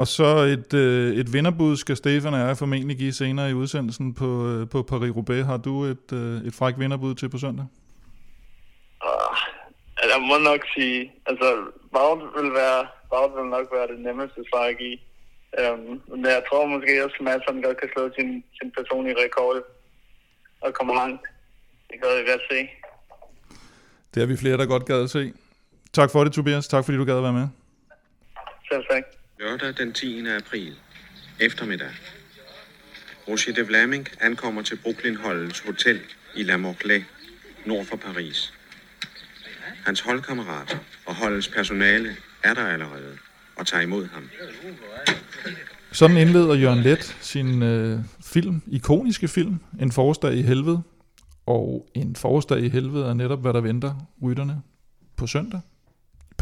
Og 0.00 0.06
så 0.06 0.24
et, 0.56 0.74
øh, 0.74 1.16
et 1.16 1.32
vinderbud 1.32 1.76
skal 1.76 1.96
Stefan 1.96 2.34
og 2.34 2.40
jeg 2.40 2.56
formentlig 2.56 2.96
give 2.96 3.12
senere 3.12 3.50
i 3.50 3.54
udsendelsen 3.54 4.14
på, 4.14 4.30
øh, 4.48 4.68
på 4.68 4.78
Paris-Roubaix. 4.90 5.42
Har 5.44 5.56
du 5.56 5.84
et, 5.84 6.12
øh, 6.12 6.46
et 6.48 6.54
fræk 6.54 6.74
vinderbud 6.78 7.14
til 7.14 7.28
på 7.28 7.38
søndag? 7.38 7.66
Uh, 9.08 9.36
jeg 10.12 10.20
må 10.28 10.36
nok 10.50 10.62
sige, 10.74 11.12
altså 11.26 11.48
Wout 11.94 12.22
vil, 12.36 12.50
være, 12.60 12.80
Wout 13.12 13.32
vil 13.36 13.50
nok 13.56 13.66
være 13.76 13.86
det 13.92 13.98
nemmeste 14.06 14.40
svar 14.50 14.64
at 14.72 14.78
give. 14.78 14.98
Um, 15.62 16.02
men 16.10 16.24
jeg 16.24 16.42
tror 16.48 16.66
måske 16.66 17.04
også, 17.04 17.16
at 17.20 17.42
han 17.48 17.62
godt 17.62 17.80
kan 17.80 17.88
slå 17.94 18.10
sin, 18.18 18.44
sin 18.58 18.70
personlige 18.76 19.16
rekord 19.24 19.56
og 20.60 20.74
komme 20.74 20.94
langt. 20.94 21.22
Det 21.88 21.96
kan 22.00 22.08
jeg 22.16 22.26
godt 22.32 22.44
se. 22.50 22.58
Det 24.14 24.22
er 24.22 24.26
vi 24.26 24.36
flere, 24.36 24.56
der 24.56 24.66
godt 24.66 24.86
gad 24.86 25.02
at 25.02 25.10
se. 25.10 25.32
Tak 25.92 26.10
for 26.10 26.24
det, 26.24 26.32
Tobias. 26.32 26.68
Tak 26.68 26.84
fordi 26.84 26.98
du 26.98 27.04
gad 27.04 27.16
at 27.16 27.22
være 27.22 27.32
med. 27.32 27.48
Selv 28.70 28.84
tak. 28.90 29.15
Lørdag 29.40 29.78
den 29.78 29.92
10. 29.92 30.26
april. 30.26 30.74
Eftermiddag. 31.40 31.90
Roger 33.28 33.52
de 33.56 33.66
Vlaming 33.66 34.08
ankommer 34.20 34.62
til 34.62 34.76
Brooklyn-holdets 34.76 35.60
hotel 35.60 36.00
i 36.36 36.42
La 36.42 36.56
Morclay, 36.56 37.02
nord 37.66 37.84
for 37.84 37.96
Paris. 37.96 38.52
Hans 39.86 40.00
holdkammerat 40.00 40.80
og 41.06 41.14
holdets 41.14 41.48
personale 41.48 42.16
er 42.44 42.54
der 42.54 42.66
allerede 42.66 43.18
og 43.56 43.66
tager 43.66 43.82
imod 43.82 44.06
ham. 44.06 44.28
Sådan 45.92 46.16
indleder 46.16 46.54
Jørgen 46.54 46.82
Let 46.82 47.16
sin 47.20 47.62
øh, 47.62 48.00
film, 48.24 48.62
ikoniske 48.66 49.28
film, 49.28 49.58
En 49.80 49.92
forårsdag 49.92 50.34
i 50.34 50.42
helvede. 50.42 50.82
Og 51.46 51.88
en 51.94 52.16
forårsdag 52.16 52.60
i 52.60 52.68
helvede 52.68 53.06
er 53.06 53.14
netop, 53.14 53.40
hvad 53.40 53.52
der 53.52 53.60
venter 53.60 53.94
rytterne 54.22 54.62
på 55.16 55.26
søndag. 55.26 55.60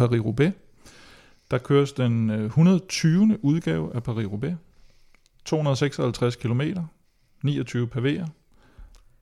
Paris-Roubaix. 0.01 0.64
Der 1.51 1.59
køres 1.59 1.93
den 1.93 2.31
øh, 2.31 2.45
120. 2.45 3.39
udgave 3.43 3.95
af 3.95 4.03
Paris-Roubaix. 4.03 4.55
256 5.45 6.37
km, 6.37 6.61
29 7.43 7.89
pavéer. 7.97 8.27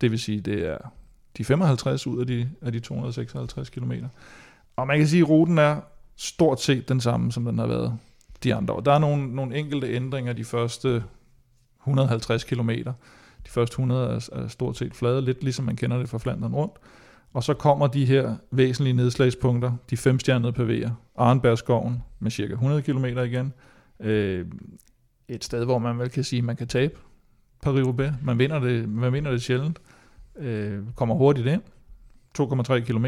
Det 0.01 0.11
vil 0.11 0.19
sige, 0.19 0.41
det 0.41 0.69
er 0.69 0.79
de 1.37 1.45
55 1.45 2.07
ud 2.07 2.21
af 2.21 2.27
de, 2.27 2.51
af 2.63 2.73
de 2.73 2.81
256 2.81 3.71
km. 3.71 3.93
Og 4.77 4.87
man 4.87 4.99
kan 4.99 5.09
sige, 5.09 5.23
at 5.23 5.29
ruten 5.29 5.59
er 5.59 5.81
stort 6.17 6.61
set 6.61 6.89
den 6.89 7.01
samme, 7.01 7.33
som 7.33 7.45
den 7.45 7.59
har 7.59 7.67
været 7.67 7.99
de 8.43 8.55
andre 8.55 8.75
år. 8.75 8.81
Der 8.81 8.93
er 8.93 8.99
nogle, 8.99 9.35
nogle 9.35 9.57
enkelte 9.57 9.95
ændringer 9.95 10.33
de 10.33 10.45
første 10.45 11.05
150 11.81 12.45
km. 12.45 12.71
De 13.47 13.51
første 13.51 13.75
100 13.75 14.09
er, 14.09 14.29
er 14.33 14.49
stort 14.49 14.77
set 14.77 14.95
flade, 14.95 15.23
lidt 15.23 15.43
ligesom 15.43 15.65
man 15.65 15.77
kender 15.77 15.99
det 15.99 16.09
fra 16.09 16.19
Flandern 16.19 16.55
rundt. 16.55 16.75
Og 17.33 17.43
så 17.45 17.55
kommer 17.55 17.87
de 17.87 18.05
her 18.05 18.37
væsentlige 18.51 18.95
nedslagspunkter, 18.95 19.73
de 19.91 19.97
femstjernede 19.97 20.53
pavéer. 20.53 20.91
Arnbergskoven 21.17 22.03
med 22.21 22.31
cirka 22.31 22.53
100 22.53 22.83
km 22.83 23.05
igen. 23.05 23.53
Øh, 24.01 24.47
et 25.29 25.45
sted, 25.45 25.65
hvor 25.65 25.79
man 25.79 25.99
vel 25.99 26.11
kan 26.11 26.25
sige, 26.25 26.39
at 26.39 26.45
man 26.45 26.57
kan 26.57 26.69
tabe 26.69 26.95
Paris-Roubaix. 27.67 28.13
Man 28.23 28.39
vinder 28.39 28.59
det, 28.59 28.89
man 28.89 29.13
vinder 29.13 29.31
det 29.31 29.43
sjældent. 29.43 29.79
Øh, 30.37 30.83
kommer 30.95 31.15
hurtigt 31.15 31.47
ind. 31.47 31.63
2,3 32.39 32.81
km. 32.81 33.07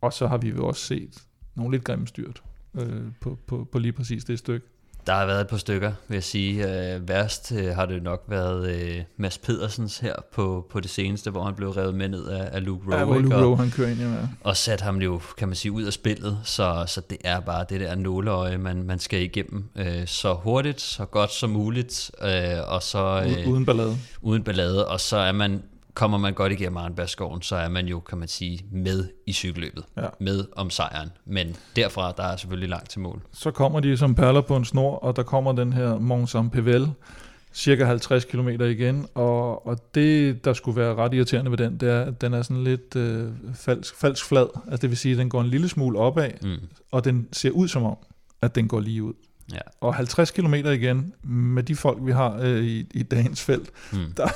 Og 0.00 0.12
så 0.12 0.26
har 0.26 0.38
vi 0.38 0.48
jo 0.48 0.66
også 0.66 0.80
set 0.80 1.26
nogle 1.54 1.72
lidt 1.72 1.84
grimme 1.84 2.06
styrt 2.06 2.42
øh, 2.74 3.02
på, 3.20 3.38
på, 3.46 3.68
på 3.72 3.78
lige 3.78 3.92
præcis 3.92 4.24
det 4.24 4.38
stykke. 4.38 4.66
Der 5.06 5.14
har 5.14 5.26
været 5.26 5.40
et 5.40 5.46
par 5.46 5.56
stykker, 5.56 5.92
vil 6.08 6.16
jeg 6.16 6.24
sige. 6.24 6.94
Øh, 6.94 7.08
værst 7.08 7.52
øh, 7.52 7.74
har 7.74 7.86
det 7.86 8.02
nok 8.02 8.24
været 8.28 8.70
øh, 8.70 9.02
Mads 9.16 9.38
Pedersens 9.38 9.98
her 9.98 10.14
på, 10.32 10.66
på 10.70 10.80
det 10.80 10.90
seneste, 10.90 11.30
hvor 11.30 11.44
han 11.44 11.54
blev 11.54 11.70
revet 11.70 11.94
med 11.94 12.08
ned 12.08 12.26
af, 12.26 12.48
af 12.52 12.64
Luke 12.64 12.86
Rowe. 12.86 12.98
Ja, 12.98 13.04
hvor 13.04 13.18
Luke 13.18 13.44
Rowe 13.44 13.56
han 13.56 13.70
kører 13.70 13.88
ind, 13.88 14.00
ja. 14.00 14.06
Og 14.40 14.56
sat 14.56 14.80
ham 14.80 14.96
jo, 14.96 15.20
kan 15.38 15.48
man 15.48 15.54
sige, 15.56 15.72
ud 15.72 15.82
af 15.82 15.92
spillet. 15.92 16.38
Så, 16.44 16.84
så 16.86 17.00
det 17.10 17.18
er 17.24 17.40
bare 17.40 17.64
det 17.68 17.80
der 17.80 17.94
nåleøje, 17.94 18.58
man, 18.58 18.82
man 18.82 18.98
skal 18.98 19.22
igennem 19.22 19.64
øh, 19.76 20.06
så 20.06 20.34
hurtigt, 20.34 20.80
så 20.80 21.04
godt 21.04 21.32
som 21.32 21.50
muligt. 21.50 22.10
Øh, 22.22 22.30
og 22.66 22.82
så, 22.82 23.22
øh, 23.26 23.52
uden 23.52 23.66
ballade. 23.66 23.96
Uden 24.22 24.44
ballade, 24.44 24.88
og 24.88 25.00
så 25.00 25.16
er 25.16 25.32
man 25.32 25.62
kommer 25.96 26.18
man 26.18 26.34
godt 26.34 26.52
igennem 26.52 26.76
Arnbergskoven, 26.76 27.42
så 27.42 27.56
er 27.56 27.68
man 27.68 27.86
jo, 27.86 28.00
kan 28.00 28.18
man 28.18 28.28
sige, 28.28 28.64
med 28.70 29.08
i 29.26 29.32
cykelløbet. 29.32 29.84
Ja. 29.96 30.06
Med 30.20 30.44
om 30.52 30.70
sejren. 30.70 31.10
Men 31.24 31.56
derfra, 31.76 32.12
der 32.16 32.22
er 32.22 32.36
selvfølgelig 32.36 32.68
langt 32.68 32.90
til 32.90 33.00
mål. 33.00 33.22
Så 33.32 33.50
kommer 33.50 33.80
de 33.80 33.96
som 33.96 34.14
perler 34.14 34.40
på 34.40 34.56
en 34.56 34.64
snor, 34.64 34.96
og 34.96 35.16
der 35.16 35.22
kommer 35.22 35.52
den 35.52 35.72
her 35.72 35.98
Mont 35.98 36.34
Saint-Pével, 36.34 36.88
cirka 37.52 37.84
50 37.84 38.24
km 38.24 38.48
igen, 38.48 39.06
og, 39.14 39.66
og 39.66 39.94
det, 39.94 40.44
der 40.44 40.52
skulle 40.52 40.80
være 40.80 40.94
ret 40.94 41.14
irriterende 41.14 41.50
ved 41.50 41.58
den, 41.58 41.80
det 41.80 41.90
er, 41.90 42.02
at 42.02 42.20
den 42.20 42.34
er 42.34 42.42
sådan 42.42 42.64
lidt 42.64 42.96
øh, 42.96 43.28
falsk, 43.54 43.96
falsk 43.96 44.24
flad. 44.24 44.46
Altså 44.66 44.82
det 44.82 44.90
vil 44.90 44.98
sige, 44.98 45.12
at 45.12 45.18
den 45.18 45.28
går 45.28 45.40
en 45.40 45.46
lille 45.46 45.68
smule 45.68 45.98
opad, 45.98 46.30
mm. 46.42 46.56
og 46.92 47.04
den 47.04 47.28
ser 47.32 47.50
ud 47.50 47.68
som 47.68 47.84
om, 47.84 47.96
at 48.42 48.54
den 48.54 48.68
går 48.68 48.80
lige 48.80 49.02
ud. 49.02 49.14
Ja. 49.52 49.58
Og 49.80 49.94
50 49.94 50.30
km 50.30 50.54
igen, 50.54 51.14
med 51.22 51.62
de 51.62 51.76
folk, 51.76 51.98
vi 52.00 52.12
har 52.12 52.38
øh, 52.40 52.64
i, 52.64 52.86
i 52.94 53.02
dagens 53.02 53.42
felt, 53.42 53.70
mm. 53.92 54.12
der, 54.16 54.28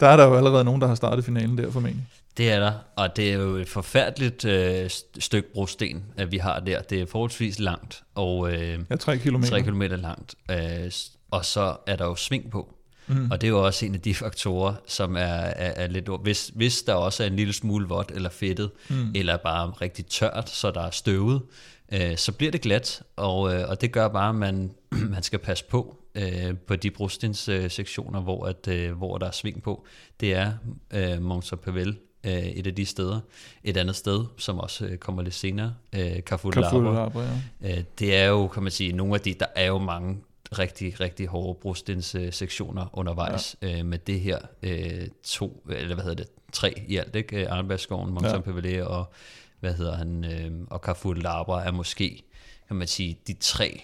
der 0.00 0.06
er 0.06 0.16
der 0.16 0.26
jo 0.26 0.36
allerede 0.36 0.64
nogen, 0.64 0.80
der 0.80 0.86
har 0.86 0.94
startet 0.94 1.24
finalen 1.24 1.58
der 1.58 1.70
formentlig. 1.70 2.06
Det 2.36 2.52
er 2.52 2.60
der, 2.60 2.72
og 2.96 3.16
det 3.16 3.32
er 3.32 3.34
jo 3.34 3.56
et 3.56 3.68
forfærdeligt 3.68 4.44
øh, 4.44 4.90
stykke 5.18 5.52
brosten, 5.52 6.04
at 6.16 6.32
vi 6.32 6.38
har 6.38 6.60
der. 6.60 6.82
Det 6.82 7.00
er 7.00 7.06
forholdsvis 7.06 7.58
langt, 7.58 8.02
og 8.14 8.52
øh, 8.52 8.78
ja, 8.90 8.96
3 8.96 9.18
km. 9.18 9.42
3 9.42 9.62
km 9.62 9.82
langt, 9.82 10.34
øh, 10.50 10.92
og 11.30 11.44
så 11.44 11.76
er 11.86 11.96
der 11.96 12.04
jo 12.04 12.14
sving 12.14 12.50
på. 12.50 12.74
Mm. 13.08 13.30
Og 13.30 13.40
det 13.40 13.46
er 13.46 13.50
jo 13.50 13.66
også 13.66 13.86
en 13.86 13.94
af 13.94 14.00
de 14.00 14.14
faktorer, 14.24 14.74
som 14.86 15.16
er, 15.16 15.20
er, 15.20 15.84
er 15.84 15.86
lidt... 15.86 16.08
Hvis, 16.22 16.52
hvis 16.54 16.82
der 16.82 16.94
også 16.94 17.22
er 17.22 17.26
en 17.26 17.36
lille 17.36 17.52
smule 17.52 17.88
vådt 17.88 18.12
eller 18.14 18.30
fedtet, 18.30 18.70
mm. 18.88 19.12
eller 19.14 19.36
bare 19.36 19.70
rigtig 19.70 20.06
tørt, 20.06 20.50
så 20.50 20.70
der 20.70 20.82
er 20.82 20.90
støvet, 20.90 21.42
øh, 21.92 22.16
så 22.16 22.32
bliver 22.32 22.52
det 22.52 22.60
glat, 22.60 23.02
og, 23.16 23.54
øh, 23.54 23.68
og 23.68 23.80
det 23.80 23.92
gør 23.92 24.08
bare, 24.08 24.28
at 24.28 24.34
man, 24.34 24.74
man 25.14 25.22
skal 25.22 25.38
passe 25.38 25.64
på 25.64 25.98
øh, 26.14 26.56
på 26.66 26.76
de 26.76 26.90
brostens 26.90 27.48
øh, 27.48 27.70
sektioner, 27.70 28.20
hvor, 28.20 28.46
at, 28.46 28.68
øh, 28.68 28.92
hvor 28.92 29.18
der 29.18 29.26
er 29.26 29.30
sving 29.30 29.62
på. 29.62 29.86
Det 30.20 30.34
er 30.34 30.52
øh, 30.90 31.22
Mont 31.22 31.54
Pavel, 31.62 31.98
øh, 32.24 32.32
et 32.32 32.66
af 32.66 32.74
de 32.74 32.86
steder. 32.86 33.20
Et 33.64 33.76
andet 33.76 33.96
sted, 33.96 34.24
som 34.36 34.58
også 34.58 34.86
øh, 34.86 34.96
kommer 34.96 35.22
lidt 35.22 35.34
senere, 35.34 35.74
øh, 35.94 36.20
de 36.50 36.60
ja. 37.62 37.76
øh, 37.76 37.84
Det 37.98 38.16
er 38.16 38.26
jo, 38.26 38.48
kan 38.48 38.62
man 38.62 38.72
sige, 38.72 38.92
nogle 38.92 39.14
af 39.14 39.20
de, 39.20 39.34
der 39.34 39.46
er 39.54 39.66
jo 39.66 39.78
mange 39.78 40.18
rigtig, 40.58 41.00
rigtig 41.00 41.26
hårde 41.26 41.58
brostens 41.62 42.14
øh, 42.14 42.32
sektioner 42.32 42.98
undervejs 42.98 43.56
ja. 43.62 43.78
øh, 43.78 43.86
med 43.86 43.98
det 43.98 44.20
her 44.20 44.38
øh, 44.62 45.08
to, 45.24 45.64
eller 45.70 45.94
hvad 45.94 46.04
hedder 46.04 46.24
det, 46.24 46.26
tre 46.52 46.74
i 46.86 46.96
alt, 46.96 47.16
ikke? 47.16 47.48
Arnbergsskoven, 47.48 48.10
Mont 48.10 48.26
ja. 48.26 48.84
og 48.84 49.12
hvad 49.60 49.74
hedder 49.74 49.96
han, 49.96 50.24
øh, 50.24 50.50
og 50.70 50.80
Carrefour 50.80 51.14
Labra 51.14 51.66
er 51.66 51.72
måske, 51.72 52.22
kan 52.68 52.76
man 52.76 52.86
sige, 52.86 53.18
de 53.26 53.32
tre 53.32 53.82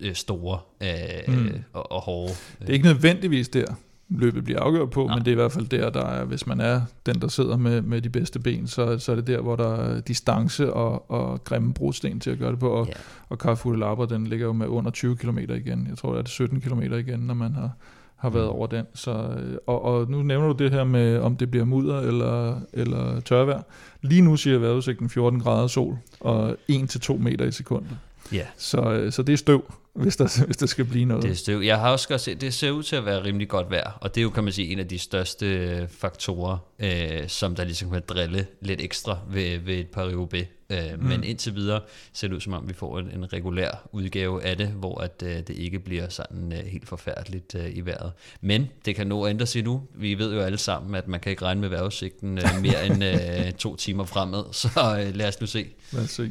øh, 0.00 0.14
store 0.14 0.58
øh, 0.80 1.34
mm. 1.34 1.64
og, 1.72 1.92
og 1.92 2.00
hårde. 2.00 2.32
Det 2.60 2.68
er 2.68 2.72
ikke 2.72 2.86
nødvendigvis 2.86 3.48
der, 3.48 3.74
løbet 4.08 4.44
bliver 4.44 4.60
afgjort 4.60 4.90
på, 4.90 5.06
Nej. 5.06 5.14
men 5.14 5.24
det 5.24 5.30
er 5.30 5.32
i 5.32 5.34
hvert 5.34 5.52
fald 5.52 5.66
der, 5.66 5.90
der 5.90 6.04
er, 6.04 6.24
hvis 6.24 6.46
man 6.46 6.60
er 6.60 6.82
den, 7.06 7.20
der 7.20 7.28
sidder 7.28 7.56
med, 7.56 7.82
med 7.82 8.02
de 8.02 8.10
bedste 8.10 8.40
ben, 8.40 8.66
så, 8.66 8.98
så 8.98 9.12
er 9.12 9.16
det 9.16 9.26
der, 9.26 9.40
hvor 9.40 9.56
der 9.56 9.76
er 9.76 10.00
distance 10.00 10.72
og, 10.72 11.10
og 11.10 11.44
grimme 11.44 11.74
brosten 11.74 12.20
til 12.20 12.30
at 12.30 12.38
gøre 12.38 12.50
det 12.50 12.58
på, 12.58 12.70
og, 12.70 12.86
ja. 12.86 12.92
og 13.28 13.36
Carrefour 13.36 13.76
Labra, 13.76 14.06
den 14.06 14.26
ligger 14.26 14.46
jo 14.46 14.52
med 14.52 14.66
under 14.66 14.90
20 14.90 15.16
km 15.16 15.38
igen. 15.38 15.86
Jeg 15.88 15.98
tror, 15.98 16.12
det 16.14 16.24
er 16.24 16.28
17 16.28 16.60
km 16.60 16.82
igen, 16.82 17.20
når 17.20 17.34
man 17.34 17.52
har, 17.54 17.70
har 18.18 18.30
været 18.30 18.46
mm. 18.46 18.52
over 18.52 18.66
den. 18.66 18.86
Så, 18.94 19.10
øh, 19.10 19.56
og, 19.66 19.84
og 19.84 20.10
nu 20.10 20.22
nævner 20.22 20.46
du 20.52 20.64
det 20.64 20.72
her 20.72 20.84
med, 20.84 21.18
om 21.18 21.36
det 21.36 21.50
bliver 21.50 21.64
mudder 21.64 22.00
eller, 22.00 22.60
eller 22.72 23.20
tørvejr. 23.20 23.62
Lige 24.02 24.22
nu 24.22 24.36
siger 24.36 24.58
vejrudsigten 24.58 25.08
14 25.08 25.40
grader 25.40 25.66
sol 25.66 25.98
og 26.20 26.56
1-2 26.72 27.18
meter 27.18 27.44
i 27.44 27.52
sekundet. 27.52 27.96
Ja. 28.32 28.46
Så, 28.56 28.80
øh, 28.80 29.12
så 29.12 29.22
det 29.22 29.32
er 29.32 29.36
støv, 29.36 29.72
hvis 30.02 30.16
der, 30.16 30.44
hvis 30.46 30.56
der 30.56 30.66
skal 30.66 30.84
blive 30.84 31.04
noget. 31.04 31.22
Det 31.22 31.30
er 31.30 31.34
støv. 31.34 31.60
Jeg 31.60 31.78
har 31.78 31.92
også 31.92 32.18
set, 32.18 32.40
det 32.40 32.54
ser 32.54 32.70
ud 32.70 32.82
til 32.82 32.96
at 32.96 33.04
være 33.04 33.24
rimelig 33.24 33.48
godt 33.48 33.70
vejr, 33.70 33.98
og 34.00 34.14
det 34.14 34.20
er 34.20 34.22
jo, 34.22 34.30
kan 34.30 34.44
man 34.44 34.52
sige, 34.52 34.72
en 34.72 34.78
af 34.78 34.88
de 34.88 34.98
største 34.98 35.46
øh, 35.46 35.88
faktorer, 35.88 36.58
øh, 36.78 37.28
som 37.28 37.54
der 37.54 37.64
ligesom 37.64 37.90
kan 37.90 38.02
drille 38.08 38.46
lidt 38.60 38.80
ekstra 38.80 39.18
ved, 39.30 39.58
ved 39.58 39.74
et 39.74 39.88
par 39.88 40.04
roubaix 40.04 40.46
Øh, 40.72 41.00
mm. 41.00 41.06
Men 41.06 41.24
indtil 41.24 41.54
videre 41.54 41.80
ser 42.12 42.28
det 42.28 42.34
ud 42.34 42.40
som 42.40 42.52
om, 42.52 42.68
vi 42.68 42.74
får 42.74 42.98
en, 42.98 43.10
en 43.10 43.32
regulær 43.32 43.88
udgave 43.92 44.44
af 44.44 44.56
det, 44.56 44.68
hvor 44.68 45.00
at, 45.00 45.22
øh, 45.26 45.36
det 45.36 45.50
ikke 45.50 45.78
bliver 45.78 46.08
sådan 46.08 46.52
øh, 46.52 46.58
helt 46.58 46.88
forfærdeligt 46.88 47.54
øh, 47.54 47.76
i 47.76 47.80
vejret. 47.80 48.12
Men 48.40 48.68
det 48.84 48.96
kan 48.96 49.06
nå 49.06 49.24
at 49.24 49.30
ændre 49.30 49.46
sig 49.46 49.62
nu. 49.62 49.82
Vi 49.94 50.14
ved 50.14 50.34
jo 50.34 50.40
alle 50.40 50.58
sammen, 50.58 50.94
at 50.94 51.08
man 51.08 51.20
kan 51.20 51.30
ikke 51.30 51.44
regne 51.44 51.60
med 51.60 51.68
vejrudsigten 51.68 52.38
øh, 52.38 52.44
mere 52.62 52.86
end 52.86 53.04
øh, 53.04 53.52
to 53.52 53.76
timer 53.76 54.04
fremad, 54.04 54.44
så 54.62 55.04
øh, 55.06 55.16
lad 55.16 55.28
os 55.28 55.40
nu 55.40 55.46
se. 55.46 55.66
Lad 55.92 56.02
os 56.02 56.10
se. 56.10 56.30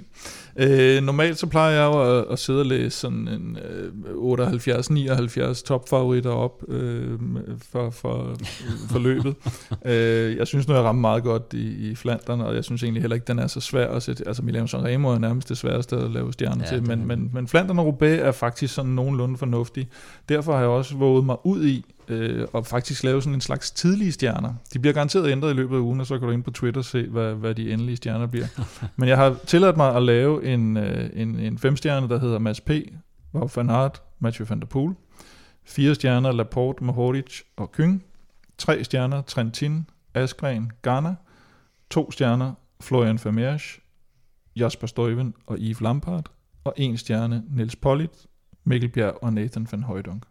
Øh, 0.55 1.03
normalt 1.03 1.39
så 1.39 1.47
plejer 1.47 1.71
jeg 1.71 1.83
jo 1.83 2.19
at, 2.19 2.25
at 2.31 2.39
sidde 2.39 2.59
og 2.59 2.65
læse 2.65 2.97
sådan 2.97 3.27
en, 3.27 3.56
øh, 3.63 3.91
78-79 5.51 5.63
topfavoritter 5.63 6.29
op 6.29 6.63
øh, 6.67 7.19
for, 7.71 7.89
for, 7.89 8.35
for 8.89 8.99
løbet. 8.99 9.35
øh, 9.85 10.37
jeg 10.37 10.47
synes 10.47 10.67
nu, 10.67 10.73
jeg 10.73 10.83
rammer 10.83 11.01
meget 11.01 11.23
godt 11.23 11.53
i, 11.53 11.89
i 11.89 11.95
Flandern, 11.95 12.41
og 12.41 12.55
jeg 12.55 12.63
synes 12.63 12.83
egentlig 12.83 13.03
heller 13.03 13.15
ikke, 13.15 13.27
den 13.27 13.39
er 13.39 13.47
så 13.47 13.59
svær 13.59 13.87
at 13.87 14.03
sætte. 14.03 14.27
Altså 14.27 14.43
Milano 14.43 14.67
Sanremo 14.67 15.09
er 15.09 15.19
nærmest 15.19 15.49
det 15.49 15.57
sværeste 15.57 15.95
at 15.95 16.11
lave 16.11 16.33
stjerner 16.33 16.63
ja, 16.63 16.69
til, 16.69 16.87
men, 16.87 17.07
men, 17.07 17.29
men 17.33 17.47
Flandern 17.47 17.79
og 17.79 17.85
Roubaix 17.85 18.19
er 18.19 18.31
faktisk 18.31 18.73
sådan 18.73 18.91
nogenlunde 18.91 19.37
fornuftig. 19.37 19.87
Derfor 20.29 20.53
har 20.53 20.59
jeg 20.59 20.69
også 20.69 20.95
våget 20.95 21.25
mig 21.25 21.45
ud 21.45 21.65
i 21.65 21.85
øh, 22.07 22.47
og 22.53 22.65
faktisk 22.65 23.03
lave 23.03 23.21
sådan 23.21 23.33
en 23.33 23.41
slags 23.41 23.71
tidlige 23.71 24.11
stjerner. 24.11 24.53
De 24.73 24.79
bliver 24.79 24.93
garanteret 24.93 25.31
ændret 25.31 25.51
i 25.51 25.53
løbet 25.53 25.75
af 25.75 25.79
ugen, 25.79 25.99
og 25.99 26.07
så 26.07 26.19
kan 26.19 26.27
du 26.27 26.33
ind 26.33 26.43
på 26.43 26.51
Twitter 26.51 26.81
se, 26.81 27.07
hvad, 27.07 27.33
hvad 27.33 27.55
de 27.55 27.71
endelige 27.71 27.95
stjerner 27.95 28.27
bliver. 28.27 28.47
Men 28.97 29.09
jeg 29.09 29.17
har 29.17 29.35
tilladt 29.45 29.77
mig 29.77 29.95
at 29.95 30.03
lave 30.03 30.45
en, 30.45 30.77
øh, 30.77 31.09
en, 31.13 31.39
en 31.39 31.57
femstjerne, 31.57 32.09
der 32.09 32.19
hedder 32.19 32.39
Mads 32.39 32.61
P., 32.61 32.71
Wout 33.37 33.55
van 33.55 33.69
Aert, 33.69 34.01
Mathieu 34.19 34.45
van 34.45 34.59
der 34.59 34.67
Poel. 34.67 34.95
Fire 35.63 35.95
stjerner, 35.95 36.31
Laporte, 36.31 36.83
Mohoric 36.83 37.41
og 37.55 37.71
Kyng. 37.71 38.03
Tre 38.57 38.83
stjerner, 38.83 39.21
Trentin, 39.21 39.89
Askren, 40.13 40.71
Ghana. 40.81 41.15
To 41.89 42.11
stjerner, 42.11 42.53
Florian 42.81 43.19
Vermeersch, 43.23 43.79
Jasper 44.55 44.87
Stuyven 44.87 45.33
og 45.47 45.57
Yves 45.59 45.81
Lampard. 45.81 46.29
Og 46.63 46.73
en 46.77 46.97
stjerne, 46.97 47.43
Niels 47.49 47.75
Pollitt, 47.75 48.27
Mikkel 48.63 48.89
Bjerg 48.89 49.23
og 49.23 49.33
Nathan 49.33 49.67
van 49.71 49.83
Højdunk 49.83 50.23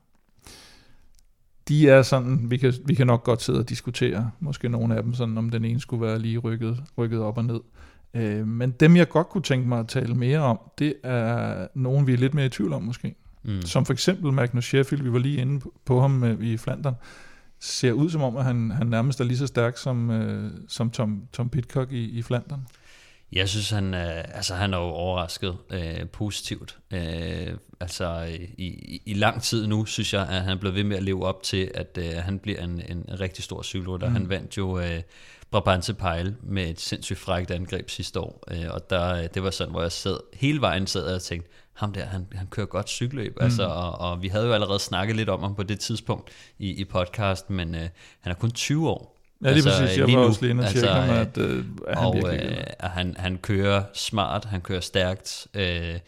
de 1.68 1.88
er 1.88 2.02
sådan, 2.02 2.50
vi 2.50 2.56
kan, 2.56 2.74
vi 2.86 2.94
kan 2.94 3.06
nok 3.06 3.24
godt 3.24 3.42
sidde 3.42 3.58
og 3.58 3.68
diskutere, 3.68 4.30
måske 4.40 4.68
nogle 4.68 4.96
af 4.96 5.02
dem, 5.02 5.14
sådan 5.14 5.38
om 5.38 5.50
den 5.50 5.64
ene 5.64 5.80
skulle 5.80 6.06
være 6.06 6.18
lige 6.18 6.38
rykket, 6.38 6.82
rykket 6.98 7.20
op 7.20 7.38
og 7.38 7.44
ned. 7.44 7.60
Øh, 8.14 8.46
men 8.46 8.70
dem, 8.70 8.96
jeg 8.96 9.08
godt 9.08 9.28
kunne 9.28 9.42
tænke 9.42 9.68
mig 9.68 9.78
at 9.78 9.88
tale 9.88 10.14
mere 10.14 10.38
om, 10.38 10.58
det 10.78 10.94
er 11.02 11.66
nogen, 11.74 12.06
vi 12.06 12.12
er 12.12 12.16
lidt 12.16 12.34
mere 12.34 12.46
i 12.46 12.48
tvivl 12.48 12.72
om 12.72 12.82
måske. 12.82 13.14
Mm. 13.42 13.62
Som 13.62 13.86
for 13.86 13.92
eksempel 13.92 14.32
Magnus 14.32 14.64
Sheffield, 14.64 15.02
vi 15.02 15.12
var 15.12 15.18
lige 15.18 15.40
inde 15.40 15.60
på, 15.60 15.72
på 15.84 16.00
ham 16.00 16.24
øh, 16.24 16.40
i 16.40 16.56
Flandern, 16.56 16.94
ser 17.60 17.92
ud 17.92 18.10
som 18.10 18.22
om, 18.22 18.36
at 18.36 18.44
han, 18.44 18.70
han 18.70 18.86
nærmest 18.86 19.20
er 19.20 19.24
lige 19.24 19.38
så 19.38 19.46
stærk 19.46 19.76
som, 19.76 20.10
øh, 20.10 20.50
som 20.68 20.90
Tom, 20.90 21.22
Tom 21.32 21.48
Pitcock 21.48 21.92
i, 21.92 22.04
i 22.04 22.22
Flandern. 22.22 22.66
Jeg 23.32 23.48
synes, 23.48 23.70
han, 23.70 23.94
øh, 23.94 24.24
altså, 24.34 24.54
han 24.54 24.74
er 24.74 24.78
jo 24.78 24.84
overrasket 24.84 25.56
øh, 25.70 26.08
positivt. 26.12 26.78
Øh, 26.90 27.56
altså, 27.80 28.22
i, 28.58 28.64
i, 28.64 29.02
i 29.06 29.14
lang 29.14 29.42
tid 29.42 29.66
nu, 29.66 29.84
synes 29.84 30.14
jeg, 30.14 30.22
at 30.22 30.42
han 30.42 30.48
er 30.56 30.60
blevet 30.60 30.76
ved 30.76 30.84
med 30.84 30.96
at 30.96 31.02
leve 31.02 31.26
op 31.26 31.42
til, 31.42 31.70
at 31.74 31.98
øh, 32.00 32.12
han 32.14 32.38
bliver 32.38 32.64
en, 32.64 32.82
en 32.88 33.04
rigtig 33.20 33.44
stor 33.44 33.62
cykelrytter. 33.62 34.08
Mm. 34.08 34.14
Han 34.14 34.28
vandt 34.28 34.56
jo 34.56 34.78
øh, 34.78 35.02
Brabantse 35.50 35.94
Pejl 35.94 36.34
med 36.42 36.70
et 36.70 36.80
sindssygt 36.80 37.18
frækt 37.18 37.50
angreb 37.50 37.90
sidste 37.90 38.20
år, 38.20 38.44
øh, 38.50 38.70
og 38.70 38.90
der, 38.90 39.26
det 39.26 39.42
var 39.42 39.50
sådan, 39.50 39.70
hvor 39.70 39.82
jeg 39.82 39.92
sad 39.92 40.18
hele 40.34 40.60
vejen 40.60 40.86
sad 40.86 41.14
og 41.14 41.22
tænkte, 41.22 41.50
ham 41.72 41.92
der, 41.92 42.04
han, 42.04 42.26
han 42.32 42.46
kører 42.46 42.66
godt 42.66 42.88
cykelløb, 42.88 43.36
mm. 43.36 43.44
altså, 43.44 43.66
og, 43.66 43.98
og 43.98 44.22
vi 44.22 44.28
havde 44.28 44.46
jo 44.46 44.52
allerede 44.52 44.78
snakket 44.78 45.16
lidt 45.16 45.28
om 45.28 45.42
ham 45.42 45.54
på 45.54 45.62
det 45.62 45.80
tidspunkt 45.80 46.30
i, 46.58 46.70
i 46.70 46.84
podcasten, 46.84 47.56
men 47.56 47.74
øh, 47.74 47.88
han 48.20 48.32
er 48.32 48.34
kun 48.34 48.50
20 48.50 48.88
år, 48.88 49.16
Ja, 49.44 49.52
lige 49.52 49.54
altså, 49.54 49.80
præcis. 49.80 49.98
Jeg 49.98 50.12
var 50.12 50.18
også 50.18 50.40
lige 50.40 50.50
inde 50.50 50.62
og 50.62 50.68
altså, 50.68 50.88
ham, 50.88 51.16
at, 51.16 51.38
øh, 51.38 51.64
at 51.88 51.98
han 51.98 52.06
og, 52.06 52.14
virkelig 52.14 52.58
øh, 52.58 52.90
han, 52.90 53.14
han 53.18 53.38
kører 53.38 53.82
smart, 53.94 54.44
han 54.44 54.60
kører 54.60 54.80
stærkt, 54.80 55.46
øh, 55.54 55.98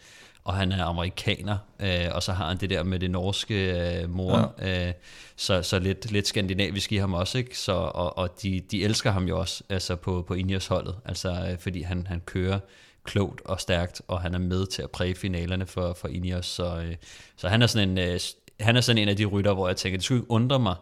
og 0.49 0.55
han 0.55 0.71
er 0.71 0.85
amerikaner, 0.85 1.57
øh, 1.79 2.05
og 2.11 2.23
så 2.23 2.31
har 2.31 2.47
han 2.47 2.57
det 2.57 2.69
der 2.69 2.83
med 2.83 2.99
det 2.99 3.11
norske 3.11 3.55
øh, 4.01 4.09
mor, 4.09 4.55
ja. 4.59 4.87
øh, 4.87 4.93
så, 5.35 5.61
så 5.61 5.79
lidt, 5.79 6.11
lidt 6.11 6.27
skandinavisk 6.27 6.91
i 6.91 6.97
ham 6.97 7.13
også, 7.13 7.37
ikke? 7.37 7.57
Så, 7.57 7.71
og, 7.71 8.17
og 8.17 8.41
de, 8.41 8.61
de 8.71 8.83
elsker 8.83 9.11
ham 9.11 9.27
jo 9.27 9.39
også 9.39 9.63
altså 9.69 9.95
på, 9.95 10.25
på 10.27 10.33
Ineos 10.33 10.67
holdet, 10.67 10.95
altså, 11.05 11.47
øh, 11.51 11.57
fordi 11.59 11.81
han, 11.81 12.07
han 12.07 12.21
kører 12.25 12.59
klogt 13.03 13.41
og 13.45 13.61
stærkt, 13.61 14.01
og 14.07 14.21
han 14.21 14.33
er 14.33 14.39
med 14.39 14.65
til 14.65 14.81
at 14.81 14.89
præge 14.91 15.15
finalerne 15.15 15.65
for, 15.65 15.93
for 15.93 16.07
Ineos, 16.07 16.45
så, 16.45 16.77
øh, 16.77 16.95
så 17.37 17.47
han 17.47 17.61
er 17.61 17.67
sådan 17.67 17.89
en... 17.89 17.97
Øh, 17.97 18.19
han 18.59 18.75
er 18.75 18.81
sådan 18.81 19.01
en 19.01 19.09
af 19.09 19.17
de 19.17 19.25
rytter, 19.25 19.53
hvor 19.53 19.67
jeg 19.67 19.77
tænker, 19.77 19.97
det 19.97 20.03
skulle 20.05 20.21
ikke 20.21 20.31
undre 20.31 20.59
mig, 20.59 20.75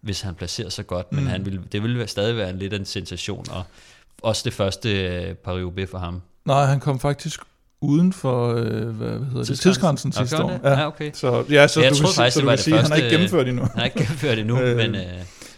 hvis 0.00 0.20
han 0.20 0.34
placerer 0.34 0.68
sig 0.68 0.86
godt, 0.86 1.12
men 1.12 1.24
mm. 1.24 1.30
han 1.30 1.46
vil, 1.46 1.60
det 1.72 1.82
vil 1.82 2.08
stadig 2.08 2.36
være 2.36 2.50
en 2.50 2.58
lidt 2.58 2.74
en 2.74 2.84
sensation, 2.84 3.44
og 3.50 3.62
også 4.22 4.42
det 4.44 4.52
første 4.52 5.06
øh, 5.06 5.34
Paris 5.34 5.90
for 5.90 5.98
ham. 5.98 6.22
Nej, 6.44 6.64
han 6.64 6.80
kom 6.80 7.00
faktisk 7.00 7.40
uden 7.82 8.12
for 8.12 8.54
øh, 8.54 8.64
hvad, 8.64 9.08
hvad 9.08 9.08
hedder 9.08 9.44
det, 9.44 9.58
tidsgrænsen 9.58 10.12
sidste 10.12 10.42
år. 10.42 10.60
Ja. 10.64 10.70
ja, 10.70 10.86
okay. 10.86 11.10
Så, 11.14 11.44
ja, 11.50 11.68
så 11.68 11.80
ja, 11.80 11.86
jeg 11.86 11.94
du, 11.94 12.02
tror 12.02 12.12
faktisk, 12.12 12.34
så 12.34 12.40
det 12.40 12.46
var 12.46 12.52
det 12.52 12.60
sige, 12.60 12.74
første, 12.74 12.92
han 12.92 13.00
er 13.00 13.04
ikke 13.04 13.16
gennemført 13.16 13.48
endnu. 13.48 13.62
Han 13.62 13.80
er 13.80 13.84
ikke 13.84 13.98
gennemført 13.98 14.38
endnu, 14.38 14.60
øh, 14.60 14.76
men... 14.76 14.94
Øh, 14.94 15.02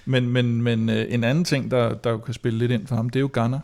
men, 0.06 0.28
men, 0.28 0.62
men 0.62 0.88
øh, 0.88 1.06
en 1.08 1.24
anden 1.24 1.44
ting, 1.44 1.70
der, 1.70 1.94
der 1.94 2.18
kan 2.18 2.34
spille 2.34 2.58
lidt 2.58 2.72
ind 2.72 2.86
for 2.86 2.96
ham, 2.96 3.10
det 3.10 3.18
er 3.18 3.20
jo 3.20 3.30
Ghana, 3.32 3.60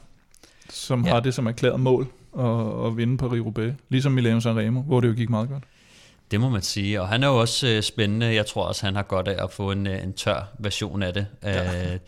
som 0.70 1.04
ja. 1.04 1.10
har 1.10 1.20
det 1.20 1.34
som 1.34 1.46
erklæret 1.46 1.80
mål 1.80 2.06
at, 2.38 2.86
at 2.86 2.96
vinde 2.96 3.24
Paris-Roubaix, 3.24 3.72
ligesom 3.88 4.12
Milano 4.12 4.40
Sanremo, 4.40 4.80
hvor 4.80 5.00
det 5.00 5.08
jo 5.08 5.12
gik 5.12 5.30
meget 5.30 5.48
godt. 5.48 5.62
Det 6.30 6.40
må 6.40 6.48
man 6.48 6.62
sige, 6.62 7.00
og 7.00 7.08
han 7.08 7.22
er 7.22 7.28
jo 7.28 7.40
også 7.40 7.68
øh, 7.68 7.82
spændende. 7.82 8.34
Jeg 8.34 8.46
tror 8.46 8.62
også, 8.64 8.86
han 8.86 8.96
har 8.96 9.02
godt 9.02 9.28
af 9.28 9.44
at 9.44 9.50
få 9.50 9.70
en, 9.70 9.86
øh, 9.86 10.04
en 10.04 10.12
tør 10.12 10.48
version 10.58 11.02
af 11.02 11.14
det. 11.14 11.26
Ja. 11.42 11.92
Øh, 11.92 11.98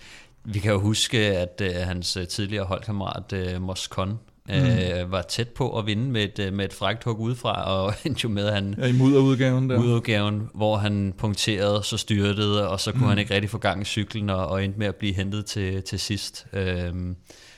vi 0.44 0.58
kan 0.58 0.72
jo 0.72 0.80
huske, 0.80 1.18
at 1.18 1.62
øh, 1.64 1.74
hans 1.74 2.16
øh, 2.16 2.26
tidligere 2.26 2.64
holdkammerat 2.64 3.32
øh, 3.32 3.62
Moscon 3.62 4.18
øh, 4.50 5.04
mm. 5.04 5.10
var 5.10 5.22
tæt 5.22 5.48
på 5.48 5.78
at 5.78 5.86
vinde 5.86 6.10
med 6.10 6.24
et, 6.24 6.38
øh, 6.38 6.52
med 6.52 6.64
et 6.64 7.04
hug 7.04 7.18
udefra, 7.18 7.64
og 7.64 7.94
endte 8.04 8.20
jo 8.24 8.28
med, 8.28 8.46
at 8.46 8.54
han... 8.54 8.74
Ja, 8.78 8.86
i 8.86 8.92
mudderudgaven 8.92 9.70
der. 9.70 9.78
Mudderudgaven, 9.78 10.48
hvor 10.54 10.76
han 10.76 11.14
punkterede, 11.18 11.82
så 11.82 11.96
styrtede, 11.96 12.68
og 12.68 12.80
så 12.80 12.92
kunne 12.92 13.00
mm. 13.00 13.08
han 13.08 13.18
ikke 13.18 13.34
rigtig 13.34 13.50
få 13.50 13.58
gang 13.58 13.82
i 13.82 13.84
cyklen, 13.84 14.30
og, 14.30 14.46
og 14.46 14.64
endte 14.64 14.78
med 14.78 14.86
at 14.86 14.96
blive 14.96 15.14
hentet 15.14 15.46
til, 15.46 15.82
til 15.82 16.00
sidst. 16.00 16.46
Øh, 16.52 16.94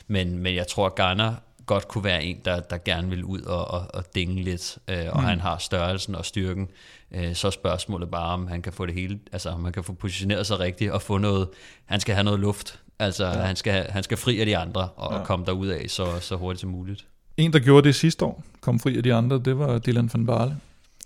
men, 0.07 0.39
men 0.39 0.55
jeg 0.55 0.66
tror, 0.66 0.87
at 0.87 0.95
Garner 0.95 1.35
godt 1.66 1.89
kunne 1.89 2.05
være 2.05 2.24
en, 2.24 2.41
der, 2.45 2.61
der 2.61 2.78
gerne 2.78 3.09
vil 3.11 3.24
ud 3.24 3.41
og, 3.41 3.70
og, 3.70 3.87
og 3.95 4.14
dinge 4.14 4.43
lidt, 4.43 4.78
øh, 4.89 5.07
og 5.11 5.20
mm. 5.20 5.26
han 5.26 5.41
har 5.41 5.59
størrelsen 5.59 6.14
og 6.14 6.24
styrken, 6.24 6.68
øh, 7.14 7.35
så 7.35 7.47
er 7.47 7.51
spørgsmålet 7.51 8.11
bare, 8.11 8.35
om 8.35 8.47
han 8.47 8.62
kan 8.62 8.72
få 8.72 8.87
det 8.87 8.95
hele, 8.95 9.18
altså 9.32 9.51
om 9.51 9.64
han 9.64 9.72
kan 9.72 9.85
få 9.85 9.93
positioneret 9.93 10.47
sig 10.47 10.61
rigtigt 10.61 10.91
og 10.91 11.03
få 11.03 11.18
noget, 11.18 11.49
han 11.85 12.01
skal 12.01 12.14
have 12.14 12.24
noget 12.24 12.41
luft, 12.41 12.80
altså 12.99 13.26
ja. 13.26 13.32
han, 13.32 13.57
skal, 13.57 13.86
han 13.90 14.03
skal 14.03 14.16
fri 14.16 14.40
af 14.40 14.47
de 14.47 14.57
andre 14.57 14.88
og 14.97 15.18
ja. 15.18 15.24
komme 15.24 15.47
derud 15.47 15.68
af 15.68 15.84
så, 15.88 16.07
så 16.20 16.36
hurtigt 16.36 16.61
som 16.61 16.70
muligt. 16.70 17.07
En, 17.36 17.53
der 17.53 17.59
gjorde 17.59 17.86
det 17.86 17.95
sidste 17.95 18.24
år, 18.24 18.45
kom 18.61 18.80
fri 18.80 18.97
af 18.97 19.03
de 19.03 19.14
andre, 19.14 19.38
det 19.38 19.59
var 19.59 19.78
Dylan 19.78 20.11
van 20.12 20.26
Barle. 20.26 20.57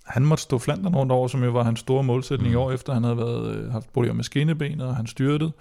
Han 0.04 0.24
måtte 0.24 0.42
stå 0.42 0.58
Flandern 0.58 0.96
rundt 0.96 1.12
over, 1.12 1.28
som 1.28 1.44
jo 1.44 1.50
var 1.50 1.62
hans 1.62 1.80
store 1.80 2.02
målsætning 2.02 2.48
mm. 2.48 2.52
i 2.52 2.56
år, 2.56 2.72
efter 2.72 2.94
han 2.94 3.04
havde 3.04 3.16
været, 3.16 3.56
øh, 3.56 3.72
haft 3.72 3.92
problemer 3.92 4.14
med 4.14 4.24
skinnebenet, 4.24 4.86
og 4.86 4.96
han 4.96 5.06
styrtede. 5.06 5.52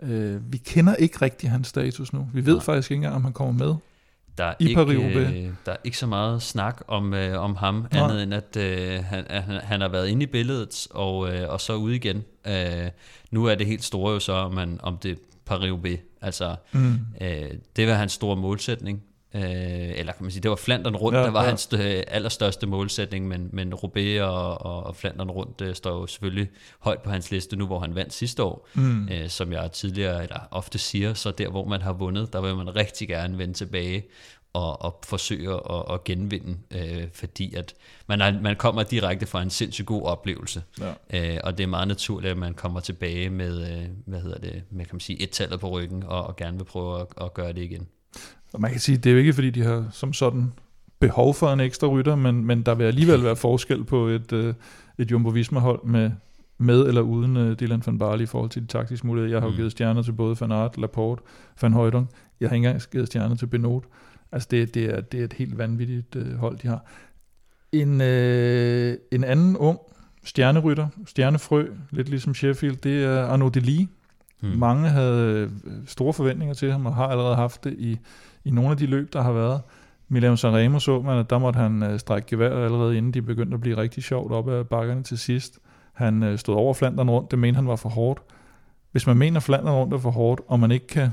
Mm. 0.00 0.08
Øh, 0.08 0.52
vi 0.52 0.58
kender 0.58 0.94
ikke 0.94 1.22
rigtig 1.22 1.50
hans 1.50 1.68
status 1.68 2.12
nu. 2.12 2.28
Vi 2.34 2.46
ved 2.46 2.54
Nej. 2.54 2.64
faktisk 2.64 2.90
ikke 2.90 2.98
engang, 2.98 3.14
om 3.14 3.24
han 3.24 3.32
kommer 3.32 3.64
med 3.64 3.74
der 4.38 4.44
er, 4.44 4.54
I 4.58 4.68
ikke, 4.68 4.80
øh, 4.80 5.50
der 5.66 5.72
er 5.72 5.76
ikke 5.84 5.98
så 5.98 6.06
meget 6.06 6.42
snak 6.42 6.82
om, 6.88 7.14
øh, 7.14 7.42
om 7.42 7.56
ham, 7.56 7.86
Nej. 7.92 8.02
andet 8.02 8.22
end 8.22 8.34
at 8.34 8.56
øh, 8.56 9.04
han, 9.04 9.24
han, 9.30 9.60
han 9.62 9.80
har 9.80 9.88
været 9.88 10.08
inde 10.08 10.22
i 10.22 10.26
billedet 10.26 10.86
og, 10.90 11.34
øh, 11.34 11.50
og 11.50 11.60
så 11.60 11.74
ude 11.74 11.96
igen. 11.96 12.24
Øh, 12.46 12.90
nu 13.30 13.44
er 13.44 13.54
det 13.54 13.66
helt 13.66 13.84
store 13.84 14.12
jo 14.12 14.20
så, 14.20 14.32
om, 14.32 14.54
man, 14.54 14.80
om 14.82 14.98
det 14.98 15.18
Paris-Roubaix. 15.50 15.98
Altså, 16.20 16.56
mm. 16.72 16.98
øh, 17.20 17.50
det 17.76 17.86
var 17.88 17.94
hans 17.94 18.12
store 18.12 18.36
målsætning. 18.36 19.02
Øh, 19.36 19.42
eller 19.98 20.12
kan 20.12 20.22
man 20.22 20.30
sige, 20.30 20.42
det 20.42 20.50
var 20.50 20.56
Flandern 20.56 20.96
rundt, 20.96 21.18
ja, 21.18 21.22
der 21.22 21.30
var 21.30 21.42
ja. 21.42 21.48
hans 21.48 21.68
øh, 21.72 22.02
allerstørste 22.08 22.66
målsætning, 22.66 23.28
men, 23.28 23.48
men 23.52 23.74
Roubaix 23.74 24.20
og, 24.20 24.66
og, 24.66 24.84
og 24.84 24.96
Flandern 24.96 25.30
rundt 25.30 25.60
øh, 25.60 25.74
står 25.74 26.00
jo 26.00 26.06
selvfølgelig 26.06 26.50
højt 26.78 27.02
på 27.02 27.10
hans 27.10 27.30
liste 27.30 27.56
nu, 27.56 27.66
hvor 27.66 27.78
han 27.78 27.94
vandt 27.94 28.12
sidste 28.12 28.42
år. 28.42 28.68
Mm. 28.74 29.08
Øh, 29.08 29.28
som 29.28 29.52
jeg 29.52 29.72
tidligere, 29.72 30.22
eller 30.22 30.38
ofte 30.50 30.78
siger, 30.78 31.14
så 31.14 31.30
der 31.30 31.48
hvor 31.48 31.64
man 31.64 31.82
har 31.82 31.92
vundet, 31.92 32.32
der 32.32 32.40
vil 32.40 32.56
man 32.56 32.76
rigtig 32.76 33.08
gerne 33.08 33.38
vende 33.38 33.54
tilbage 33.54 34.04
og, 34.54 34.82
og 34.82 35.00
forsøge 35.04 35.52
at, 35.52 35.82
at 35.90 36.04
genvinde, 36.04 36.56
øh, 36.70 37.08
fordi 37.12 37.54
at 37.54 37.74
man, 38.08 38.20
er, 38.20 38.40
man 38.40 38.56
kommer 38.56 38.82
direkte 38.82 39.26
fra 39.26 39.42
en 39.42 39.50
sindssygt 39.50 39.86
god 39.86 40.02
oplevelse, 40.02 40.62
ja. 40.80 41.34
øh, 41.34 41.40
og 41.44 41.58
det 41.58 41.64
er 41.64 41.68
meget 41.68 41.88
naturligt, 41.88 42.30
at 42.30 42.38
man 42.38 42.54
kommer 42.54 42.80
tilbage 42.80 43.30
med, 43.30 43.60
øh, 43.60 43.84
hvad 44.06 44.20
hedder 44.20 44.38
det, 44.38 44.62
med 44.70 44.84
kan 44.84 44.94
man 44.94 45.00
sige, 45.00 45.22
et 45.22 45.30
tallet 45.30 45.60
på 45.60 45.68
ryggen, 45.68 46.02
og, 46.02 46.26
og 46.26 46.36
gerne 46.36 46.56
vil 46.56 46.64
prøve 46.64 47.00
at, 47.00 47.06
at 47.20 47.34
gøre 47.34 47.52
det 47.52 47.62
igen. 47.62 47.86
Og 48.52 48.60
man 48.60 48.70
kan 48.70 48.80
sige, 48.80 48.98
det 48.98 49.10
er 49.10 49.12
jo 49.12 49.18
ikke 49.18 49.32
fordi, 49.32 49.50
de 49.50 49.62
har 49.62 49.88
som 49.92 50.12
sådan 50.12 50.52
behov 50.98 51.34
for 51.34 51.52
en 51.52 51.60
ekstra 51.60 51.86
rytter, 51.86 52.16
men, 52.16 52.44
men 52.44 52.62
der 52.62 52.74
vil 52.74 52.84
alligevel 52.84 53.24
være 53.24 53.36
forskel 53.36 53.84
på 53.84 54.06
et, 54.06 54.32
øh, 54.32 54.54
et 54.98 55.10
Jumbo 55.10 55.28
Visma-hold 55.30 55.84
med, 55.84 56.10
med 56.58 56.86
eller 56.86 57.00
uden 57.00 57.36
uh, 57.36 57.52
Dylan 57.52 57.82
van 57.86 57.98
Barley 57.98 58.22
i 58.22 58.26
forhold 58.26 58.50
til 58.50 58.62
de 58.62 58.66
taktiske 58.66 59.06
muligheder. 59.06 59.32
Jeg 59.34 59.40
har 59.40 59.46
jo 59.46 59.50
mm. 59.50 59.56
givet 59.56 59.72
stjerner 59.72 60.02
til 60.02 60.12
både 60.12 60.36
Van 60.40 60.52
Aert, 60.52 60.78
Laporte, 60.78 61.22
Van 61.62 61.72
Højdung. 61.72 62.08
Jeg 62.40 62.48
har 62.48 62.56
ikke 62.56 62.66
engang 62.66 62.82
givet 62.92 63.06
stjerner 63.06 63.36
til 63.36 63.46
Benot. 63.46 63.84
Altså 64.34 64.48
det, 64.50 64.74
det, 64.74 64.84
er, 64.84 65.00
det 65.00 65.20
er 65.20 65.24
et 65.24 65.32
helt 65.32 65.58
vanvittigt 65.58 66.16
uh, 66.16 66.34
hold, 66.34 66.58
de 66.58 66.68
har. 66.68 66.84
En, 67.72 68.00
uh, 68.00 69.18
en 69.18 69.24
anden 69.24 69.56
ung 69.56 69.78
stjernerytter, 70.24 70.88
stjernefrø, 71.06 71.66
lidt 71.90 72.08
ligesom 72.08 72.34
Sheffield, 72.34 72.76
det 72.76 73.04
er 73.04 73.24
Arnaud 73.24 73.50
Delis. 73.50 73.88
Hmm. 74.40 74.58
Mange 74.58 74.88
havde 74.88 75.50
store 75.86 76.12
forventninger 76.12 76.54
til 76.54 76.72
ham, 76.72 76.86
og 76.86 76.94
har 76.94 77.06
allerede 77.06 77.36
haft 77.36 77.64
det 77.64 77.74
i, 77.78 77.98
i 78.44 78.50
nogle 78.50 78.70
af 78.70 78.76
de 78.76 78.86
løb, 78.86 79.12
der 79.12 79.22
har 79.22 79.32
været. 79.32 79.60
Milano 80.08 80.36
Sanremo 80.36 80.78
så 80.78 81.02
man, 81.02 81.18
at 81.18 81.30
der 81.30 81.38
måtte 81.38 81.56
han 81.56 81.82
uh, 81.82 81.98
strække 81.98 82.28
gevær 82.28 82.64
allerede 82.64 82.96
inden 82.96 83.14
de 83.14 83.22
begyndte 83.22 83.54
at 83.54 83.60
blive 83.60 83.76
rigtig 83.76 84.02
sjovt 84.02 84.32
op 84.32 84.48
ad 84.48 84.64
bakkerne 84.64 85.02
til 85.02 85.18
sidst. 85.18 85.58
Han 85.92 86.22
uh, 86.22 86.36
stod 86.36 86.54
over 86.54 86.74
Flandern 86.74 87.10
rundt, 87.10 87.30
det 87.30 87.38
mente 87.38 87.56
han 87.56 87.68
var 87.68 87.76
for 87.76 87.88
hårdt. 87.88 88.20
Hvis 88.92 89.06
man 89.06 89.16
mener, 89.16 89.36
at 89.36 89.42
Flandern 89.42 89.74
rundt 89.74 89.94
er 89.94 89.98
for 89.98 90.10
hårdt, 90.10 90.40
og 90.46 90.60
man 90.60 90.70
ikke 90.70 90.86
kan 90.86 91.10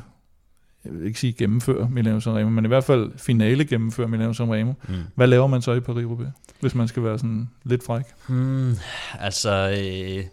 jeg 0.85 0.93
vil 0.93 1.05
ikke 1.07 1.19
sige 1.19 1.33
gennemføre 1.33 1.89
Milano 1.89 2.19
Sanremo, 2.19 2.49
men 2.49 2.65
i 2.65 2.67
hvert 2.67 2.83
fald 2.83 3.11
finale 3.17 3.65
gennemføre 3.65 4.07
Milano 4.07 4.33
Sanremo. 4.33 4.73
Mm. 4.87 4.95
Hvad 5.15 5.27
laver 5.27 5.47
man 5.47 5.61
så 5.61 5.73
i 5.73 5.79
Paris-Roubaix? 5.79 6.51
hvis 6.61 6.75
man 6.75 6.87
skal 6.87 7.03
være 7.03 7.17
sådan 7.17 7.49
lidt 7.63 7.83
fræk? 7.83 8.03
Hmm, 8.27 8.75
altså, 9.19 9.77
øh, 9.79 10.25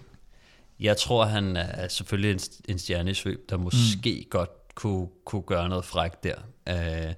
jeg 0.81 0.97
tror, 0.97 1.25
han 1.25 1.57
er 1.57 1.89
selvfølgelig 1.89 2.33
en, 2.33 2.41
en 2.69 2.79
stjerne 2.79 3.11
i 3.11 3.15
svøb, 3.15 3.51
der 3.51 3.57
måske 3.57 4.17
mm. 4.25 4.31
godt 4.31 4.51
kunne, 4.75 5.09
kunne 5.25 5.43
gøre 5.43 5.69
noget 5.69 5.85
frækt 5.85 6.25
der. 6.25 6.35
Øh, 6.69 7.15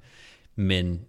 men 0.57 1.01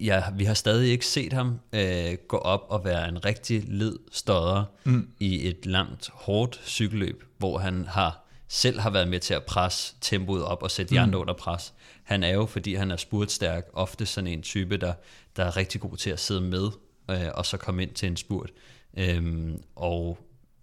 ja, 0.00 0.22
vi 0.34 0.44
har 0.44 0.54
stadig 0.54 0.90
ikke 0.90 1.06
set 1.06 1.32
ham 1.32 1.60
øh, 1.72 2.14
gå 2.28 2.36
op 2.36 2.66
og 2.68 2.84
være 2.84 3.08
en 3.08 3.24
rigtig 3.24 3.64
led 3.68 3.98
stodder 4.12 4.64
mm. 4.84 5.08
i 5.20 5.48
et 5.48 5.66
langt, 5.66 6.10
hårdt 6.12 6.60
cykelløb, 6.64 7.24
hvor 7.38 7.58
han 7.58 7.86
har 7.88 8.25
selv 8.48 8.80
har 8.80 8.90
været 8.90 9.08
med 9.08 9.20
til 9.20 9.34
at 9.34 9.44
presse 9.44 9.94
tempoet 10.00 10.44
op 10.44 10.62
og 10.62 10.70
sætte 10.70 10.94
de 10.94 11.00
andre 11.00 11.16
mm. 11.16 11.20
under 11.20 11.34
pres. 11.34 11.74
Han 12.02 12.22
er 12.22 12.30
jo, 12.30 12.46
fordi 12.46 12.74
han 12.74 12.90
er 12.90 12.96
spurtstærk, 12.96 13.66
ofte 13.72 14.06
sådan 14.06 14.28
en 14.28 14.42
type, 14.42 14.76
der, 14.76 14.92
der 15.36 15.44
er 15.44 15.56
rigtig 15.56 15.80
god 15.80 15.96
til 15.96 16.10
at 16.10 16.20
sidde 16.20 16.40
med, 16.40 16.70
øh, 17.10 17.28
og 17.34 17.46
så 17.46 17.56
komme 17.56 17.82
ind 17.82 17.94
til 17.94 18.06
en 18.08 18.16
spurt. 18.16 18.50
Øhm, 18.98 19.62
og 19.76 20.18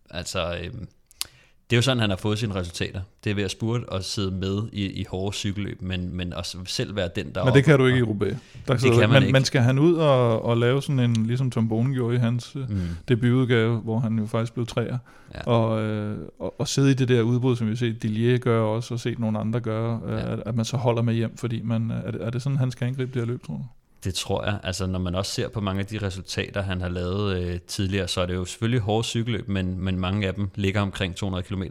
altså, 0.09 0.59
øhm, 0.63 0.87
det 1.69 1.75
er 1.75 1.77
jo 1.77 1.81
sådan, 1.81 1.99
han 1.99 2.09
har 2.09 2.17
fået 2.17 2.39
sine 2.39 2.55
resultater. 2.55 3.01
Det 3.23 3.29
er 3.29 3.35
ved 3.35 3.43
at 3.43 3.51
spurte 3.51 3.89
og 3.89 4.03
sidde 4.03 4.31
med 4.31 4.61
i, 4.71 4.85
i 4.85 5.05
hårde 5.09 5.35
cykelløb, 5.35 5.81
men, 5.81 6.15
men 6.15 6.33
også 6.33 6.57
selv 6.65 6.95
være 6.95 7.09
den, 7.15 7.35
der... 7.35 7.45
Men 7.45 7.53
det 7.53 7.63
kan 7.63 7.79
du 7.79 7.85
ikke 7.85 7.99
i 7.99 8.01
Roubaix. 8.01 8.35
Der 8.67 8.73
det 8.73 8.91
kan 8.91 8.99
man 8.99 9.09
men, 9.09 9.23
ikke. 9.23 9.33
Men 9.33 9.45
skal 9.45 9.61
han 9.61 9.79
ud 9.79 9.93
og, 9.93 10.45
og 10.45 10.57
lave 10.57 10.81
sådan 10.81 10.99
en, 10.99 11.25
ligesom 11.25 11.51
Tom 11.51 11.69
Bone 11.69 11.93
gjorde 11.93 12.15
i 12.15 12.19
hans 12.19 12.55
mm. 12.55 12.79
debutudgave, 13.07 13.77
hvor 13.77 13.99
han 13.99 14.19
jo 14.19 14.25
faktisk 14.25 14.53
blev 14.53 14.65
træer, 14.65 14.97
Ja. 15.35 15.41
og, 15.51 15.81
øh, 15.81 16.17
og, 16.39 16.59
og 16.59 16.67
sidde 16.67 16.91
i 16.91 16.93
det 16.93 17.07
der 17.07 17.21
udbrud, 17.21 17.55
som 17.55 17.67
vi 17.67 17.71
har 17.71 17.77
set 17.77 18.03
Dillier 18.03 18.37
gøre 18.37 18.65
også, 18.65 18.93
og 18.93 18.99
set 18.99 19.19
nogle 19.19 19.39
andre 19.39 19.59
gøre, 19.59 20.01
ja. 20.07 20.13
Ja. 20.13 20.33
at, 20.33 20.43
at 20.45 20.55
man 20.55 20.65
så 20.65 20.77
holder 20.77 21.01
med 21.01 21.13
hjem, 21.13 21.37
fordi 21.37 21.61
man, 21.61 21.91
er, 21.91 22.11
det, 22.11 22.23
er 22.23 22.29
det 22.29 22.41
sådan, 22.41 22.57
han 22.57 22.71
skal 22.71 22.87
angribe 22.87 23.11
det 23.13 23.21
her 23.21 23.27
løb, 23.27 23.45
tror 23.45 23.53
du? 23.53 23.63
Det 24.03 24.15
tror 24.15 24.45
jeg. 24.45 24.59
Altså, 24.63 24.85
når 24.85 24.99
man 24.99 25.15
også 25.15 25.31
ser 25.31 25.47
på 25.47 25.61
mange 25.61 25.79
af 25.79 25.85
de 25.85 25.97
resultater, 25.97 26.61
han 26.61 26.81
har 26.81 26.89
lavet 26.89 27.37
øh, 27.37 27.59
tidligere, 27.67 28.07
så 28.07 28.21
er 28.21 28.25
det 28.25 28.33
jo 28.33 28.45
selvfølgelig 28.45 28.81
hårde 28.81 29.07
cykelløb, 29.07 29.47
men, 29.47 29.79
men 29.79 29.99
mange 29.99 30.27
af 30.27 30.33
dem 30.33 30.49
ligger 30.55 30.81
omkring 30.81 31.15
200 31.15 31.43
km. 31.43 31.63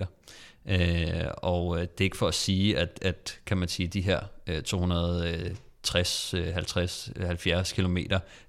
Øh, 0.66 1.24
og 1.36 1.76
øh, 1.76 1.82
det 1.82 2.00
er 2.00 2.04
ikke 2.04 2.16
for 2.16 2.28
at 2.28 2.34
sige, 2.34 2.78
at, 2.78 2.98
at 3.02 3.38
kan 3.46 3.56
man 3.56 3.68
sige, 3.68 3.88
de 3.88 4.00
her 4.00 4.20
øh, 4.46 4.62
260, 4.62 6.34
øh, 6.34 6.54
50, 6.54 7.10
70 7.16 7.72
km 7.72 7.96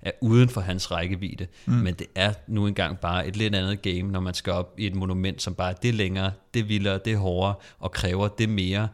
er 0.02 0.12
uden 0.22 0.50
for 0.50 0.62
hans 0.62 0.92
rækkevidde. 0.92 1.48
Mm. 1.66 1.74
Men 1.74 1.94
det 1.94 2.08
er 2.16 2.34
nu 2.48 2.68
engang 2.68 3.00
bare 3.00 3.28
et 3.28 3.36
lidt 3.36 3.56
andet 3.56 3.82
game, 3.82 4.04
når 4.04 4.20
man 4.20 4.34
skal 4.34 4.54
op 4.54 4.76
i 4.78 4.88
et 4.88 4.96
monument, 4.96 5.42
som 5.42 5.56
bare 5.56 5.70
er 5.70 5.76
det 5.76 5.94
længere, 5.94 6.32
det 6.54 6.70
vildere, 6.70 7.00
det 7.06 7.18
hårdere, 7.18 7.56
og 7.80 7.92
kræver 7.92 8.28
det 8.28 8.50
mere 8.50 8.88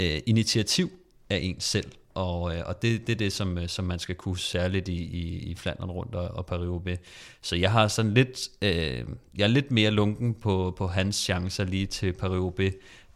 øh, 0.00 0.20
initiativ 0.26 0.90
af 1.30 1.38
en 1.42 1.60
selv. 1.60 1.92
Og, 2.18 2.56
øh, 2.56 2.62
og 2.66 2.82
det, 2.82 3.06
det 3.06 3.12
er 3.12 3.16
det, 3.16 3.32
som, 3.32 3.58
øh, 3.58 3.68
som 3.68 3.84
man 3.84 3.98
skal 3.98 4.14
kunne 4.14 4.38
særligt 4.38 4.88
i, 4.88 5.02
i, 5.02 5.38
i 5.38 5.54
Flandern 5.54 5.90
rundt 5.90 6.14
og, 6.14 6.28
og 6.28 6.46
Paris-Roubaix. 6.50 6.96
Så 7.42 7.56
jeg 7.56 7.72
har 7.72 7.88
sådan 7.88 8.14
lidt, 8.14 8.48
øh, 8.62 9.04
jeg 9.38 9.44
er 9.44 9.46
lidt 9.46 9.70
mere 9.70 9.90
lunken 9.90 10.34
på, 10.34 10.74
på 10.78 10.86
hans 10.86 11.16
chancer 11.16 11.64
lige 11.64 11.86
til 11.86 12.12
Paris-Roubaix. 12.12 12.72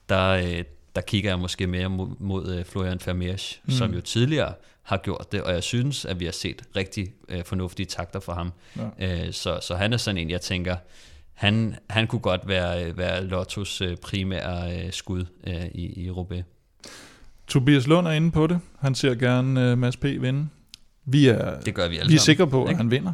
Der, 0.09 0.29
øh, 0.29 0.65
der 0.97 1.01
kigger 1.01 1.31
jeg 1.31 1.39
måske 1.39 1.67
mere 1.67 1.89
mod, 1.89 2.09
mod 2.19 2.55
øh, 2.55 2.65
Florian 2.65 3.01
Vermeersch, 3.07 3.61
mm. 3.65 3.71
som 3.71 3.95
jo 3.95 4.01
tidligere 4.01 4.55
har 4.83 4.97
gjort 4.97 5.33
det, 5.33 5.43
og 5.43 5.53
jeg 5.53 5.63
synes, 5.63 6.05
at 6.05 6.21
vi 6.21 6.25
har 6.25 6.33
set 6.33 6.63
rigtig 6.77 7.13
øh, 7.29 7.45
fornuftige 7.45 7.87
takter 7.87 8.21
fra 8.21 8.35
ham. 8.35 8.53
Ja. 9.01 9.27
Øh, 9.27 9.33
så, 9.33 9.59
så 9.63 9.75
han 9.75 9.93
er 9.93 9.97
sådan 9.97 10.19
en, 10.19 10.31
jeg 10.31 10.41
tænker, 10.41 10.77
han, 11.33 11.77
han 11.91 12.07
kunne 12.07 12.21
godt 12.21 12.49
være, 12.49 12.97
være 12.97 13.25
Lottos 13.25 13.83
primære 14.03 14.79
øh, 14.79 14.93
skud 14.93 15.25
øh, 15.47 15.67
i, 15.75 16.05
i 16.05 16.11
Roubaix. 16.11 16.45
Tobias 17.53 17.87
Lund 17.87 18.07
er 18.07 18.11
inde 18.11 18.31
på 18.31 18.47
det. 18.47 18.61
Han 18.79 18.95
ser 18.95 19.15
gerne 19.15 19.73
uh, 19.73 19.79
Mads 19.79 19.97
P. 19.97 20.05
vinde. 20.05 20.49
Vi 21.05 21.29
er, 21.29 21.61
Det 21.61 21.75
gør 21.75 21.89
vi 21.89 21.99
alle 21.99 22.09
vi 22.09 22.15
er 22.15 22.21
sikre 22.21 22.47
på, 22.47 22.65
at 22.65 22.77
han 22.77 22.91
vinder. 22.91 23.13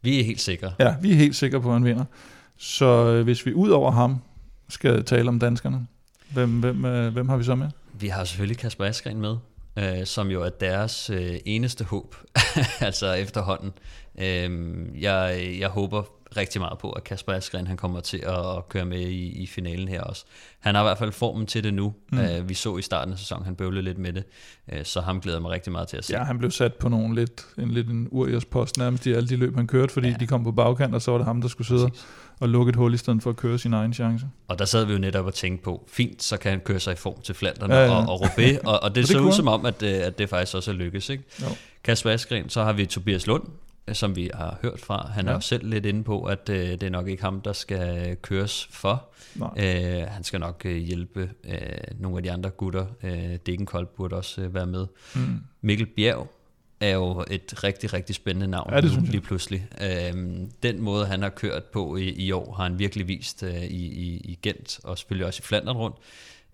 Vi 0.00 0.20
er 0.20 0.24
helt 0.24 0.40
sikre. 0.40 0.72
Ja, 0.78 0.94
vi 1.02 1.10
er 1.12 1.14
helt 1.14 1.36
sikre 1.36 1.60
på, 1.60 1.68
at 1.68 1.74
han 1.74 1.84
vinder. 1.84 2.04
Så 2.56 2.86
øh, 2.86 3.24
hvis 3.24 3.46
vi 3.46 3.52
ud 3.52 3.70
over 3.70 3.90
ham 3.90 4.18
skal 4.68 5.04
tale 5.04 5.28
om 5.28 5.38
danskerne, 5.38 5.86
hvem, 6.32 6.60
hvem, 6.60 6.84
øh, 6.84 7.12
hvem 7.12 7.28
har 7.28 7.36
vi 7.36 7.44
så 7.44 7.54
med? 7.54 7.70
Vi 7.92 8.08
har 8.08 8.24
selvfølgelig 8.24 8.58
Kasper 8.58 8.84
Askren 8.84 9.20
med, 9.20 9.36
øh, 9.76 10.06
som 10.06 10.28
jo 10.28 10.42
er 10.42 10.50
deres 10.50 11.10
øh, 11.10 11.34
eneste 11.44 11.84
håb, 11.84 12.16
altså 12.80 13.12
efterhånden. 13.12 13.72
Øh, 14.18 15.02
jeg, 15.02 15.50
jeg 15.58 15.68
håber 15.68 16.02
rigtig 16.36 16.60
meget 16.60 16.78
på, 16.78 16.90
at 16.90 17.04
Kasper 17.04 17.32
Askren 17.32 17.66
han 17.66 17.76
kommer 17.76 18.00
til 18.00 18.18
at, 18.26 18.68
køre 18.68 18.84
med 18.84 19.00
i, 19.00 19.42
i 19.42 19.46
finalen 19.46 19.88
her 19.88 20.00
også. 20.00 20.24
Han 20.60 20.74
har 20.74 20.82
i 20.82 20.84
hvert 20.84 20.98
fald 20.98 21.12
formen 21.12 21.46
til 21.46 21.64
det 21.64 21.74
nu. 21.74 21.94
Mm. 22.12 22.18
Øh, 22.18 22.48
vi 22.48 22.54
så 22.54 22.76
i 22.76 22.82
starten 22.82 23.12
af 23.12 23.18
sæsonen, 23.18 23.44
han 23.44 23.54
bøvlede 23.54 23.82
lidt 23.82 23.98
med 23.98 24.12
det, 24.12 24.24
øh, 24.72 24.84
så 24.84 25.00
ham 25.00 25.20
glæder 25.20 25.40
mig 25.40 25.50
rigtig 25.50 25.72
meget 25.72 25.88
til 25.88 25.96
at 25.96 26.04
se. 26.04 26.12
Ja, 26.12 26.24
han 26.24 26.38
blev 26.38 26.50
sat 26.50 26.74
på 26.74 26.88
nogle 26.88 27.14
lidt, 27.14 27.46
en 27.58 27.70
lidt 27.70 27.88
en 27.88 28.08
uriers 28.10 28.44
post 28.44 28.78
nærmest 28.78 29.06
i 29.06 29.12
alle 29.12 29.28
de 29.28 29.36
løb, 29.36 29.56
han 29.56 29.66
kørte, 29.66 29.92
fordi 29.92 30.08
ja. 30.08 30.16
De 30.20 30.26
kom 30.26 30.44
på 30.44 30.52
bagkant, 30.52 30.94
og 30.94 31.02
så 31.02 31.10
var 31.10 31.18
det 31.18 31.26
ham, 31.26 31.40
der 31.40 31.48
skulle 31.48 31.68
sidde 31.68 31.88
Præcis. 31.88 32.06
og 32.40 32.48
lukke 32.48 32.70
et 32.70 32.76
hul 32.76 32.94
i 32.94 32.96
stedet 32.96 33.22
for 33.22 33.30
at 33.30 33.36
køre 33.36 33.58
sin 33.58 33.72
egen 33.72 33.94
chance. 33.94 34.26
Og 34.48 34.58
der 34.58 34.64
sad 34.64 34.84
vi 34.84 34.92
jo 34.92 34.98
netop 34.98 35.26
og 35.26 35.34
tænkte 35.34 35.64
på, 35.64 35.84
fint, 35.88 36.22
så 36.22 36.36
kan 36.36 36.50
han 36.50 36.60
køre 36.60 36.80
sig 36.80 36.92
i 36.92 36.96
form 36.96 37.20
til 37.22 37.34
Flanderne 37.34 37.74
Ja, 37.74 37.84
ja, 37.84 37.90
og, 37.90 38.08
og 38.08 38.20
Roubaix, 38.20 38.58
og, 38.64 38.82
og 38.82 38.90
det, 38.94 38.96
det 38.96 39.08
så 39.08 39.18
ud 39.18 39.32
som 39.32 39.48
om, 39.48 39.66
at, 39.66 39.82
øh, 39.82 40.06
at 40.06 40.18
det 40.18 40.28
faktisk 40.28 40.56
også 40.56 40.70
er 40.70 40.74
lykkes. 40.74 41.08
Ikke? 41.08 41.24
Jo. 41.42 41.46
Kasper 41.84 42.10
Askren, 42.10 42.48
så 42.48 42.64
har 42.64 42.72
vi 42.72 42.86
Tobias 42.86 43.26
Lund, 43.26 43.42
som 43.92 44.16
vi 44.16 44.30
har 44.34 44.58
hørt 44.62 44.80
fra. 44.80 45.10
Han 45.14 45.26
er 45.26 45.30
Ja. 45.30 45.36
jo 45.36 45.40
selv 45.40 45.68
lidt 45.68 45.86
inde 45.86 46.04
på, 46.04 46.24
at 46.24 46.48
øh, 46.48 46.56
det 46.70 46.82
er 46.82 46.90
nok 46.90 47.08
ikke 47.08 47.22
ham, 47.22 47.40
der 47.40 47.52
skal 47.52 48.16
køres 48.16 48.66
for. 48.70 49.08
Nej. 49.34 49.50
Øh, 49.56 50.06
han 50.08 50.24
skal 50.24 50.40
nok 50.40 50.62
øh, 50.64 50.76
hjælpe 50.76 51.30
øh, 51.44 51.58
nogle 51.98 52.16
af 52.16 52.22
de 52.22 52.32
andre 52.32 52.50
gutter. 52.50 52.86
Øh, 53.02 53.36
Degenkolb 53.46 53.88
burde 53.88 54.16
også 54.16 54.40
øh, 54.42 54.54
være 54.54 54.66
med. 54.66 54.86
Mm. 55.14 55.40
Mikkel 55.60 55.86
Bjerg 55.86 56.30
er 56.80 56.90
jo 56.94 57.24
et 57.30 57.64
rigtig, 57.64 57.92
rigtig 57.92 58.14
spændende 58.14 58.48
navn 58.48 58.70
Ja, 58.72 58.80
det 58.80 59.02
lige 59.02 59.20
pludselig. 59.20 59.66
Øhm, 59.82 60.50
den 60.62 60.80
måde, 60.80 61.06
han 61.06 61.22
har 61.22 61.28
kørt 61.28 61.64
på 61.64 61.96
i, 61.96 62.08
i 62.08 62.32
år, 62.32 62.52
har 62.54 62.62
han 62.62 62.78
virkelig 62.78 63.08
vist 63.08 63.42
øh, 63.42 63.62
i, 63.62 63.86
i, 63.86 64.16
i 64.24 64.38
Gent, 64.42 64.80
og 64.84 64.98
selvfølgelig 64.98 65.26
også 65.26 65.40
i 65.40 65.46
Flandern 65.46 65.76
rundt, 65.76 65.96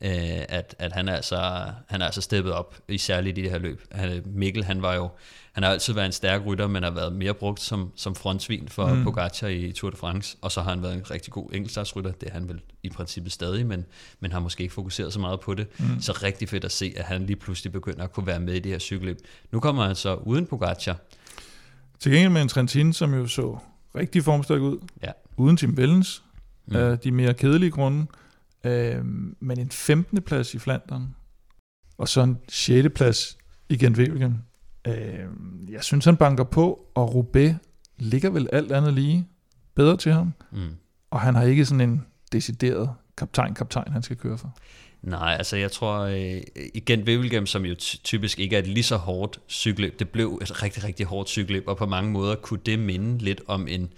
øh, 0.01 0.11
at, 0.49 0.75
at 0.79 0.93
han, 0.93 1.09
er 1.09 1.17
altså, 1.17 1.65
han 1.87 2.01
er 2.03 2.07
altså 2.07 2.21
steppet 2.21 2.53
op, 2.53 2.75
i 2.89 2.99
særligt 2.99 3.39
i 3.39 3.43
det 3.43 3.51
her 3.51 3.59
løb. 3.59 3.83
Han, 3.93 4.23
Mikkel, 4.27 4.65
han 4.65 4.83
var 4.83 4.95
jo, 4.95 5.09
han 5.53 5.63
har 5.63 5.71
altid 5.71 5.95
været 5.95 6.07
en 6.07 6.13
stærk 6.13 6.43
rytter, 6.47 6.67
men 6.67 6.83
har 6.83 6.91
været 6.91 7.13
mere 7.13 7.35
brugt 7.35 7.61
som, 7.61 7.93
som 7.97 8.15
frontsvin 8.15 8.69
for 8.69 8.95
Mm. 8.95 9.05
Pogacar 9.05 9.49
i 9.49 9.73
Tour 9.73 9.91
de 9.91 9.97
France, 9.97 10.37
og 10.41 10.53
så 10.53 10.61
har 10.63 10.71
han 10.71 10.83
været 10.83 10.95
en 10.95 11.11
rigtig 11.11 11.33
god 11.33 11.49
enkeltstartsrytter, 11.53 12.13
det 12.13 12.29
er 12.29 12.33
han 12.33 12.49
vel 12.49 12.61
i 12.83 12.89
princippet 12.91 13.33
stadig, 13.33 13.67
men, 13.67 13.85
men 14.21 14.33
har 14.33 14.41
måske 14.41 14.63
ikke 14.63 14.75
fokuseret 14.75 15.13
så 15.13 15.21
meget 15.21 15.41
på 15.41 15.55
det. 15.55 15.67
Mm. 15.79 16.01
Så 16.01 16.13
rigtig 16.23 16.49
fedt 16.49 16.65
at 16.65 16.73
se, 16.73 16.95
at 16.97 17.05
han 17.05 17.27
lige 17.27 17.37
pludselig 17.37 17.73
begynder 17.73 18.05
at 18.05 18.13
kunne 18.13 18.27
være 18.27 18.41
med 18.41 18.55
i 18.55 18.59
det 18.59 18.73
her 18.73 18.79
cykelløb. 18.79 19.19
Nu 19.53 19.61
kommer 19.61 19.87
han 19.87 19.97
så 19.97 20.15
uden 20.15 20.47
Pogacar, 20.47 20.97
Til 22.01 22.13
gengæld 22.13 22.33
med 22.33 22.43
en 22.43 22.49
Trentin, 22.49 22.93
som 22.93 23.15
jo 23.15 23.27
så 23.27 23.59
rigtig 23.95 24.25
formstærk 24.25 24.61
ud, 24.61 24.79
Ja. 25.03 25.11
uden 25.37 25.57
Tim 25.57 25.77
Vellens. 25.77 26.23
Mm. 26.67 26.77
af 26.77 26.99
de 26.99 27.11
mere 27.11 27.35
kedelige 27.35 27.71
grunde, 27.71 28.07
øh, 28.69 29.05
men 29.41 29.59
en 29.61 29.71
15. 29.71 30.23
plads 30.23 30.55
i 30.55 30.59
Flandern, 30.59 31.15
og 31.99 32.09
så 32.09 32.23
en 32.23 32.39
6. 32.49 32.89
plads 32.95 33.39
i 33.69 33.77
Gent 33.77 33.99
Wevelgem. 33.99 34.35
Øh, 34.87 35.19
jeg 35.71 35.85
synes, 35.85 36.05
han 36.05 36.17
banker 36.17 36.45
på, 36.45 36.87
og 36.95 37.15
Roubaix 37.15 37.55
ligger 37.99 38.31
vel 38.31 38.49
alt 38.53 38.73
andet 38.73 38.95
lige 38.95 39.29
bedre 39.75 39.97
til 39.97 40.13
ham, 40.13 40.33
Mm. 40.53 40.59
og 41.11 41.21
han 41.21 41.35
har 41.35 41.43
ikke 41.43 41.65
sådan 41.67 41.81
en 41.91 42.05
decideret 42.33 42.91
kaptajn-kaptajn, 43.17 43.93
han 43.93 44.03
skal 44.03 44.17
køre 44.17 44.39
for. 44.39 44.59
Nej, 45.03 45.35
altså 45.39 45.57
jeg 45.57 45.73
tror, 45.73 45.99
øh, 46.01 46.41
igen 46.75 47.03
Wevelgem, 47.03 47.47
som 47.47 47.65
jo 47.65 47.75
ty- 47.75 47.97
typisk 48.05 48.39
ikke 48.39 48.57
er 48.57 48.61
et 48.61 48.67
lige 48.67 48.83
så 48.83 48.97
hårdt 48.97 49.41
cykelløb, 49.49 49.99
det 49.99 50.09
blev 50.09 50.39
et 50.43 50.63
rigtig, 50.63 50.85
rigtig 50.85 51.07
hårdt 51.07 51.29
cykelløb, 51.29 51.65
og 51.67 51.77
på 51.77 51.87
mange 51.87 52.11
måder 52.11 52.35
kunne 52.35 52.61
det 52.67 52.79
minde 52.79 53.19
lidt 53.19 53.41
om 53.47 53.69
en, 53.69 53.93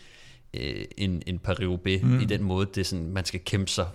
øh, 0.55 0.85
en, 0.99 1.23
en 1.27 1.39
Paris-Roubaix, 1.49 2.03
Mm. 2.03 2.21
i 2.21 2.25
den 2.25 2.43
måde, 2.43 2.69
det 2.75 2.87
sådan, 2.87 3.11
man 3.13 3.25
skal 3.25 3.41
kæmpe 3.41 3.71
sig, 3.71 3.87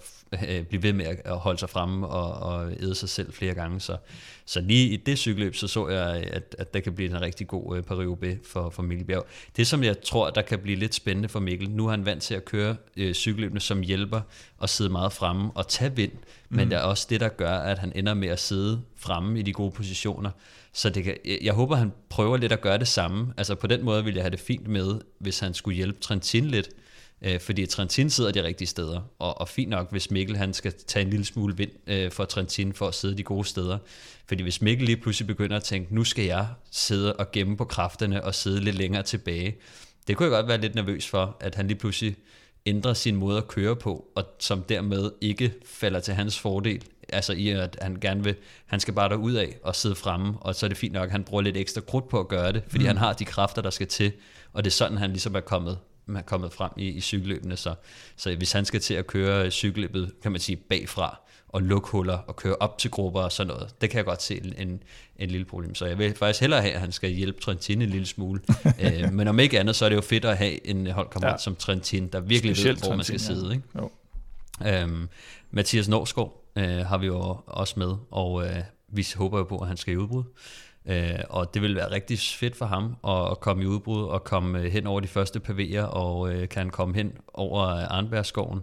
øh, 0.50 0.64
blive 0.66 0.84
ved 0.84 0.94
med 0.94 1.06
at 1.26 1.38
holde 1.38 1.60
sig 1.60 1.70
fremme 1.70 2.08
og, 2.08 2.34
og 2.34 2.72
æde 2.80 2.96
sig 2.96 3.10
selv 3.10 3.34
flere 3.34 3.54
gange. 3.54 3.80
Så, 3.80 3.98
så 4.46 4.62
lige 4.62 4.90
i 4.90 4.96
det 4.96 5.18
cykelløb, 5.18 5.56
så 5.56 5.68
så 5.68 5.88
jeg, 5.88 6.24
at, 6.32 6.56
at 6.60 6.74
der 6.74 6.80
kan 6.80 6.94
blive 6.96 7.10
en 7.10 7.22
rigtig 7.22 7.48
god 7.48 7.78
øh, 7.78 7.84
Paris-Roubaix 7.84 8.38
for, 8.52 8.70
for 8.70 8.84
Mikkel 8.84 9.06
Bjerg. 9.08 9.26
Det, 9.58 9.68
som 9.68 9.84
jeg 9.84 10.02
tror, 10.02 10.30
der 10.30 10.42
kan 10.42 10.60
blive 10.60 10.78
lidt 10.80 10.96
spændende 10.96 11.30
for 11.30 11.40
Mikkel, 11.40 11.70
nu 11.70 11.86
er 11.88 11.92
han 11.92 12.06
vant 12.06 12.24
til 12.24 12.36
at 12.36 12.46
køre 12.46 12.76
øh, 12.98 13.14
cykelløbene, 13.14 13.60
som 13.60 13.82
hjælper 13.82 14.22
og 14.58 14.70
sidde 14.70 14.90
meget 14.90 15.14
fremme 15.14 15.52
og 15.56 15.68
tage 15.68 15.96
vind, 15.96 16.12
men 16.50 16.64
Mm. 16.64 16.70
det 16.70 16.78
er 16.78 16.82
også 16.82 17.08
det, 17.10 17.20
der 17.20 17.30
gør, 17.30 17.58
at 17.58 17.80
han 17.80 17.92
ender 17.96 18.14
med 18.14 18.28
at 18.28 18.40
sidde 18.40 18.82
fremme 18.98 19.40
i 19.40 19.42
de 19.42 19.54
gode 19.54 19.72
positioner. 19.72 20.30
Så 20.74 20.90
det 20.90 21.04
kan, 21.04 21.18
jeg- 21.26 21.40
jeg 21.42 21.54
håber, 21.54 21.76
han 21.76 21.92
prøver 22.10 22.38
lidt 22.38 22.52
at 22.52 22.62
gøre 22.62 22.78
det 22.78 22.88
samme. 22.88 23.34
Altså 23.38 23.56
på 23.56 23.68
den 23.68 23.84
måde 23.86 24.04
ville 24.04 24.18
jeg 24.18 24.24
have 24.24 24.32
det 24.32 24.40
fint 24.40 24.68
med, 24.68 25.02
hvis 25.20 25.40
han 25.40 25.54
skulle 25.54 25.76
hjælpe 25.76 26.00
Trentin 26.02 26.46
lidt, 26.46 26.70
øh, 27.22 27.40
fordi 27.40 27.66
Trentin 27.66 28.10
sidder 28.10 28.32
de 28.32 28.44
rigtige 28.44 28.68
steder, 28.68 29.02
og, 29.20 29.42
og 29.42 29.50
fint 29.50 29.70
nok, 29.70 29.92
hvis 29.92 30.12
Mikkel 30.12 30.38
han 30.38 30.54
skal 30.54 30.74
tage 30.88 31.04
en 31.04 31.10
lille 31.10 31.26
smule 31.26 31.58
vind 31.58 31.72
øh, 31.88 32.12
for 32.12 32.26
Trentin 32.26 32.74
for 32.74 32.88
at 32.88 32.96
sidde 32.96 33.18
de 33.18 33.24
gode 33.24 33.46
steder. 33.46 33.78
Fordi 34.28 34.44
hvis 34.44 34.62
Mikkel 34.62 34.86
lige 34.86 34.98
pludselig 34.98 35.28
begynder 35.28 35.56
at 35.56 35.64
tænke, 35.64 35.96
nu 35.96 36.04
skal 36.04 36.26
jeg 36.26 36.48
sidde 36.72 37.16
og 37.16 37.32
gemme 37.32 37.58
på 37.58 37.66
kræfterne 37.66 38.24
og 38.24 38.36
sidde 38.36 38.60
lidt 38.60 38.76
længere 38.76 39.04
tilbage, 39.04 39.56
det 40.08 40.18
kunne 40.18 40.26
jeg 40.26 40.32
godt 40.32 40.48
være 40.48 40.62
lidt 40.62 40.76
nervøs 40.76 41.08
for, 41.08 41.38
at 41.40 41.56
han 41.56 41.68
lige 41.68 41.78
pludselig 41.78 42.16
ændrer 42.66 42.94
sin 42.94 43.16
måde 43.16 43.38
at 43.38 43.48
køre 43.48 43.76
på, 43.76 44.06
og 44.16 44.24
som 44.40 44.64
dermed 44.64 45.12
ikke 45.22 45.54
falder 45.66 46.00
til 46.00 46.14
hans 46.14 46.40
fordel. 46.40 46.84
Altså 47.10 47.34
i 47.34 47.50
at 47.50 47.78
han 47.82 47.96
gerne 48.02 48.24
vil, 48.24 48.36
han 48.66 48.80
skal 48.80 48.94
bare 48.94 49.10
derud 49.10 49.34
af 49.34 49.58
og 49.64 49.76
sidde 49.76 49.96
fremme, 49.96 50.34
og 50.42 50.56
så 50.56 50.66
er 50.66 50.68
det 50.68 50.78
fint 50.78 50.94
nok, 50.94 51.06
at 51.06 51.12
han 51.12 51.24
bruger 51.24 51.42
lidt 51.42 51.58
ekstra 51.58 51.82
krudt 51.82 52.10
på 52.10 52.20
at 52.20 52.28
gøre 52.28 52.52
det, 52.52 52.64
fordi 52.68 52.84
mm. 52.84 52.88
han 52.88 52.98
har 52.98 53.14
de 53.14 53.26
kræfter, 53.26 53.62
der 53.62 53.70
skal 53.70 53.88
til, 53.88 54.12
og 54.54 54.64
det 54.64 54.70
er 54.70 54.74
sådan, 54.74 54.98
han 54.98 55.10
ligesom 55.10 55.36
er 55.36 55.40
kommet 55.40 55.78
er 56.08 56.22
kommet 56.22 56.54
frem 56.54 56.72
i, 56.78 56.88
i 56.88 57.02
cykelløbene. 57.02 57.58
Så, 57.58 57.76
så 58.16 58.36
hvis 58.36 58.52
han 58.52 58.66
skal 58.66 58.80
til 58.80 58.94
at 58.94 59.08
køre 59.08 59.52
cykelløbet, 59.52 60.12
kan 60.22 60.32
man 60.32 60.42
sige, 60.42 60.56
bagfra, 60.56 61.20
og 61.56 61.62
lukke 61.62 61.90
huller 61.90 62.18
og 62.18 62.36
køre 62.36 62.56
op 62.56 62.78
til 62.78 62.92
grupper 62.92 63.22
og 63.22 63.32
sådan 63.32 63.48
noget. 63.48 63.82
Det 63.82 63.90
kan 63.90 63.98
jeg 63.98 64.06
godt 64.06 64.22
se 64.22 64.44
en, 64.44 64.54
en, 64.58 64.84
en 65.18 65.30
lille 65.30 65.46
problem. 65.46 65.76
Så 65.76 65.86
jeg 65.86 65.98
vil 65.98 66.16
faktisk 66.16 66.42
hellere 66.42 66.62
have, 66.62 66.74
at 66.74 66.80
han 66.80 66.92
skal 66.92 67.10
hjælpe 67.10 67.42
Trentin 67.42 67.82
en 67.82 67.90
lille 67.90 68.06
smule. 68.06 68.42
øh, 68.84 69.14
men 69.14 69.28
om 69.28 69.40
ikke 69.40 69.60
andet, 69.60 69.76
så 69.76 69.86
er 69.86 69.90
det 69.90 69.96
jo 69.96 70.02
fedt 70.02 70.26
at 70.26 70.38
have 70.38 70.68
en 70.68 70.88
holdkammerat 70.88 71.34
ja. 71.34 71.38
som 71.38 71.56
Trentin, 71.56 72.08
der 72.08 72.20
virkelig 72.20 72.56
Specielt 72.56 72.76
ved, 72.76 72.82
hvor 72.82 72.96
Trentin, 72.96 72.98
man 72.98 73.04
skal 73.20 73.34
ja. 73.34 73.42
sidde. 73.42 73.56
Ikke? 73.56 73.68
Jo. 73.76 73.92
Øhm, 74.66 75.10
Mathias 75.52 75.88
Norsgaard 75.88 76.44
øh, 76.56 76.86
har 76.86 76.98
vi 76.98 77.06
jo 77.06 77.38
også 77.46 77.74
med, 77.78 77.96
og 78.12 78.46
øh, 78.46 78.56
vi 78.88 79.08
håber 79.16 79.38
jo 79.38 79.44
på, 79.44 79.58
at 79.58 79.68
han 79.68 79.78
skal 79.78 79.94
i 79.94 79.98
udbrud. 79.98 80.24
Øh, 80.90 81.20
og 81.30 81.54
det 81.54 81.62
vil 81.62 81.76
være 81.76 81.92
rigtig 81.92 82.20
fedt 82.20 82.56
for 82.56 82.66
ham 82.66 82.96
at, 83.08 83.32
at 83.32 83.40
komme 83.40 83.64
i 83.64 83.66
udbrud 83.66 84.04
og 84.04 84.24
komme 84.24 84.60
øh, 84.60 84.66
hen 84.66 84.88
over 84.88 85.00
de 85.00 85.08
første 85.08 85.42
pavéer, 85.50 85.82
og 85.82 86.34
øh, 86.34 86.50
kan 86.50 86.70
komme 86.70 86.96
hen 86.96 87.14
over 87.34 87.62
Arnbergskoven 87.68 88.60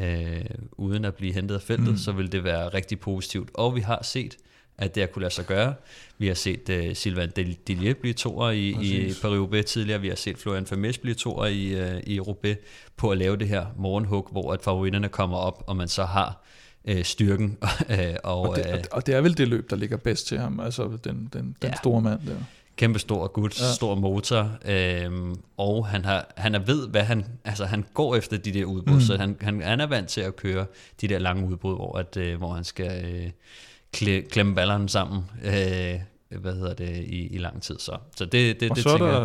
øh, 0.00 0.44
uden 0.72 1.04
at 1.04 1.14
blive 1.14 1.32
hentet 1.32 1.54
af 1.54 1.62
feltet, 1.62 1.88
mm. 1.88 1.96
så 1.96 2.12
vil 2.12 2.32
det 2.32 2.44
være 2.44 2.68
rigtig 2.68 3.00
positivt. 3.00 3.50
Og 3.54 3.74
vi 3.74 3.80
har 3.80 4.02
set, 4.02 4.36
at 4.78 4.94
det 4.94 5.02
har 5.02 5.08
kunne 5.08 5.22
lade 5.22 5.34
sig 5.34 5.46
gøre. 5.46 5.74
Vi 6.18 6.26
har 6.26 6.34
set 6.34 6.68
uh, 6.68 6.94
Sylvain 6.94 7.30
Dillier 7.66 7.94
blive 7.94 8.14
toer 8.14 8.50
i, 8.50 8.68
i 8.68 9.10
Paris-Roubaix 9.10 9.62
tidligere. 9.62 10.00
Vi 10.00 10.08
har 10.08 10.16
set 10.16 10.38
Florian 10.38 10.66
Vermes 10.70 10.98
blive 10.98 11.14
toer 11.14 11.46
i, 11.46 11.80
uh, 11.80 12.00
i 12.06 12.20
Roubaix 12.20 12.56
på 12.96 13.10
at 13.10 13.18
lave 13.18 13.36
det 13.36 13.48
her 13.48 13.66
morgenhug, 13.76 14.28
hvor 14.32 14.52
at 14.52 14.62
favoritterne 14.62 15.08
kommer 15.08 15.36
op, 15.36 15.64
og 15.66 15.76
man 15.76 15.88
så 15.88 16.04
har 16.04 16.42
uh, 16.90 17.02
styrken. 17.02 17.58
og, 18.24 18.40
og, 18.40 18.56
det, 18.56 18.86
og 18.92 19.06
det 19.06 19.14
er 19.14 19.20
vel 19.20 19.38
det 19.38 19.48
løb, 19.48 19.70
der 19.70 19.76
ligger 19.76 19.96
bedst 19.96 20.26
til 20.26 20.38
ham, 20.38 20.60
altså 20.60 20.98
den, 21.04 21.28
den, 21.32 21.56
den 21.62 21.70
ja. 21.70 21.76
store 21.76 22.00
mand 22.00 22.20
der 22.26 22.36
kæmpe 22.76 22.98
stor 22.98 23.26
gut, 23.26 23.60
ja. 23.60 23.72
stor 23.72 23.94
motor, 23.94 24.50
øhm, 24.64 25.36
og 25.56 25.86
han 25.86 26.04
har, 26.04 26.32
han 26.36 26.54
er 26.54 26.58
ved, 26.58 26.88
hvad 26.88 27.02
han, 27.02 27.24
altså 27.44 27.64
han 27.64 27.84
går 27.94 28.16
efter 28.16 28.36
de 28.36 28.52
der 28.52 28.64
udbrud, 28.64 28.94
mm. 28.94 29.00
så 29.00 29.16
han, 29.16 29.36
han, 29.40 29.62
han 29.62 29.80
er 29.80 29.86
vant 29.86 30.08
til 30.08 30.20
at 30.20 30.36
køre 30.36 30.66
de 31.00 31.08
der 31.08 31.18
lange 31.18 31.48
udbrud, 31.48 31.74
hvor, 31.74 31.98
at, 31.98 32.16
øh, 32.16 32.38
hvor 32.38 32.52
han 32.52 32.64
skal 32.64 33.04
øh, 33.04 33.30
kle, 33.92 34.22
klemme 34.22 34.54
ballerne 34.54 34.88
sammen, 34.88 35.24
øh, 35.44 36.00
hvad 36.30 36.54
hedder 36.54 36.74
det, 36.74 36.96
i, 36.96 37.26
i 37.26 37.38
lang 37.38 37.62
tid. 37.62 37.78
Så, 37.78 37.96
så 38.16 38.24
det, 38.24 38.60
det, 38.60 38.70
og, 38.70 38.76
det 38.76 38.84
så 38.84 38.90
er 38.90 38.98
der, 38.98 39.16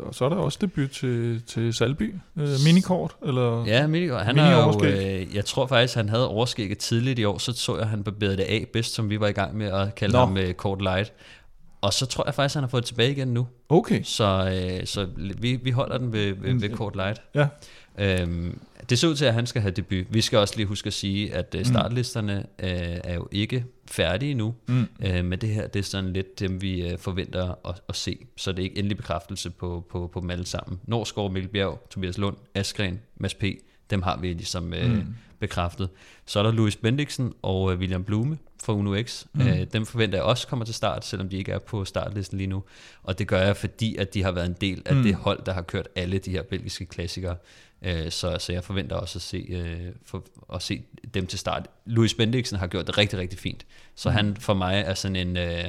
og 0.00 0.14
så 0.14 0.24
er 0.24 0.28
der 0.28 0.36
også 0.36 0.58
debut 0.60 0.90
til, 0.90 1.42
til 1.46 1.74
Salby, 1.74 2.14
øh, 2.36 2.48
minikort, 2.64 3.16
eller? 3.26 3.64
Ja, 3.66 3.86
minikort. 3.86 4.24
Han 4.24 4.38
er 4.38 4.66
jo, 4.66 4.84
øh, 4.84 5.34
jeg 5.34 5.44
tror 5.44 5.66
faktisk, 5.66 5.94
han 5.94 6.08
havde 6.08 6.28
overskægget 6.28 6.78
tidligt 6.78 7.18
i 7.18 7.24
år, 7.24 7.38
så 7.38 7.52
så 7.52 7.78
jeg, 7.78 7.88
han 7.88 8.04
barberede 8.04 8.36
det 8.36 8.42
af 8.42 8.66
bedst, 8.72 8.94
som 8.94 9.10
vi 9.10 9.20
var 9.20 9.26
i 9.26 9.32
gang 9.32 9.56
med 9.56 9.66
at 9.66 9.94
kalde 9.94 10.12
Nå. 10.12 10.18
ham 10.18 10.36
øh, 10.36 10.54
Kort 10.54 10.82
Light. 10.82 11.12
Og 11.80 11.92
så 11.92 12.06
tror 12.06 12.24
jeg 12.26 12.34
faktisk, 12.34 12.52
at 12.52 12.56
han 12.56 12.62
har 12.62 12.68
fået 12.68 12.82
det 12.82 12.88
tilbage 12.88 13.10
igen 13.10 13.28
nu. 13.28 13.46
Okay. 13.68 14.02
Så, 14.02 14.24
øh, 14.80 14.86
så 14.86 15.06
vi, 15.38 15.56
vi 15.62 15.70
holder 15.70 15.98
den 15.98 16.12
ved, 16.12 16.34
ved, 16.34 16.60
ved 16.60 16.76
Court 16.76 16.96
Light. 16.96 17.22
Ja. 17.34 17.46
Øhm, 17.98 18.60
det 18.90 18.98
ser 18.98 19.08
ud 19.08 19.14
til, 19.14 19.24
at 19.24 19.34
han 19.34 19.46
skal 19.46 19.62
have 19.62 19.72
debut. 19.72 20.06
Vi 20.10 20.20
skal 20.20 20.38
også 20.38 20.56
lige 20.56 20.66
huske 20.66 20.86
at 20.86 20.92
sige, 20.92 21.34
at 21.34 21.54
øh, 21.54 21.58
mm. 21.58 21.64
startlisterne 21.64 22.38
øh, 22.38 22.98
er 23.04 23.14
jo 23.14 23.28
ikke 23.32 23.64
færdige 23.86 24.34
nu. 24.34 24.54
Mm. 24.68 24.86
Øh, 25.04 25.24
men 25.24 25.40
det 25.40 25.48
her, 25.48 25.66
det 25.66 25.78
er 25.78 25.84
sådan 25.84 26.12
lidt 26.12 26.40
dem, 26.40 26.62
vi 26.62 26.88
øh, 26.88 26.98
forventer 26.98 27.68
at, 27.68 27.80
at 27.88 27.96
se. 27.96 28.18
Så 28.36 28.52
det 28.52 28.58
er 28.58 28.64
ikke 28.64 28.78
endelig 28.78 28.96
bekræftelse 28.96 29.50
på, 29.50 29.86
på, 29.90 30.10
på 30.12 30.20
dem 30.20 30.30
alle 30.30 30.46
sammen. 30.46 30.80
Norsgaard, 30.86 31.32
Mikkel 31.32 31.50
Bjerg, 31.50 31.86
Tobias 31.90 32.18
Lund, 32.18 32.36
Askren, 32.54 33.00
Mads 33.16 33.34
P., 33.34 33.44
dem 33.90 34.02
har 34.02 34.16
vi 34.16 34.32
ligesom 34.32 34.74
øh, 34.74 34.92
mm. 34.92 35.06
bekræftet. 35.38 35.88
Så 36.26 36.38
er 36.38 36.42
der 36.42 36.52
Louis 36.52 36.76
Bendiksen 36.76 37.32
og 37.42 37.72
øh, 37.72 37.78
William 37.78 38.04
Blume 38.04 38.38
fra 38.62 38.72
Uno 38.72 39.02
X. 39.02 39.26
Mm. 39.32 39.48
Øh, 39.48 39.66
dem 39.72 39.86
forventer 39.86 40.18
jeg 40.18 40.24
også 40.24 40.46
kommer 40.48 40.64
til 40.64 40.74
start, 40.74 41.06
selvom 41.06 41.28
de 41.28 41.36
ikke 41.36 41.52
er 41.52 41.58
på 41.58 41.84
startlisten 41.84 42.38
lige 42.38 42.48
nu. 42.48 42.62
Og 43.02 43.18
det 43.18 43.28
gør 43.28 43.42
jeg, 43.42 43.56
fordi 43.56 43.96
at 43.96 44.14
de 44.14 44.22
har 44.22 44.32
været 44.32 44.46
en 44.46 44.56
del 44.60 44.82
af 44.86 44.96
mm. 44.96 45.02
det 45.02 45.14
hold, 45.14 45.44
der 45.46 45.52
har 45.52 45.62
kørt 45.62 45.88
alle 45.96 46.18
de 46.18 46.30
her 46.30 46.42
belgiske 46.42 46.86
klassikere. 46.86 47.36
Øh, 47.82 48.10
så, 48.10 48.36
så 48.38 48.52
jeg 48.52 48.64
forventer 48.64 48.96
også 48.96 49.18
at 49.18 49.22
se, 49.22 49.46
øh, 49.48 49.92
for, 50.06 50.24
at 50.54 50.62
se 50.62 50.82
dem 51.14 51.26
til 51.26 51.38
start. 51.38 51.68
Louis 51.86 52.14
Bendiksen 52.14 52.58
har 52.58 52.66
gjort 52.66 52.86
det 52.86 52.98
rigtig, 52.98 53.18
rigtig 53.18 53.38
fint. 53.38 53.66
Så 53.94 54.08
mm. 54.08 54.14
han 54.14 54.36
for 54.36 54.54
mig 54.54 54.82
er 54.86 54.94
sådan 54.94 55.16
en... 55.16 55.36
Øh, 55.36 55.64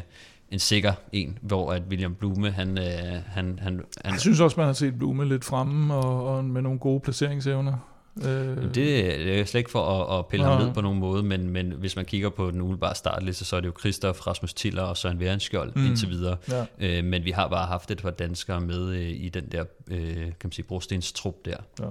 en 0.51 0.59
sikker 0.59 0.93
en, 1.11 1.37
hvor 1.41 1.71
at 1.71 1.83
William 1.89 2.15
Blume, 2.15 2.51
han, 2.51 2.77
øh, 2.77 2.83
han, 3.25 3.59
han, 3.59 3.59
han... 3.61 3.81
Jeg 4.05 4.19
synes 4.19 4.39
også, 4.39 4.57
man 4.57 4.65
har 4.65 4.73
set 4.73 4.97
Blume 4.97 5.25
lidt 5.25 5.45
fremme, 5.45 5.93
og, 5.93 6.35
og 6.35 6.45
med 6.45 6.61
nogle 6.61 6.79
gode 6.79 6.99
placeringsevner. 6.99 7.90
Øh. 8.17 8.63
Det, 8.63 8.75
det 8.75 9.39
er 9.39 9.45
slet 9.45 9.59
ikke 9.59 9.71
for 9.71 9.85
at, 9.85 10.19
at 10.19 10.25
pille 10.25 10.45
ham 10.45 10.61
ned 10.61 10.73
på 10.73 10.81
nogen 10.81 10.99
måde, 10.99 11.23
men, 11.23 11.49
men 11.49 11.71
hvis 11.71 11.95
man 11.95 12.05
kigger 12.05 12.29
på 12.29 12.51
den 12.51 12.61
umiddelbare 12.61 12.95
startliste, 12.95 13.45
så 13.45 13.55
er 13.55 13.59
det 13.59 13.67
jo 13.67 13.73
Christoph, 13.79 14.27
Rasmus 14.27 14.53
Tiller 14.53 14.83
og 14.83 14.97
Søren 14.97 15.19
Værenskjold 15.19 15.71
mm. 15.75 15.85
indtil 15.85 16.09
videre. 16.09 16.37
Ja. 16.49 16.65
Øh, 16.79 17.03
men 17.03 17.25
vi 17.25 17.31
har 17.31 17.47
bare 17.47 17.67
haft 17.67 17.91
et 17.91 18.01
par 18.01 18.09
danskere 18.09 18.61
med 18.61 18.89
øh, 18.89 19.09
i 19.09 19.29
den 19.29 19.45
der, 19.51 19.63
øh, 19.87 20.15
kan 20.15 20.33
man 20.43 20.51
sige, 20.51 20.65
brostens 20.65 21.11
trup 21.11 21.35
der. 21.45 21.57
Ja. 21.79 21.85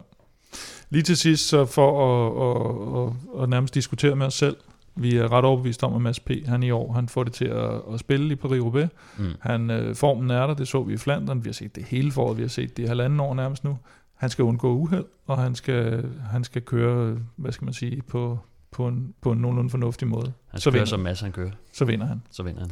Lige 0.90 1.02
til 1.02 1.16
sidst, 1.16 1.48
så 1.48 1.64
for 1.64 1.90
at, 2.06 2.32
at, 2.46 3.06
at, 3.06 3.42
at 3.42 3.48
nærmest 3.48 3.74
diskutere 3.74 4.16
med 4.16 4.26
os 4.26 4.34
selv, 4.34 4.56
vi 4.94 5.16
er 5.16 5.32
ret 5.32 5.44
overbevist 5.44 5.82
om, 5.82 5.94
at 5.94 6.00
Mads 6.00 6.20
P. 6.20 6.30
han 6.46 6.62
i 6.62 6.70
år 6.70 6.92
han 6.92 7.08
får 7.08 7.24
det 7.24 7.32
til 7.32 7.44
at, 7.44 7.70
at 7.92 8.00
spille 8.00 8.32
i 8.32 8.36
Paris-Roubaix. 8.36 8.88
Mm. 9.18 9.32
Han, 9.40 9.70
øh, 9.70 9.94
formen 9.94 10.30
er 10.30 10.46
der, 10.46 10.54
det 10.54 10.68
så 10.68 10.82
vi 10.82 10.94
i 10.94 10.96
Flandern. 10.96 11.44
Vi 11.44 11.48
har 11.48 11.52
set 11.52 11.76
det 11.76 11.84
hele 11.84 12.12
foråret, 12.12 12.36
vi 12.36 12.42
har 12.42 12.48
set 12.48 12.76
det 12.76 12.82
i 12.82 12.86
halvanden 12.86 13.20
år 13.20 13.34
nærmest 13.34 13.64
nu. 13.64 13.78
Han 14.20 14.30
skal 14.30 14.42
undgå 14.42 14.72
uheld, 14.74 15.04
og 15.26 15.38
han 15.38 15.54
skal, 15.54 16.10
han 16.30 16.44
skal 16.44 16.62
køre, 16.62 17.16
hvad 17.36 17.52
skal 17.52 17.64
man 17.64 17.74
sige, 17.74 18.02
på, 18.02 18.38
på, 18.70 18.88
en, 18.88 19.14
på 19.20 19.32
en 19.32 19.38
nogenlunde 19.38 19.70
fornuftig 19.70 20.08
måde. 20.08 20.32
Han 20.48 20.60
skal 20.60 20.72
så 20.72 20.78
køre 20.78 20.86
som 20.86 21.00
Mads 21.00 21.20
han 21.20 21.32
kører. 21.32 21.50
Så 21.72 21.84
vinder 21.84 22.06
han. 22.06 22.22
Så 22.30 22.42
vinder 22.42 22.60
han. 22.60 22.70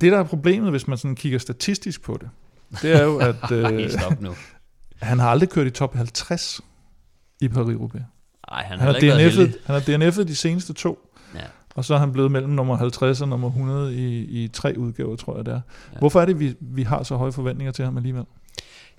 Det, 0.00 0.12
der 0.12 0.18
er 0.18 0.24
problemet, 0.24 0.70
hvis 0.70 0.88
man 0.88 0.98
sådan 0.98 1.14
kigger 1.14 1.38
statistisk 1.38 2.02
på 2.02 2.18
det, 2.20 2.28
det 2.82 2.92
er 2.92 3.04
jo, 3.04 3.18
at 3.18 3.50
øh, 3.52 3.90
Stop 3.90 4.20
nu. 4.20 4.34
han 5.00 5.18
har 5.18 5.30
aldrig 5.30 5.48
kørt 5.48 5.66
i 5.66 5.70
top 5.70 5.94
50 5.94 6.60
i 7.40 7.48
Paris-Roubaix. 7.48 8.02
Nej, 8.50 8.62
han, 8.64 8.78
han 8.78 8.88
har 8.88 8.94
DNF'et, 8.94 9.58
Han 9.66 9.74
har 9.74 9.80
DNF'et 9.80 10.22
de 10.22 10.36
seneste 10.36 10.72
to. 10.72 11.12
Ja. 11.34 11.40
Og 11.74 11.84
så 11.84 11.94
er 11.94 11.98
han 11.98 12.12
blevet 12.12 12.30
mellem 12.30 12.50
nummer 12.50 12.76
50 12.76 13.20
og 13.20 13.28
nummer 13.28 13.48
100 13.48 13.94
i, 13.94 14.44
i 14.44 14.48
tre 14.48 14.74
udgaver, 14.76 15.16
tror 15.16 15.36
jeg 15.36 15.46
det 15.46 15.54
er. 15.54 15.60
Ja. 15.92 15.98
Hvorfor 15.98 16.20
er 16.20 16.24
det, 16.26 16.40
vi, 16.40 16.54
vi 16.60 16.82
har 16.82 17.02
så 17.02 17.16
høje 17.16 17.32
forventninger 17.32 17.72
til 17.72 17.84
ham 17.84 17.96
alligevel? 17.96 18.24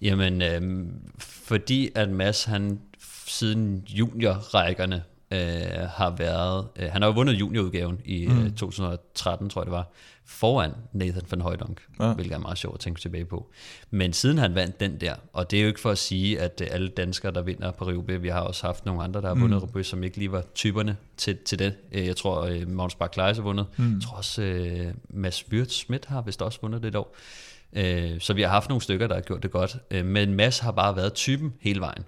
Jamen, 0.04 0.42
øh, 0.42 0.88
fordi 1.20 1.90
at 1.96 2.10
Mads, 2.10 2.44
han 2.44 2.80
siden 3.28 3.84
juniorrækkerne 3.90 5.04
øh, 5.32 5.88
har 5.90 6.16
været, 6.18 6.68
øh, 6.76 6.90
han 6.92 7.02
har 7.02 7.10
jo 7.10 7.14
vundet 7.14 7.34
juniorudgaven 7.34 8.00
i 8.06 8.28
mm. 8.28 8.44
øh, 8.44 8.52
2013, 8.52 9.50
tror 9.50 9.62
jeg 9.62 9.66
det 9.66 9.72
var, 9.72 9.92
foran 10.26 10.72
Nathan 10.94 11.24
van 11.32 11.42
Højdonk, 11.42 11.82
ja. 12.00 12.14
hvilket 12.14 12.36
er 12.36 12.40
meget 12.40 12.58
sjovt 12.58 12.76
at 12.76 12.80
tænke 12.80 13.02
tilbage 13.02 13.26
på. 13.26 13.52
Men 13.92 14.14
siden 14.14 14.38
han 14.38 14.56
vandt 14.56 14.80
den 14.80 15.02
der, 15.02 15.16
og 15.34 15.52
det 15.52 15.58
er 15.58 15.64
jo 15.64 15.68
ikke 15.68 15.80
for 15.80 15.92
at 15.92 15.98
sige, 15.98 16.40
at 16.40 16.62
øh, 16.62 16.68
alle 16.72 16.88
danskere, 16.88 17.32
der 17.32 17.42
vinder 17.42 17.72
på 17.72 17.86
Roubaix, 17.86 18.22
vi 18.22 18.30
har 18.30 18.42
også 18.42 18.66
haft 18.66 18.86
nogle 18.86 19.04
andre, 19.04 19.22
der 19.22 19.28
har 19.28 19.36
vundet 19.36 19.58
mm. 19.58 19.66
Roubaix, 19.66 19.86
som 19.86 20.04
ikke 20.04 20.18
lige 20.18 20.32
var 20.32 20.44
typerne 20.56 20.98
til, 21.18 21.38
til 21.38 21.60
det. 21.60 21.74
Øh, 21.92 22.06
jeg 22.08 22.16
tror, 22.16 22.42
øh, 22.42 22.70
Magnus 22.70 22.96
Bach 22.96 23.20
har 23.20 23.42
vundet. 23.42 23.66
Mm. 23.78 23.94
Jeg 23.94 24.02
tror 24.02 24.18
også, 24.18 24.42
øh, 24.42 24.94
Mads 25.10 25.52
Wirtz 25.52 25.74
Schmidt 25.74 26.06
har 26.06 26.22
vist 26.22 26.42
også 26.42 26.60
vundet 26.62 26.82
det 26.82 26.88
et 26.88 26.96
år. 26.96 27.16
Øh, 27.76 28.20
så 28.20 28.34
vi 28.34 28.42
har 28.42 28.50
haft 28.50 28.70
nogle 28.70 28.82
stykker, 28.82 29.08
der 29.08 29.16
har 29.16 29.22
gjort 29.22 29.44
det 29.44 29.52
godt. 29.52 29.78
Øh, 29.92 30.06
men 30.06 30.34
Mads 30.34 30.60
har 30.60 30.72
bare 30.72 30.96
været 30.96 31.14
typen 31.14 31.54
hele 31.62 31.80
vejen. 31.80 32.06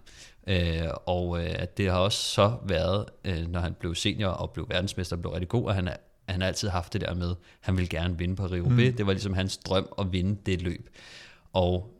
Øh, 0.48 0.90
og 1.06 1.44
øh, 1.44 1.56
det 1.78 1.92
har 1.92 1.98
også 1.98 2.24
så 2.24 2.54
været, 2.68 3.06
øh, 3.26 3.48
når 3.48 3.60
han 3.60 3.76
blev 3.80 3.96
senior 3.96 4.30
og 4.30 4.52
blev 4.52 4.70
verdensmester 4.70 5.16
og 5.16 5.22
blev 5.22 5.32
rigtig 5.32 5.50
god, 5.50 5.66
og 5.66 5.76
han, 5.76 5.90
han 6.30 6.42
har 6.42 6.48
altid 6.48 6.70
haft 6.70 6.94
det 6.94 7.02
der 7.02 7.14
med, 7.14 7.36
han 7.62 7.78
vil 7.78 7.90
gerne 7.90 8.18
vinde 8.18 8.36
på 8.36 8.46
Rio 8.46 8.70
mm. 8.70 8.78
Det 8.78 9.06
var 9.06 9.12
ligesom 9.12 9.34
hans 9.34 9.58
drøm 9.58 9.88
at 10.00 10.12
vinde 10.12 10.38
det 10.46 10.62
løb. 10.62 10.90
Og 11.54 11.92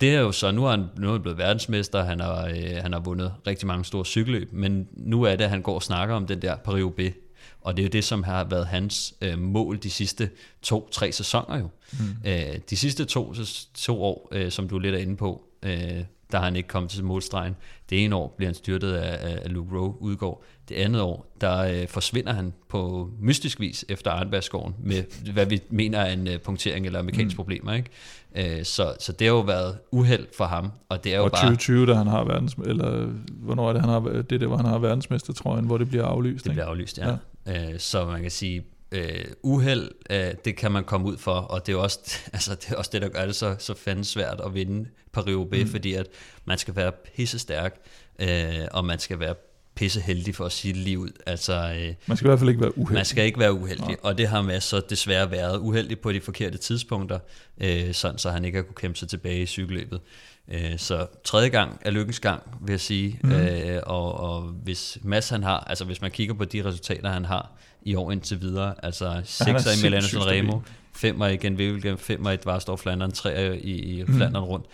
det 0.00 0.14
er 0.14 0.20
jo 0.20 0.32
så, 0.32 0.50
nu 0.50 0.66
er 0.66 0.70
han, 0.70 0.84
nu 0.98 1.08
er 1.08 1.12
han 1.12 1.22
blevet 1.22 1.38
verdensmester, 1.38 2.02
han 2.02 2.20
har, 2.20 2.46
øh, 2.46 2.76
han 2.82 2.92
har 2.92 3.00
vundet 3.00 3.34
rigtig 3.46 3.66
mange 3.66 3.84
store 3.84 4.04
cykelløb, 4.04 4.52
men 4.52 4.88
nu 4.92 5.22
er 5.22 5.36
det, 5.36 5.44
at 5.44 5.50
han 5.50 5.62
går 5.62 5.74
og 5.74 5.82
snakker 5.82 6.14
om 6.14 6.26
den 6.26 6.42
der 6.42 6.56
Paris-Roubaix 6.56 7.23
og 7.64 7.76
det 7.76 7.82
er 7.82 7.86
jo 7.86 7.90
det, 7.90 8.04
som 8.04 8.22
har 8.22 8.44
været 8.44 8.66
hans 8.66 9.14
øh, 9.20 9.38
mål 9.38 9.78
de 9.82 9.90
sidste 9.90 10.30
to-tre 10.62 11.12
sæsoner 11.12 11.58
jo. 11.58 11.68
Mm. 11.92 11.98
Øh, 12.26 12.58
de 12.70 12.76
sidste 12.76 13.04
to, 13.04 13.34
to 13.74 14.02
år, 14.02 14.28
øh, 14.32 14.50
som 14.50 14.68
du 14.68 14.76
er 14.76 14.80
lidt 14.80 14.94
er 14.94 14.98
inde 14.98 15.16
på, 15.16 15.42
øh, 15.62 16.04
der 16.32 16.38
har 16.38 16.44
han 16.44 16.56
ikke 16.56 16.68
kommet 16.68 16.90
til 16.90 17.04
målstregen. 17.04 17.56
Det 17.90 18.04
ene 18.04 18.16
år 18.16 18.34
bliver 18.36 18.48
han 18.48 18.54
styrtet 18.54 18.92
af, 18.92 19.38
af 19.44 19.52
Luke 19.52 19.76
Rowe 19.76 20.02
udgår. 20.02 20.44
Det 20.68 20.74
andet 20.74 21.02
år, 21.02 21.34
der 21.40 21.58
øh, 21.58 21.88
forsvinder 21.88 22.32
han 22.32 22.52
på 22.68 23.10
mystisk 23.20 23.60
vis 23.60 23.84
efter 23.88 24.10
Arnbergsgården, 24.10 24.74
med 24.78 25.32
hvad 25.32 25.46
vi 25.46 25.60
mener 25.70 25.98
er 25.98 26.12
en 26.12 26.28
øh, 26.28 26.38
punktering 26.38 26.86
eller 26.86 27.02
mekanisk 27.02 27.34
mm. 27.34 27.36
problemer. 27.36 27.72
Ikke? 27.72 28.58
Øh, 28.58 28.64
så, 28.64 28.94
så 29.00 29.12
det 29.12 29.26
har 29.26 29.34
jo 29.34 29.40
været 29.40 29.78
uheld 29.92 30.26
for 30.36 30.44
ham, 30.44 30.72
og 30.88 31.04
det 31.04 31.12
er 31.12 31.16
jo 31.16 31.24
og 31.24 31.30
bare... 31.30 31.40
2020, 31.40 31.86
da 31.86 31.94
han 31.94 32.06
har 32.06 32.24
verdens, 32.24 32.54
eller 32.64 33.06
hvornår 33.30 33.68
er 33.68 33.72
det, 33.72 33.82
han 33.82 33.90
har, 33.90 34.00
det 34.00 34.30
det, 34.30 34.48
hvor 34.48 34.56
han 34.56 34.66
har 34.66 34.78
verdensmestertrøjen, 34.78 35.64
hvor 35.64 35.78
det 35.78 35.88
bliver 35.88 36.04
aflyst. 36.04 36.44
Det 36.44 36.52
bliver 36.52 36.66
aflyst, 36.66 36.98
ja. 36.98 37.08
ja. 37.08 37.16
Øh, 37.48 37.78
så 37.78 38.06
man 38.06 38.22
kan 38.22 38.30
sige, 38.30 38.64
øh, 38.92 39.24
uheld, 39.42 39.90
øh, 40.10 40.34
det 40.44 40.56
kan 40.56 40.72
man 40.72 40.84
komme 40.84 41.06
ud 41.06 41.16
for, 41.16 41.32
og 41.32 41.66
det 41.66 41.72
er 41.72 41.76
også, 41.76 41.98
altså, 42.32 42.54
det, 42.54 42.70
er 42.70 42.76
også 42.76 42.90
det, 42.92 43.02
der 43.02 43.08
gør 43.08 43.26
det 43.26 43.36
så, 43.36 43.56
så 43.58 43.74
fandens 43.74 44.08
svært 44.08 44.40
at 44.46 44.54
vinde 44.54 44.88
Paris-Roubaix, 45.16 45.64
mm. 45.64 45.70
fordi 45.70 45.94
at 45.94 46.06
man 46.44 46.58
skal 46.58 46.76
være 46.76 46.92
pisse 47.16 47.38
stærk, 47.38 47.80
øh, 48.18 48.64
og 48.72 48.84
man 48.84 48.98
skal 48.98 49.20
være 49.20 49.34
pisse 49.74 50.00
heldig 50.00 50.34
for 50.34 50.44
at 50.44 50.52
sige 50.52 50.74
lige 50.74 50.98
ud. 50.98 51.10
Altså, 51.26 51.52
øh, 51.52 51.94
Man 52.06 52.16
skal 52.16 52.26
i 52.26 52.28
hvert 52.28 52.38
fald 52.38 52.50
ikke 52.50 52.60
være 52.60 52.78
uheldig. 52.78 52.94
man 52.94 53.04
skal 53.04 53.24
ikke 53.24 53.38
være 53.38 53.52
uheldig, 53.52 53.88
ja. 53.88 53.94
og 54.02 54.18
det 54.18 54.28
har 54.28 54.42
Mads 54.42 54.64
så 54.64 54.82
desværre 54.90 55.30
været 55.30 55.58
uheldig 55.58 56.00
på 56.00 56.12
de 56.12 56.20
forkerte 56.20 56.58
tidspunkter, 56.58 57.18
øh, 57.60 57.94
sådan 57.94 58.18
så 58.18 58.30
han 58.30 58.44
ikke 58.44 58.56
har 58.56 58.62
kunne 58.62 58.74
kæmpe 58.74 58.98
sig 58.98 59.08
tilbage 59.08 59.42
i 59.42 59.46
cykelløbet. 59.46 60.00
Øh, 60.48 60.78
så 60.78 61.06
tredje 61.24 61.48
gang 61.48 61.78
er 61.80 61.90
lykkens 61.90 62.20
gang, 62.20 62.42
vil 62.60 62.72
jeg 62.72 62.80
sige. 62.80 63.20
Mm. 63.22 63.32
Øh, 63.32 63.82
og, 63.86 64.20
og 64.20 64.42
hvis 64.42 64.98
Mads 65.02 65.28
han 65.28 65.42
har, 65.42 65.58
altså 65.58 65.84
hvis 65.84 66.00
man 66.00 66.10
kigger 66.10 66.34
på 66.34 66.44
de 66.44 66.64
resultater, 66.64 67.10
han 67.10 67.24
har 67.24 67.52
i 67.82 67.94
år 67.94 68.10
indtil 68.10 68.40
videre, 68.40 68.74
altså 68.82 69.22
6 69.24 69.48
i 69.48 69.82
Milano 69.82 70.06
Sanremo, 70.06 70.60
5 70.92 71.22
i 71.22 71.36
Gen 71.36 71.56
Wevelgem, 71.56 71.98
5 71.98 72.26
i 72.26 72.36
Dvarstor 72.36 72.76
Flandern, 72.76 73.12
3 73.12 73.58
i, 73.58 73.72
i 73.72 74.04
Flandern 74.06 74.42
rundt. 74.42 74.66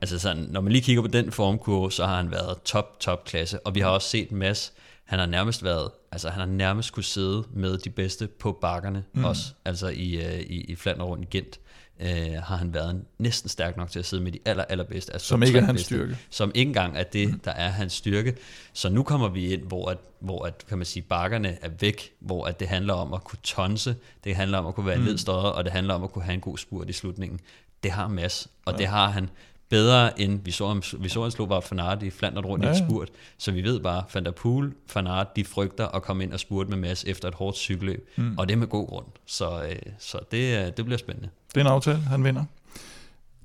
Altså 0.00 0.18
sådan, 0.18 0.46
når 0.50 0.60
man 0.60 0.72
lige 0.72 0.82
kigger 0.82 1.02
på 1.02 1.08
den 1.08 1.32
formkurve, 1.32 1.92
så 1.92 2.06
har 2.06 2.16
han 2.16 2.30
været 2.30 2.62
top, 2.64 3.00
top 3.00 3.24
klasse. 3.24 3.66
Og 3.66 3.74
vi 3.74 3.80
har 3.80 3.88
også 3.88 4.08
set 4.08 4.32
Mads, 4.32 4.72
han 5.04 5.18
har 5.18 5.26
nærmest 5.26 5.64
været, 5.64 5.90
altså 6.12 6.28
han 6.28 6.40
har 6.40 6.46
nærmest 6.46 6.92
kunne 6.92 7.04
sidde 7.04 7.44
med 7.50 7.78
de 7.78 7.90
bedste 7.90 8.26
på 8.26 8.58
bakkerne 8.60 9.04
mm. 9.12 9.24
også. 9.24 9.42
Altså 9.64 9.88
i, 9.88 10.14
øh, 10.14 10.40
i, 10.40 10.60
i 10.60 10.74
Flandern 10.74 11.06
rundt 11.06 11.24
i 11.24 11.36
Gent 11.36 11.60
øh, 12.00 12.42
har 12.42 12.56
han 12.56 12.74
været 12.74 13.02
næsten 13.18 13.48
stærk 13.48 13.76
nok 13.76 13.90
til 13.90 13.98
at 13.98 14.04
sidde 14.04 14.22
med 14.22 14.32
de 14.32 14.38
aller, 14.44 14.64
allerbedste. 14.64 15.12
Altså 15.12 15.28
Som 15.28 15.42
ikke 15.42 15.58
er 15.58 15.62
hans 15.62 15.72
bedste, 15.78 15.94
styrke. 15.94 16.18
Som 16.30 16.52
ikke 16.54 16.68
engang 16.68 16.96
er 16.96 17.02
det, 17.02 17.44
der 17.44 17.50
er 17.50 17.68
hans 17.68 17.92
styrke. 17.92 18.36
Så 18.72 18.88
nu 18.88 19.02
kommer 19.02 19.28
vi 19.28 19.52
ind, 19.52 19.62
hvor, 19.62 19.90
at, 19.90 19.98
hvor 20.20 20.46
at, 20.46 20.64
kan 20.68 20.78
man 20.78 20.84
sige, 20.84 21.02
bakkerne 21.02 21.58
er 21.62 21.68
væk, 21.80 22.12
hvor 22.20 22.44
at 22.44 22.60
det 22.60 22.68
handler 22.68 22.94
om 22.94 23.12
at 23.12 23.24
kunne 23.24 23.38
tonse, 23.42 23.96
det 24.24 24.36
handler 24.36 24.58
om 24.58 24.66
at 24.66 24.74
kunne 24.74 24.86
være 24.86 24.98
mm. 24.98 25.04
ledstøder, 25.04 25.38
og 25.38 25.64
det 25.64 25.72
handler 25.72 25.94
om 25.94 26.04
at 26.04 26.12
kunne 26.12 26.24
have 26.24 26.34
en 26.34 26.40
god 26.40 26.58
spurt 26.58 26.90
i 26.90 26.92
slutningen. 26.92 27.40
Det 27.82 27.90
har 27.90 28.08
Mads, 28.08 28.48
og 28.64 28.72
ja. 28.72 28.78
det 28.78 28.86
har 28.86 29.08
han 29.08 29.30
bedre 29.68 30.20
end 30.20 30.40
vi 30.44 30.50
så 30.50 30.66
ham, 30.66 30.82
vi 30.98 31.08
så 31.08 31.22
han 31.22 31.30
slog 31.30 31.48
bare 31.48 31.62
Fanart 31.62 32.02
i 32.02 32.10
Flandern 32.10 32.44
rundt 32.44 32.64
ja. 32.64 32.68
i 32.68 32.72
et 32.72 32.78
spurt, 32.78 33.08
så 33.38 33.52
vi 33.52 33.64
ved 33.64 33.80
bare, 33.80 34.04
Van 34.14 34.24
der 34.24 34.30
Poel, 34.30 34.72
Fanart, 34.86 35.36
de 35.36 35.44
frygter 35.44 35.88
at 35.88 36.02
komme 36.02 36.24
ind 36.24 36.32
og 36.32 36.40
spurte 36.40 36.70
med 36.70 36.78
Mads 36.78 37.04
efter 37.04 37.28
et 37.28 37.34
hårdt 37.34 37.56
cykelløb, 37.56 38.08
mm. 38.16 38.38
og 38.38 38.48
det 38.48 38.54
er 38.54 38.58
med 38.58 38.66
god 38.66 38.88
grund, 38.88 39.06
så, 39.26 39.62
øh, 39.62 39.92
så 39.98 40.18
det, 40.30 40.58
øh, 40.58 40.72
det 40.76 40.84
bliver 40.84 40.98
spændende. 40.98 41.28
Det 41.54 41.56
er 41.56 41.60
en 41.60 41.66
aftale, 41.66 41.98
han 41.98 42.24
vinder. 42.24 42.44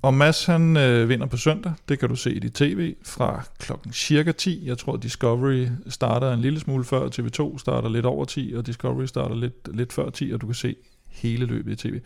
Og 0.02 0.14
Mads 0.14 0.44
han 0.44 0.76
øh, 0.76 1.08
vinder 1.08 1.26
på 1.26 1.36
søndag, 1.36 1.72
det 1.88 1.98
kan 1.98 2.08
du 2.08 2.16
se 2.16 2.32
i 2.32 2.38
dit 2.38 2.52
tv 2.52 2.94
fra 3.04 3.42
klokken 3.58 3.92
cirka 3.92 4.32
10. 4.32 4.62
Jeg 4.66 4.78
tror 4.78 4.96
Discovery 4.96 5.66
starter 5.88 6.32
en 6.32 6.40
lille 6.40 6.60
smule 6.60 6.84
før, 6.84 7.08
TV2 7.08 7.58
starter 7.58 7.88
lidt 7.88 8.06
over 8.06 8.24
10, 8.24 8.54
og 8.56 8.66
Discovery 8.66 9.06
starter 9.06 9.34
lidt, 9.34 9.76
lidt 9.76 9.92
før 9.92 10.10
10, 10.10 10.32
og 10.32 10.40
du 10.40 10.46
kan 10.46 10.54
se 10.54 10.76
hele 11.10 11.46
løbet 11.46 11.72
i 11.72 11.88
tv. 11.88 12.00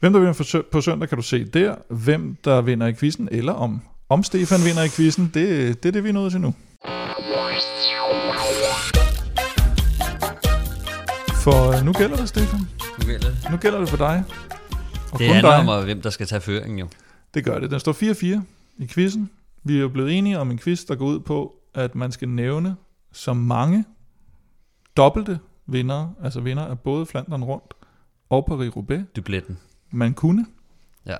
Hvem 0.00 0.12
der 0.12 0.20
vinder 0.20 0.62
på 0.72 0.80
søndag 0.80 1.08
kan 1.08 1.16
du 1.16 1.22
se 1.22 1.44
der. 1.44 1.74
Hvem 1.88 2.36
der 2.44 2.60
vinder 2.60 2.86
i 2.86 2.94
quizzen, 2.94 3.28
eller 3.32 3.52
om, 3.52 3.80
om 4.08 4.22
Stefan 4.22 4.64
vinder 4.64 4.82
i 4.82 4.88
quizzen, 4.88 5.30
det, 5.34 5.82
det 5.82 5.88
er 5.88 5.92
det, 5.92 6.04
vi 6.04 6.08
er 6.08 6.12
nået 6.12 6.32
til 6.32 6.40
nu. 6.40 6.54
For 11.44 11.76
øh, 11.78 11.84
nu 11.84 11.92
gælder 11.92 12.16
det, 12.16 12.28
Stefan. 12.28 12.60
Nu 12.98 13.06
gælder 13.06 13.28
det. 13.28 13.50
Nu 13.50 13.56
gælder 13.56 13.80
det 13.80 13.88
for 13.88 13.96
dig. 13.96 14.24
Og 15.14 15.18
Det 15.20 15.28
handler 15.28 15.62
dig. 15.62 15.74
om, 15.78 15.84
hvem 15.84 16.02
der 16.02 16.10
skal 16.10 16.26
tage 16.26 16.40
føringen 16.40 16.78
jo. 16.78 16.88
Det 17.34 17.44
gør 17.44 17.58
det. 17.58 17.70
Den 17.70 17.80
står 17.80 17.92
4-4 17.92 18.40
i 18.78 18.86
quizzen. 18.86 19.30
Vi 19.64 19.76
er 19.76 19.80
jo 19.80 19.88
blevet 19.88 20.18
enige 20.18 20.38
om 20.38 20.50
en 20.50 20.58
quiz, 20.58 20.84
der 20.84 20.94
går 20.94 21.06
ud 21.06 21.20
på, 21.20 21.54
at 21.74 21.94
man 21.94 22.12
skal 22.12 22.28
nævne 22.28 22.76
så 23.12 23.32
mange 23.32 23.84
dobbelte 24.96 25.38
vinder, 25.66 26.08
altså 26.22 26.40
vinder 26.40 26.62
af 26.64 26.78
både 26.78 27.06
Flandern 27.06 27.44
rundt 27.44 27.74
og 28.30 28.46
Paris-Roubaix, 28.50 29.00
Dubletten. 29.16 29.58
man 29.90 30.14
kunne. 30.14 30.46
Ja. 31.06 31.16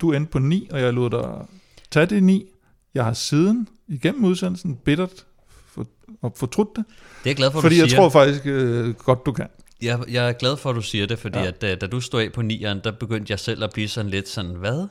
Du 0.00 0.12
endte 0.12 0.30
på 0.30 0.38
9, 0.38 0.68
og 0.72 0.80
jeg 0.80 0.92
lod 0.92 1.10
dig 1.10 1.46
tage 1.90 2.06
det 2.06 2.22
9. 2.22 2.46
Jeg 2.94 3.04
har 3.04 3.12
siden 3.12 3.68
igennem 3.88 4.24
udsendelsen 4.24 4.76
bittert 4.76 5.26
for, 5.66 5.86
og 6.22 6.32
fortrudt 6.36 6.68
det, 6.76 6.84
Det 6.88 6.94
er 7.26 7.30
jeg 7.30 7.36
glad 7.36 7.50
for, 7.50 7.58
at 7.58 7.62
fordi 7.62 7.76
du 7.76 7.80
jeg 7.80 7.90
siger. 7.90 8.00
tror 8.00 8.08
faktisk 8.08 8.42
øh, 8.46 8.94
godt, 8.94 9.26
du 9.26 9.32
kan. 9.32 9.46
Jeg, 9.82 9.98
jeg 10.10 10.28
er 10.28 10.32
glad 10.32 10.56
for, 10.56 10.70
at 10.70 10.76
du 10.76 10.80
siger 10.82 11.06
det, 11.06 11.18
fordi 11.18 11.38
Ja. 11.38 11.46
at, 11.46 11.62
da, 11.62 11.74
da 11.74 11.86
du 11.86 12.00
stod 12.00 12.22
af 12.22 12.32
på 12.32 12.42
nieren, 12.42 12.80
der 12.84 12.90
begyndte 12.90 13.30
jeg 13.30 13.38
selv 13.38 13.64
at 13.64 13.70
blive 13.72 13.88
sådan 13.88 14.10
lidt 14.10 14.28
sådan, 14.28 14.50
hvad? 14.50 14.86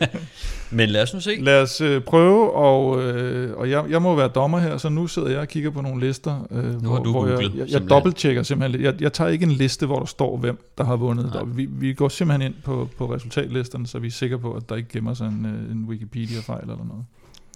Men 0.70 0.88
lad 0.88 1.02
os 1.02 1.14
nu 1.14 1.20
se. 1.20 1.36
Lad 1.40 1.62
os 1.62 1.80
øh, 1.80 2.00
prøve, 2.02 2.52
og, 2.52 3.02
øh, 3.02 3.56
og 3.56 3.70
jeg, 3.70 3.84
jeg 3.90 4.02
må 4.02 4.14
være 4.14 4.28
dommer 4.28 4.58
her, 4.58 4.76
så 4.76 4.88
nu 4.88 5.06
sidder 5.06 5.28
jeg 5.30 5.40
og 5.40 5.48
kigger 5.48 5.70
på 5.70 5.80
nogle 5.80 6.06
lister, 6.06 6.46
øh, 6.50 6.74
hvor, 6.74 6.98
du 6.98 7.10
hvor 7.10 7.26
jeg, 7.26 7.34
googlet, 7.34 7.50
jeg, 7.52 7.58
jeg 7.58 7.68
simpelthen. 7.68 7.88
dobbelttjekker 7.88 8.42
simpelthen. 8.42 8.82
Jeg, 8.84 9.02
jeg 9.02 9.12
tager 9.12 9.30
ikke 9.30 9.42
en 9.42 9.52
liste, 9.52 9.86
hvor 9.86 9.98
der 9.98 10.06
står, 10.06 10.36
hvem 10.36 10.58
der 10.78 10.84
har 10.84 10.96
vundet. 10.96 11.30
Der. 11.32 11.44
Vi, 11.44 11.68
vi 11.70 11.92
går 11.94 12.08
simpelthen 12.08 12.52
ind 12.52 12.54
på, 12.64 12.88
på 12.98 13.14
resultatlisterne, 13.14 13.86
så 13.86 13.98
vi 13.98 14.06
er 14.06 14.10
sikre 14.10 14.38
på, 14.38 14.52
at 14.52 14.68
der 14.68 14.76
ikke 14.76 14.88
gemmer 14.88 15.14
sig 15.14 15.26
en, 15.26 15.46
øh, 15.46 15.72
en 15.76 15.84
Wikipedia-fejl 15.88 16.62
eller 16.62 16.84
noget. 16.84 17.04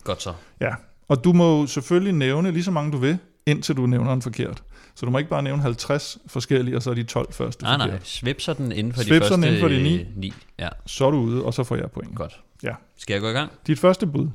Godt 0.05 0.23
så. 0.23 0.33
Ja, 0.61 0.71
og 1.09 1.25
du 1.25 1.33
må 1.33 1.67
selvfølgelig 1.67 2.13
nævne 2.13 2.51
lige 2.51 2.65
så 2.65 2.71
mange 2.71 2.93
du 2.93 2.97
vil, 2.99 3.19
indtil 3.47 3.77
du 3.77 3.87
nævner 3.87 4.13
en 4.13 4.23
forkert. 4.23 4.63
Så 4.95 5.07
du 5.07 5.11
må 5.13 5.19
ikke 5.19 5.31
bare 5.31 5.43
nævne 5.43 5.63
50 5.63 6.19
forskellige, 6.27 6.77
og 6.77 6.83
så 6.83 6.91
er 6.91 6.95
de 6.95 7.03
12 7.03 7.33
første 7.33 7.63
Nej, 7.65 7.77
nej. 7.77 7.99
Svipser 8.03 8.53
den 8.53 8.73
inden 8.73 8.93
for 8.93 9.01
Svipser 9.03 9.15
de 9.15 9.21
første 9.21 9.35
den 9.35 9.45
inden 9.45 9.61
for 9.61 9.69
de 9.69 9.83
ni. 9.83 10.01
øh, 10.01 10.07
ni. 10.17 10.33
Ja, 10.59 10.69
Så 10.87 11.07
er 11.07 11.11
du 11.11 11.17
ude, 11.19 11.45
og 11.45 11.55
så 11.55 11.65
får 11.65 11.77
jeg 11.77 11.91
point. 11.91 12.17
godt. 12.17 12.41
Ja. 12.63 12.75
Skal 12.97 13.15
jeg 13.15 13.21
gå 13.21 13.29
i 13.29 13.33
gang? 13.33 13.51
Dit 13.67 13.79
første 13.79 14.07
bud. 14.07 14.29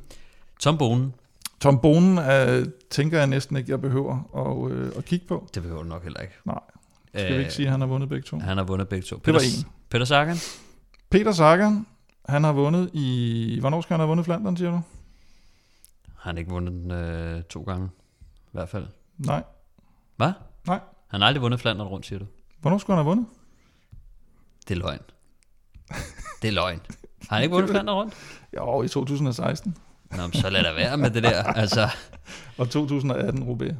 Tom 0.60 0.78
Bonen. 0.78 1.14
Tom 1.60 1.78
Bonen 1.80 2.18
øh, 2.18 2.66
tænker 2.90 3.18
jeg 3.18 3.26
næsten 3.26 3.56
ikke, 3.56 3.70
jeg 3.70 3.80
behøver 3.80 4.18
at, 4.66 4.72
øh, 4.72 4.92
at 4.96 5.04
kigge 5.04 5.26
på. 5.26 5.48
Det 5.54 5.62
behøver 5.62 5.82
du 5.82 5.88
nok 5.88 6.02
heller 6.02 6.20
ikke. 6.20 6.34
Nej. 6.44 6.60
Skal 7.14 7.34
vi 7.34 7.38
ikke 7.38 7.52
sige, 7.52 7.66
at 7.66 7.72
han 7.72 7.80
har 7.80 7.88
vundet 7.88 8.08
begge 8.08 8.22
to? 8.26 8.38
Han 8.38 8.56
har 8.56 8.64
vundet 8.64 8.88
begge 8.88 9.04
to. 9.06 9.16
Det 9.24 9.34
var 9.34 9.40
Peter, 9.40 9.58
en. 9.64 9.70
Peter 9.90 10.04
Sagan. 10.04 10.36
Peter 11.10 11.32
Sagan, 11.32 11.86
han 12.28 12.44
har 12.44 12.52
vundet 12.52 12.90
i... 12.92 13.56
Hvornår 13.60 13.80
skal 13.80 13.94
han 13.94 14.00
have 14.00 14.08
vundet 14.08 14.24
Flandern, 14.26 14.56
siger 14.56 14.70
du? 14.70 14.80
Han 16.18 16.34
har 16.34 16.38
ikke 16.38 16.50
vundet 16.50 16.72
den 16.74 16.90
øh, 16.90 17.42
to 17.42 17.62
gange. 17.62 17.88
I 18.22 18.50
hvert 18.52 18.68
fald. 18.68 18.86
Nej. 19.26 19.42
Hvad? 20.16 20.32
Nej. 20.66 20.80
Han 21.08 21.20
har 21.20 21.28
aldrig 21.28 21.42
vundet 21.42 21.60
Flandern 21.60 21.86
rundt, 21.86 22.06
siger 22.06 22.18
du. 22.18 22.26
Hvornår 22.60 22.78
skulle 22.78 22.96
han 22.96 23.04
have 23.04 23.16
vundet? 23.16 23.26
Det 24.68 24.74
er 24.74 24.78
løgn. 24.78 25.00
Det 26.42 26.48
er 26.48 26.52
løgn. 26.52 26.80
Har 27.28 27.36
han 27.36 27.42
ikke 27.42 27.54
vundet 27.54 27.70
Flandern 27.70 27.96
rundt? 27.96 28.14
Jo, 28.56 28.82
i 28.82 28.88
2016. 28.88 29.76
Nå, 30.10 30.22
men 30.22 30.32
så 30.32 30.50
lad 30.50 30.62
da 30.62 30.72
være 30.72 30.96
med 30.96 31.10
det 31.10 31.22
der. 31.22 31.42
Altså, 31.42 31.88
Og 32.58 32.70
2018 32.70 33.44
Roubaix. 33.44 33.74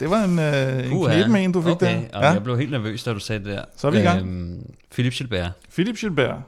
Det 0.00 0.10
var 0.10 0.24
en, 0.24 0.38
øh, 0.38 0.92
en 0.92 1.04
knep 1.04 1.30
med 1.30 1.44
en, 1.44 1.52
du 1.52 1.62
fik 1.62 1.72
okay. 1.72 2.02
der. 2.12 2.20
Ja. 2.20 2.32
Jeg 2.32 2.42
blev 2.44 2.58
helt 2.58 2.70
nervøs, 2.70 3.04
da 3.04 3.12
du 3.12 3.18
sagde 3.18 3.44
det 3.44 3.48
der. 3.56 3.64
Så 3.76 3.86
er 3.86 3.90
vi 3.90 3.98
i 3.98 4.02
gang. 4.02 4.20
Øhm, 4.20 4.74
Philip 4.90 5.12
Gilbert. 5.12 5.52
Philip 5.72 5.96
Gilbert. 5.96 6.38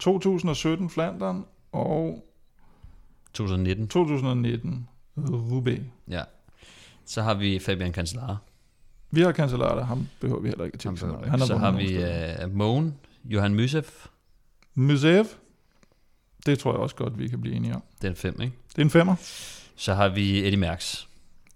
2017 0.00 0.90
Flandern 0.90 1.44
og 1.72 2.24
2019. 3.32 3.88
2019 3.88 4.88
Roubaix. 5.18 5.80
Ja. 6.08 6.22
Så 7.08 7.22
har 7.22 7.34
vi 7.34 7.58
Fabian 7.58 7.92
Cancellara. 7.92 8.36
Vi 9.10 9.20
har 9.20 9.32
Cancellara, 9.32 9.82
ham 9.82 10.08
behøver 10.20 10.40
vi 10.40 10.48
heller 10.48 10.64
ikke 10.64 10.74
at 10.74 10.80
tænke 10.80 11.06
ikke. 11.06 11.46
Så 11.46 11.56
har 11.56 11.70
vi 11.70 12.44
uh, 12.44 12.54
Mogen, 12.54 12.94
Johan 13.24 13.54
Musef. 13.54 14.06
Museev. 14.74 15.24
Det 16.46 16.58
tror 16.58 16.72
jeg 16.72 16.80
også 16.80 16.96
godt, 16.96 17.18
vi 17.18 17.28
kan 17.28 17.40
blive 17.40 17.56
enige 17.56 17.74
om. 17.74 17.82
Den 18.02 18.16
5, 18.16 18.40
ikke? 18.40 18.56
Det 18.68 18.78
er 18.78 18.82
en 18.82 18.90
femmer. 18.90 19.14
Så 19.76 19.94
har 19.94 20.08
vi 20.08 20.46
Eddie 20.46 20.76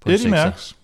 på 0.01 0.09
en 0.09 0.15
Eddie. 0.15 0.31
Merckx. 0.31 0.75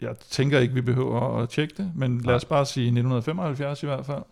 Jeg 0.00 0.18
tænker 0.18 0.58
ikke, 0.58 0.74
vi 0.74 0.80
behøver 0.80 1.42
at 1.42 1.48
tjekke 1.48 1.74
det, 1.76 1.92
men 1.94 2.16
lad 2.16 2.24
Nej. 2.24 2.34
os 2.34 2.44
bare 2.44 2.66
sige 2.66 2.84
1975 2.84 3.82
i 3.82 3.86
hvert 3.86 4.06
fald. 4.06 4.22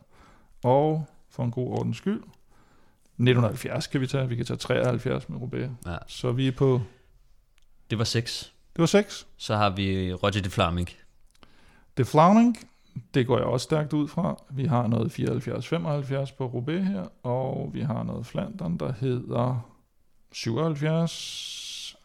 Og 0.63 1.07
for 1.31 1.45
en 1.45 1.51
god 1.51 1.79
ordens 1.79 1.97
skyld, 1.97 2.19
1970 2.19 3.87
kan 3.87 4.01
vi 4.01 4.07
tage. 4.07 4.29
Vi 4.29 4.37
kan 4.37 4.45
tage 4.45 4.57
73 4.57 5.29
med 5.29 5.39
Roubaix. 5.39 5.71
Ja. 5.87 5.97
Så 6.07 6.33
vi 6.33 6.49
er 6.49 6.53
på... 6.53 6.81
Det 7.91 7.99
var 7.99 8.05
6. 8.05 8.53
Det 8.77 8.83
var 8.83 8.87
6. 8.87 9.27
Så 9.37 9.57
har 9.57 9.71
vi 9.71 10.13
Roger 10.13 10.43
de 10.43 10.51
Flaming. 10.51 10.89
Det 11.97 12.03
er 12.03 12.11
Flaming. 12.11 12.57
Det 13.15 13.27
går 13.27 13.37
jeg 13.39 13.47
også 13.47 13.65
stærkt 13.65 13.93
ud 13.93 14.09
fra. 14.09 14.43
Vi 14.51 14.65
har 14.65 14.87
noget 14.87 15.11
74-75 15.19 16.35
på 16.39 16.47
Roubaix 16.47 16.85
her, 16.85 17.05
og 17.27 17.71
vi 17.73 17.81
har 17.81 18.03
noget 18.03 18.27
Flandern, 18.27 18.77
der 18.79 18.93
hedder 19.01 19.71
77. 20.33 21.97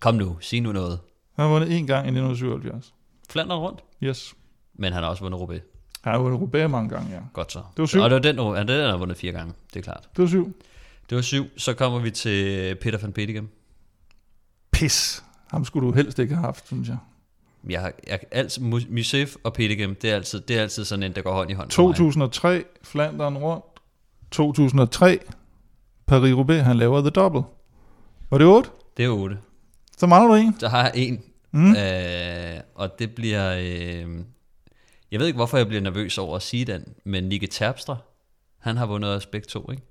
Kom 0.00 0.14
nu, 0.14 0.38
sig 0.40 0.60
nu 0.60 0.72
noget. 0.72 0.98
Han 1.36 1.44
har 1.44 1.52
vundet 1.52 1.76
en 1.78 1.86
gang 1.86 2.06
i 2.06 2.08
1977. 2.10 2.94
Flandern 3.30 3.58
rundt, 3.58 3.80
Yes. 4.02 4.34
men 4.74 4.92
han 4.92 5.02
har 5.02 5.10
også 5.10 5.22
vundet 5.22 5.40
Roubaix. 5.40 5.60
Han 6.02 6.12
har 6.12 6.20
vundet 6.20 6.40
Roubaix 6.40 6.70
mange 6.70 6.88
gange, 6.88 7.10
ja. 7.14 7.20
Godt 7.32 7.52
så. 7.52 7.58
Det 7.58 7.80
var 7.82 7.86
syv. 7.86 8.00
Og 8.00 8.10
det 8.10 8.14
var 8.14 8.20
den, 8.22 8.38
er 8.38 8.62
den, 8.62 8.80
han 8.80 8.90
har 8.90 8.96
vundet 8.96 9.16
fire 9.16 9.32
gange. 9.32 9.54
Det 9.74 9.78
er 9.78 9.82
klart. 9.82 10.08
Det 10.16 10.22
var 10.22 10.28
syv. 10.28 10.52
Det 11.10 11.16
var 11.16 11.22
syv. 11.22 11.44
Så 11.56 11.74
kommer 11.74 11.98
vi 11.98 12.10
til 12.10 12.74
Peter 12.74 12.98
van 12.98 13.12
Petegem. 13.12 13.48
Pis. 14.70 15.24
Ham 15.50 15.64
skulle 15.64 15.88
du 15.88 15.92
helst 15.94 16.18
ikke 16.18 16.34
have 16.34 16.44
haft, 16.44 16.66
synes 16.66 16.88
jeg. 16.88 16.96
Jeg 17.68 17.80
har, 17.80 17.92
jeg, 18.06 18.20
altid, 18.30 18.62
Mu- 18.62 18.92
Musef 18.94 19.36
og 19.44 19.52
Petegem, 19.52 19.94
det 19.94 20.10
er, 20.10 20.14
altid, 20.14 20.40
det 20.40 20.58
er 20.58 20.62
altid 20.62 20.84
sådan 20.84 21.02
en, 21.02 21.12
der 21.14 21.22
går 21.22 21.32
hånd 21.32 21.50
i 21.50 21.54
hånd 21.54 21.70
for 21.70 21.86
mig. 21.86 21.96
2003, 21.96 22.64
Flandern 22.82 23.36
rundt. 23.38 23.64
2003, 24.30 25.18
Paris-Roubaix, 26.10 26.62
han 26.62 26.76
laver 26.76 27.00
The 27.00 27.10
Double. 27.10 27.42
Var 28.30 28.38
det 28.38 28.46
8? 28.46 28.70
Det 28.96 29.04
er 29.04 29.08
8. 29.08 29.38
Så 29.98 30.06
mangler 30.06 30.28
du 30.28 30.34
en. 30.34 30.60
Så 30.60 30.68
har 30.68 30.82
jeg 30.82 30.92
en. 30.94 31.22
Mm. 31.50 31.70
Øh, 31.76 32.60
og 32.74 32.98
det 32.98 33.14
bliver... 33.14 33.54
Øh, 33.58 34.24
jeg 35.10 35.20
ved 35.20 35.26
ikke, 35.26 35.36
hvorfor 35.36 35.56
jeg 35.56 35.66
bliver 35.66 35.80
nervøs 35.80 36.18
over 36.18 36.36
at 36.36 36.42
sige 36.42 36.64
den, 36.64 36.84
men 37.04 37.24
Nikke 37.24 37.46
Terpstra, 37.46 37.96
han 38.58 38.76
har 38.76 38.86
vundet 38.86 39.10
os 39.10 39.26
begge 39.26 39.46
to, 39.46 39.70
ikke? 39.70 39.82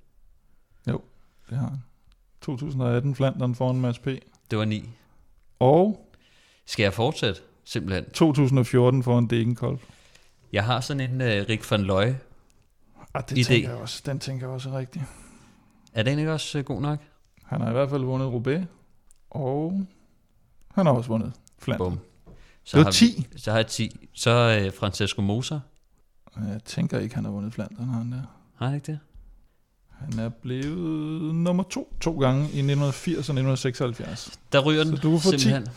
Det 1.50 1.58
har 1.58 1.68
han. 1.68 1.78
2018, 2.40 3.14
Flandern 3.14 3.54
foran 3.54 3.80
Mads 3.80 3.98
P. 3.98 4.06
Det 4.50 4.58
var 4.58 4.64
9. 4.64 4.88
Og 5.58 6.10
Skal 6.66 6.82
jeg 6.82 6.94
fortsætte? 6.94 7.40
Simpelthen. 7.64 8.04
2014 8.10 9.02
foran 9.02 9.26
Degenkolb. 9.26 9.80
Jeg 10.52 10.64
har 10.64 10.80
sådan 10.80 11.10
en 11.10 11.20
uh, 11.20 11.48
Rik 11.48 11.70
van 11.70 11.82
Looy. 11.82 12.12
Ah, 13.14 13.22
det 13.28 13.38
Idé. 13.38 13.42
tænker 13.42 13.68
jeg 13.68 13.78
også. 13.78 14.02
Den 14.06 14.18
tænker 14.18 14.46
jeg 14.46 14.54
også 14.54 14.70
er 14.70 14.78
rigtig. 14.78 15.04
Er 15.92 16.02
den 16.02 16.18
ikke 16.18 16.32
også 16.32 16.58
uh, 16.58 16.64
god 16.64 16.80
nok? 16.82 16.98
Han 17.44 17.60
har 17.60 17.68
i 17.68 17.72
hvert 17.72 17.90
fald 17.90 18.04
vundet 18.04 18.28
Roubaix, 18.28 18.62
og 19.30 19.86
han 20.74 20.86
har 20.86 20.92
også 20.92 21.08
vundet 21.08 21.32
Flandern. 21.58 21.90
Bum. 21.90 21.98
Så 22.64 22.76
Det 22.76 22.84
var 22.84 22.84
har 22.84 22.92
10. 22.92 23.26
Vi, 23.32 23.38
så 23.38 23.50
har 23.50 23.58
jeg 23.58 23.66
10. 23.66 24.08
Så 24.14 24.62
uh, 24.66 24.74
Francesco 24.74 25.22
Moser. 25.22 25.60
Jeg 26.36 26.60
tænker 26.64 26.98
ikke, 26.98 27.14
han 27.14 27.24
har 27.24 27.32
vundet 27.32 27.54
Flandern, 27.54 27.88
han 27.88 28.12
der. 28.12 28.22
Har 28.56 28.66
han 28.66 28.74
ikke 28.74 28.92
det? 28.92 28.98
Han 30.00 30.18
er 30.18 30.28
blevet 30.28 31.34
nummer 31.34 31.62
to 31.62 31.94
to 32.00 32.12
gange 32.20 32.40
i 32.40 32.42
1980 32.42 33.16
og 33.16 33.20
1976. 33.20 34.38
Der 34.52 34.60
ryger 34.60 34.84
den 34.84 34.96
Så 34.96 35.02
du 35.02 35.18
får 35.18 35.30
10. 35.30 35.38
simpelthen. 35.38 35.74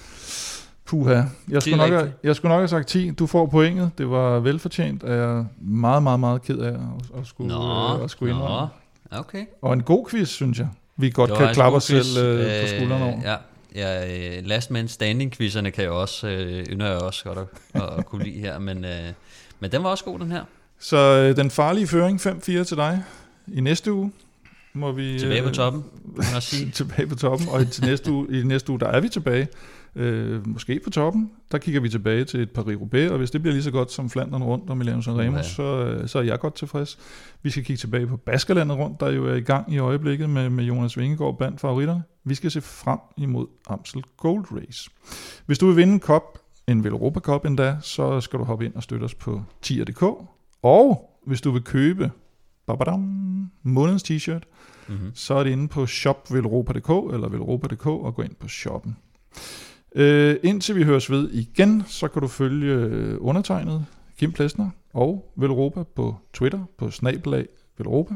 Puha. 0.85 1.22
Jeg 1.49 1.61
skulle, 1.61 1.77
nok 1.77 1.89
have, 1.89 2.11
jeg 2.23 2.35
skulle 2.35 2.49
nok 2.49 2.60
have 2.60 2.68
sagt 2.68 2.88
10. 2.88 3.11
Du 3.11 3.27
får 3.27 3.45
pointet. 3.45 3.91
Det 3.98 4.10
var 4.10 4.39
velfortjent, 4.39 5.03
jeg 5.03 5.18
er 5.18 5.45
meget, 5.61 6.03
meget, 6.03 6.19
meget 6.19 6.41
ked 6.41 6.57
af 6.57 6.69
at, 6.69 7.19
at 7.19 7.27
skulle, 7.27 7.49
Nå, 7.49 7.98
øh, 7.98 8.03
at 8.03 8.11
skulle 8.11 8.34
indrømme. 8.34 8.69
nå. 9.11 9.18
Okay. 9.19 9.45
Og 9.61 9.73
en 9.73 9.84
god 9.84 10.07
quiz, 10.10 10.30
synes 10.30 10.60
jeg. 10.60 10.68
Vi 10.98 11.10
godt 11.10 11.30
Det 11.30 11.38
kan 11.39 11.53
klappe 11.53 11.76
os 11.77 11.84
selv 11.84 12.26
øh, 12.26 12.61
på 12.61 12.68
skuldrene 12.68 13.06
over. 13.06 13.22
Ja, 13.23 13.35
ja 13.76 14.38
øh, 14.38 14.45
last 14.45 14.72
man 14.72 14.88
standing 14.88 15.31
quizzerne 15.31 15.72
kan 15.72 15.84
jeg 15.84 15.91
også, 15.91 16.27
øh, 16.27 16.65
ynder 16.65 16.88
jeg 16.88 16.98
også 16.98 17.23
godt 17.23 17.38
at, 17.38 17.81
at, 17.81 17.89
at 17.99 18.06
kunne 18.06 18.23
lide 18.23 18.39
her, 18.39 18.60
men, 18.60 18.85
øh, 18.85 18.91
men 19.60 19.72
den 19.72 19.84
var 19.84 19.89
også 19.89 20.03
god, 20.03 20.19
den 20.19 20.31
her. 20.31 20.43
Så 20.80 20.98
øh, 20.98 21.35
den 21.35 21.52
farlige 21.52 21.88
føring 21.88 22.22
5-4 22.22 22.64
til 22.64 22.77
dig. 22.77 23.03
I 23.48 23.62
næste 23.62 23.94
uge 23.94 24.12
må 24.74 24.92
vi... 24.92 25.20
Tilbage 25.20 25.42
på 25.42 25.48
øh, 25.48 25.54
toppen, 25.54 25.84
kan 26.22 26.34
man 26.34 26.42
sige. 26.42 26.72
tilbage 26.84 27.08
på 27.08 27.16
toppen, 27.16 27.48
og 27.50 27.68
til 27.68 27.86
næste 27.86 28.12
uge, 28.12 28.40
i 28.40 28.44
næste 28.44 28.72
uge, 28.72 28.80
der 28.80 28.88
er 28.88 29.00
vi 29.00 29.10
tilbage. 29.10 29.48
Øh, 29.96 30.48
måske 30.48 30.80
på 30.84 30.90
toppen, 30.90 31.32
der 31.52 31.58
kigger 31.58 31.82
vi 31.82 31.90
tilbage 31.90 32.24
til 32.26 32.40
et 32.40 32.50
Paris-Roubaix, 32.58 33.12
og 33.12 33.18
hvis 33.18 33.32
det 33.32 33.42
bliver 33.42 33.54
lige 33.54 33.64
så 33.64 33.72
godt 33.72 33.92
som 33.92 34.10
Flandern 34.10 34.44
rundt 34.44 34.70
og 34.70 34.78
Milano 34.78 35.02
San 35.02 35.20
Remo, 35.20 35.32
Uha. 35.32 35.44
så, 35.44 35.64
øh, 35.64 36.08
så 36.08 36.20
er 36.20 36.24
jeg 36.24 36.40
godt 36.40 36.56
tilfreds. 36.56 37.00
Vi 37.44 37.50
skal 37.50 37.64
kigge 37.64 37.78
tilbage 37.78 38.08
på 38.08 38.18
Baskerlandet 38.18 38.78
rundt, 38.78 39.00
der 39.00 39.12
jo 39.12 39.26
er 39.26 39.36
i 39.36 39.42
gang 39.42 39.74
i 39.74 39.78
øjeblikket 39.78 40.30
med, 40.30 40.50
med 40.50 40.64
Jonas 40.64 40.98
Vingegaard 40.98 41.38
blandt 41.38 41.62
favoritterne. 41.62 42.04
Vi 42.24 42.36
skal 42.36 42.52
se 42.52 42.62
frem 42.62 43.00
imod 43.18 43.48
Amstel 43.68 44.04
Gold 44.18 44.46
Race. 44.52 44.90
Hvis 45.46 45.58
du 45.58 45.68
vil 45.68 45.78
vinde 45.78 45.94
en 45.94 46.00
kop, 46.00 46.38
en 46.68 46.84
Velropa 46.84 47.20
Cup 47.20 47.46
endda, 47.46 47.78
så 47.82 48.22
skal 48.22 48.40
du 48.40 48.44
hoppe 48.44 48.66
ind 48.66 48.76
og 48.76 48.84
støtte 48.84 49.04
os 49.04 49.16
på 49.16 49.44
tier.dk. 49.62 50.04
Og 50.64 51.18
hvis 51.26 51.42
du 51.42 51.52
vil 51.52 51.62
købe 51.62 52.12
babadam, 52.77 53.52
månedens 53.64 54.03
t-shirt, 54.03 54.43
Mm-hmm. 54.88 55.11
så 55.14 55.34
er 55.34 55.43
det 55.43 55.52
inde 55.52 55.68
på 55.68 55.85
shopvelropa.dk 55.85 57.14
eller 57.14 57.30
velropa.dk 57.30 57.85
og 57.88 58.15
gå 58.15 58.22
ind 58.22 58.35
på 58.35 58.48
shoppen. 58.48 58.98
Øh, 59.95 60.35
indtil 60.43 60.76
vi 60.76 60.84
høres 60.84 61.11
ved 61.11 61.30
igen, 61.31 61.84
så 61.88 62.07
kan 62.07 62.22
du 62.22 62.27
følge 62.27 62.73
øh, 62.73 63.18
undertegnet 63.19 63.85
Kim 64.19 64.31
Plesner 64.31 64.69
og 64.93 65.34
Velropa 65.35 65.84
på 65.84 66.15
Twitter 66.34 66.60
på 66.77 66.91
snabelag 66.91 67.45
Velropa. 67.77 68.14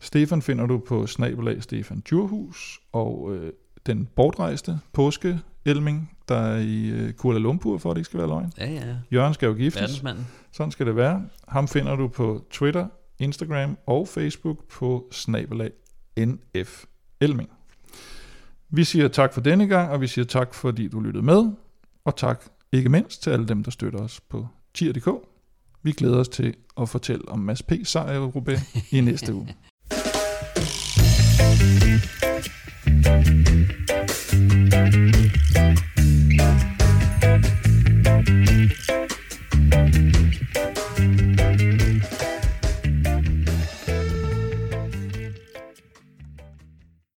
Stefan 0.00 0.42
finder 0.42 0.66
du 0.66 0.78
på 0.78 1.06
snabelag 1.06 1.62
Stefan 1.62 2.00
Djurhus 2.00 2.80
og 2.92 3.34
øh, 3.34 3.52
den 3.86 4.08
bortrejste 4.16 4.78
påske 4.92 5.38
Elming, 5.64 6.10
der 6.28 6.36
er 6.36 6.58
i 6.58 6.86
øh, 6.88 7.12
Kuala 7.12 7.38
Lumpur, 7.38 7.78
for 7.78 7.90
at 7.90 7.94
det 7.94 8.00
ikke 8.00 8.06
skal 8.06 8.18
være 8.18 8.28
løgn. 8.28 8.52
Ja, 8.58 8.70
ja, 8.70 8.82
Jørgen 9.12 9.34
skal 9.34 9.46
jo 9.46 9.52
giftes. 9.54 9.80
verdensmanden. 9.82 10.26
Sådan 10.52 10.70
skal 10.70 10.86
det 10.86 10.96
være. 10.96 11.22
Ham 11.48 11.68
finder 11.68 11.96
du 11.96 12.08
på 12.08 12.44
Twitter, 12.50 12.86
Instagram 13.20 13.78
og 13.86 14.08
Facebook 14.08 14.68
på 14.68 15.08
snabelag 15.12 15.70
NF 16.18 16.84
Elming. 17.20 17.50
Vi 18.70 18.84
siger 18.84 19.08
tak 19.08 19.34
for 19.34 19.40
denne 19.40 19.66
gang, 19.66 19.90
og 19.90 20.00
vi 20.00 20.06
siger 20.06 20.24
tak, 20.24 20.54
fordi 20.54 20.88
du 20.88 21.00
lyttede 21.00 21.24
med, 21.24 21.52
og 22.04 22.16
tak 22.16 22.44
ikke 22.72 22.88
mindst 22.88 23.22
til 23.22 23.30
alle 23.30 23.48
dem, 23.48 23.64
der 23.64 23.70
støtter 23.70 23.98
os 23.98 24.20
på 24.20 24.48
tier.dk. 24.74 25.08
Vi 25.82 25.92
glæder 25.92 26.18
os 26.18 26.28
til 26.28 26.54
at 26.80 26.88
fortælle 26.88 27.28
om 27.28 27.38
Mads 27.38 27.62
P. 27.62 27.72
sejr 27.84 28.30
i 28.92 28.96
i 28.96 29.00
næste 29.00 29.34
uge. 29.34 29.48